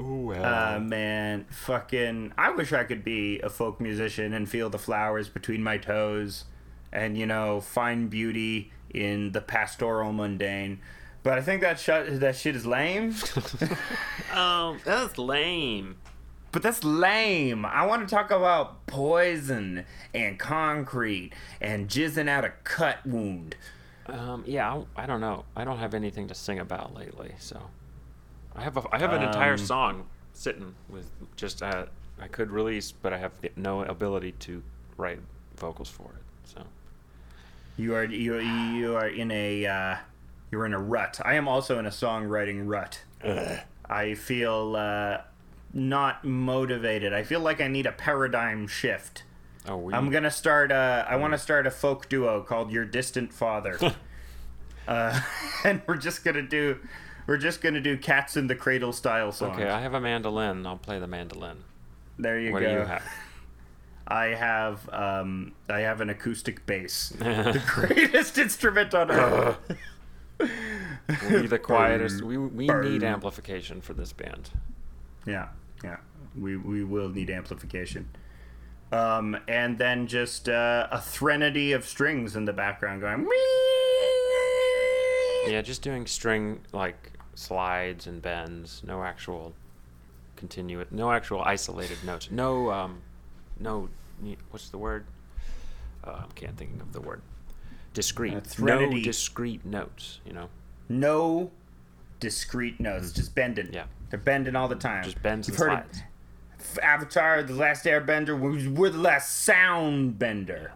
oh 0.00 0.16
well. 0.16 0.44
Uh, 0.44 0.80
man, 0.80 1.46
fucking, 1.50 2.32
I 2.38 2.50
wish 2.50 2.72
I 2.72 2.84
could 2.84 3.04
be 3.04 3.40
a 3.40 3.50
folk 3.50 3.80
musician 3.80 4.32
and 4.32 4.48
feel 4.48 4.70
the 4.70 4.78
flowers 4.78 5.28
between 5.28 5.62
my 5.62 5.78
toes, 5.78 6.44
and 6.92 7.16
you 7.16 7.26
know, 7.26 7.60
find 7.60 8.10
beauty 8.10 8.72
in 8.92 9.32
the 9.32 9.40
pastoral 9.40 10.12
mundane. 10.12 10.80
But 11.22 11.38
I 11.38 11.42
think 11.42 11.60
that 11.60 11.78
shut 11.78 12.20
that 12.20 12.36
shit 12.36 12.56
is 12.56 12.66
lame. 12.66 13.14
oh, 14.34 14.76
that's 14.84 15.18
lame. 15.18 15.96
But 16.52 16.62
that's 16.62 16.82
lame. 16.82 17.64
I 17.64 17.86
want 17.86 18.08
to 18.08 18.12
talk 18.12 18.30
about 18.30 18.86
poison 18.86 19.84
and 20.12 20.38
concrete 20.38 21.32
and 21.60 21.88
jizzing 21.88 22.28
out 22.28 22.44
a 22.44 22.50
cut 22.64 23.06
wound. 23.06 23.56
Um, 24.06 24.42
yeah, 24.46 24.82
I, 24.96 25.04
I 25.04 25.06
don't 25.06 25.20
know. 25.20 25.44
I 25.54 25.64
don't 25.64 25.78
have 25.78 25.94
anything 25.94 26.26
to 26.28 26.34
sing 26.34 26.58
about 26.58 26.94
lately, 26.94 27.34
so 27.38 27.62
I 28.54 28.62
have 28.62 28.76
a, 28.76 28.82
I 28.92 28.98
have 28.98 29.12
an 29.12 29.22
entire 29.22 29.52
Um, 29.52 29.58
song 29.58 30.06
sitting 30.32 30.74
with 30.88 31.10
just 31.36 31.62
uh, 31.62 31.86
I 32.20 32.28
could 32.28 32.50
release, 32.50 32.92
but 32.92 33.12
I 33.12 33.18
have 33.18 33.32
no 33.56 33.82
ability 33.82 34.32
to 34.40 34.62
write 34.96 35.20
vocals 35.56 35.88
for 35.88 36.04
it. 36.16 36.22
So 36.44 36.62
You 37.76 37.94
are 37.94 38.04
you 38.04 38.38
you 38.40 38.96
are 38.96 39.08
in 39.08 39.30
a 39.30 39.66
uh, 39.66 39.96
you're 40.50 40.66
in 40.66 40.74
a 40.74 40.78
rut. 40.78 41.20
I 41.24 41.34
am 41.34 41.48
also 41.48 41.78
in 41.78 41.86
a 41.86 41.90
songwriting 41.90 42.66
rut. 42.68 43.02
I 43.88 44.14
feel 44.14 44.76
uh, 44.76 45.18
not 45.72 46.24
motivated. 46.24 47.12
I 47.12 47.22
feel 47.22 47.40
like 47.40 47.60
I 47.60 47.68
need 47.68 47.86
a 47.86 47.92
paradigm 47.92 48.66
shift. 48.66 49.24
oh, 49.68 49.76
we, 49.76 49.92
I'm 49.94 50.10
gonna 50.10 50.30
start. 50.30 50.72
A, 50.72 51.06
I 51.08 51.16
want 51.16 51.32
to 51.32 51.38
start 51.38 51.66
a 51.66 51.70
folk 51.70 52.08
duo 52.08 52.42
called 52.42 52.70
Your 52.72 52.84
Distant 52.84 53.32
Father, 53.32 53.78
uh, 54.88 55.20
and 55.64 55.82
we're 55.86 55.96
just 55.96 56.24
gonna 56.24 56.42
do. 56.42 56.78
We're 57.30 57.36
just 57.36 57.60
gonna 57.60 57.80
do 57.80 57.96
cats 57.96 58.36
in 58.36 58.48
the 58.48 58.56
cradle 58.56 58.92
style 58.92 59.30
songs. 59.30 59.56
okay. 59.56 59.70
I 59.70 59.80
have 59.82 59.94
a 59.94 60.00
mandolin. 60.00 60.66
I'll 60.66 60.76
play 60.76 60.98
the 60.98 61.06
mandolin. 61.06 61.58
there 62.18 62.40
you 62.40 62.50
what 62.50 62.58
go. 62.58 62.66
do 62.66 62.72
you 62.72 62.80
have? 62.80 63.04
I 64.08 64.24
have 64.34 64.88
um, 64.92 65.52
I 65.68 65.78
have 65.78 66.00
an 66.00 66.10
acoustic 66.10 66.66
bass, 66.66 67.10
the 67.18 67.62
greatest 67.68 68.36
instrument 68.36 68.94
on 68.94 69.12
earth. 69.12 69.58
We'll 70.40 71.42
be 71.42 71.46
the 71.46 71.58
quietest. 71.62 72.20
We 72.20 72.36
we 72.36 72.66
need 72.66 73.04
amplification 73.04 73.80
for 73.80 73.94
this 73.94 74.12
band. 74.12 74.50
Yeah, 75.24 75.50
yeah. 75.84 75.98
We 76.36 76.56
we 76.56 76.82
will 76.82 77.10
need 77.10 77.30
amplification. 77.30 78.08
Um, 78.90 79.38
and 79.46 79.78
then 79.78 80.08
just 80.08 80.48
uh, 80.48 80.88
a 80.90 81.00
threnody 81.00 81.70
of 81.70 81.84
strings 81.84 82.34
in 82.34 82.44
the 82.44 82.52
background 82.52 83.02
going. 83.02 83.24
Yeah, 85.46 85.62
just 85.62 85.82
doing 85.82 86.06
string 86.08 86.62
like 86.72 87.12
slides 87.40 88.06
and 88.06 88.20
bends. 88.20 88.82
No 88.86 89.02
actual 89.02 89.54
continuous. 90.36 90.88
No 90.90 91.10
actual 91.10 91.42
isolated 91.42 91.98
notes. 92.04 92.30
No 92.30 92.70
um, 92.70 93.02
no. 93.58 93.88
What's 94.50 94.68
the 94.68 94.78
word? 94.78 95.06
Uh, 96.04 96.22
I 96.22 96.32
can't 96.34 96.56
think 96.56 96.80
of 96.80 96.92
the 96.92 97.00
word. 97.00 97.22
Discrete. 97.94 98.34
Uh, 98.34 98.40
no 98.58 98.90
discrete 98.90 99.64
notes. 99.64 100.20
You 100.24 100.32
know. 100.32 100.48
No 100.88 101.50
discrete 102.20 102.78
notes, 102.78 103.12
just 103.12 103.34
bending. 103.34 103.72
Yeah. 103.72 103.84
They're 104.10 104.18
bending 104.18 104.54
all 104.56 104.68
the 104.68 104.76
time. 104.76 105.04
Just 105.04 105.22
bends 105.22 105.48
You've 105.48 105.58
and 105.60 105.70
heard 105.70 105.94
slides. 105.94 106.02
Of 106.58 106.78
Avatar, 106.82 107.42
The 107.42 107.54
Last 107.54 107.86
Airbender, 107.86 108.38
we're, 108.38 108.70
we're 108.70 108.90
the 108.90 108.98
last 108.98 109.44
sound 109.44 110.18
bender. 110.18 110.72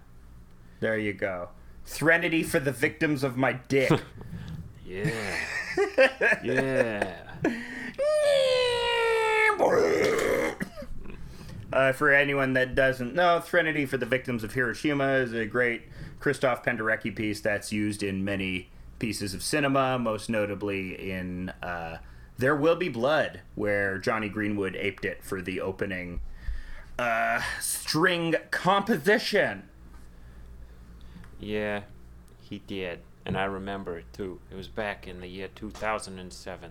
There 0.80 0.98
you 0.98 1.12
go. 1.12 1.50
Threnody 1.84 2.42
for 2.42 2.58
the 2.58 2.72
victims 2.72 3.22
of 3.22 3.36
my 3.36 3.52
dick. 3.52 3.90
Yeah. 4.86 5.10
Yeah. 6.42 7.16
Uh, 11.72 11.92
for 11.92 12.12
anyone 12.12 12.52
that 12.52 12.74
doesn't 12.74 13.14
know, 13.14 13.40
Threnody 13.40 13.84
for 13.84 13.96
the 13.96 14.06
Victims 14.06 14.44
of 14.44 14.54
Hiroshima 14.54 15.14
is 15.14 15.32
a 15.32 15.44
great 15.44 15.82
Christoph 16.20 16.64
Penderecki 16.64 17.14
piece 17.14 17.40
that's 17.40 17.72
used 17.72 18.02
in 18.02 18.24
many 18.24 18.68
pieces 19.00 19.34
of 19.34 19.42
cinema, 19.42 19.98
most 19.98 20.30
notably 20.30 21.10
in 21.10 21.48
uh, 21.62 21.98
There 22.38 22.54
Will 22.54 22.76
Be 22.76 22.88
Blood, 22.88 23.40
where 23.56 23.98
Jonny 23.98 24.28
Greenwood 24.28 24.76
aped 24.76 25.04
it 25.04 25.24
for 25.24 25.42
the 25.42 25.60
opening 25.60 26.20
uh, 26.98 27.42
string 27.60 28.36
composition. 28.52 29.68
Yeah. 31.40 31.82
He 32.38 32.60
did, 32.60 33.00
and 33.26 33.36
I 33.36 33.44
remember 33.44 33.98
it 33.98 34.06
too. 34.12 34.40
It 34.50 34.54
was 34.54 34.68
back 34.68 35.06
in 35.06 35.20
the 35.20 35.28
year 35.28 35.48
2007. 35.54 36.70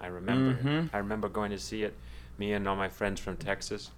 I 0.00 0.06
remember. 0.06 0.54
Mm-hmm. 0.54 0.94
I 0.94 0.98
remember 0.98 1.28
going 1.28 1.50
to 1.52 1.58
see 1.58 1.84
it. 1.84 1.94
Me 2.38 2.52
and 2.52 2.66
all 2.66 2.76
my 2.76 2.88
friends 2.88 3.20
from 3.20 3.36
Texas. 3.36 3.90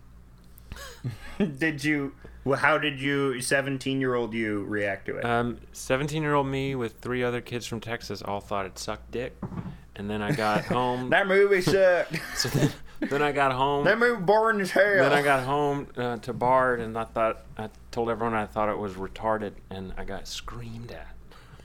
did 1.58 1.82
you? 1.84 2.12
Well, 2.44 2.58
how 2.58 2.78
did 2.78 3.00
you, 3.00 3.40
seventeen-year-old 3.40 4.34
you, 4.34 4.64
react 4.64 5.06
to 5.06 5.16
it? 5.16 5.24
Um, 5.24 5.58
17 5.72 6.22
year 6.22 6.34
old 6.34 6.46
me 6.46 6.74
with 6.74 6.98
three 7.00 7.22
other 7.22 7.40
kids 7.40 7.64
from 7.64 7.80
Texas 7.80 8.20
all 8.22 8.40
thought 8.40 8.66
it 8.66 8.78
sucked 8.78 9.10
dick. 9.10 9.34
And 9.96 10.10
then 10.10 10.20
I 10.20 10.32
got 10.32 10.64
home. 10.66 11.10
that 11.10 11.26
movie 11.26 11.62
sucked. 11.62 12.20
so 12.36 12.48
then, 12.50 12.70
then 13.00 13.22
I 13.22 13.32
got 13.32 13.52
home. 13.52 13.84
that 13.84 13.98
movie 13.98 14.20
boring 14.20 14.60
as 14.60 14.72
hell. 14.72 14.82
Then 14.84 15.12
I 15.12 15.22
got 15.22 15.44
home 15.44 15.86
uh, 15.96 16.16
to 16.18 16.32
Bard 16.32 16.80
and 16.80 16.98
I 16.98 17.04
thought, 17.04 17.42
I 17.56 17.70
told 17.90 18.10
everyone 18.10 18.34
I 18.34 18.46
thought 18.46 18.68
it 18.68 18.78
was 18.78 18.94
retarded 18.94 19.52
and 19.70 19.94
I 19.96 20.04
got 20.04 20.26
screamed 20.28 20.90
at. 20.90 21.13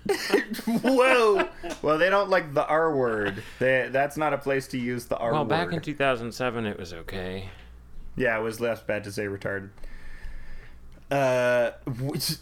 Whoa! 0.67 1.47
Well, 1.81 1.97
they 1.97 2.09
don't 2.09 2.29
like 2.29 2.53
the 2.53 2.65
R 2.65 2.95
word. 2.95 3.43
They, 3.59 3.89
that's 3.91 4.17
not 4.17 4.33
a 4.33 4.37
place 4.37 4.67
to 4.69 4.77
use 4.77 5.05
the 5.05 5.17
R 5.17 5.31
Well, 5.33 5.41
word. 5.43 5.49
back 5.49 5.71
in 5.73 5.81
2007, 5.81 6.65
it 6.65 6.77
was 6.79 6.93
okay. 6.93 7.49
yeah, 8.15 8.37
it 8.37 8.41
was 8.41 8.59
less 8.59 8.81
bad 8.81 9.03
to 9.05 9.11
say 9.11 9.25
retarded. 9.25 9.69
Uh, 11.11 11.71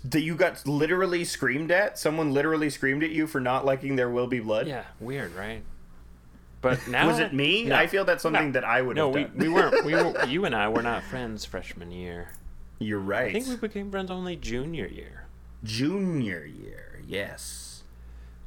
that 0.04 0.22
you 0.22 0.36
got 0.36 0.66
literally 0.68 1.24
screamed 1.24 1.72
at? 1.72 1.98
Someone 1.98 2.34
literally 2.34 2.70
screamed 2.70 3.02
at 3.04 3.12
you 3.12 3.26
for 3.26 3.40
not 3.40 3.64
liking 3.66 3.96
There 3.96 4.10
Will 4.10 4.28
Be 4.28 4.42
Blood? 4.42 4.68
Yeah, 4.68 4.84
weird, 5.00 5.34
right? 5.36 5.62
But 6.60 6.88
now. 6.88 7.06
Was 7.08 7.20
it 7.20 7.34
me? 7.34 7.66
No. 7.66 7.76
I 7.76 7.86
feel 7.86 8.04
that's 8.04 8.24
something 8.24 8.48
No. 8.48 8.52
that 8.54 8.64
I 8.66 8.82
would 8.82 8.96
No, 8.98 9.14
have 9.14 9.32
we, 9.36 9.48
we 9.48 9.54
weren't. 9.54 9.86
We 9.86 9.94
were, 10.04 10.26
you 10.26 10.44
and 10.46 10.56
I 10.56 10.68
were 10.70 10.82
not 10.82 11.04
friends 11.04 11.46
freshman 11.46 11.92
year. 11.92 12.32
You're 12.80 13.00
right. 13.00 13.28
I 13.30 13.34
think 13.40 13.48
we 13.48 13.56
became 13.68 13.92
friends 13.92 14.10
only 14.10 14.36
junior 14.36 14.88
year. 14.88 15.28
Junior 15.64 16.44
year, 16.46 16.87
yes. 17.08 17.84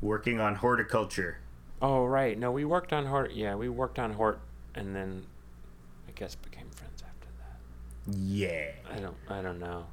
Working 0.01 0.41
on 0.41 0.55
horticulture. 0.57 1.39
Oh 1.83 2.05
right, 2.05 2.39
no, 2.39 2.53
we 2.53 2.65
worked 2.65 2.93
on 2.93 3.07
Hort. 3.07 3.33
Yeah, 3.33 3.55
we 3.55 3.69
worked 3.69 3.99
on 3.99 4.13
Hort, 4.13 4.41
and 4.75 4.95
then 4.95 5.25
I 6.09 6.13
guess 6.15 6.35
became 6.35 6.69
friends 6.71 7.03
after 7.07 7.29
that. 7.39 8.17
Yeah. 8.17 8.71
I 8.91 8.99
don't. 9.01 9.17
I 9.29 9.43
don't 9.43 9.59
know. 9.59 9.87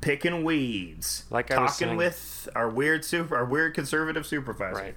picking 0.00 0.42
weeds, 0.44 1.24
Like 1.30 1.50
I 1.52 1.60
was 1.62 1.72
talking 1.72 1.88
saying- 1.88 1.96
with 1.96 2.48
our 2.56 2.68
weird 2.68 3.04
super, 3.04 3.36
our 3.36 3.44
weird 3.44 3.74
conservative 3.74 4.26
supervisor. 4.26 4.74
Right. 4.80 4.94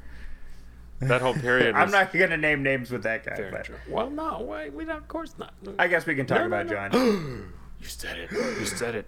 That 1.01 1.21
whole 1.21 1.33
period. 1.35 1.75
I'm 1.75 1.91
not 1.91 2.11
gonna 2.13 2.37
name 2.37 2.63
names 2.63 2.89
with 2.91 3.03
that 3.03 3.25
guy, 3.25 3.49
but. 3.51 3.69
Well, 3.89 4.09
no, 4.09 4.41
wait, 4.41 4.73
we 4.73 4.87
of 4.89 5.07
course 5.07 5.33
not. 5.37 5.53
I 5.77 5.87
guess 5.87 6.05
we 6.05 6.15
can 6.15 6.25
talk 6.25 6.39
No, 6.41 6.47
no, 6.47 6.55
about 6.61 6.93
no. 6.93 7.01
John. 7.01 7.53
You 7.81 7.87
said 7.87 8.17
it. 8.17 8.31
You 8.31 8.65
said 8.65 8.95
it. 8.95 9.05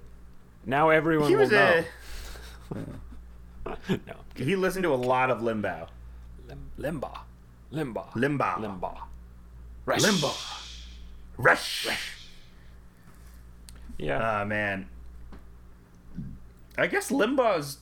Now 0.66 0.90
everyone 0.90 1.30
he 1.30 1.36
will 1.36 1.44
was 1.44 1.52
know. 1.52 1.84
a 2.76 2.78
no. 3.90 4.14
he 4.36 4.56
listened 4.56 4.84
to 4.84 4.94
a 4.94 4.96
lot 4.96 5.30
of 5.30 5.40
Limbaugh. 5.40 5.88
Lim- 6.48 6.72
Limbaugh. 6.80 7.20
Limbaugh. 7.74 8.12
Limbaugh. 8.14 8.56
Limbaugh. 8.60 8.98
Rush. 9.86 10.02
Limbaugh. 10.04 10.64
Rush. 11.38 11.86
Rush. 11.88 12.14
Yeah. 13.98 14.42
Ah 14.42 14.46
man. 14.46 14.88
I 16.78 16.86
guess 16.88 17.10
Limbaugh's 17.10 17.80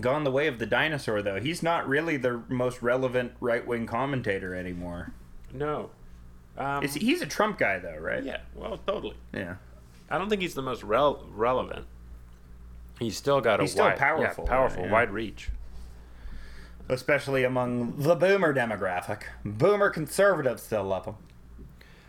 gone 0.00 0.24
the 0.24 0.30
way 0.30 0.46
of 0.46 0.58
the 0.58 0.64
dinosaur, 0.64 1.20
though. 1.20 1.38
He's 1.38 1.62
not 1.62 1.86
really 1.86 2.16
the 2.16 2.42
most 2.48 2.80
relevant 2.80 3.32
right 3.40 3.66
wing 3.66 3.86
commentator 3.86 4.54
anymore. 4.54 5.12
no. 5.52 5.90
Um, 6.56 6.82
Is 6.84 6.92
he, 6.94 7.00
he's 7.06 7.22
a 7.22 7.26
Trump 7.26 7.56
guy, 7.58 7.78
though, 7.78 7.96
right? 7.96 8.22
yeah. 8.22 8.40
Well, 8.54 8.78
totally. 8.86 9.16
Yeah. 9.32 9.54
I 10.10 10.18
don't 10.18 10.28
think 10.28 10.42
he's 10.42 10.52
the 10.52 10.60
most 10.60 10.82
rel- 10.82 11.24
relevant. 11.34 11.86
He's 12.98 13.16
still 13.16 13.40
got 13.40 13.60
a 13.60 13.64
He's 13.64 13.72
still 13.72 13.84
wide, 13.86 13.98
powerful, 13.98 14.44
yeah, 14.44 14.50
powerful, 14.50 14.84
yeah. 14.84 14.92
wide 14.92 15.10
reach. 15.10 15.50
Especially 16.88 17.44
among 17.44 17.96
the 17.96 18.14
boomer 18.14 18.52
demographic. 18.54 19.22
Boomer 19.44 19.90
conservatives 19.90 20.62
still 20.62 20.84
love 20.84 21.06
him. 21.06 21.14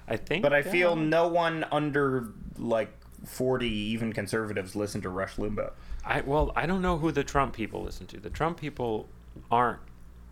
I 0.07 0.18
think. 0.18 0.41
But 0.43 0.53
I 0.53 0.61
feel 0.61 0.95
no 0.95 1.27
one 1.27 1.65
under, 1.72 2.27
like, 2.57 2.91
40, 3.26 3.68
even 3.69 4.11
conservatives, 4.11 4.76
listen 4.76 4.99
to 5.01 5.10
Rush 5.10 5.35
Limbaugh. 5.38 5.72
I 6.05 6.19
well, 6.22 6.51
I 6.55 6.65
don't 6.65 6.81
know 6.81 6.97
who 6.97 7.11
the 7.14 7.23
Trump 7.23 7.53
people 7.53 7.81
listen 7.84 8.05
to. 8.07 8.19
The 8.19 8.30
Trump 8.30 8.60
people 8.60 9.07
aren't 9.49 9.80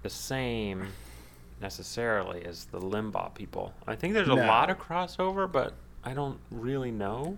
the 0.03 0.09
same 0.09 0.87
necessarily 1.61 2.43
as 2.43 2.65
the 2.65 2.79
Limbaugh 2.81 3.33
people. 3.35 3.71
I 3.87 3.95
think 3.95 4.13
there's 4.13 4.27
a 4.27 4.35
No. 4.35 4.45
lot 4.45 4.69
of 4.69 4.77
crossover, 4.79 5.49
but 5.49 5.73
I 6.03 6.13
don't 6.13 6.39
really 6.51 6.91
know. 6.91 7.37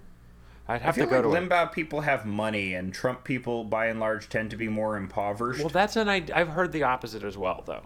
I'd 0.68 0.82
I 0.82 0.86
have 0.86 0.96
feel 0.96 1.06
to 1.06 1.10
go 1.10 1.16
like 1.30 1.40
to. 1.40 1.46
a- 1.46 1.48
Limbaugh 1.50 1.72
people 1.74 2.02
have 2.02 2.26
money, 2.26 2.74
and 2.74 2.94
Trump 2.94 3.24
people, 3.24 3.64
by 3.66 3.88
and 3.88 4.00
large, 4.00 4.30
tend 4.30 4.50
to 4.52 4.58
be 4.58 4.68
more 4.70 4.96
impoverished. 4.98 5.60
well, 5.60 5.70
that's 5.70 5.96
an 5.96 6.08
idea. 6.10 6.36
I've 6.36 6.50
heard 6.50 6.72
the 6.72 6.84
opposite 6.84 7.24
as 7.24 7.38
well, 7.38 7.64
though. 7.66 7.84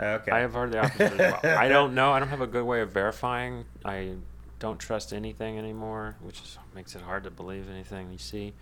okay. 0.00 0.32
I 0.32 0.40
have 0.40 0.54
heard 0.54 0.72
the 0.72 0.80
opposite 0.84 1.20
as 1.20 1.42
well. 1.42 1.56
I 1.58 1.68
don't 1.68 1.94
know. 1.94 2.12
I 2.12 2.18
don't 2.18 2.28
have 2.28 2.40
a 2.40 2.46
good 2.48 2.64
way 2.64 2.80
of 2.80 2.90
verifying. 2.90 3.64
I 3.84 4.14
don't 4.58 4.78
trust 4.80 5.12
anything 5.12 5.56
anymore, 5.58 6.16
which 6.20 6.40
is, 6.40 6.58
makes 6.74 6.96
it 6.96 7.02
hard 7.02 7.24
to 7.24 7.30
believe 7.30 7.68
anything 7.70 8.10
you 8.10 8.18
see. 8.18 8.54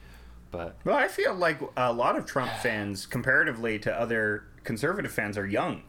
But 0.51 0.77
Well, 0.85 0.97
I 0.97 1.09
feel 1.09 1.35
like 1.35 1.59
a 1.77 1.93
lot 1.93 2.19
of 2.19 2.27
Trump 2.27 2.51
fans, 2.63 3.07
comparatively 3.07 3.79
to 3.79 3.93
other 3.99 4.45
conservative 4.65 5.11
fans, 5.13 5.39
are 5.39 5.47
young. 5.47 5.83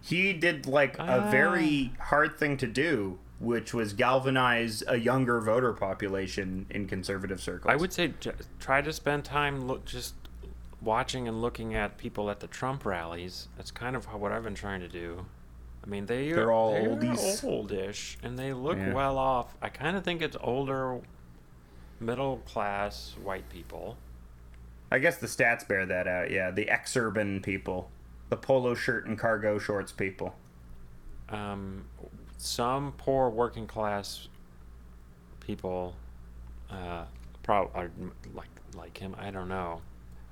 He 0.00 0.32
did 0.32 0.66
like 0.66 0.98
a 0.98 1.02
Ah. 1.26 1.30
very 1.30 1.92
hard 2.00 2.38
thing 2.38 2.56
to 2.58 2.66
do, 2.66 3.18
which 3.38 3.74
was 3.74 3.92
galvanize 3.92 4.82
a 4.88 4.96
younger 4.96 5.40
voter 5.40 5.72
population 5.72 6.66
in 6.70 6.86
conservative 6.86 7.40
circles. 7.40 7.70
I 7.72 7.76
would 7.76 7.92
say 7.92 8.14
j- 8.20 8.32
try 8.58 8.80
to 8.80 8.92
spend 8.92 9.24
time 9.24 9.66
look, 9.66 9.84
just 9.84 10.14
watching 10.80 11.28
and 11.28 11.42
looking 11.42 11.74
at 11.74 11.98
people 11.98 12.30
at 12.30 12.40
the 12.40 12.46
Trump 12.46 12.84
rallies. 12.86 13.48
That's 13.56 13.70
kind 13.70 13.94
of 13.96 14.04
what 14.06 14.32
I've 14.32 14.44
been 14.44 14.54
trying 14.54 14.80
to 14.80 14.88
do. 14.88 15.26
I 15.84 15.88
mean, 15.88 16.06
they 16.06 16.32
They're 16.32 16.50
all 16.50 16.72
they're 16.72 16.88
oldies. 16.88 17.44
oldish, 17.44 18.18
and 18.22 18.38
they 18.38 18.52
look 18.52 18.76
Yeah. 18.78 18.92
well 18.92 19.18
off. 19.18 19.54
I 19.62 19.68
kind 19.68 19.96
of 19.96 20.02
think 20.04 20.20
it's 20.22 20.36
older, 20.40 20.98
middle 22.00 22.38
class 22.38 23.14
white 23.22 23.48
people. 23.50 23.96
I 24.90 24.98
guess 24.98 25.18
the 25.18 25.26
stats 25.26 25.66
bear 25.66 25.84
that 25.86 26.06
out. 26.08 26.30
Yeah, 26.30 26.50
the 26.50 26.68
ex-urban 26.70 27.40
people, 27.42 27.90
the 28.30 28.36
polo 28.36 28.74
shirt 28.74 29.06
and 29.06 29.18
cargo 29.18 29.58
shorts 29.58 29.92
people. 29.92 30.34
um, 31.28 31.84
some 32.38 32.92
poor 32.98 33.28
working 33.30 33.66
class 33.66 34.28
people 35.40 35.94
uh, 36.70 37.04
probably 37.42 37.70
are 37.80 37.90
like 38.34 38.48
like 38.76 38.98
him. 38.98 39.14
I 39.18 39.30
don't 39.30 39.48
know. 39.48 39.80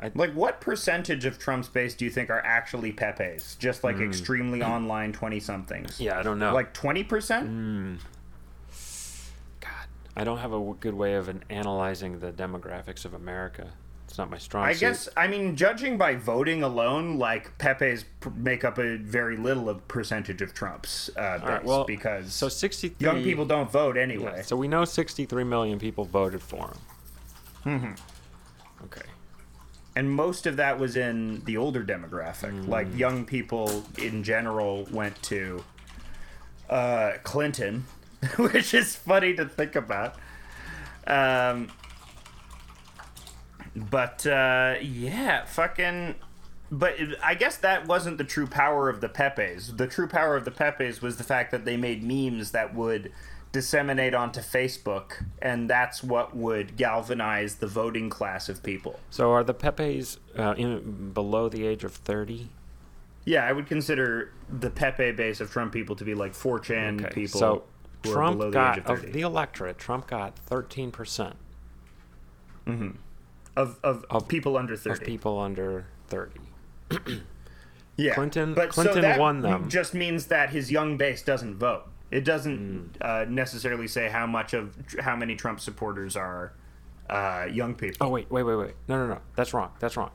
I, 0.00 0.10
Like, 0.14 0.32
what 0.34 0.60
percentage 0.60 1.24
of 1.24 1.38
Trump's 1.38 1.68
base 1.68 1.94
do 1.94 2.04
you 2.04 2.10
think 2.10 2.28
are 2.28 2.40
actually 2.44 2.90
Pepe's? 2.92 3.54
Just 3.56 3.84
like 3.84 3.96
Hmm. 3.96 4.02
extremely 4.02 4.62
online 4.62 5.12
twenty-somethings. 5.12 6.00
yeah, 6.00 6.18
I 6.18 6.22
don't 6.22 6.38
know. 6.40 6.52
Like 6.52 6.74
twenty 6.74 7.04
percent. 7.04 7.48
Mm. 7.48 7.98
God, 9.60 9.86
I 10.16 10.24
don't 10.24 10.38
have 10.38 10.52
a 10.52 10.60
good 10.80 10.94
way 10.94 11.14
of 11.14 11.28
an- 11.28 11.44
analyzing 11.48 12.18
the 12.18 12.32
demographics 12.32 13.04
of 13.04 13.14
America. 13.14 13.68
It's 14.14 14.18
not 14.20 14.30
my 14.30 14.38
strong 14.38 14.64
I 14.64 14.74
suit. 14.74 14.80
guess 14.80 15.08
I 15.16 15.26
mean 15.26 15.56
judging 15.56 15.98
by 15.98 16.14
voting 16.14 16.62
alone, 16.62 17.18
like 17.18 17.58
Pepe's 17.58 18.04
pr- 18.20 18.28
make 18.36 18.62
up 18.62 18.78
a 18.78 18.96
very 18.96 19.36
little 19.36 19.68
of 19.68 19.88
percentage 19.88 20.40
of 20.40 20.54
Trump's 20.54 21.10
uh, 21.16 21.38
base 21.38 21.48
right, 21.48 21.64
well, 21.64 21.82
because 21.84 22.32
so 22.32 22.48
63 22.48 23.04
young 23.04 23.24
people 23.24 23.44
don't 23.44 23.68
vote 23.68 23.96
Yeah, 23.96 24.02
anyway. 24.02 24.42
so 24.44 24.54
we 24.54 24.68
know 24.68 24.84
63 24.84 25.42
million 25.42 25.80
people 25.80 26.04
voted 26.04 26.40
for 26.42 26.68
him. 27.64 27.80
Mm-hmm. 27.80 28.84
Okay. 28.84 29.02
and 29.96 30.08
most 30.08 30.46
of 30.46 30.58
that 30.58 30.78
was 30.78 30.94
in 30.96 31.42
the 31.44 31.56
older 31.56 31.82
demographic. 31.82 32.52
Mm. 32.52 32.68
Like 32.68 32.96
young 32.96 33.24
people 33.24 33.82
in 33.98 34.22
general 34.22 34.86
went 34.92 35.20
to 35.24 35.64
uh, 36.70 37.14
Clinton, 37.24 37.84
which 38.36 38.74
is 38.74 38.94
funny 38.94 39.34
to 39.34 39.44
think 39.44 39.74
about. 39.74 40.14
Um, 41.08 41.66
but 43.76 44.26
uh, 44.26 44.76
yeah, 44.82 45.44
fucking. 45.44 46.16
But 46.70 46.96
I 47.22 47.34
guess 47.34 47.56
that 47.58 47.86
wasn't 47.86 48.18
the 48.18 48.24
true 48.24 48.46
power 48.46 48.88
of 48.88 49.00
the 49.00 49.08
Pepes. 49.08 49.68
The 49.76 49.86
true 49.86 50.08
power 50.08 50.34
of 50.36 50.44
the 50.44 50.50
Pepes 50.50 51.00
was 51.02 51.16
the 51.18 51.24
fact 51.24 51.50
that 51.52 51.64
they 51.64 51.76
made 51.76 52.02
memes 52.02 52.50
that 52.52 52.74
would 52.74 53.12
disseminate 53.52 54.14
onto 54.14 54.40
Facebook, 54.40 55.24
and 55.40 55.70
that's 55.70 56.02
what 56.02 56.34
would 56.34 56.76
galvanize 56.76 57.56
the 57.56 57.68
voting 57.68 58.10
class 58.10 58.48
of 58.48 58.62
people. 58.64 58.98
So 59.10 59.30
are 59.30 59.44
the 59.44 59.54
Pepes 59.54 60.18
uh, 60.36 60.54
in, 60.56 61.12
below 61.12 61.48
the 61.48 61.64
age 61.64 61.84
of 61.84 61.92
30? 61.92 62.48
Yeah, 63.24 63.46
I 63.46 63.52
would 63.52 63.66
consider 63.68 64.32
the 64.50 64.70
Pepe 64.70 65.12
base 65.12 65.40
of 65.40 65.50
Trump 65.52 65.72
people 65.72 65.94
to 65.96 66.04
be 66.04 66.14
like 66.14 66.32
4chan 66.32 67.00
Okay. 67.04 67.14
people 67.14 67.38
so 67.40 67.62
Trump 68.02 68.38
below 68.38 68.50
the 68.50 68.54
got 68.54 68.78
age 68.78 68.84
of 68.86 68.98
30. 69.00 69.12
the 69.12 69.20
electorate. 69.20 69.78
Trump 69.78 70.08
got 70.08 70.34
13% 70.50 71.34
of, 73.56 73.78
of, 73.82 74.04
of- 74.10 74.28
people 74.28 74.56
under 74.56 74.76
30. 74.76 75.00
of 75.00 75.06
people 75.06 75.38
under 75.38 75.86
30. 76.08 76.40
yeah. 77.96 78.14
Clinton- 78.14 78.54
but 78.54 78.70
Clinton 78.70 78.94
so 78.96 79.00
that 79.00 79.18
won 79.18 79.40
them. 79.40 79.68
just 79.68 79.94
means 79.94 80.26
that 80.26 80.50
his 80.50 80.70
young 80.70 80.96
base 80.96 81.22
doesn't 81.22 81.56
vote. 81.56 81.84
It 82.10 82.24
doesn't 82.24 82.96
Hmm. 82.96 83.02
uh, 83.02 83.24
necessarily 83.28 83.88
say 83.88 84.08
how 84.08 84.26
much 84.26 84.54
of 84.54 84.76
how 85.00 85.16
many 85.16 85.34
Trump 85.36 85.58
supporters 85.60 86.16
are 86.16 86.52
uh, 87.10 87.46
young 87.50 87.74
people. 87.74 88.06
Oh 88.06 88.10
wait, 88.10 88.30
wait, 88.30 88.42
wait, 88.44 88.56
wait. 88.56 88.74
No, 88.88 88.96
no, 88.98 89.14
no. 89.14 89.20
That's 89.36 89.52
wrong. 89.52 89.70
That's 89.80 89.96
wrong. 89.96 90.10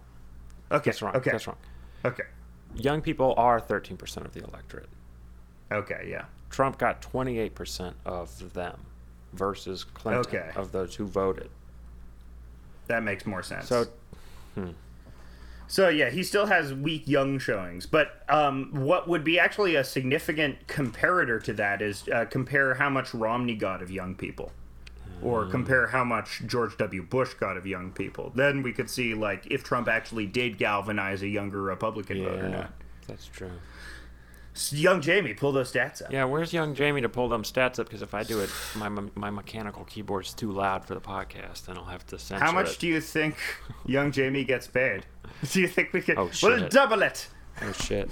okay. 0.72 0.90
That's 0.92 1.02
wrong. 1.02 1.16
Okay. 1.16 1.32
That's 1.32 1.48
wrong. 1.48 1.58
Okay. 2.06 2.24
Young 2.76 3.02
people 3.02 3.34
are 3.38 3.60
13% 3.60 4.26
of 4.26 4.34
the 4.34 4.44
electorate. 4.44 4.90
Okay. 5.72 6.08
Yeah. 6.10 6.26
Trump 6.50 6.78
got 6.78 7.02
28% 7.02 7.94
of 8.06 8.54
them 8.54 8.80
versus 9.34 9.84
Clinton 9.84 10.22
Okay. 10.22 10.50
of 10.56 10.72
those 10.72 10.96
who 10.96 11.06
voted. 11.06 11.50
That 12.90 13.04
makes 13.04 13.26
more 13.26 13.42
sense. 13.44 13.68
So 13.70 13.86
So 15.68 15.88
yeah, 15.88 16.10
he 16.10 16.24
still 16.24 16.48
has 16.48 16.74
weak 16.74 17.08
young 17.08 17.38
showings, 17.38 17.86
but 17.86 18.24
um, 18.28 18.72
what 18.74 19.08
would 19.08 19.24
be 19.24 19.38
actually 19.40 19.76
a 19.76 19.84
significant 19.84 20.66
comparator 20.68 21.42
to 21.44 21.54
that 21.54 21.82
is 21.84 22.10
uh, 22.10 22.26
compare 22.26 22.74
how 22.74 22.90
much 22.90 23.14
Romney 23.14 23.54
got 23.54 23.84
of 23.84 23.92
young 23.92 24.16
people, 24.16 24.52
or 25.22 25.46
Hmm. 25.46 25.52
compare 25.52 25.88
how 25.88 26.04
much 26.04 26.42
George 26.48 26.76
W. 26.80 27.04
Bush 27.04 27.36
got 27.36 27.56
of 27.56 27.68
young 27.68 27.92
people. 27.92 28.32
Then 28.34 28.64
we 28.64 28.74
could 28.74 28.90
see 28.90 29.14
like 29.14 29.46
if 29.52 29.64
Trump 29.64 29.88
actually 29.88 30.26
did 30.26 30.58
galvanize 30.58 31.22
a 31.22 31.28
younger 31.28 31.62
Republican 31.62 32.24
vote 32.24 32.42
or 32.42 32.50
not. 32.50 32.72
that's 33.08 33.28
true. 33.28 33.52
Young 34.72 35.02
Jamie, 35.02 35.34
pull 35.34 35.52
those 35.52 35.72
stats 35.72 36.02
up. 36.04 36.12
Yeah, 36.12 36.26
where's 36.26 36.52
young 36.54 36.76
Jamie 36.76 37.02
to 37.02 37.10
pull 37.10 37.30
them 37.30 37.44
stats 37.44 37.80
up? 37.80 37.88
Because 37.88 38.02
if 38.02 38.14
I 38.14 38.24
do 38.24 38.40
it, 38.42 38.50
my 38.76 38.90
my 38.90 39.30
mechanical 39.30 39.86
keyboard's 39.86 40.34
too 40.34 40.52
loud 40.52 40.86
for 40.86 40.94
the 40.94 41.02
podcast, 41.02 41.68
and 41.68 41.78
I'll 41.78 41.86
have 41.86 42.06
to 42.08 42.20
censor 42.20 42.44
How 42.44 42.52
much 42.52 42.74
it. 42.74 42.80
do 42.80 42.88
you 42.88 43.02
think 43.02 43.36
young 43.86 44.12
Jamie 44.12 44.44
gets 44.44 44.68
paid? 44.68 45.06
Do 45.52 45.62
you 45.62 45.68
think 45.68 45.94
we 45.94 46.02
could? 46.02 46.18
Oh, 46.18 46.30
shit! 46.32 46.50
We'll 46.50 46.70
double 46.70 47.02
it. 47.04 47.28
oh 47.62 47.72
shit! 47.72 48.10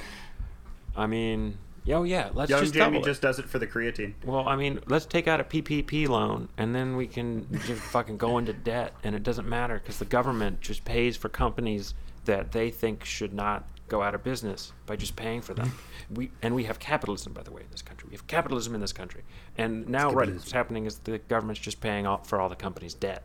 I 0.95 1.07
mean, 1.07 1.57
oh 1.89 2.03
yeah, 2.03 2.29
let's 2.33 2.49
Young 2.49 2.61
just 2.61 2.73
Jamie 2.73 3.01
just 3.01 3.21
does 3.21 3.39
it 3.39 3.49
for 3.49 3.59
the 3.59 3.67
creatine. 3.67 4.13
Well, 4.23 4.47
I 4.47 4.55
mean, 4.55 4.79
let's 4.87 5.05
take 5.05 5.27
out 5.27 5.39
a 5.41 5.43
PPP 5.43 6.07
loan, 6.07 6.47
and 6.57 6.73
then 6.73 6.95
we 6.95 7.07
can 7.07 7.47
just 7.65 7.81
fucking 7.81 8.17
go 8.17 8.37
into 8.37 8.53
debt, 8.53 8.93
and 9.03 9.15
it 9.15 9.23
doesn't 9.23 9.47
matter 9.49 9.79
because 9.79 9.97
the 9.99 10.05
government 10.05 10.61
just 10.61 10.85
pays 10.85 11.17
for 11.17 11.27
companies 11.29 11.93
that 12.25 12.51
they 12.51 12.69
think 12.69 13.03
should 13.03 13.33
not 13.33 13.65
go 13.87 14.01
out 14.01 14.13
of 14.15 14.23
business 14.23 14.73
by 14.85 14.95
just 14.95 15.15
paying 15.15 15.41
for 15.41 15.53
them. 15.53 15.67
Mm-hmm. 15.67 16.13
we 16.15 16.31
and 16.41 16.55
we 16.55 16.63
have 16.65 16.79
capitalism, 16.79 17.33
by 17.33 17.43
the 17.43 17.51
way, 17.51 17.61
in 17.61 17.67
this 17.71 17.81
country. 17.81 18.07
We 18.09 18.15
have 18.15 18.27
capitalism 18.27 18.75
in 18.75 18.81
this 18.81 18.93
country, 18.93 19.23
and 19.57 19.87
now 19.87 20.11
right, 20.11 20.29
what's 20.31 20.51
happening 20.51 20.85
is 20.85 20.99
the 20.99 21.17
government's 21.19 21.61
just 21.61 21.81
paying 21.81 22.05
off 22.07 22.27
for 22.27 22.39
all 22.39 22.49
the 22.49 22.55
companies' 22.55 22.93
debt. 22.93 23.23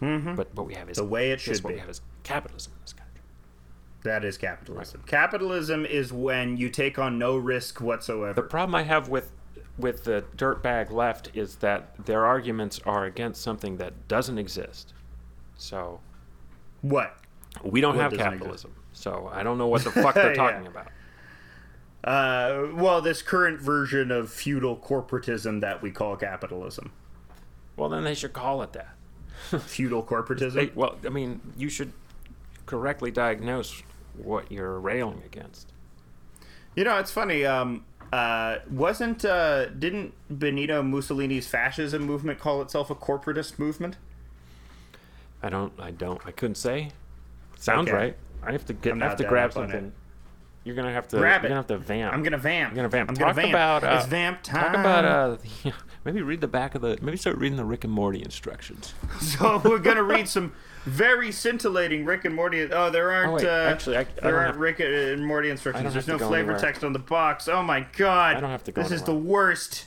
Mm-hmm. 0.00 0.34
But 0.34 0.54
what 0.54 0.66
we 0.66 0.74
have 0.74 0.90
is 0.90 0.96
The 0.96 1.04
way 1.04 1.30
it 1.30 1.40
should 1.40 1.62
what 1.62 1.68
be. 1.70 1.74
we 1.74 1.80
have 1.80 1.88
is 1.88 2.00
capitalism 2.24 2.72
in 2.74 2.78
this 2.82 2.92
country. 2.92 3.20
That 4.02 4.24
is 4.24 4.36
capitalism. 4.36 5.02
Capitalism 5.06 5.86
is 5.86 6.12
when 6.12 6.56
you 6.56 6.68
take 6.68 6.98
on 6.98 7.18
no 7.18 7.36
risk 7.36 7.80
whatsoever. 7.80 8.34
The 8.34 8.42
problem 8.46 8.74
I 8.74 8.82
have 8.82 9.08
with 9.08 9.32
with 9.78 10.04
the 10.04 10.24
dirtbag 10.36 10.90
left 10.90 11.30
is 11.34 11.56
that 11.56 12.06
their 12.06 12.24
arguments 12.24 12.80
are 12.86 13.04
against 13.06 13.42
something 13.42 13.76
that 13.78 14.06
doesn't 14.06 14.38
exist. 14.38 14.92
So 15.56 16.00
what? 16.82 17.16
we 17.64 17.80
don't 17.80 17.96
What 17.96 18.12
have 18.12 18.18
capitalism. 18.18 18.74
So 19.04 19.30
I 19.30 19.42
don't 19.42 19.58
know 19.58 19.66
what 19.66 19.84
the 19.84 19.90
fuck 19.90 20.14
they're 20.14 20.30
Yeah. 20.34 20.50
talking 20.50 20.66
about. 20.66 20.86
Uh, 22.02 22.68
well, 22.74 23.02
this 23.02 23.20
current 23.20 23.60
version 23.60 24.10
of 24.10 24.30
feudal 24.30 24.78
corporatism 24.78 25.60
that 25.60 25.82
we 25.82 25.90
call 25.90 26.16
capitalism. 26.16 26.90
Well, 27.76 27.90
then 27.90 28.04
they 28.04 28.14
should 28.14 28.32
call 28.32 28.62
it 28.62 28.72
that. 28.72 28.94
Feudal 29.60 30.02
corporatism? 30.02 30.54
They, 30.54 30.70
well, 30.74 30.96
I 31.04 31.10
mean, 31.10 31.42
you 31.54 31.68
should 31.68 31.92
correctly 32.64 33.10
diagnose 33.10 33.82
what 34.16 34.50
you're 34.50 34.80
railing 34.80 35.20
against. 35.26 35.70
You 36.74 36.84
know, 36.84 36.96
it's 36.98 37.10
funny. 37.10 37.44
Um, 37.44 37.84
uh, 38.10 38.60
wasn't 38.70 39.22
uh, 39.26 39.66
didn't 39.66 40.14
Benito 40.30 40.82
Mussolini's 40.82 41.46
fascism 41.46 42.04
movement 42.04 42.38
call 42.38 42.62
itself 42.62 42.88
a 42.88 42.94
corporatist 42.94 43.58
movement? 43.58 43.98
I 45.42 45.50
don't. 45.50 45.74
I 45.78 45.90
don't. 45.90 46.22
I 46.24 46.30
couldn't 46.30 46.54
say. 46.54 46.92
Sounds 47.58 47.88
Okay. 47.88 47.96
right. 47.96 48.16
I 48.46 48.52
have 48.52 48.64
to 48.66 48.72
get. 48.72 48.92
I'm 48.92 49.00
have 49.00 49.16
to 49.16 49.24
grab 49.24 49.50
it. 49.50 49.54
something. 49.54 49.92
You're 50.64 50.74
gonna 50.76 50.92
have 50.92 51.08
to. 51.08 51.18
Grab 51.18 51.42
you're 51.42 51.46
it. 51.46 51.48
gonna 51.50 51.58
have 51.60 51.66
to 51.66 51.78
vamp. 51.78 52.12
I'm 52.14 52.22
gonna 52.22 52.38
vamp. 52.38 52.70
I'm 52.70 52.76
gonna 52.76 52.88
vamp. 52.88 53.10
I'm 53.10 53.16
talk 53.16 53.20
gonna 53.28 53.34
vamp. 53.34 53.50
about. 53.50 53.84
Uh, 53.84 53.96
it's 53.98 54.06
vamp 54.06 54.42
time. 54.42 54.72
Talk 54.72 54.80
about. 54.80 55.04
Uh, 55.04 55.36
maybe 56.04 56.22
read 56.22 56.40
the 56.40 56.48
back 56.48 56.74
of 56.74 56.80
the. 56.80 56.98
Maybe 57.02 57.16
start 57.18 57.36
reading 57.36 57.56
the 57.56 57.64
Rick 57.66 57.84
and 57.84 57.92
Morty 57.92 58.22
instructions. 58.22 58.94
So 59.20 59.60
we're 59.64 59.78
gonna 59.78 60.02
read 60.02 60.26
some 60.28 60.52
very 60.86 61.32
scintillating 61.32 62.04
Rick 62.06 62.24
and 62.24 62.34
Morty. 62.34 62.62
Oh, 62.62 62.88
there 62.90 63.12
aren't. 63.12 63.30
Oh, 63.30 63.34
wait, 63.34 63.44
uh, 63.44 63.70
actually, 63.70 63.98
I- 63.98 64.00
I 64.00 64.06
there 64.22 64.36
aren't 64.36 64.46
have- 64.52 64.56
Rick 64.56 64.80
and 64.80 65.26
Morty 65.26 65.50
instructions. 65.50 65.92
There's 65.92 66.06
no 66.08 66.16
flavor 66.18 66.52
anywhere. 66.52 66.58
text 66.58 66.82
on 66.82 66.92
the 66.94 66.98
box. 66.98 67.46
Oh 67.46 67.62
my 67.62 67.86
god! 67.96 68.36
I 68.36 68.40
don't 68.40 68.50
have 68.50 68.64
to 68.64 68.72
go 68.72 68.82
This 68.82 68.90
is 68.92 69.02
the 69.02 69.14
worst. 69.14 69.86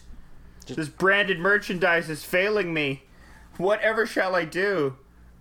Just- 0.67 0.77
This 0.77 0.89
branded 0.89 1.39
merchandise 1.39 2.07
is 2.09 2.23
failing 2.23 2.71
me. 2.73 3.03
Whatever 3.57 4.05
shall 4.05 4.35
I 4.35 4.45
do? 4.45 4.97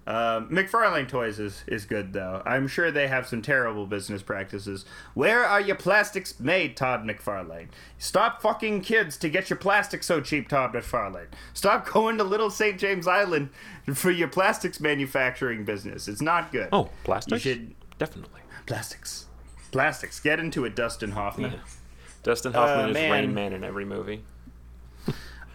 Um, 0.08 0.48
McFarlane 0.50 1.08
Toys 1.08 1.40
is, 1.40 1.64
is 1.66 1.84
good 1.84 2.12
though. 2.12 2.40
I'm 2.46 2.68
sure 2.68 2.92
they 2.92 3.08
have 3.08 3.26
some 3.26 3.42
terrible 3.42 3.86
business 3.86 4.22
practices. 4.22 4.84
Where 5.14 5.44
are 5.44 5.60
your 5.60 5.74
plastics 5.74 6.38
made, 6.38 6.76
Todd 6.76 7.02
McFarlane? 7.02 7.68
Stop 7.98 8.40
fucking 8.40 8.82
kids 8.82 9.16
to 9.18 9.28
get 9.28 9.50
your 9.50 9.56
plastic 9.58 10.04
so 10.04 10.20
cheap, 10.20 10.48
Todd 10.48 10.72
McFarlane. 10.74 11.26
Stop 11.54 11.88
going 11.92 12.18
to 12.18 12.24
Little 12.24 12.50
St. 12.50 12.78
James 12.78 13.08
Island 13.08 13.48
for 13.94 14.12
your 14.12 14.28
plastics 14.28 14.78
manufacturing 14.80 15.64
business. 15.64 16.06
It's 16.06 16.22
not 16.22 16.52
good. 16.52 16.68
Oh, 16.72 16.88
plastics. 17.02 17.44
You 17.44 17.52
should 17.52 17.74
definitely. 17.98 18.42
plastics, 18.66 19.26
plastics. 19.72 20.20
Get 20.20 20.38
into 20.38 20.64
it, 20.64 20.76
Dustin 20.76 21.10
Hoffman. 21.10 21.50
Yeah. 21.52 21.58
Dustin 22.22 22.52
Hoffman 22.52 22.86
Uh, 22.86 22.88
is 22.90 22.94
man. 22.94 23.10
Rain 23.10 23.34
Man 23.34 23.52
in 23.52 23.64
every 23.64 23.84
movie. 23.84 24.22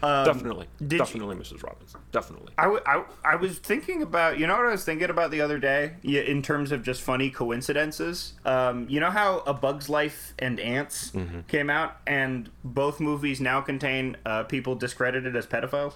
Definitely. 0.02 0.68
did 0.80 0.94
you- 0.94 0.98
Definitely, 0.98 1.36
Mrs. 1.36 1.64
Robbins. 1.64 1.96
Definitely. 2.12 2.54
I, 2.58 2.64
w- 2.64 2.82
I, 2.86 3.04
I 3.24 3.36
was 3.36 3.60
thinking 3.60 4.02
about 4.02 4.38
you 4.40 4.48
know 4.48 4.56
what 4.58 4.66
I 4.66 4.72
was 4.72 4.84
thinking 4.84 5.10
about 5.10 5.32
the 5.32 5.42
other 5.42 5.60
day 5.60 5.94
yeah, 6.02 6.22
in 6.22 6.42
terms 6.42 6.72
of 6.72 6.84
just 6.84 7.02
funny 7.02 7.30
coincidences. 7.30 8.34
Um, 8.46 8.88
you 8.90 9.00
know 9.00 9.12
how 9.12 9.40
A 9.48 9.54
Bug's 9.54 9.90
Life 9.90 10.34
and 10.40 10.60
Ants 10.60 11.12
Mm-hmm. 11.12 11.42
came 11.48 11.70
out, 11.70 11.98
and 12.08 12.50
both 12.64 13.00
movies 13.00 13.40
now 13.42 13.62
contain 13.62 14.18
uh, 14.26 14.44
people 14.44 14.76
discredited 14.76 15.36
as 15.36 15.46
pedophiles. 15.48 15.96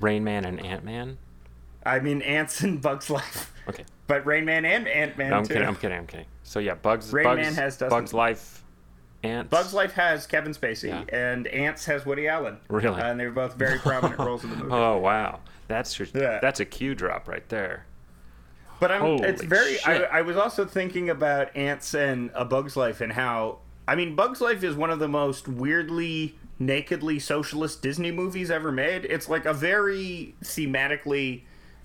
Rain 0.00 0.22
Man 0.24 0.44
and 0.44 0.64
Ant 0.64 0.84
Man. 0.84 1.18
I 1.86 2.00
mean, 2.00 2.22
Ants 2.22 2.60
and 2.62 2.82
Bug's 2.82 3.08
Life, 3.10 3.52
Okay. 3.68 3.84
but 4.06 4.26
Rain 4.26 4.44
Man 4.44 4.64
and 4.64 4.86
Ant 4.86 5.16
Man 5.16 5.30
No, 5.30 5.36
I'm 5.38 5.44
too. 5.44 5.54
kidding. 5.54 5.68
I'm 5.68 5.76
kidding. 5.76 5.98
I'm 5.98 6.06
kidding. 6.06 6.26
So 6.42 6.58
yeah, 6.60 6.74
Bugs. 6.74 7.12
Rain 7.12 7.24
Bugs, 7.24 7.40
Man 7.40 7.54
has 7.54 7.76
Dustin- 7.76 7.88
Bugs 7.88 8.12
Life. 8.12 8.62
Ants. 9.22 9.50
Bug's 9.50 9.74
Life 9.74 9.92
has 9.94 10.26
Kevin 10.26 10.52
Spacey, 10.52 10.88
Yeah. 10.88 11.04
and 11.16 11.46
Ants 11.48 11.84
has 11.86 12.06
Woody 12.06 12.28
Allen. 12.28 12.58
Really? 12.68 13.00
and 13.00 13.18
they 13.18 13.26
were 13.26 13.32
both 13.32 13.54
very 13.54 13.78
prominent 13.78 14.18
roles 14.20 14.44
in 14.44 14.50
the 14.50 14.56
movie. 14.56 14.70
Oh 14.72 14.98
wow, 14.98 15.40
that's 15.66 15.98
your, 15.98 16.06
Yeah. 16.14 16.38
that's 16.40 16.60
a 16.60 16.64
cue 16.64 16.94
drop 16.94 17.26
right 17.28 17.48
there. 17.48 17.84
But 18.80 18.92
I'm, 18.92 19.00
Holy 19.00 19.24
it's 19.28 19.42
very. 19.42 19.78
I. 19.84 20.02
I 20.04 20.22
was 20.22 20.36
also 20.36 20.64
thinking 20.64 21.10
about 21.10 21.56
Ants 21.56 21.94
and 21.94 22.30
A 22.34 22.44
Bug's 22.44 22.76
Life 22.76 23.00
and 23.00 23.12
how. 23.12 23.58
I 23.88 23.94
mean, 23.96 24.14
Bug's 24.14 24.40
Life 24.40 24.62
is 24.62 24.76
one 24.76 24.90
of 24.90 24.98
the 25.00 25.08
most 25.08 25.48
weirdly, 25.48 26.38
nakedly 26.60 27.18
socialist 27.18 27.82
Disney 27.82 28.12
movies 28.12 28.50
ever 28.52 28.70
made. 28.70 29.04
It's 29.06 29.28
like 29.28 29.46
a 29.46 29.52
very 29.52 30.36
thematically. 30.44 31.42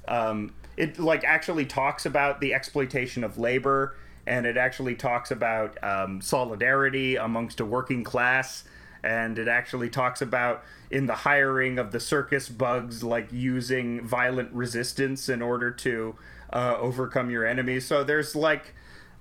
Um, 0.08 0.54
it 0.78 1.00
like 1.00 1.24
actually 1.24 1.66
talks 1.66 2.06
about 2.06 2.42
the 2.42 2.54
exploitation 2.54 3.24
of 3.24 3.40
labor, 3.40 3.96
and 4.26 4.45
it 4.45 4.58
actually 4.58 4.95
talks 4.95 5.32
about 5.32 5.82
um, 5.84 6.22
solidarity 6.22 7.16
amongst 7.16 7.60
a 7.60 7.66
working 7.66 8.04
class. 8.04 8.64
And 9.04 9.38
it 9.38 9.50
actually 9.50 9.90
talks 9.90 10.22
about 10.22 10.64
in 10.90 11.08
the 11.08 11.16
hiring 11.16 11.78
of 11.78 11.91
the 11.91 12.00
circus 12.00 12.48
bugs, 12.48 13.04
like 13.04 13.34
using 13.34 14.06
violent 14.08 14.54
resistance 14.54 15.28
in 15.28 15.41
order 15.41 15.72
to 15.72 16.16
uh, 16.54 16.78
overcome 16.80 17.30
your 17.30 17.45
enemies. 17.45 17.86
So 17.86 18.06
there's 18.06 18.34
like 18.34 18.74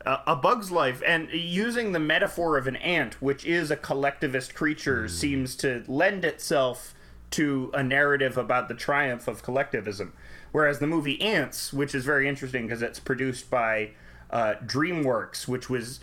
a, 0.07 0.19
a 0.29 0.37
bug's 0.37 0.71
life, 0.71 1.03
and 1.05 1.29
using 1.33 1.91
the 1.91 1.99
metaphor 1.99 2.57
of 2.57 2.69
an 2.69 2.77
ant, 2.77 3.21
which 3.21 3.45
is 3.45 3.73
a 3.73 3.77
collectivist 3.77 4.55
creature, 4.55 5.09
seems 5.09 5.57
to 5.57 5.83
lend 5.89 6.25
itself 6.25 6.95
to 7.33 7.71
a 7.75 7.83
narrative 7.83 8.37
about 8.37 8.69
the 8.69 8.75
triumph 8.75 9.27
of 9.27 9.43
collectivism. 9.43 10.13
Whereas 10.53 10.79
the 10.79 10.87
movie 10.87 11.21
Ants, 11.21 11.73
which 11.73 11.95
is 11.95 12.05
very 12.05 12.29
interesting 12.29 12.67
because 12.67 12.83
it's 12.83 13.01
produced 13.01 13.51
by 13.51 13.93
uh, 14.33 14.55
DreamWorks, 14.65 15.47
which 15.47 15.69
was 15.69 16.01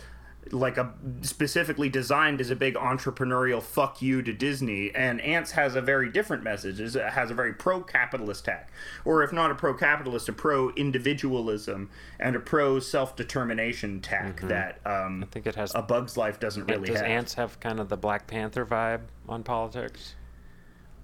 like 0.52 0.78
a 0.78 0.92
specifically 1.22 1.88
designed 1.88 2.40
as 2.40 2.50
a 2.50 2.56
big 2.56 2.74
entrepreneurial 2.74 3.62
fuck 3.62 4.02
you 4.02 4.22
to 4.22 4.32
Disney 4.32 4.90
and 4.94 5.20
Ants 5.20 5.52
has 5.52 5.74
a 5.74 5.80
very 5.80 6.10
different 6.10 6.42
message 6.42 6.80
it 6.80 6.94
has 7.12 7.30
a 7.30 7.34
very 7.34 7.52
pro-capitalist 7.52 8.46
tack 8.46 8.72
or 9.04 9.22
if 9.22 9.32
not 9.32 9.50
a 9.50 9.54
pro-capitalist 9.54 10.28
a 10.28 10.32
pro-individualism 10.32 11.90
and 12.18 12.36
a 12.36 12.40
pro-self-determination 12.40 14.00
tack 14.00 14.40
that 14.40 14.80
um, 14.86 15.22
I 15.22 15.26
think 15.26 15.46
it 15.46 15.54
has. 15.54 15.74
a 15.74 15.82
bug's 15.82 16.16
life 16.16 16.40
doesn't 16.40 16.66
really 16.66 16.88
does 16.88 16.96
have 16.96 17.06
Ants 17.06 17.34
have 17.34 17.60
kind 17.60 17.78
of 17.78 17.88
the 17.88 17.96
Black 17.96 18.26
Panther 18.26 18.66
vibe 18.66 19.02
on 19.28 19.42
politics? 19.42 20.16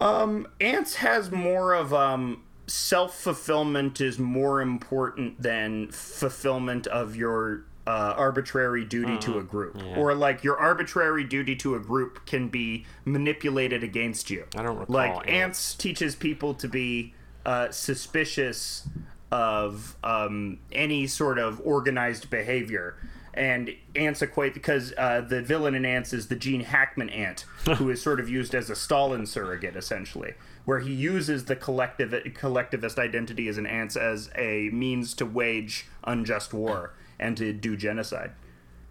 Um, 0.01 0.48
Ants 0.61 0.97
has 0.97 1.31
more 1.31 1.74
of 1.74 1.94
um 1.94 2.43
self 2.66 3.18
fulfillment 3.18 4.01
is 4.01 4.18
more 4.18 4.60
important 4.60 5.40
than 5.40 5.90
fulfillment 5.90 6.86
of 6.86 7.16
your 7.16 7.64
uh, 7.86 8.14
arbitrary 8.16 8.84
duty 8.84 9.16
to 9.18 9.38
a 9.38 9.43
group, 9.43 9.80
yeah. 9.80 9.97
or 9.97 10.14
like 10.14 10.43
your 10.43 10.59
arbitrary 10.59 11.22
duty 11.22 11.55
to 11.55 11.76
a 11.76 11.78
group 11.78 12.26
can 12.26 12.48
be 12.48 12.84
manipulated 13.05 13.84
against 13.84 14.28
you. 14.28 14.44
I 14.56 14.62
don't 14.62 14.78
recall 14.78 14.94
Like 14.94 15.12
Ants. 15.12 15.28
Ants 15.28 15.74
teaches 15.74 16.16
people 16.16 16.55
to 16.55 16.68
be 16.68 17.14
uh, 17.44 17.70
suspicious 17.70 18.88
of 19.30 19.97
um, 20.02 20.59
any 20.72 21.06
sort 21.06 21.38
of 21.38 21.60
organized 21.64 22.28
behavior. 22.30 22.97
And 23.34 23.70
ants 23.94 24.22
equate 24.22 24.55
because 24.55 24.94
uh, 24.97 25.20
the 25.20 25.43
villain 25.43 25.74
in 25.74 25.84
ants 25.84 26.14
is 26.14 26.28
the 26.28 26.36
Gene 26.36 26.62
Hackman 26.62 27.10
ant, 27.10 27.40
who 27.76 27.90
is 27.90 28.01
sort 28.01 28.18
of 28.18 28.30
used 28.30 28.55
as 28.55 28.70
a 28.70 28.74
Stalin 28.74 29.26
surrogate, 29.26 29.76
essentially, 29.76 30.34
where 30.66 30.80
he 30.80 30.93
uses 30.93 31.47
the 31.47 31.56
collective 31.56 32.12
collectivist 32.34 32.98
identity 32.98 33.48
as 33.48 33.56
an 33.56 33.66
ants 33.66 33.97
as 33.97 34.30
a 34.36 34.68
means 34.70 35.14
to 35.14 35.24
wage 35.24 35.86
unjust 36.05 36.52
war 36.52 36.93
and 37.18 37.36
to 37.38 37.52
do 37.52 37.76
genocide 37.76 38.32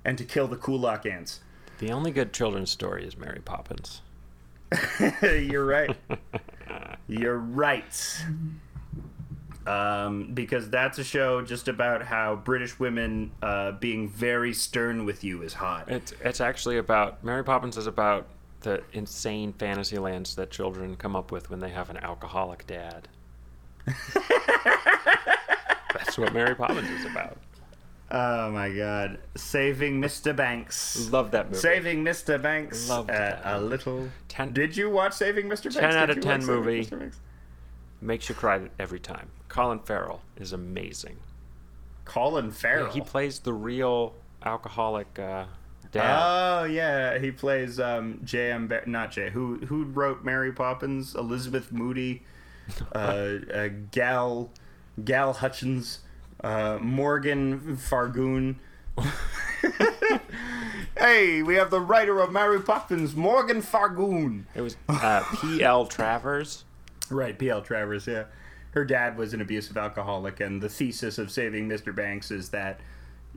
and 0.04 0.18
to 0.18 0.24
kill 0.24 0.48
the 0.48 0.56
kulak 0.56 1.06
ants. 1.06 1.42
The 1.80 1.92
only 1.92 2.12
good 2.12 2.32
children's 2.32 2.72
story 2.72 3.06
is 3.06 3.18
Mary 3.18 3.42
Poppins. 3.44 4.02
You're 5.22 5.66
right. 5.66 5.96
You're 7.08 7.38
right. 7.38 8.24
Um, 9.68 10.32
because 10.34 10.70
that's 10.70 10.98
a 11.00 11.04
show 11.04 11.42
just 11.42 11.68
about 11.68 12.04
how 12.04 12.38
British 12.38 12.80
women 12.80 13.32
uh, 13.42 13.72
being 13.74 14.08
very 14.08 14.54
stern 14.54 15.06
with 15.06 15.24
you 15.24 15.42
is 15.42 15.54
hot. 15.54 15.90
It's 15.92 16.14
it's 16.24 16.40
actually 16.40 16.78
about 16.78 17.24
Mary 17.24 17.44
Poppins 17.44 17.76
is 17.76 17.88
about 17.88 18.28
the 18.66 18.84
insane 18.94 19.54
fantasy 19.54 19.98
lands 19.98 20.36
that 20.36 20.52
children 20.52 20.96
come 20.98 21.16
up 21.16 21.32
with 21.32 21.50
when 21.50 21.62
they 21.62 21.70
have 21.70 21.90
an 21.90 21.98
alcoholic 21.98 22.68
dad. 22.68 23.08
That's 25.94 26.18
what 26.18 26.34
Mary 26.34 26.54
Poppins 26.56 26.90
is 26.90 27.06
about. 27.06 27.38
Oh 28.12 28.52
my 28.52 28.70
god. 28.70 29.20
Saving 29.36 30.02
Mr. 30.02 30.36
Banks. 30.36 31.10
Love 31.12 31.32
that 31.32 31.48
movie. 31.48 31.60
Saving 31.60 32.04
Mr. 32.04 32.42
Banks. 32.42 32.90
Loved 32.90 33.10
at 33.10 33.44
that 33.44 33.56
a 33.56 33.62
little. 33.62 34.10
Ten- 34.28 34.54
Did 34.54 34.76
you 34.78 34.90
watch 34.90 35.14
Saving 35.14 35.46
Mr. 35.48 35.64
Banks? 35.64 35.78
10 35.78 35.94
out 35.96 36.10
of 36.10 36.22
10 36.22 36.46
movie. 36.46 36.88
Makes 38.02 38.30
you 38.30 38.36
cry 38.36 38.70
every 38.78 39.00
time. 39.00 39.30
Colin 39.48 39.80
Farrell 39.80 40.22
is 40.38 40.54
amazing. 40.54 41.18
Colin 42.04 42.52
Farrell. 42.52 42.92
He 42.92 43.02
plays 43.02 43.40
the 43.40 43.54
real 43.54 44.14
alcoholic 44.44 45.18
uh, 45.18 45.46
Oh 46.04 46.64
yeah, 46.66 47.18
he 47.20 47.32
plays 47.32 47.80
um, 47.80 48.20
J.M. 48.24 48.68
Bar- 48.68 48.84
not 48.86 49.12
J. 49.12 49.30
Who 49.30 49.58
who 49.66 49.84
wrote 49.86 50.24
Mary 50.24 50.52
Poppins? 50.52 51.16
Elizabeth 51.16 51.72
Moody, 51.72 52.24
uh, 52.94 53.38
uh, 53.54 53.70
Gal 53.92 54.50
Gal 55.04 55.34
Hutchins, 55.34 56.00
uh, 56.44 56.78
Morgan 56.82 57.78
Fargoon. 57.78 58.56
hey, 60.98 61.42
we 61.42 61.56
have 61.56 61.70
the 61.70 61.82
writer 61.82 62.20
of 62.20 62.32
Mary 62.32 62.62
Poppins, 62.62 63.16
Morgan 63.16 63.62
Fargoon. 63.62 64.46
It 64.56 64.62
was 64.62 64.78
uh, 64.88 65.24
P.L. 65.42 65.86
Travers. 65.88 66.64
Right, 67.10 67.38
P.L. 67.38 67.62
Travers, 67.62 68.08
yeah. 68.08 68.26
Her 68.72 68.86
dad 68.86 69.18
was 69.18 69.34
an 69.34 69.42
abusive 69.42 69.78
alcoholic, 69.78 70.40
and 70.40 70.62
the 70.62 70.70
thesis 70.70 71.18
of 71.18 71.32
saving 71.32 71.70
Mr. 71.70 71.96
Banks 71.96 72.32
is 72.32 72.50
that 72.50 72.80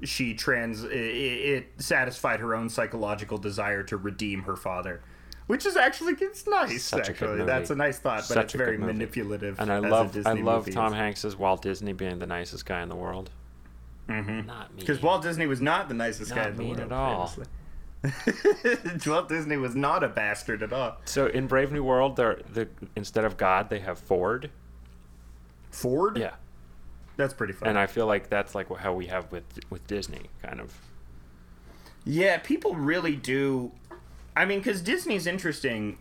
she 0.05 0.35
trans 0.35 0.85
it, 0.85 0.91
it 0.93 1.67
satisfied 1.79 2.41
her 2.41 2.55
own 2.55 2.69
psychological 2.69 3.39
desire 3.39 3.83
to 3.85 3.97
redeem 3.97 4.43
her 4.43 4.57
father. 4.57 5.01
Which 5.47 5.65
is 5.65 5.77
actually 5.77 6.15
it's 6.21 6.47
nice. 6.47 6.85
Such 6.85 7.09
actually, 7.09 7.29
movie. 7.39 7.45
that's 7.45 7.71
a 7.71 7.75
nice 7.75 7.99
thought, 7.99 8.19
but 8.19 8.25
Such 8.35 8.45
it's 8.45 8.55
very 8.55 8.77
manipulative. 8.77 9.59
And 9.59 9.73
I 9.73 9.77
a 9.77 9.81
love 9.81 10.15
I 10.27 10.35
love 10.35 10.69
Tom 10.71 10.93
is. 10.93 10.99
Hanks 10.99 11.25
as 11.25 11.37
Walt 11.37 11.63
Disney 11.63 11.95
being 11.95 12.19
the 12.19 12.27
nicest 12.27 12.67
guy 12.67 12.83
in 12.83 12.91
the 12.91 12.97
world. 12.97 13.31
Mhm. 14.09 14.45
Not 14.47 14.75
me. 14.75 14.81
Because 14.81 15.01
Walt 15.03 15.23
Disney 15.23 15.47
was 15.47 15.61
not 15.63 15.89
the 15.89 15.95
nicest 15.95 16.35
guy 16.35 16.49
in 16.49 16.57
the 16.57 16.65
world. 16.65 16.81
at 16.81 16.93
all. 16.93 17.33
Walt 19.07 19.29
Disney 19.29 19.57
was 19.57 19.75
not 19.75 20.05
a 20.05 20.09
bastard 20.09 20.63
at 20.63 20.73
all. 20.73 20.97
So 21.05 21.27
in 21.27 21.47
Brave 21.47 21.73
New 21.73 21.83
World, 21.83 22.17
they're 22.17 22.41
the 22.53 22.69
instead 22.95 23.25
of 23.25 23.37
God, 23.37 23.71
they 23.71 23.81
have 23.81 23.99
Ford. 23.99 24.51
Ford? 25.71 26.17
Yeah, 26.19 26.35
That's 27.19 27.35
pretty 27.35 27.53
fun. 27.53 27.69
and 27.69 27.79
I 27.79 27.87
feel 27.87 28.07
like 28.07 28.31
that's 28.31 28.55
like 28.55 28.75
how 28.79 28.95
we 28.95 29.07
have 29.09 29.31
with 29.31 29.45
with 29.69 29.87
Disney, 29.87 30.31
kind 30.43 30.61
of. 30.61 30.73
Yeah, 32.05 32.39
people 32.39 32.75
really 32.75 33.17
do. 33.17 33.73
I 34.35 34.45
mean, 34.47 34.61
because 34.61 34.81
Disney's 34.81 35.27
interesting. 35.27 35.99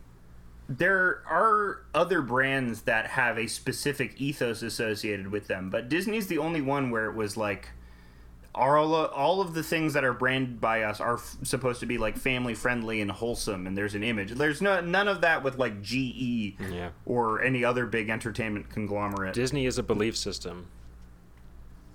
There 0.70 1.24
are 1.30 1.82
other 1.94 2.22
brands 2.22 2.82
that 2.84 3.08
have 3.08 3.38
a 3.38 3.48
specific 3.48 4.20
ethos 4.22 4.62
associated 4.62 5.32
with 5.32 5.48
them, 5.48 5.70
but 5.70 5.90
Disney's 5.90 6.28
the 6.28 6.38
only 6.38 6.62
one 6.62 6.92
where 6.92 7.06
it 7.10 7.16
was 7.16 7.36
like, 7.38 7.70
all 8.54 8.94
all 8.94 9.40
of 9.42 9.54
the 9.54 9.64
things 9.64 9.94
that 9.94 10.04
are 10.04 10.14
branded 10.14 10.60
by 10.60 10.82
us 10.84 11.00
are 11.00 11.16
f- 11.16 11.38
supposed 11.44 11.80
to 11.80 11.86
be 11.86 11.98
like 11.98 12.18
family 12.18 12.54
friendly 12.54 13.02
and 13.02 13.10
wholesome, 13.12 13.66
and 13.66 13.78
there's 13.78 13.96
an 13.96 14.04
image. 14.04 14.32
There's 14.34 14.62
no 14.62 14.82
none 14.82 15.08
of 15.08 15.22
that 15.22 15.42
with 15.44 15.58
like 15.58 15.82
GE 15.82 16.56
Yeah. 16.72 16.90
or 17.06 17.42
any 17.42 17.64
other 17.64 17.86
big 17.86 18.10
entertainment 18.10 18.70
conglomerate. 18.70 19.34
Disney 19.34 19.66
is 19.66 19.78
a 19.78 19.84
belief 19.84 20.18
system. 20.18 20.68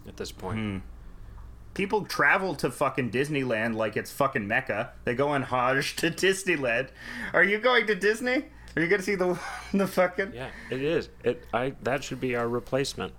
At 0.06 0.16
this 0.16 0.32
point, 0.32 0.58
Hmm. 0.58 0.78
People 1.74 2.04
travel 2.04 2.54
to 2.56 2.70
fucking 2.70 3.10
Disneyland 3.10 3.74
like 3.76 3.96
it's 3.96 4.12
fucking 4.12 4.46
Mecca. 4.46 4.92
They 5.04 5.14
go 5.14 5.28
on 5.28 5.42
Hajj 5.44 5.96
to 5.96 6.10
Disneyland. 6.10 6.88
Are 7.32 7.42
you 7.42 7.58
going 7.58 7.86
to 7.86 7.94
Disney? 7.94 8.44
Are 8.76 8.82
you 8.82 8.88
gonna 8.88 9.02
see 9.02 9.14
the 9.14 9.38
the 9.72 9.86
fucking? 9.86 10.32
yeah, 10.34 10.48
it 10.70 10.82
is. 10.82 11.08
It 11.24 11.44
I 11.54 11.74
that 11.82 12.04
should 12.04 12.20
be 12.20 12.36
our 12.36 12.46
replacement 12.48 13.14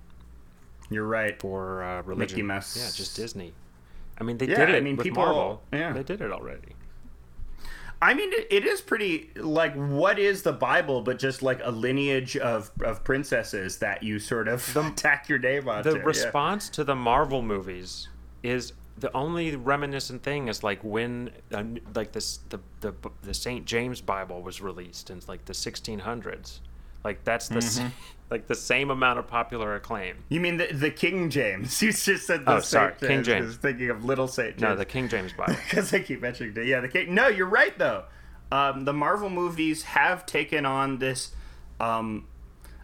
You're 0.90 1.06
right. 1.06 1.40
for 1.40 1.82
uh, 1.82 2.02
religion. 2.02 2.46
Mouse. 2.46 2.76
Yeah, 2.76 2.90
just 2.94 3.16
Disney. 3.16 3.52
I 4.18 4.22
mean, 4.24 4.38
they 4.38 4.46
Yeah, 4.46 4.66
did 4.66 4.68
it 4.70 4.76
I 4.76 4.80
mean, 4.80 4.96
with 4.96 5.04
people- 5.04 5.24
Marvel. 5.24 5.62
yeah. 5.72 5.92
they 5.92 6.04
did 6.04 6.20
it 6.20 6.30
already. 6.30 6.76
I 8.02 8.14
mean, 8.14 8.32
it, 8.32 8.46
it 8.50 8.64
is 8.64 8.80
pretty 8.80 9.30
like 9.36 9.74
what 9.74 10.18
is 10.18 10.42
the 10.42 10.52
Bible, 10.52 11.02
but 11.02 11.18
just 11.18 11.42
like 11.42 11.60
a 11.62 11.70
lineage 11.70 12.36
of 12.36 12.70
of 12.82 13.04
princesses 13.04 13.78
that 13.78 14.02
you 14.02 14.18
sort 14.18 14.48
of 14.48 14.62
tack 14.96 15.28
your 15.28 15.38
name 15.38 15.68
onto. 15.68 15.92
The 15.92 15.98
yeah. 15.98 16.04
response 16.04 16.68
to 16.70 16.84
the 16.84 16.94
Marvel 16.94 17.42
movies 17.42 18.08
is 18.42 18.72
the 18.98 19.14
only 19.16 19.56
reminiscent 19.56 20.22
thing 20.22 20.48
is 20.48 20.62
like 20.62 20.82
when 20.84 21.30
uh, 21.52 21.64
like 21.94 22.12
this 22.12 22.40
the, 22.50 22.60
the 22.80 22.94
the 23.22 23.34
St. 23.34 23.64
James 23.64 24.00
Bible 24.00 24.42
was 24.42 24.60
released 24.60 25.10
in 25.10 25.20
like 25.26 25.44
the 25.46 25.52
1600s. 25.52 26.60
Like 27.02 27.24
that's 27.24 27.48
the 27.48 27.56
Mm-hmm. 27.56 27.88
like 28.30 28.46
the 28.46 28.54
same 28.54 28.90
amount 28.90 29.18
of 29.18 29.26
popular 29.28 29.74
acclaim. 29.74 30.16
You 30.28 30.40
mean 30.40 30.56
the, 30.56 30.66
the 30.72 30.90
King 30.90 31.30
James? 31.30 31.80
You 31.82 31.92
just 31.92 32.26
said 32.26 32.44
the 32.44 32.54
Oh, 32.56 32.60
sorry, 32.60 32.94
King 33.00 33.20
I 33.20 33.22
James. 33.22 33.46
was 33.46 33.56
thinking 33.56 33.90
of 33.90 34.04
Little 34.04 34.26
Saint 34.28 34.52
James. 34.56 34.62
No, 34.62 34.74
the 34.76 34.84
King 34.84 35.08
James 35.08 35.32
Bible. 35.36 35.54
because 35.68 35.92
I 35.92 36.00
keep 36.00 36.20
mentioning 36.22 36.56
it. 36.56 36.66
Yeah, 36.66 36.80
the 36.80 36.88
King. 36.88 37.14
No, 37.14 37.28
you're 37.28 37.46
right 37.46 37.76
though. 37.78 38.04
Um, 38.52 38.84
the 38.84 38.92
Marvel 38.92 39.30
movies 39.30 39.82
have 39.82 40.26
taken 40.26 40.64
on 40.66 40.98
this. 40.98 41.32
Um, 41.80 42.26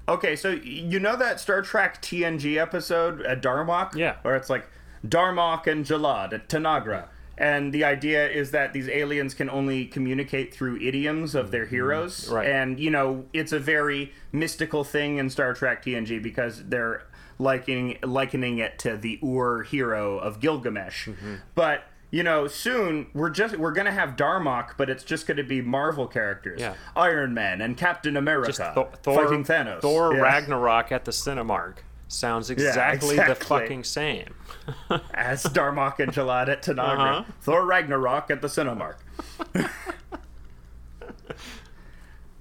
okay, 0.09 0.37
so 0.37 0.51
you 0.51 0.99
know 1.01 1.17
that 1.17 1.39
Star 1.41 1.63
Trek 1.63 2.03
TNG 2.03 2.57
episode 2.61 3.23
at 3.23 3.43
Darmok? 3.43 3.95
Yeah. 3.95 4.17
Where 4.23 4.37
it's 4.37 4.51
like 4.51 4.67
Darmok 5.07 5.67
and 5.67 5.85
Jalad 5.85 6.33
at 6.33 6.49
Tanagra. 6.49 7.09
And 7.41 7.73
the 7.73 7.85
idea 7.85 8.29
is 8.29 8.51
that 8.51 8.75
these 8.75 8.87
aliens 8.89 9.33
can 9.33 9.49
only 9.49 9.87
communicate 9.87 10.53
through 10.53 10.77
idioms 10.77 11.35
of 11.35 11.51
their 11.51 11.65
mm-hmm. 11.65 11.75
heroes. 11.75 12.29
Right. 12.29 12.47
And, 12.47 12.79
you 12.79 12.91
know, 12.91 13.25
it's 13.33 13.53
a 13.53 13.59
very 13.59 14.13
mystical 14.31 14.85
thing 14.85 15.17
in 15.17 15.31
Star 15.31 15.55
Trek 15.55 15.83
TNG 15.83 16.23
because 16.23 16.63
they're 16.69 17.07
likening, 17.39 17.97
likening 18.03 18.59
it 18.59 18.79
to 18.81 18.99
the 18.99 19.19
Ur 19.25 19.63
hero 19.63 20.19
of 20.19 20.39
Gilgamesh. 20.39 21.09
Mm-hmm. 21.09 21.37
But, 21.55 21.85
you 22.11 22.23
know, 22.23 22.47
soon 22.47 23.07
we're 23.15 23.31
just 23.31 23.57
we're 23.57 23.73
gonna 23.73 23.91
have 23.91 24.17
Darmok, 24.17 24.73
but 24.77 24.91
it's 24.91 25.03
just 25.03 25.27
gonna 25.27 25.43
be 25.43 25.63
Marvel 25.63 26.07
characters. 26.07 26.61
Yeah. 26.61 26.75
Iron 26.95 27.33
Man 27.33 27.63
and 27.63 27.75
Captain 27.75 28.19
America 28.19 28.53
Thor, 28.75 28.91
Thor, 29.03 29.25
fighting 29.25 29.45
Thanos. 29.45 29.81
Thor 29.81 30.15
Yeah. 30.15 30.21
Ragnarok 30.21 30.93
at 30.93 31.07
the 31.07 31.13
Cinemark 31.13 31.77
sounds 32.13 32.51
exactly, 32.51 33.17
the 33.17 33.23
exactly. 33.23 33.47
fucking 33.47 33.85
same. 33.85 34.35
as 35.15 35.45
Darmok 35.45 35.99
and 36.01 36.13
Jalad 36.13 36.49
at 36.49 36.63
Tanagra. 36.63 37.21
Uh-huh. 37.21 37.25
Thor 37.41 37.67
Ragnarok 37.67 38.31
at 38.31 38.43
the 38.43 38.49
Cinemark. 38.49 38.97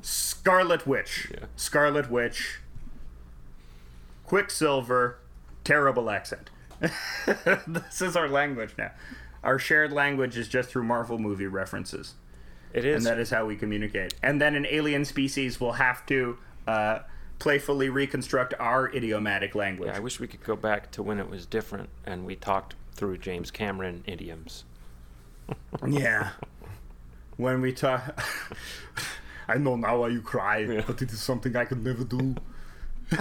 Scarlet 0.01 0.87
Witch. 0.87 1.31
Yeah. 1.31 1.45
Scarlet 1.55 2.09
Witch. 2.09 2.59
Quicksilver. 4.25 5.19
Terrible 5.63 6.09
accent. 6.09 6.49
this 7.67 8.01
is 8.01 8.15
our 8.15 8.27
language 8.27 8.73
now. 8.77 8.91
Our 9.43 9.59
shared 9.59 9.91
language 9.91 10.37
is 10.37 10.47
just 10.47 10.69
through 10.69 10.83
Marvel 10.83 11.17
movie 11.17 11.47
references. 11.47 12.15
It 12.73 12.85
is. 12.85 12.97
And 12.97 13.05
that 13.05 13.19
is 13.19 13.29
how 13.29 13.45
we 13.45 13.55
communicate. 13.55 14.13
And 14.21 14.41
then 14.41 14.55
an 14.55 14.65
alien 14.69 15.05
species 15.05 15.59
will 15.59 15.73
have 15.73 16.05
to 16.07 16.37
uh, 16.67 16.99
playfully 17.39 17.89
reconstruct 17.89 18.53
our 18.59 18.87
idiomatic 18.89 19.55
language. 19.55 19.89
Yeah, 19.89 19.97
I 19.97 19.99
wish 19.99 20.19
we 20.19 20.27
could 20.27 20.43
go 20.43 20.55
back 20.55 20.91
to 20.91 21.01
when 21.01 21.19
it 21.19 21.29
was 21.29 21.45
different 21.45 21.89
and 22.05 22.25
we 22.25 22.35
talked 22.35 22.75
through 22.93 23.17
James 23.17 23.49
Cameron 23.49 24.03
idioms. 24.05 24.65
Yeah. 25.87 26.29
When 27.37 27.61
we 27.61 27.73
talk, 27.73 28.21
I 29.47 29.57
know 29.57 29.75
now 29.75 30.01
why 30.01 30.09
you 30.09 30.21
cry, 30.21 30.83
but 30.85 31.01
it 31.01 31.11
is 31.11 31.21
something 31.21 31.55
I 31.55 31.65
could 31.65 31.83
never 31.83 32.03
do. 32.03 32.35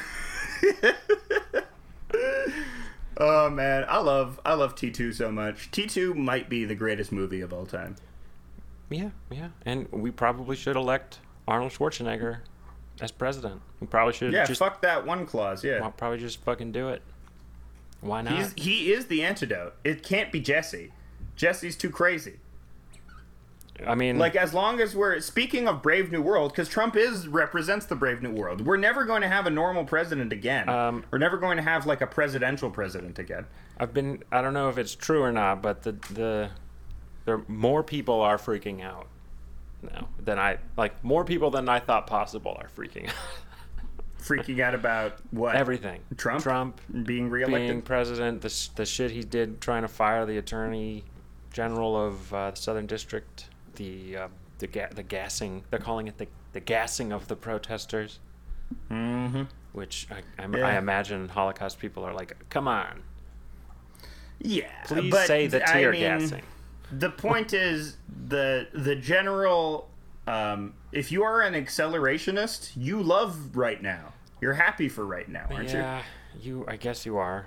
oh 3.16 3.48
man, 3.48 3.86
I 3.88 3.98
love 3.98 4.40
I 4.44 4.54
love 4.54 4.74
T 4.74 4.90
two 4.90 5.12
so 5.12 5.30
much. 5.30 5.70
T 5.70 5.86
two 5.86 6.14
might 6.14 6.50
be 6.50 6.64
the 6.64 6.74
greatest 6.74 7.12
movie 7.12 7.40
of 7.40 7.52
all 7.52 7.64
time. 7.64 7.96
Yeah, 8.90 9.10
yeah. 9.30 9.50
And 9.64 9.90
we 9.92 10.10
probably 10.10 10.56
should 10.56 10.76
elect 10.76 11.20
Arnold 11.46 11.72
Schwarzenegger 11.72 12.40
as 13.00 13.10
president. 13.12 13.60
We 13.80 13.86
probably 13.86 14.14
should 14.14 14.32
Yeah, 14.32 14.44
just 14.44 14.58
fuck 14.58 14.82
that 14.82 15.06
one 15.06 15.26
clause. 15.26 15.64
Yeah, 15.64 15.80
I'll 15.82 15.90
probably 15.90 16.18
just 16.18 16.42
fucking 16.42 16.72
do 16.72 16.88
it. 16.88 17.02
Why 18.00 18.22
not? 18.22 18.32
he's 18.34 18.52
he 18.56 18.92
is 18.92 19.06
the 19.06 19.22
antidote. 19.22 19.74
It 19.84 20.02
can't 20.02 20.30
be 20.30 20.40
Jesse. 20.40 20.92
Jesse's 21.36 21.76
too 21.76 21.90
crazy. 21.90 22.38
I 23.86 23.94
mean, 23.94 24.18
Like 24.18 24.34
as 24.34 24.52
long 24.52 24.80
as 24.80 24.96
we're 24.96 25.20
speaking 25.20 25.68
of 25.68 25.82
Brave 25.82 26.10
New 26.10 26.20
World, 26.20 26.50
because 26.50 26.68
Trump 26.68 26.96
is 26.96 27.28
represents 27.28 27.86
the 27.86 27.94
Brave 27.94 28.22
New 28.22 28.32
World. 28.32 28.66
We're 28.66 28.76
never 28.76 29.04
going 29.04 29.22
to 29.22 29.28
have 29.28 29.46
a 29.46 29.50
normal 29.50 29.84
president 29.84 30.32
again. 30.32 30.68
Um, 30.68 31.04
we're 31.12 31.18
never 31.18 31.36
going 31.36 31.58
to 31.58 31.62
have 31.62 31.86
like 31.86 32.00
a 32.00 32.06
presidential 32.06 32.70
president 32.70 33.18
again. 33.20 33.46
I've 33.78 33.94
been. 33.94 34.24
I 34.32 34.42
don't 34.42 34.54
know 34.54 34.68
if 34.68 34.78
it's 34.78 34.96
true 34.96 35.22
or 35.22 35.30
not, 35.30 35.62
but 35.62 35.82
the 35.82 35.92
the 36.12 36.50
there 37.24 37.42
more 37.46 37.84
people 37.84 38.20
are 38.20 38.36
freaking 38.36 38.82
out 38.82 39.06
now 39.82 40.08
then 40.24 40.38
I 40.38 40.58
like. 40.76 41.02
More 41.04 41.24
people 41.24 41.50
than 41.50 41.68
I 41.68 41.78
thought 41.80 42.06
possible 42.06 42.56
are 42.60 42.68
freaking 42.68 43.08
out. 43.08 43.14
Freaking 44.20 44.60
out 44.60 44.74
about 44.74 45.14
what 45.30 45.54
Everything. 45.54 46.00
Trump 46.16 46.42
Trump 46.42 46.80
being 47.04 47.30
reelected. 47.30 47.68
being 47.68 47.82
president, 47.82 48.42
the, 48.42 48.48
sh- 48.50 48.68
the 48.74 48.84
shit 48.84 49.10
he 49.12 49.22
did 49.22 49.60
trying 49.60 49.82
to 49.82 49.88
fire 49.88 50.26
the 50.26 50.36
attorney 50.38 51.04
general 51.52 51.96
of 51.96 52.34
uh, 52.34 52.50
the 52.50 52.56
Southern 52.56 52.86
District, 52.86 53.46
the 53.76 54.16
uh, 54.16 54.28
the 54.58 54.66
ga- 54.66 54.88
the 54.94 55.04
gassing. 55.04 55.62
They're 55.70 55.78
calling 55.78 56.08
it 56.08 56.18
the 56.18 56.26
the 56.52 56.60
gassing 56.60 57.12
of 57.12 57.28
the 57.28 57.36
protesters, 57.36 58.18
mm-hmm. 58.90 59.44
which 59.72 60.08
I, 60.10 60.42
I, 60.42 60.48
Yeah. 60.48 60.66
I 60.66 60.76
imagine 60.78 61.28
Holocaust 61.28 61.78
people 61.78 62.04
are 62.04 62.12
like, 62.12 62.36
come 62.50 62.66
on, 62.66 63.02
Yeah, 64.40 64.66
please 64.86 65.14
say 65.26 65.46
the 65.46 65.62
I 65.68 65.72
tear 65.74 65.92
mean, 65.92 66.00
gassing. 66.00 66.42
The 66.90 67.10
point 67.10 67.52
is 67.52 67.96
the 68.28 68.68
the 68.72 68.96
general. 68.96 69.90
Um, 70.26 70.74
if 70.92 71.10
you 71.10 71.22
are 71.22 71.40
an 71.40 71.54
accelerationist, 71.54 72.72
you 72.76 73.02
love 73.02 73.56
right 73.56 73.82
now. 73.82 74.12
You're 74.40 74.54
happy 74.54 74.88
for 74.88 75.06
right 75.06 75.28
now, 75.28 75.46
aren't 75.50 75.72
you? 75.72 75.78
Yeah, 75.78 76.02
you. 76.40 76.64
I 76.68 76.76
guess 76.76 77.06
you 77.06 77.16
are. 77.16 77.46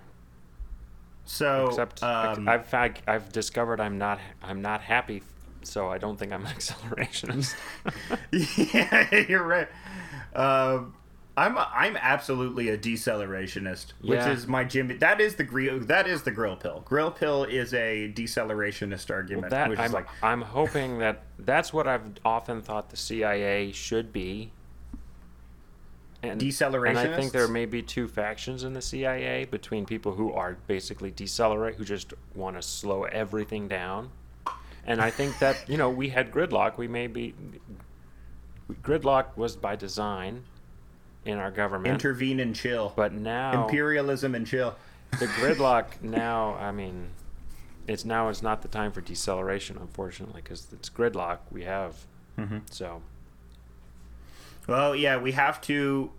So, 1.26 1.68
Except 1.68 2.04
um, 2.04 2.50
I've 2.50 2.74
I've 2.74 3.02
I've 3.08 3.32
discovered 3.32 3.80
I'm 3.80 3.98
not 3.98 4.20
I'm 4.42 4.62
not 4.62 4.82
happy, 4.82 5.24
so 5.64 5.90
I 5.90 5.98
don't 5.98 6.18
think 6.18 6.34
I'm 6.34 6.46
an 6.46 6.52
accelerationist. 6.56 7.56
yeah, 8.74 9.26
you're 9.30 9.44
right. 9.44 9.68
Um, 10.36 10.94
I'm 11.38 11.56
a, 11.56 11.72
I'm 11.74 11.96
absolutely 11.96 12.70
a 12.70 12.78
decelerationist, 12.78 13.94
which 14.02 14.20
Yeah. 14.20 14.32
is 14.32 14.48
my 14.48 14.64
Jimmy. 14.66 14.96
That 14.96 15.22
is 15.22 15.36
the 15.36 15.44
grill. 15.44 15.80
That 15.80 16.08
is 16.08 16.24
the 16.24 16.32
grill 16.32 16.58
pill. 16.58 16.82
Grill 16.86 17.10
pill 17.12 17.46
is 17.46 17.74
a 17.74 18.12
decelerationist 18.14 19.10
argument, 19.10 19.50
That 19.50 19.70
which 19.70 19.80
I'm, 19.80 19.86
is 19.86 19.94
like 19.94 20.08
I'm 20.22 20.42
hoping 20.42 21.00
that 21.00 21.24
that's 21.40 21.72
what 21.72 21.88
I've 21.88 22.02
often 22.26 22.62
thought 22.62 22.90
the 22.90 22.98
CIA 22.98 23.72
should 23.72 24.12
be. 24.12 24.52
And, 26.24 26.40
and 26.44 26.98
I 27.00 27.16
think 27.18 27.32
there 27.32 27.48
may 27.48 27.66
be 27.66 27.82
two 27.82 28.08
factions 28.08 28.64
in 28.64 28.74
the 28.74 28.82
CIA 28.82 29.46
between 29.46 29.88
people 29.88 30.14
who 30.14 30.32
are 30.34 30.58
basically 30.68 31.10
decelerate, 31.10 31.76
who 31.76 31.84
just 31.84 32.14
want 32.36 32.58
to 32.58 32.62
slow 32.62 33.06
everything 33.06 33.68
down. 33.68 34.12
And 34.86 35.02
I 35.02 35.10
think 35.10 35.40
that, 35.40 35.68
you 35.68 35.78
know, 35.78 35.90
we 35.90 36.10
had 36.10 36.32
gridlock. 36.32 36.78
We 36.78 36.88
may 36.88 37.08
be. 37.08 37.34
Gridlock 38.84 39.36
was 39.36 39.56
by 39.56 39.76
design 39.76 40.44
in 41.26 41.38
our 41.38 41.52
government. 41.52 41.94
intervene 41.94 42.40
and 42.40 42.56
chill. 42.56 42.94
but 42.96 43.14
now. 43.14 43.64
Imperialism 43.64 44.34
and 44.36 44.46
chill. 44.48 44.76
the 45.20 45.28
gridlock 45.28 46.02
now 46.02 46.56
i 46.56 46.72
mean 46.72 47.10
it's 47.88 48.06
now 48.06 48.30
is 48.30 48.42
not 48.42 48.62
the 48.62 48.68
time 48.70 48.92
for 48.94 49.02
deceleration 49.02 49.78
unfortunately 49.78 50.42
because 50.42 50.68
it's 50.72 50.90
gridlock 50.90 51.40
we 51.52 51.64
have 51.64 51.96
Mm-hmm. 52.38 52.60
so 52.72 53.02
Well, 54.68 54.96
yeah, 54.96 55.18
we 55.18 55.34
have 55.34 55.60
to. 55.62 56.12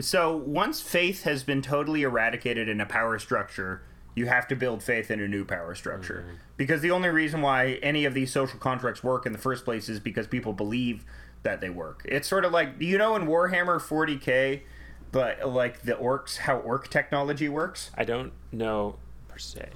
So 0.00 0.36
once 0.36 0.80
faith 0.80 1.22
has 1.22 1.42
been 1.44 1.62
totally 1.62 2.02
eradicated 2.02 2.68
in 2.68 2.80
a 2.80 2.86
power 2.86 3.18
structure, 3.18 3.82
you 4.14 4.26
have 4.26 4.46
to 4.48 4.56
build 4.56 4.82
faith 4.82 5.10
in 5.10 5.20
a 5.20 5.28
new 5.28 5.44
power 5.44 5.74
structure. 5.74 6.24
Because 6.56 6.80
the 6.80 6.90
only 6.90 7.08
reason 7.08 7.40
why 7.40 7.78
any 7.82 8.04
of 8.04 8.12
these 8.14 8.32
social 8.32 8.58
contracts 8.58 9.02
work 9.02 9.24
in 9.26 9.32
the 9.32 9.38
first 9.38 9.64
place 9.64 9.88
is 9.88 10.00
because 10.00 10.26
people 10.26 10.52
believe 10.52 11.04
that 11.44 11.60
they 11.60 11.70
work. 11.70 12.02
It's 12.04 12.28
sort 12.28 12.44
of 12.44 12.52
like 12.52 12.80
you 12.80 12.98
know 12.98 13.14
in 13.16 13.26
Warhammer 13.26 13.80
40k, 13.80 14.62
but 15.12 15.48
like 15.48 15.82
the 15.82 15.92
orcs, 15.92 16.38
how 16.38 16.58
orc 16.58 16.88
technology 16.88 17.48
works. 17.48 17.90
i 17.94 18.04
don't 18.04 18.32
know 18.52 18.96
per 19.28 19.38
se 19.38 19.68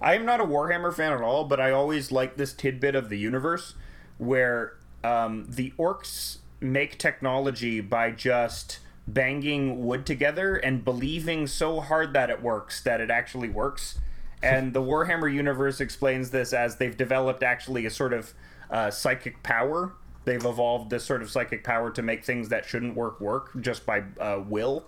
I 0.00 0.14
am 0.14 0.24
not 0.24 0.40
a 0.40 0.44
Warhammer 0.44 0.94
fan 0.94 1.12
at 1.12 1.20
all, 1.20 1.44
but 1.44 1.60
I 1.60 1.72
always 1.72 2.12
like 2.12 2.36
this 2.36 2.52
tidbit 2.52 2.94
of 2.94 3.08
the 3.08 3.18
universe 3.18 3.74
where 4.16 4.76
um, 5.02 5.46
the 5.48 5.72
orcs 5.78 6.38
make 6.60 6.98
technology 6.98 7.80
by 7.80 8.10
just 8.10 8.80
banging 9.06 9.84
wood 9.84 10.04
together 10.04 10.56
and 10.56 10.84
believing 10.84 11.46
so 11.46 11.80
hard 11.80 12.12
that 12.12 12.30
it 12.30 12.42
works 12.42 12.82
that 12.82 13.00
it 13.00 13.10
actually 13.10 13.48
works. 13.48 13.98
And 14.40 14.72
the 14.72 14.80
Warhammer 14.80 15.34
universe 15.34 15.80
explains 15.80 16.30
this 16.30 16.52
as 16.52 16.76
they've 16.76 16.96
developed 16.96 17.42
actually 17.42 17.86
a 17.86 17.90
sort 17.90 18.12
of 18.12 18.34
uh, 18.70 18.88
psychic 18.88 19.42
power. 19.42 19.94
They've 20.28 20.44
evolved 20.44 20.90
this 20.90 21.04
sort 21.04 21.22
of 21.22 21.30
psychic 21.30 21.64
power 21.64 21.90
to 21.90 22.02
make 22.02 22.24
things 22.24 22.50
that 22.50 22.64
shouldn't 22.66 22.94
work 22.94 23.20
work 23.20 23.50
just 23.60 23.86
by 23.86 24.04
uh, 24.20 24.42
will. 24.46 24.84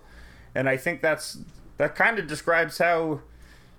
And 0.53 0.69
I 0.69 0.77
think 0.77 1.01
that's 1.01 1.39
that 1.77 1.95
kind 1.95 2.19
of 2.19 2.27
describes 2.27 2.77
how 2.77 3.21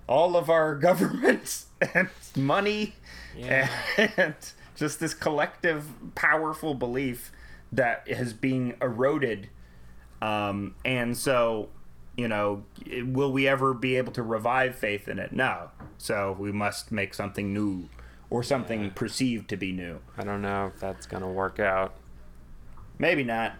all 0.07 0.35
of 0.35 0.49
our 0.49 0.75
governments 0.89 1.67
and 1.93 2.09
money 2.35 2.95
Yeah. 3.37 3.69
and 4.17 4.35
just 4.75 4.99
this 4.99 5.13
collective 5.13 5.85
powerful 6.15 6.73
belief 6.73 7.31
that 7.71 8.03
is 8.05 8.33
being 8.33 8.75
eroded 8.81 9.49
um, 10.21 10.75
and 10.83 11.15
so 11.17 11.69
you 12.17 12.27
know 12.27 12.63
will 13.05 13.31
we 13.31 13.47
ever 13.47 13.73
be 13.73 13.95
able 13.95 14.11
to 14.13 14.21
revive 14.23 14.75
faith 14.75 15.07
in 15.07 15.17
it 15.19 15.31
no 15.31 15.69
so 15.97 16.35
we 16.39 16.51
must 16.51 16.91
make 16.91 17.13
something 17.13 17.53
new 17.53 17.87
or 18.33 18.41
something 18.41 18.89
perceived 18.89 19.47
to 19.47 19.55
be 19.55 19.71
new. 19.71 19.99
I 20.17 20.23
don't 20.23 20.41
know 20.41 20.71
if 20.73 20.79
that's 20.79 21.05
gonna 21.05 21.29
work 21.29 21.59
out. 21.59 21.93
Maybe 22.97 23.23
not. 23.23 23.53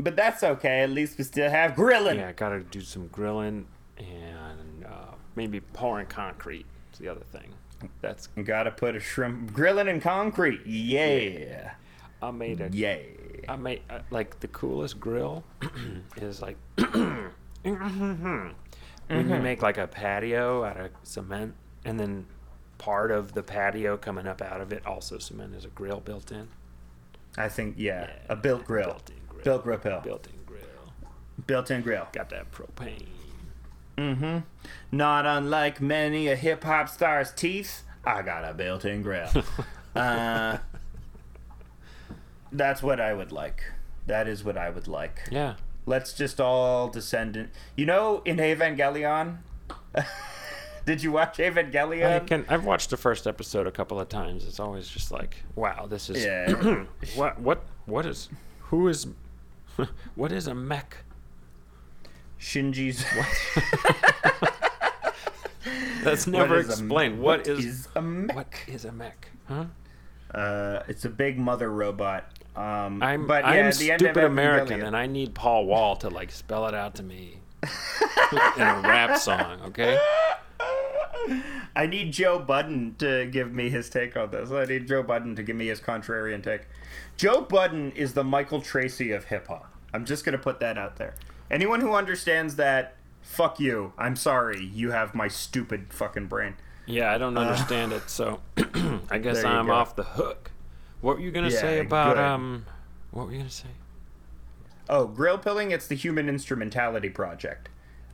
But 0.00 0.16
that's 0.16 0.42
okay. 0.42 0.80
At 0.80 0.90
least 0.90 1.16
we 1.16 1.22
still 1.22 1.48
have 1.48 1.76
grilling. 1.76 2.18
Yeah 2.18 2.30
I 2.30 2.32
gotta 2.32 2.60
do 2.60 2.80
some 2.80 3.06
grilling 3.06 3.68
and 3.96 4.84
uh, 4.84 5.14
maybe 5.36 5.60
pouring 5.60 6.06
concrete 6.06 6.66
is 6.92 6.98
the 6.98 7.06
other 7.06 7.22
thing. 7.30 7.54
That's 8.00 8.26
gotta 8.26 8.72
put 8.72 8.96
a 8.96 9.00
shrimp 9.00 9.52
grilling 9.52 9.86
in 9.86 10.00
concrete. 10.00 10.66
Yeah. 10.66 11.74
I 12.20 12.32
made 12.32 12.60
a 12.60 12.70
yeah. 12.72 12.96
I 13.48 13.54
made 13.54 13.82
uh, 13.88 14.00
like 14.10 14.40
the 14.40 14.48
coolest 14.48 14.98
grill 14.98 15.44
is 16.16 16.42
like 16.42 16.56
when 16.92 17.30
you 19.06 19.38
make 19.40 19.62
like 19.62 19.78
a 19.78 19.86
patio 19.86 20.64
out 20.64 20.76
of 20.76 20.90
cement 21.04 21.54
and 21.84 21.98
then 21.98 22.26
part 22.80 23.10
of 23.10 23.34
the 23.34 23.42
patio 23.42 23.96
coming 23.98 24.26
up 24.26 24.40
out 24.40 24.60
of 24.62 24.72
it 24.72 24.84
also 24.86 25.18
cement 25.18 25.54
is 25.54 25.64
a 25.66 25.68
grill 25.68 26.00
built 26.00 26.32
in. 26.32 26.48
I 27.36 27.48
think 27.48 27.74
yeah, 27.78 28.06
Yeah, 28.08 28.12
a 28.30 28.36
built 28.36 28.64
grill, 28.64 28.86
built-in 28.86 29.16
grill. 29.28 29.42
built 29.44 29.62
grill 29.64 30.00
Built-in 30.00 30.32
grill. 30.46 30.62
built-in 31.46 31.82
grill. 31.82 32.08
Got 32.12 32.30
that 32.30 32.50
propane. 32.50 33.06
Mm-hmm. 33.98 34.38
Not 34.90 35.26
unlike 35.26 35.80
many 35.80 36.28
a 36.28 36.36
hip 36.36 36.64
hop 36.64 36.88
star's 36.88 37.30
teeth, 37.32 37.82
I 38.04 38.22
got 38.22 38.48
a 38.48 38.54
built-in 38.54 39.02
grill. 39.02 39.28
uh, 39.94 40.56
that's 42.50 42.82
what 42.82 42.98
I 43.00 43.12
would 43.12 43.30
like. 43.30 43.62
That 44.06 44.26
is 44.26 44.42
what 44.42 44.56
I 44.56 44.70
would 44.70 44.88
like. 44.88 45.28
Yeah. 45.30 45.54
Let's 45.86 46.12
just 46.14 46.40
all 46.40 46.88
descend 46.88 47.36
in. 47.36 47.50
You 47.76 47.86
know, 47.86 48.22
in 48.24 48.38
Evangelion. 48.38 49.38
Did 50.90 51.04
you 51.04 51.12
watch 51.12 51.38
Evangelion? 51.38 52.10
I 52.16 52.18
can 52.18 52.44
I've 52.48 52.64
watched 52.64 52.90
the 52.90 52.96
first 52.96 53.28
episode 53.28 53.68
a 53.68 53.70
couple 53.70 54.00
of 54.00 54.08
times. 54.08 54.44
It's 54.44 54.58
always 54.58 54.88
just 54.88 55.12
like, 55.12 55.36
wow, 55.54 55.86
this 55.86 56.10
is 56.10 56.24
Yeah. 56.24 56.82
what 57.14 57.40
what 57.40 57.62
what 57.86 58.04
is 58.06 58.28
who 58.58 58.88
is 58.88 59.06
what 60.16 60.32
is 60.32 60.48
a 60.48 60.54
mech? 60.56 60.96
Shinji's. 62.40 63.04
what? 63.04 63.28
That's 66.02 66.26
never 66.26 66.58
is 66.58 66.66
a- 66.66 66.72
explained. 66.72 67.20
what 67.20 67.46
is, 67.46 67.86
a 67.94 68.02
mech? 68.02 68.34
what 68.34 68.48
is 68.66 68.84
a 68.84 68.90
mech? 68.90 69.28
Huh? 69.46 69.66
Uh, 70.34 70.82
it's 70.88 71.04
a 71.04 71.08
big 71.08 71.38
mother 71.38 71.70
robot. 71.70 72.32
Um, 72.56 73.00
I'm 73.00 73.28
but 73.28 73.44
yeah, 73.44 73.50
I'm 73.50 73.66
at 73.66 73.74
the 73.76 73.92
end 73.92 74.02
of 74.02 74.06
stupid 74.06 74.24
American, 74.24 74.82
and 74.82 74.96
I 74.96 75.06
need 75.06 75.36
Paul 75.36 75.66
Wall 75.66 75.94
to 75.98 76.08
like 76.08 76.32
spell 76.32 76.66
it 76.66 76.74
out 76.74 76.96
to 76.96 77.04
me 77.04 77.36
in 77.62 78.62
a 78.62 78.80
rap 78.82 79.18
song. 79.18 79.60
Okay. 79.66 79.96
I 81.76 81.86
need 81.86 82.12
Joe 82.12 82.38
Budden 82.38 82.96
to 82.98 83.26
give 83.26 83.52
me 83.52 83.70
his 83.70 83.88
take 83.88 84.16
on 84.16 84.30
this. 84.30 84.50
I 84.50 84.64
need 84.64 84.88
Joe 84.88 85.02
Budden 85.02 85.36
to 85.36 85.42
give 85.42 85.56
me 85.56 85.68
his 85.68 85.80
contrarian 85.80 86.42
take. 86.42 86.62
Joe 87.16 87.42
Budden 87.42 87.92
is 87.92 88.14
the 88.14 88.24
Michael 88.24 88.60
Tracey 88.60 89.12
of 89.12 89.24
hip 89.24 89.46
hop. 89.48 89.72
I'm 89.94 90.04
just 90.04 90.24
gonna 90.24 90.38
put 90.38 90.60
that 90.60 90.76
out 90.78 90.96
there. 90.96 91.14
Anyone 91.50 91.80
who 91.80 91.92
understands 91.94 92.56
that, 92.56 92.94
fuck 93.22 93.60
you. 93.60 93.92
I'm 93.98 94.16
sorry. 94.16 94.64
You 94.64 94.90
have 94.92 95.14
my 95.14 95.28
stupid 95.28 95.92
fucking 95.92 96.26
brain. 96.26 96.54
Yeah, 96.86 97.12
I 97.12 97.18
don't 97.18 97.36
understand 97.38 97.92
it, 97.92 98.08
so 98.10 98.40
I 99.10 99.18
guess 99.18 99.44
Uh, 99.44 99.48
I'm 99.48 99.66
go. 99.66 99.72
off 99.72 99.94
the 99.94 100.02
hook. 100.04 100.50
What 101.00 101.16
were 101.16 101.22
you 101.22 101.30
gonna 101.30 101.50
Yeah, 101.50 101.60
say 101.60 101.78
about 101.80 102.16
good. 102.16 102.24
um? 102.24 102.66
What 103.10 103.26
were 103.26 103.32
you 103.32 103.38
gonna 103.38 103.50
say? 103.50 103.68
Oh, 104.88 105.06
grill 105.06 105.38
pilling. 105.38 105.70
It's 105.70 105.86
the 105.86 105.94
Human 105.94 106.28
Instrumentality 106.28 107.10
Project. 107.10 107.68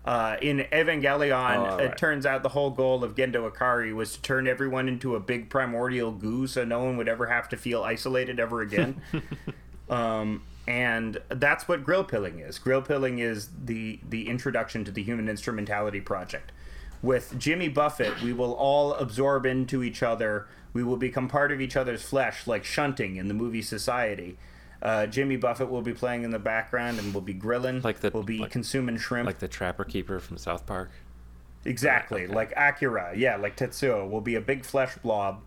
Uh, 0.06 0.36
in 0.40 0.58
Evangelion, 0.72 1.72
Oh, 1.72 1.78
it 1.78 1.98
turns 1.98 2.24
out 2.24 2.44
the 2.44 2.50
whole 2.50 2.70
goal 2.70 3.02
of 3.02 3.16
Gendo 3.16 3.50
Ikari 3.50 3.92
was 3.92 4.14
to 4.14 4.22
turn 4.22 4.46
everyone 4.46 4.88
into 4.88 5.16
a 5.16 5.20
big 5.20 5.50
primordial 5.50 6.12
goo, 6.12 6.46
so 6.46 6.64
no 6.64 6.84
one 6.84 6.96
would 6.96 7.08
ever 7.08 7.26
have 7.26 7.48
to 7.48 7.56
feel 7.56 7.82
isolated 7.82 8.38
ever 8.38 8.60
again. 8.60 9.02
um, 9.90 10.42
and 10.68 11.18
that's 11.28 11.66
what 11.66 11.84
grill 11.84 12.04
pilling 12.04 12.38
is. 12.38 12.58
Grill 12.58 12.82
pilling 12.82 13.18
is 13.18 13.48
the 13.64 13.98
the 14.08 14.28
introduction 14.28 14.84
to 14.84 14.92
the 14.92 15.02
Human 15.02 15.28
Instrumentality 15.28 16.00
Project. 16.00 16.52
With 17.02 17.38
Jimmy 17.38 17.68
Buffett, 17.68 18.22
we 18.22 18.32
will 18.32 18.52
all 18.52 18.94
absorb 18.94 19.44
into 19.44 19.82
each 19.82 20.02
other. 20.02 20.46
We 20.72 20.82
will 20.82 20.96
become 20.96 21.28
part 21.28 21.52
of 21.52 21.60
each 21.60 21.76
other's 21.76 22.02
flesh, 22.02 22.46
like 22.46 22.64
shunting 22.64 23.16
in 23.16 23.28
the 23.28 23.34
movie 23.34 23.62
Society. 23.62 24.38
Uh, 24.82 25.06
Jimmy 25.06 25.36
Buffett 25.36 25.70
will 25.70 25.82
be 25.82 25.94
playing 25.94 26.22
in 26.24 26.30
the 26.30 26.38
background, 26.38 26.98
and 26.98 27.12
we'll 27.14 27.22
be 27.22 27.32
grilling. 27.34 27.80
Like 27.82 28.00
the- 28.00 28.10
we'll 28.12 28.22
be 28.22 28.38
like- 28.38 28.50
consuming 28.50 28.98
shrimp. 28.98 29.26
Like 29.26 29.38
the 29.38 29.48
Trapper 29.48 29.84
Keeper 29.84 30.18
from 30.20 30.36
South 30.38 30.66
Park. 30.66 30.90
Exactly, 31.64 32.24
Okay. 32.24 32.32
like 32.34 32.52
Akira. 32.56 33.12
Yeah, 33.16 33.36
like 33.36 33.56
Tetsuo 33.56 34.08
We'll 34.08 34.20
be 34.20 34.34
a 34.36 34.40
big 34.40 34.64
flesh 34.64 34.96
blob. 34.98 35.42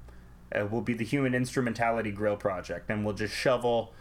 Uh, 0.54 0.66
will 0.66 0.82
be 0.82 0.94
the 0.96 1.06
human 1.06 1.34
instrumentality 1.36 2.12
grill 2.12 2.36
project, 2.36 2.90
and 2.90 3.06
we'll 3.06 3.14
just 3.14 3.34
shovel 3.36 3.94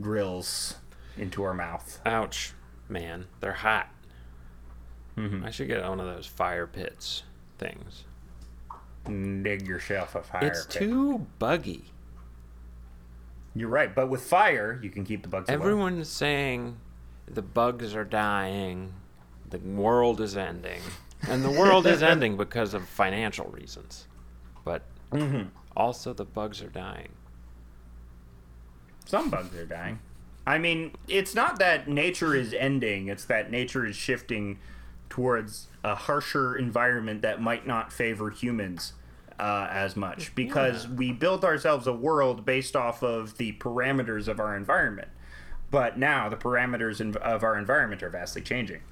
grills 0.00 0.76
into 1.18 1.42
our 1.42 1.52
mouth. 1.54 2.00
Ouch, 2.06 2.54
man, 2.88 3.26
they're 3.40 3.52
hot. 3.52 3.90
Mhm. 5.16 5.44
I 5.44 5.50
should 5.50 5.68
get 5.68 5.86
one 5.86 6.00
of 6.00 6.06
those 6.06 6.26
fire 6.26 6.66
pits 6.66 7.24
things. 7.58 8.04
Dig 9.04 9.66
yourself 9.66 10.14
a 10.14 10.22
fire 10.22 10.44
it's 10.46 10.64
pit. 10.66 10.78
too 10.82 11.26
buggy. 11.38 11.92
You're 13.54 13.68
right, 13.68 13.94
but 13.94 14.08
with 14.08 14.22
fire, 14.22 14.78
you 14.82 14.90
can 14.90 15.04
keep 15.04 15.22
the 15.22 15.28
bugs 15.28 15.48
away. 15.48 15.54
Everyone 15.54 15.98
is 15.98 16.08
saying 16.08 16.76
the 17.26 17.42
bugs 17.42 17.94
are 17.94 18.04
dying, 18.04 18.92
the 19.48 19.58
world 19.58 20.20
is 20.20 20.36
ending, 20.36 20.80
and 21.28 21.44
the 21.44 21.50
world 21.50 21.86
is 21.86 22.02
ending 22.12 22.36
because 22.36 22.74
of 22.74 22.88
financial 22.88 23.46
reasons. 23.46 24.06
But 24.64 24.82
Mhm. 25.12 25.48
also, 25.76 26.12
the 26.12 26.24
bugs 26.24 26.62
are 26.62 26.68
dying. 26.68 27.08
Some 29.04 29.30
bugs 29.30 29.54
are 29.56 29.66
dying. 29.66 29.98
I 30.46 30.58
mean, 30.58 30.92
it's 31.08 31.34
not 31.34 31.58
that 31.58 31.88
nature 31.88 32.34
is 32.34 32.54
ending, 32.54 33.08
it's 33.08 33.24
that 33.26 33.50
nature 33.50 33.84
is 33.84 33.96
shifting 33.96 34.58
towards 35.08 35.66
a 35.82 35.94
harsher 35.94 36.54
environment 36.54 37.22
that 37.22 37.40
might 37.42 37.66
not 37.66 37.92
favor 37.92 38.30
humans 38.30 38.92
uh, 39.40 39.68
as 39.70 39.96
much 39.96 40.34
because 40.34 40.86
we 40.86 41.12
built 41.12 41.44
ourselves 41.44 41.86
a 41.86 41.92
world 41.92 42.44
based 42.44 42.76
off 42.76 43.02
of 43.02 43.38
the 43.38 43.52
parameters 43.54 44.28
of 44.28 44.38
our 44.38 44.54
environment. 44.56 45.08
But 45.70 45.98
now 45.98 46.28
the 46.28 46.36
parameters 46.36 47.00
in, 47.00 47.16
of 47.16 47.42
our 47.42 47.56
environment 47.56 48.02
are 48.02 48.10
vastly 48.10 48.42
changing 48.42 48.82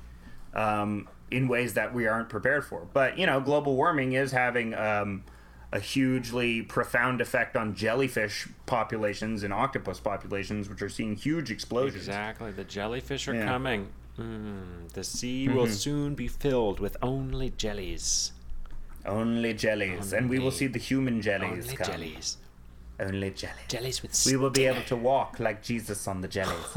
um, 0.54 1.08
in 1.30 1.48
ways 1.48 1.74
that 1.74 1.92
we 1.92 2.06
aren't 2.06 2.28
prepared 2.28 2.64
for. 2.64 2.86
But, 2.92 3.18
you 3.18 3.26
know, 3.26 3.40
global 3.40 3.76
warming 3.76 4.12
is 4.12 4.32
having. 4.32 4.74
Um, 4.74 5.24
a 5.70 5.78
hugely 5.78 6.62
profound 6.62 7.20
effect 7.20 7.54
on 7.54 7.74
jellyfish 7.74 8.48
populations 8.64 9.42
and 9.42 9.52
octopus 9.52 10.00
populations, 10.00 10.66
which 10.66 10.80
are 10.80 10.88
seeing 10.88 11.14
huge 11.14 11.50
explosions. 11.50 12.08
Exactly. 12.08 12.52
The 12.52 12.64
jellyfish 12.64 13.28
are 13.28 13.34
Yeah. 13.34 13.44
coming. 13.44 13.88
Mm, 14.18 14.90
the 14.94 15.04
sea 15.04 15.46
will 15.46 15.66
soon 15.66 16.14
be 16.14 16.26
filled 16.26 16.80
with 16.80 16.96
only 17.02 17.50
jellies. 17.50 18.32
Only 19.08 19.54
jellies, 19.54 20.12
and 20.12 20.28
we 20.28 20.38
will 20.38 20.50
see 20.50 20.66
the 20.66 20.78
human 20.78 21.22
jellies 21.22 21.64
Only 21.64 21.76
come. 21.76 21.86
jellies. 21.86 22.36
Only 23.00 23.30
jellies. 23.30 23.68
Jellies 23.68 24.02
with 24.02 24.26
We 24.26 24.36
will 24.36 24.50
be 24.50 24.66
able 24.66 24.82
to 24.82 24.96
walk 24.96 25.40
like 25.40 25.62
Jesus 25.62 26.06
on 26.06 26.20
the 26.20 26.28
jellies. 26.28 26.76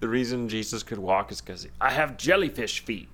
The 0.00 0.08
reason 0.08 0.48
Jesus 0.48 0.82
could 0.84 0.98
walk 0.98 1.32
is 1.32 1.40
because 1.40 1.66
I 1.80 1.90
have 1.90 2.16
jellyfish 2.16 2.80
feet. 2.80 3.08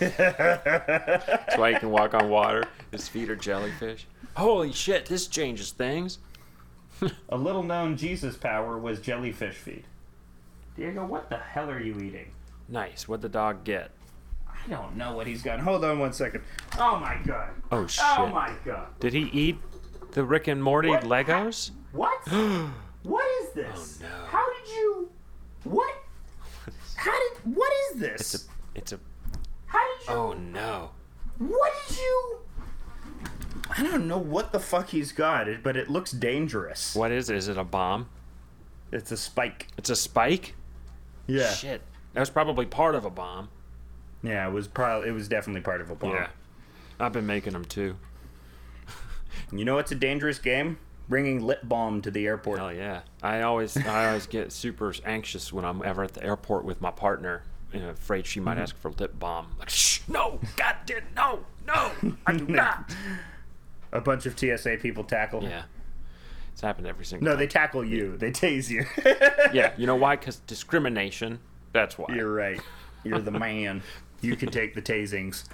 That's 0.00 1.56
why 1.56 1.72
he 1.72 1.78
can 1.78 1.90
walk 1.90 2.14
on 2.14 2.28
water. 2.28 2.64
His 2.90 3.08
feet 3.08 3.30
are 3.30 3.36
jellyfish. 3.36 4.06
Holy 4.36 4.72
shit, 4.72 5.06
this 5.06 5.28
changes 5.28 5.70
things. 5.70 6.18
a 7.28 7.36
little 7.36 7.62
known 7.62 7.96
Jesus 7.96 8.36
power 8.36 8.76
was 8.76 9.00
jellyfish 9.00 9.54
feet. 9.54 9.84
Diego, 10.76 11.04
what 11.06 11.30
the 11.30 11.38
hell 11.38 11.70
are 11.70 11.80
you 11.80 11.96
eating? 12.00 12.32
Nice. 12.68 13.06
What'd 13.06 13.22
the 13.22 13.28
dog 13.28 13.62
get? 13.62 13.92
I 14.66 14.70
don't 14.70 14.96
know 14.96 15.14
what 15.14 15.26
he's 15.26 15.42
got. 15.42 15.60
Hold 15.60 15.84
on 15.84 15.98
one 15.98 16.12
second. 16.12 16.42
Oh 16.78 16.98
my 16.98 17.16
god. 17.26 17.50
Oh, 17.70 17.78
oh 17.78 17.86
shit. 17.86 18.04
Oh 18.06 18.26
my 18.26 18.52
god. 18.64 18.88
Did 19.00 19.12
he 19.14 19.22
eat 19.32 19.58
the 20.12 20.24
Rick 20.24 20.48
and 20.48 20.62
Morty 20.62 20.88
What? 20.90 21.04
Legos? 21.04 21.70
What? 21.92 22.18
Oh, 22.30 22.74
what 23.04 23.24
is 23.42 23.52
this? 23.52 24.00
Oh, 24.02 24.06
no. 24.06 24.24
How 24.26 24.44
did 24.52 24.68
you? 24.74 25.08
What? 25.64 25.94
How 26.96 27.12
did? 27.12 27.56
What 27.56 27.72
is 27.90 28.00
this? 28.00 28.20
It's 28.20 28.34
a 28.34 28.48
it's 28.74 28.92
a 28.92 29.00
How 29.66 29.78
did 29.78 30.08
you? 30.08 30.14
oh 30.14 30.32
no. 30.34 30.90
What 31.38 31.72
did 31.88 31.98
you? 31.98 32.38
I 33.70 33.82
don't 33.84 34.08
know 34.08 34.18
what 34.18 34.52
the 34.52 34.58
fuck 34.58 34.88
he's 34.88 35.12
got, 35.12 35.46
but 35.62 35.76
it 35.76 35.88
looks 35.88 36.10
dangerous. 36.10 36.94
What 36.94 37.12
is 37.12 37.30
it? 37.30 37.36
Is 37.36 37.48
it 37.48 37.56
a 37.56 37.64
bomb? 37.64 38.08
It's 38.90 39.12
a 39.12 39.16
spike. 39.16 39.68
It's 39.78 39.90
a 39.90 39.96
spike? 39.96 40.54
Yeah. 41.26 41.52
Shit. 41.52 41.82
That 42.14 42.20
was 42.20 42.30
probably 42.30 42.66
part 42.66 42.94
of 42.94 43.04
a 43.04 43.10
bomb. 43.10 43.48
Yeah, 44.22 44.48
it 44.48 44.52
was 44.52 44.68
probably 44.68 45.08
it 45.08 45.12
was 45.12 45.28
definitely 45.28 45.60
part 45.62 45.80
of 45.80 45.90
a 45.90 45.94
bomb. 45.94 46.14
Yeah. 46.14 46.28
I've 47.00 47.12
been 47.12 47.26
making 47.26 47.52
them 47.52 47.64
too. 47.64 47.96
You 49.52 49.64
know 49.64 49.78
it's 49.78 49.92
a 49.92 49.94
dangerous 49.94 50.38
game? 50.38 50.78
Bringing 51.08 51.40
lip 51.40 51.60
balm 51.62 52.02
to 52.02 52.10
the 52.10 52.26
airport. 52.26 52.58
Hell 52.58 52.72
yeah. 52.72 53.02
I 53.22 53.42
always 53.42 53.76
I 53.76 54.08
always 54.08 54.26
get 54.26 54.52
super 54.52 54.92
anxious 55.06 55.52
when 55.52 55.64
I'm 55.64 55.82
ever 55.84 56.02
at 56.02 56.12
the 56.14 56.22
airport 56.22 56.64
with 56.64 56.80
my 56.80 56.90
partner, 56.90 57.44
you 57.72 57.80
know, 57.80 57.90
afraid 57.90 58.26
she 58.26 58.40
might 58.40 58.54
mm-hmm. 58.54 58.62
ask 58.62 58.76
for 58.76 58.90
lip 58.90 59.18
balm. 59.18 59.54
Like, 59.58 59.70
shh, 59.70 60.00
no, 60.08 60.40
God 60.56 60.76
did 60.84 61.04
no, 61.16 61.44
no, 61.66 61.92
I 62.26 62.36
do 62.36 62.46
not. 62.48 62.92
A 63.92 64.00
bunch 64.00 64.26
of 64.26 64.38
TSA 64.38 64.78
people 64.82 65.04
tackle. 65.04 65.42
Yeah. 65.44 65.62
It's 66.52 66.60
happened 66.60 66.88
every 66.88 67.04
single 67.04 67.24
No, 67.24 67.30
time. 67.32 67.38
they 67.38 67.46
tackle 67.46 67.84
you. 67.84 68.16
They 68.16 68.32
tase 68.32 68.68
you. 68.68 68.84
Yeah, 69.52 69.72
you 69.78 69.86
know 69.86 69.94
why? 70.04 70.16
Because 70.16 70.36
discrimination. 70.40 71.38
That's 71.72 71.96
why. 71.96 72.14
You're 72.14 72.32
right. 72.34 72.60
You're 73.04 73.20
the 73.20 73.30
man. 73.30 73.82
You 74.20 74.36
can 74.36 74.50
take 74.50 74.74
the 74.74 74.82
tasings. 74.82 75.44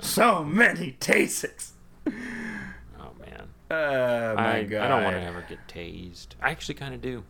So 0.00 0.42
many 0.44 0.96
tasings. 1.00 1.70
oh 2.06 3.10
man. 3.20 3.48
Oh 3.70 4.34
my 4.36 4.56
I, 4.58 4.62
god. 4.64 4.82
I 4.84 4.88
don't 4.88 5.04
want 5.04 5.16
to 5.16 5.22
ever 5.22 5.44
get 5.48 5.66
tased. 5.68 6.28
I 6.40 6.50
actually 6.50 6.74
kind 6.76 6.94
of 6.94 7.00
do. 7.00 7.24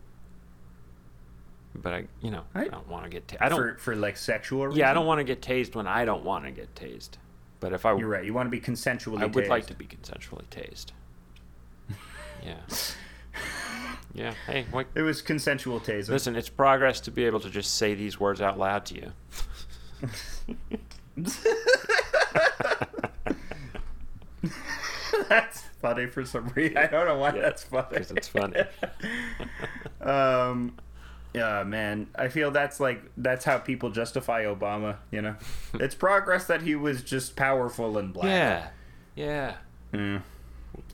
But 1.75 1.93
I, 1.93 2.03
you 2.21 2.31
know, 2.31 2.43
I, 2.53 2.61
I- 2.63 2.67
don't 2.67 2.87
want 2.87 3.03
to 3.05 3.09
get. 3.09 3.27
Ta- 3.27 3.37
I 3.41 3.49
don't. 3.49 3.57
for 3.57 3.75
for 3.77 3.95
like 3.95 4.17
sexual 4.17 4.65
reasons. 4.67 4.79
yeah, 4.79 4.91
I 4.91 4.93
don't 4.93 5.05
want 5.05 5.19
to 5.19 5.23
get 5.23 5.41
tased 5.41 5.75
when 5.75 5.87
I 5.87 6.05
don't 6.05 6.23
want 6.23 6.45
to 6.45 6.51
get 6.51 6.73
tased. 6.75 7.11
But 7.59 7.73
if 7.73 7.85
I, 7.85 7.95
You're 7.95 8.09
right. 8.09 8.25
You 8.25 8.33
want 8.33 8.47
to 8.47 8.51
be 8.51 8.59
consensually 8.59 9.17
tased. 9.17 9.23
I 9.23 9.25
would 9.27 9.47
like 9.47 9.65
to 9.67 9.73
be 9.73 9.85
consensually 9.85 10.45
tased. 10.51 10.87
Yeah. 12.43 12.55
Yeah. 14.13 14.33
Hey, 14.45 14.65
what? 14.69 14.87
It 14.95 15.01
was 15.01 15.21
consensual 15.21 15.79
tasing. 15.79 16.09
Listen, 16.09 16.35
it's 16.35 16.49
progress 16.49 16.99
to 17.01 17.11
be 17.11 17.25
able 17.25 17.39
to 17.39 17.49
just 17.49 17.75
say 17.75 17.95
these 17.95 18.19
words 18.19 18.41
out 18.41 18.59
loud 18.59 18.85
to 18.87 18.95
you. 18.95 19.11
that's 25.29 25.61
funny 25.81 26.07
for 26.07 26.25
some 26.25 26.47
reason. 26.49 26.77
I 26.77 26.87
don't 26.87 27.05
know 27.07 27.17
why 27.17 27.33
Yeah, 27.35 27.41
that's 27.41 27.63
funny. 27.63 27.97
'cause 27.97 28.11
it's 28.11 28.27
funny. 28.27 28.61
um, 30.01 30.75
yeah, 31.33 31.63
man. 31.63 32.07
I 32.15 32.27
feel 32.27 32.51
that's 32.51 32.79
like 32.79 33.03
that's 33.17 33.45
how 33.45 33.57
people 33.57 33.89
justify 33.91 34.43
Obama. 34.43 34.97
You 35.11 35.21
know, 35.21 35.35
it's 35.75 35.95
progress 35.95 36.45
that 36.47 36.61
he 36.61 36.75
was 36.75 37.03
just 37.03 37.35
powerful 37.35 37.97
and 37.97 38.13
black. 38.13 38.27
Yeah. 38.27 38.67
Yeah. 39.15 39.55
Hmm. 39.93 40.17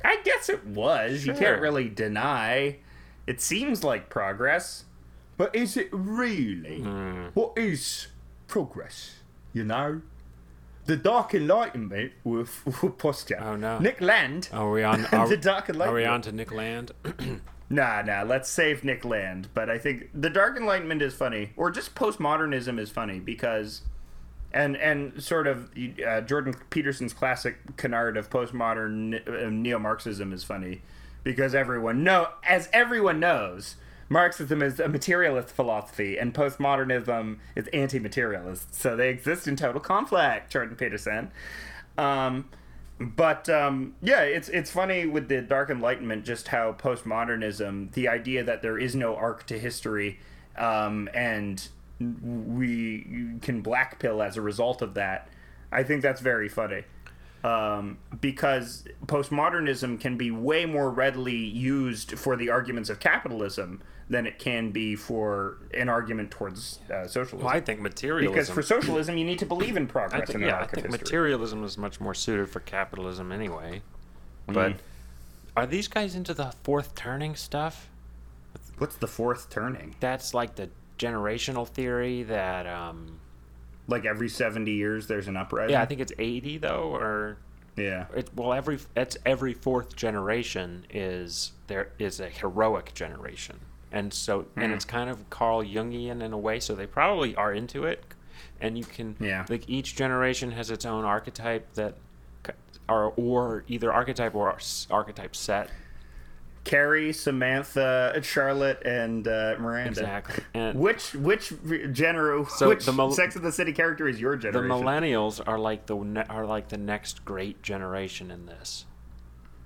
I 0.03 0.21
guess 0.23 0.49
it 0.49 0.65
was. 0.65 1.25
You 1.25 1.33
can't 1.33 1.61
really 1.61 1.89
deny. 1.89 2.77
It 3.27 3.41
seems 3.41 3.83
like 3.83 4.09
progress, 4.09 4.85
but 5.37 5.55
is 5.55 5.77
it 5.77 5.87
really? 5.91 6.81
Hmm. 6.81 7.27
What 7.33 7.53
is 7.57 8.07
progress? 8.49 9.15
You 9.53 9.63
know, 9.63 10.01
the 10.85 10.97
Dark 10.97 11.33
Enlightenment 11.33 12.11
with, 12.23 12.65
with 12.81 12.97
posture. 12.97 13.39
Oh, 13.39 13.55
no. 13.55 13.79
Nick 13.79 14.01
Land. 14.01 14.49
Are 14.51 14.69
we 14.69 14.83
on? 14.83 15.05
Are, 15.11 15.27
the 15.29 15.37
Dark 15.37 15.69
Enlightenment. 15.69 15.91
are 15.91 15.95
we 15.95 16.05
on 16.05 16.21
to 16.23 16.31
Nick 16.33 16.51
Land? 16.51 16.91
Nah, 17.71 18.01
nah. 18.01 18.23
Let's 18.23 18.49
save 18.49 18.83
Nick 18.83 19.05
Land. 19.05 19.49
But 19.53 19.69
I 19.69 19.77
think 19.77 20.09
the 20.11 20.31
Dark 20.31 20.57
Enlightenment 20.57 21.03
is 21.03 21.13
funny, 21.13 21.51
or 21.55 21.69
just 21.69 21.93
postmodernism 21.93 22.79
is 22.79 22.89
funny 22.89 23.19
because, 23.19 23.83
and 24.51 24.75
and 24.75 25.21
sort 25.21 25.45
of 25.45 25.69
uh, 26.03 26.21
Jordan 26.21 26.55
Peterson's 26.71 27.13
classic 27.13 27.77
canard 27.77 28.17
of 28.17 28.31
postmodern 28.31 29.21
uh, 29.27 29.51
neo-Marxism 29.51 30.33
is 30.33 30.43
funny 30.43 30.81
because 31.23 31.53
everyone 31.53 32.03
know 32.03 32.29
as 32.43 32.69
everyone 32.73 33.19
knows. 33.19 33.75
Marxism 34.09 34.63
is 34.63 34.79
a 34.79 34.89
materialist 34.89 35.49
philosophy, 35.49 36.17
and 36.17 36.33
postmodernism 36.33 37.37
is 37.55 37.67
anti-materialist. 37.67 38.73
So 38.73 38.95
they 38.95 39.09
exist 39.09 39.47
in 39.47 39.55
total 39.55 39.79
conflict. 39.79 40.51
Jordan 40.51 40.75
Peterson. 40.75 41.31
Um, 41.97 42.49
but 42.99 43.47
um, 43.49 43.95
yeah, 44.01 44.21
it's 44.21 44.49
it's 44.49 44.71
funny 44.71 45.05
with 45.05 45.29
the 45.29 45.41
Dark 45.41 45.69
Enlightenment 45.69 46.25
just 46.25 46.49
how 46.49 46.73
postmodernism, 46.73 47.93
the 47.93 48.07
idea 48.07 48.43
that 48.43 48.61
there 48.61 48.77
is 48.77 48.95
no 48.95 49.15
arc 49.15 49.45
to 49.47 49.59
history, 49.59 50.19
um, 50.57 51.07
and 51.13 51.69
we 51.99 53.37
can 53.41 53.63
blackpill 53.63 54.25
as 54.25 54.37
a 54.37 54.41
result 54.41 54.81
of 54.81 54.95
that. 54.95 55.29
I 55.71 55.83
think 55.83 56.01
that's 56.01 56.19
very 56.19 56.49
funny 56.49 56.83
um, 57.43 57.97
because 58.21 58.83
postmodernism 59.05 59.99
can 59.99 60.17
be 60.17 60.31
way 60.31 60.65
more 60.65 60.89
readily 60.89 61.35
used 61.37 62.17
for 62.17 62.35
the 62.35 62.49
arguments 62.49 62.89
of 62.89 62.99
capitalism 62.99 63.81
than 64.09 64.25
it 64.25 64.39
can 64.39 64.71
be 64.71 64.95
for 64.95 65.57
an 65.73 65.87
argument 65.87 66.31
towards 66.31 66.79
uh, 66.91 67.05
socialism. 67.07 67.45
well, 67.45 67.55
I 67.55 67.61
think 67.61 67.79
materialism. 67.79 68.33
because 68.33 68.49
for 68.49 68.63
socialism, 68.63 69.17
you 69.17 69.23
need 69.25 69.37
to 69.39 69.45
believe 69.45 69.77
in 69.77 69.83
I 69.83 69.85
progress 69.85 70.27
think, 70.27 70.41
in 70.41 70.47
yeah, 70.47 70.55
I 70.61 70.65
think 70.65 70.87
history. 70.87 70.91
materialism 71.03 71.63
is 71.63 71.77
much 71.77 71.99
more 72.01 72.13
suited 72.15 72.49
for 72.49 72.59
capitalism 72.59 73.31
anyway. 73.31 73.81
But 74.47 74.71
Mm. 74.73 74.77
are 75.55 75.65
these 75.67 75.87
guys 75.87 76.15
into 76.15 76.33
the 76.33 76.53
fourth 76.63 76.95
turning 76.95 77.35
stuff? 77.35 77.87
What's 78.79 78.95
the 78.95 79.07
fourth 79.07 79.49
turning? 79.51 79.95
That's 79.99 80.33
like 80.33 80.55
the 80.55 80.69
generational 80.97 81.67
theory 81.67 82.23
that. 82.23 82.65
um 82.67 83.19
Like 83.89 84.05
every 84.05 84.29
seventy 84.29 84.71
years, 84.73 85.07
there's 85.07 85.27
an 85.27 85.35
uprising. 85.35 85.71
Yeah, 85.71 85.81
I 85.81 85.85
think 85.85 85.99
it's 85.99 86.13
eighty 86.19 86.57
though, 86.57 86.95
or 86.95 87.37
Yeah. 87.75 88.05
it, 88.15 88.29
well, 88.35 88.53
every 88.53 88.79
it's 88.95 89.17
every 89.25 89.53
fourth 89.53 89.95
generation 89.95 90.85
is 90.91 91.51
there 91.67 91.89
is 91.97 92.19
a 92.19 92.29
heroic 92.29 92.93
generation, 92.93 93.59
and 93.91 94.13
so 94.13 94.41
Hmm. 94.55 94.61
and 94.61 94.73
it's 94.73 94.85
kind 94.85 95.09
of 95.09 95.29
Carl 95.29 95.63
Jungian 95.63 96.21
in 96.21 96.33
a 96.33 96.37
way. 96.37 96.59
So 96.59 96.75
they 96.75 96.87
probably 96.87 97.35
are 97.35 97.53
into 97.53 97.85
it, 97.85 98.03
and 98.61 98.77
you 98.77 98.83
can 98.85 99.15
Yeah. 99.19 99.45
like 99.49 99.67
each 99.69 99.95
generation 99.95 100.51
has 100.51 100.69
its 100.69 100.85
own 100.85 101.03
archetype 101.03 101.73
that, 101.73 101.95
or 102.87 103.13
or 103.17 103.63
either 103.67 103.91
archetype 103.91 104.35
or 104.35 104.55
archetype 104.91 105.35
set 105.35 105.69
Carrie, 106.69 107.11
Samantha, 107.13 108.19
Charlotte, 108.21 108.79
and 108.85 109.27
uh, 109.27 109.55
Miranda. 109.59 109.89
exactly. 110.01 110.43
And 110.53 110.77
Which 110.79 111.15
which 111.15 111.49
gener 111.49 112.47
So 112.47 112.67
which 112.69 112.85
the 112.85 112.93
mil- 112.93 113.09
Sex 113.11 113.35
of 113.35 113.41
the 113.41 113.51
City 113.51 113.73
character 113.73 114.07
is 114.07 114.21
your 114.21 114.35
generation? 114.35 114.67
the 114.69 114.75
millennials 114.75 115.41
are 115.47 115.57
like 115.57 115.87
the 115.87 115.97
are 116.29 116.45
like 116.45 116.67
the 116.69 116.77
next 116.77 117.25
great 117.25 117.63
generation 117.63 118.29
in 118.29 118.45
this. 118.45 118.85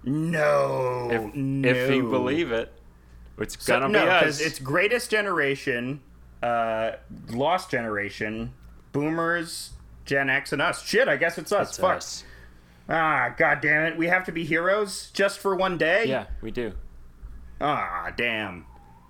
no, 0.06 1.10
If 1.12 1.36
no. 1.36 1.70
if 1.70 1.92
you 1.92 2.10
believe 2.10 2.52
it, 2.52 2.72
It's 3.38 3.62
So- 3.64 3.80
gonna 3.80 3.90
no, 3.92 4.00
be 4.00 4.06
because 4.06 4.40
us. 4.40 4.46
it's 4.48 4.60
greatest 4.60 5.10
generation, 5.12 6.02
uh, 6.42 6.92
lost 7.32 7.70
generation, 7.72 8.54
boomers, 8.92 9.72
Gen 10.06 10.30
X, 10.30 10.54
and 10.54 10.62
us. 10.62 10.86
Shit, 10.86 11.08
I 11.08 11.18
guess 11.18 11.38
it's 11.38 11.52
us. 11.52 11.70
It's 11.70 11.78
Fuck. 11.80 11.98
us. 11.98 12.24
Ah, 12.88 13.34
god 13.36 13.60
damn 13.62 13.84
it. 13.86 13.98
We 13.98 14.08
have 14.08 14.24
to 14.26 14.32
be 14.32 14.44
heroes 14.46 15.10
just 15.14 15.40
for 15.40 15.56
one 15.56 15.78
day? 15.78 16.06
Yeah, 16.06 16.26
we 16.42 16.52
do. 16.52 16.74
Ah, 17.62 18.12
damn. 18.16 18.66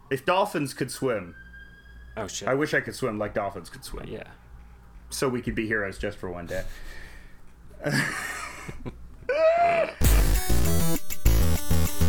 If 0.10 0.26
dolphins 0.26 0.74
could 0.74 0.92
swim. 0.92 1.36
Oh, 2.16 2.28
shit. 2.28 2.48
I 2.48 2.54
wish 2.54 2.74
I 2.74 2.82
could 2.82 2.96
swim 2.96 3.18
like 3.18 3.34
dolphins 3.34 3.70
could 3.70 3.84
swim. 3.84 4.08
Yeah. 4.08 4.28
So 5.10 5.30
we 5.30 5.42
could 5.42 5.56
be 5.56 5.68
heroes 5.68 5.98
just 5.98 6.18
for 6.18 6.30
one 6.30 6.48
day. 6.48 6.64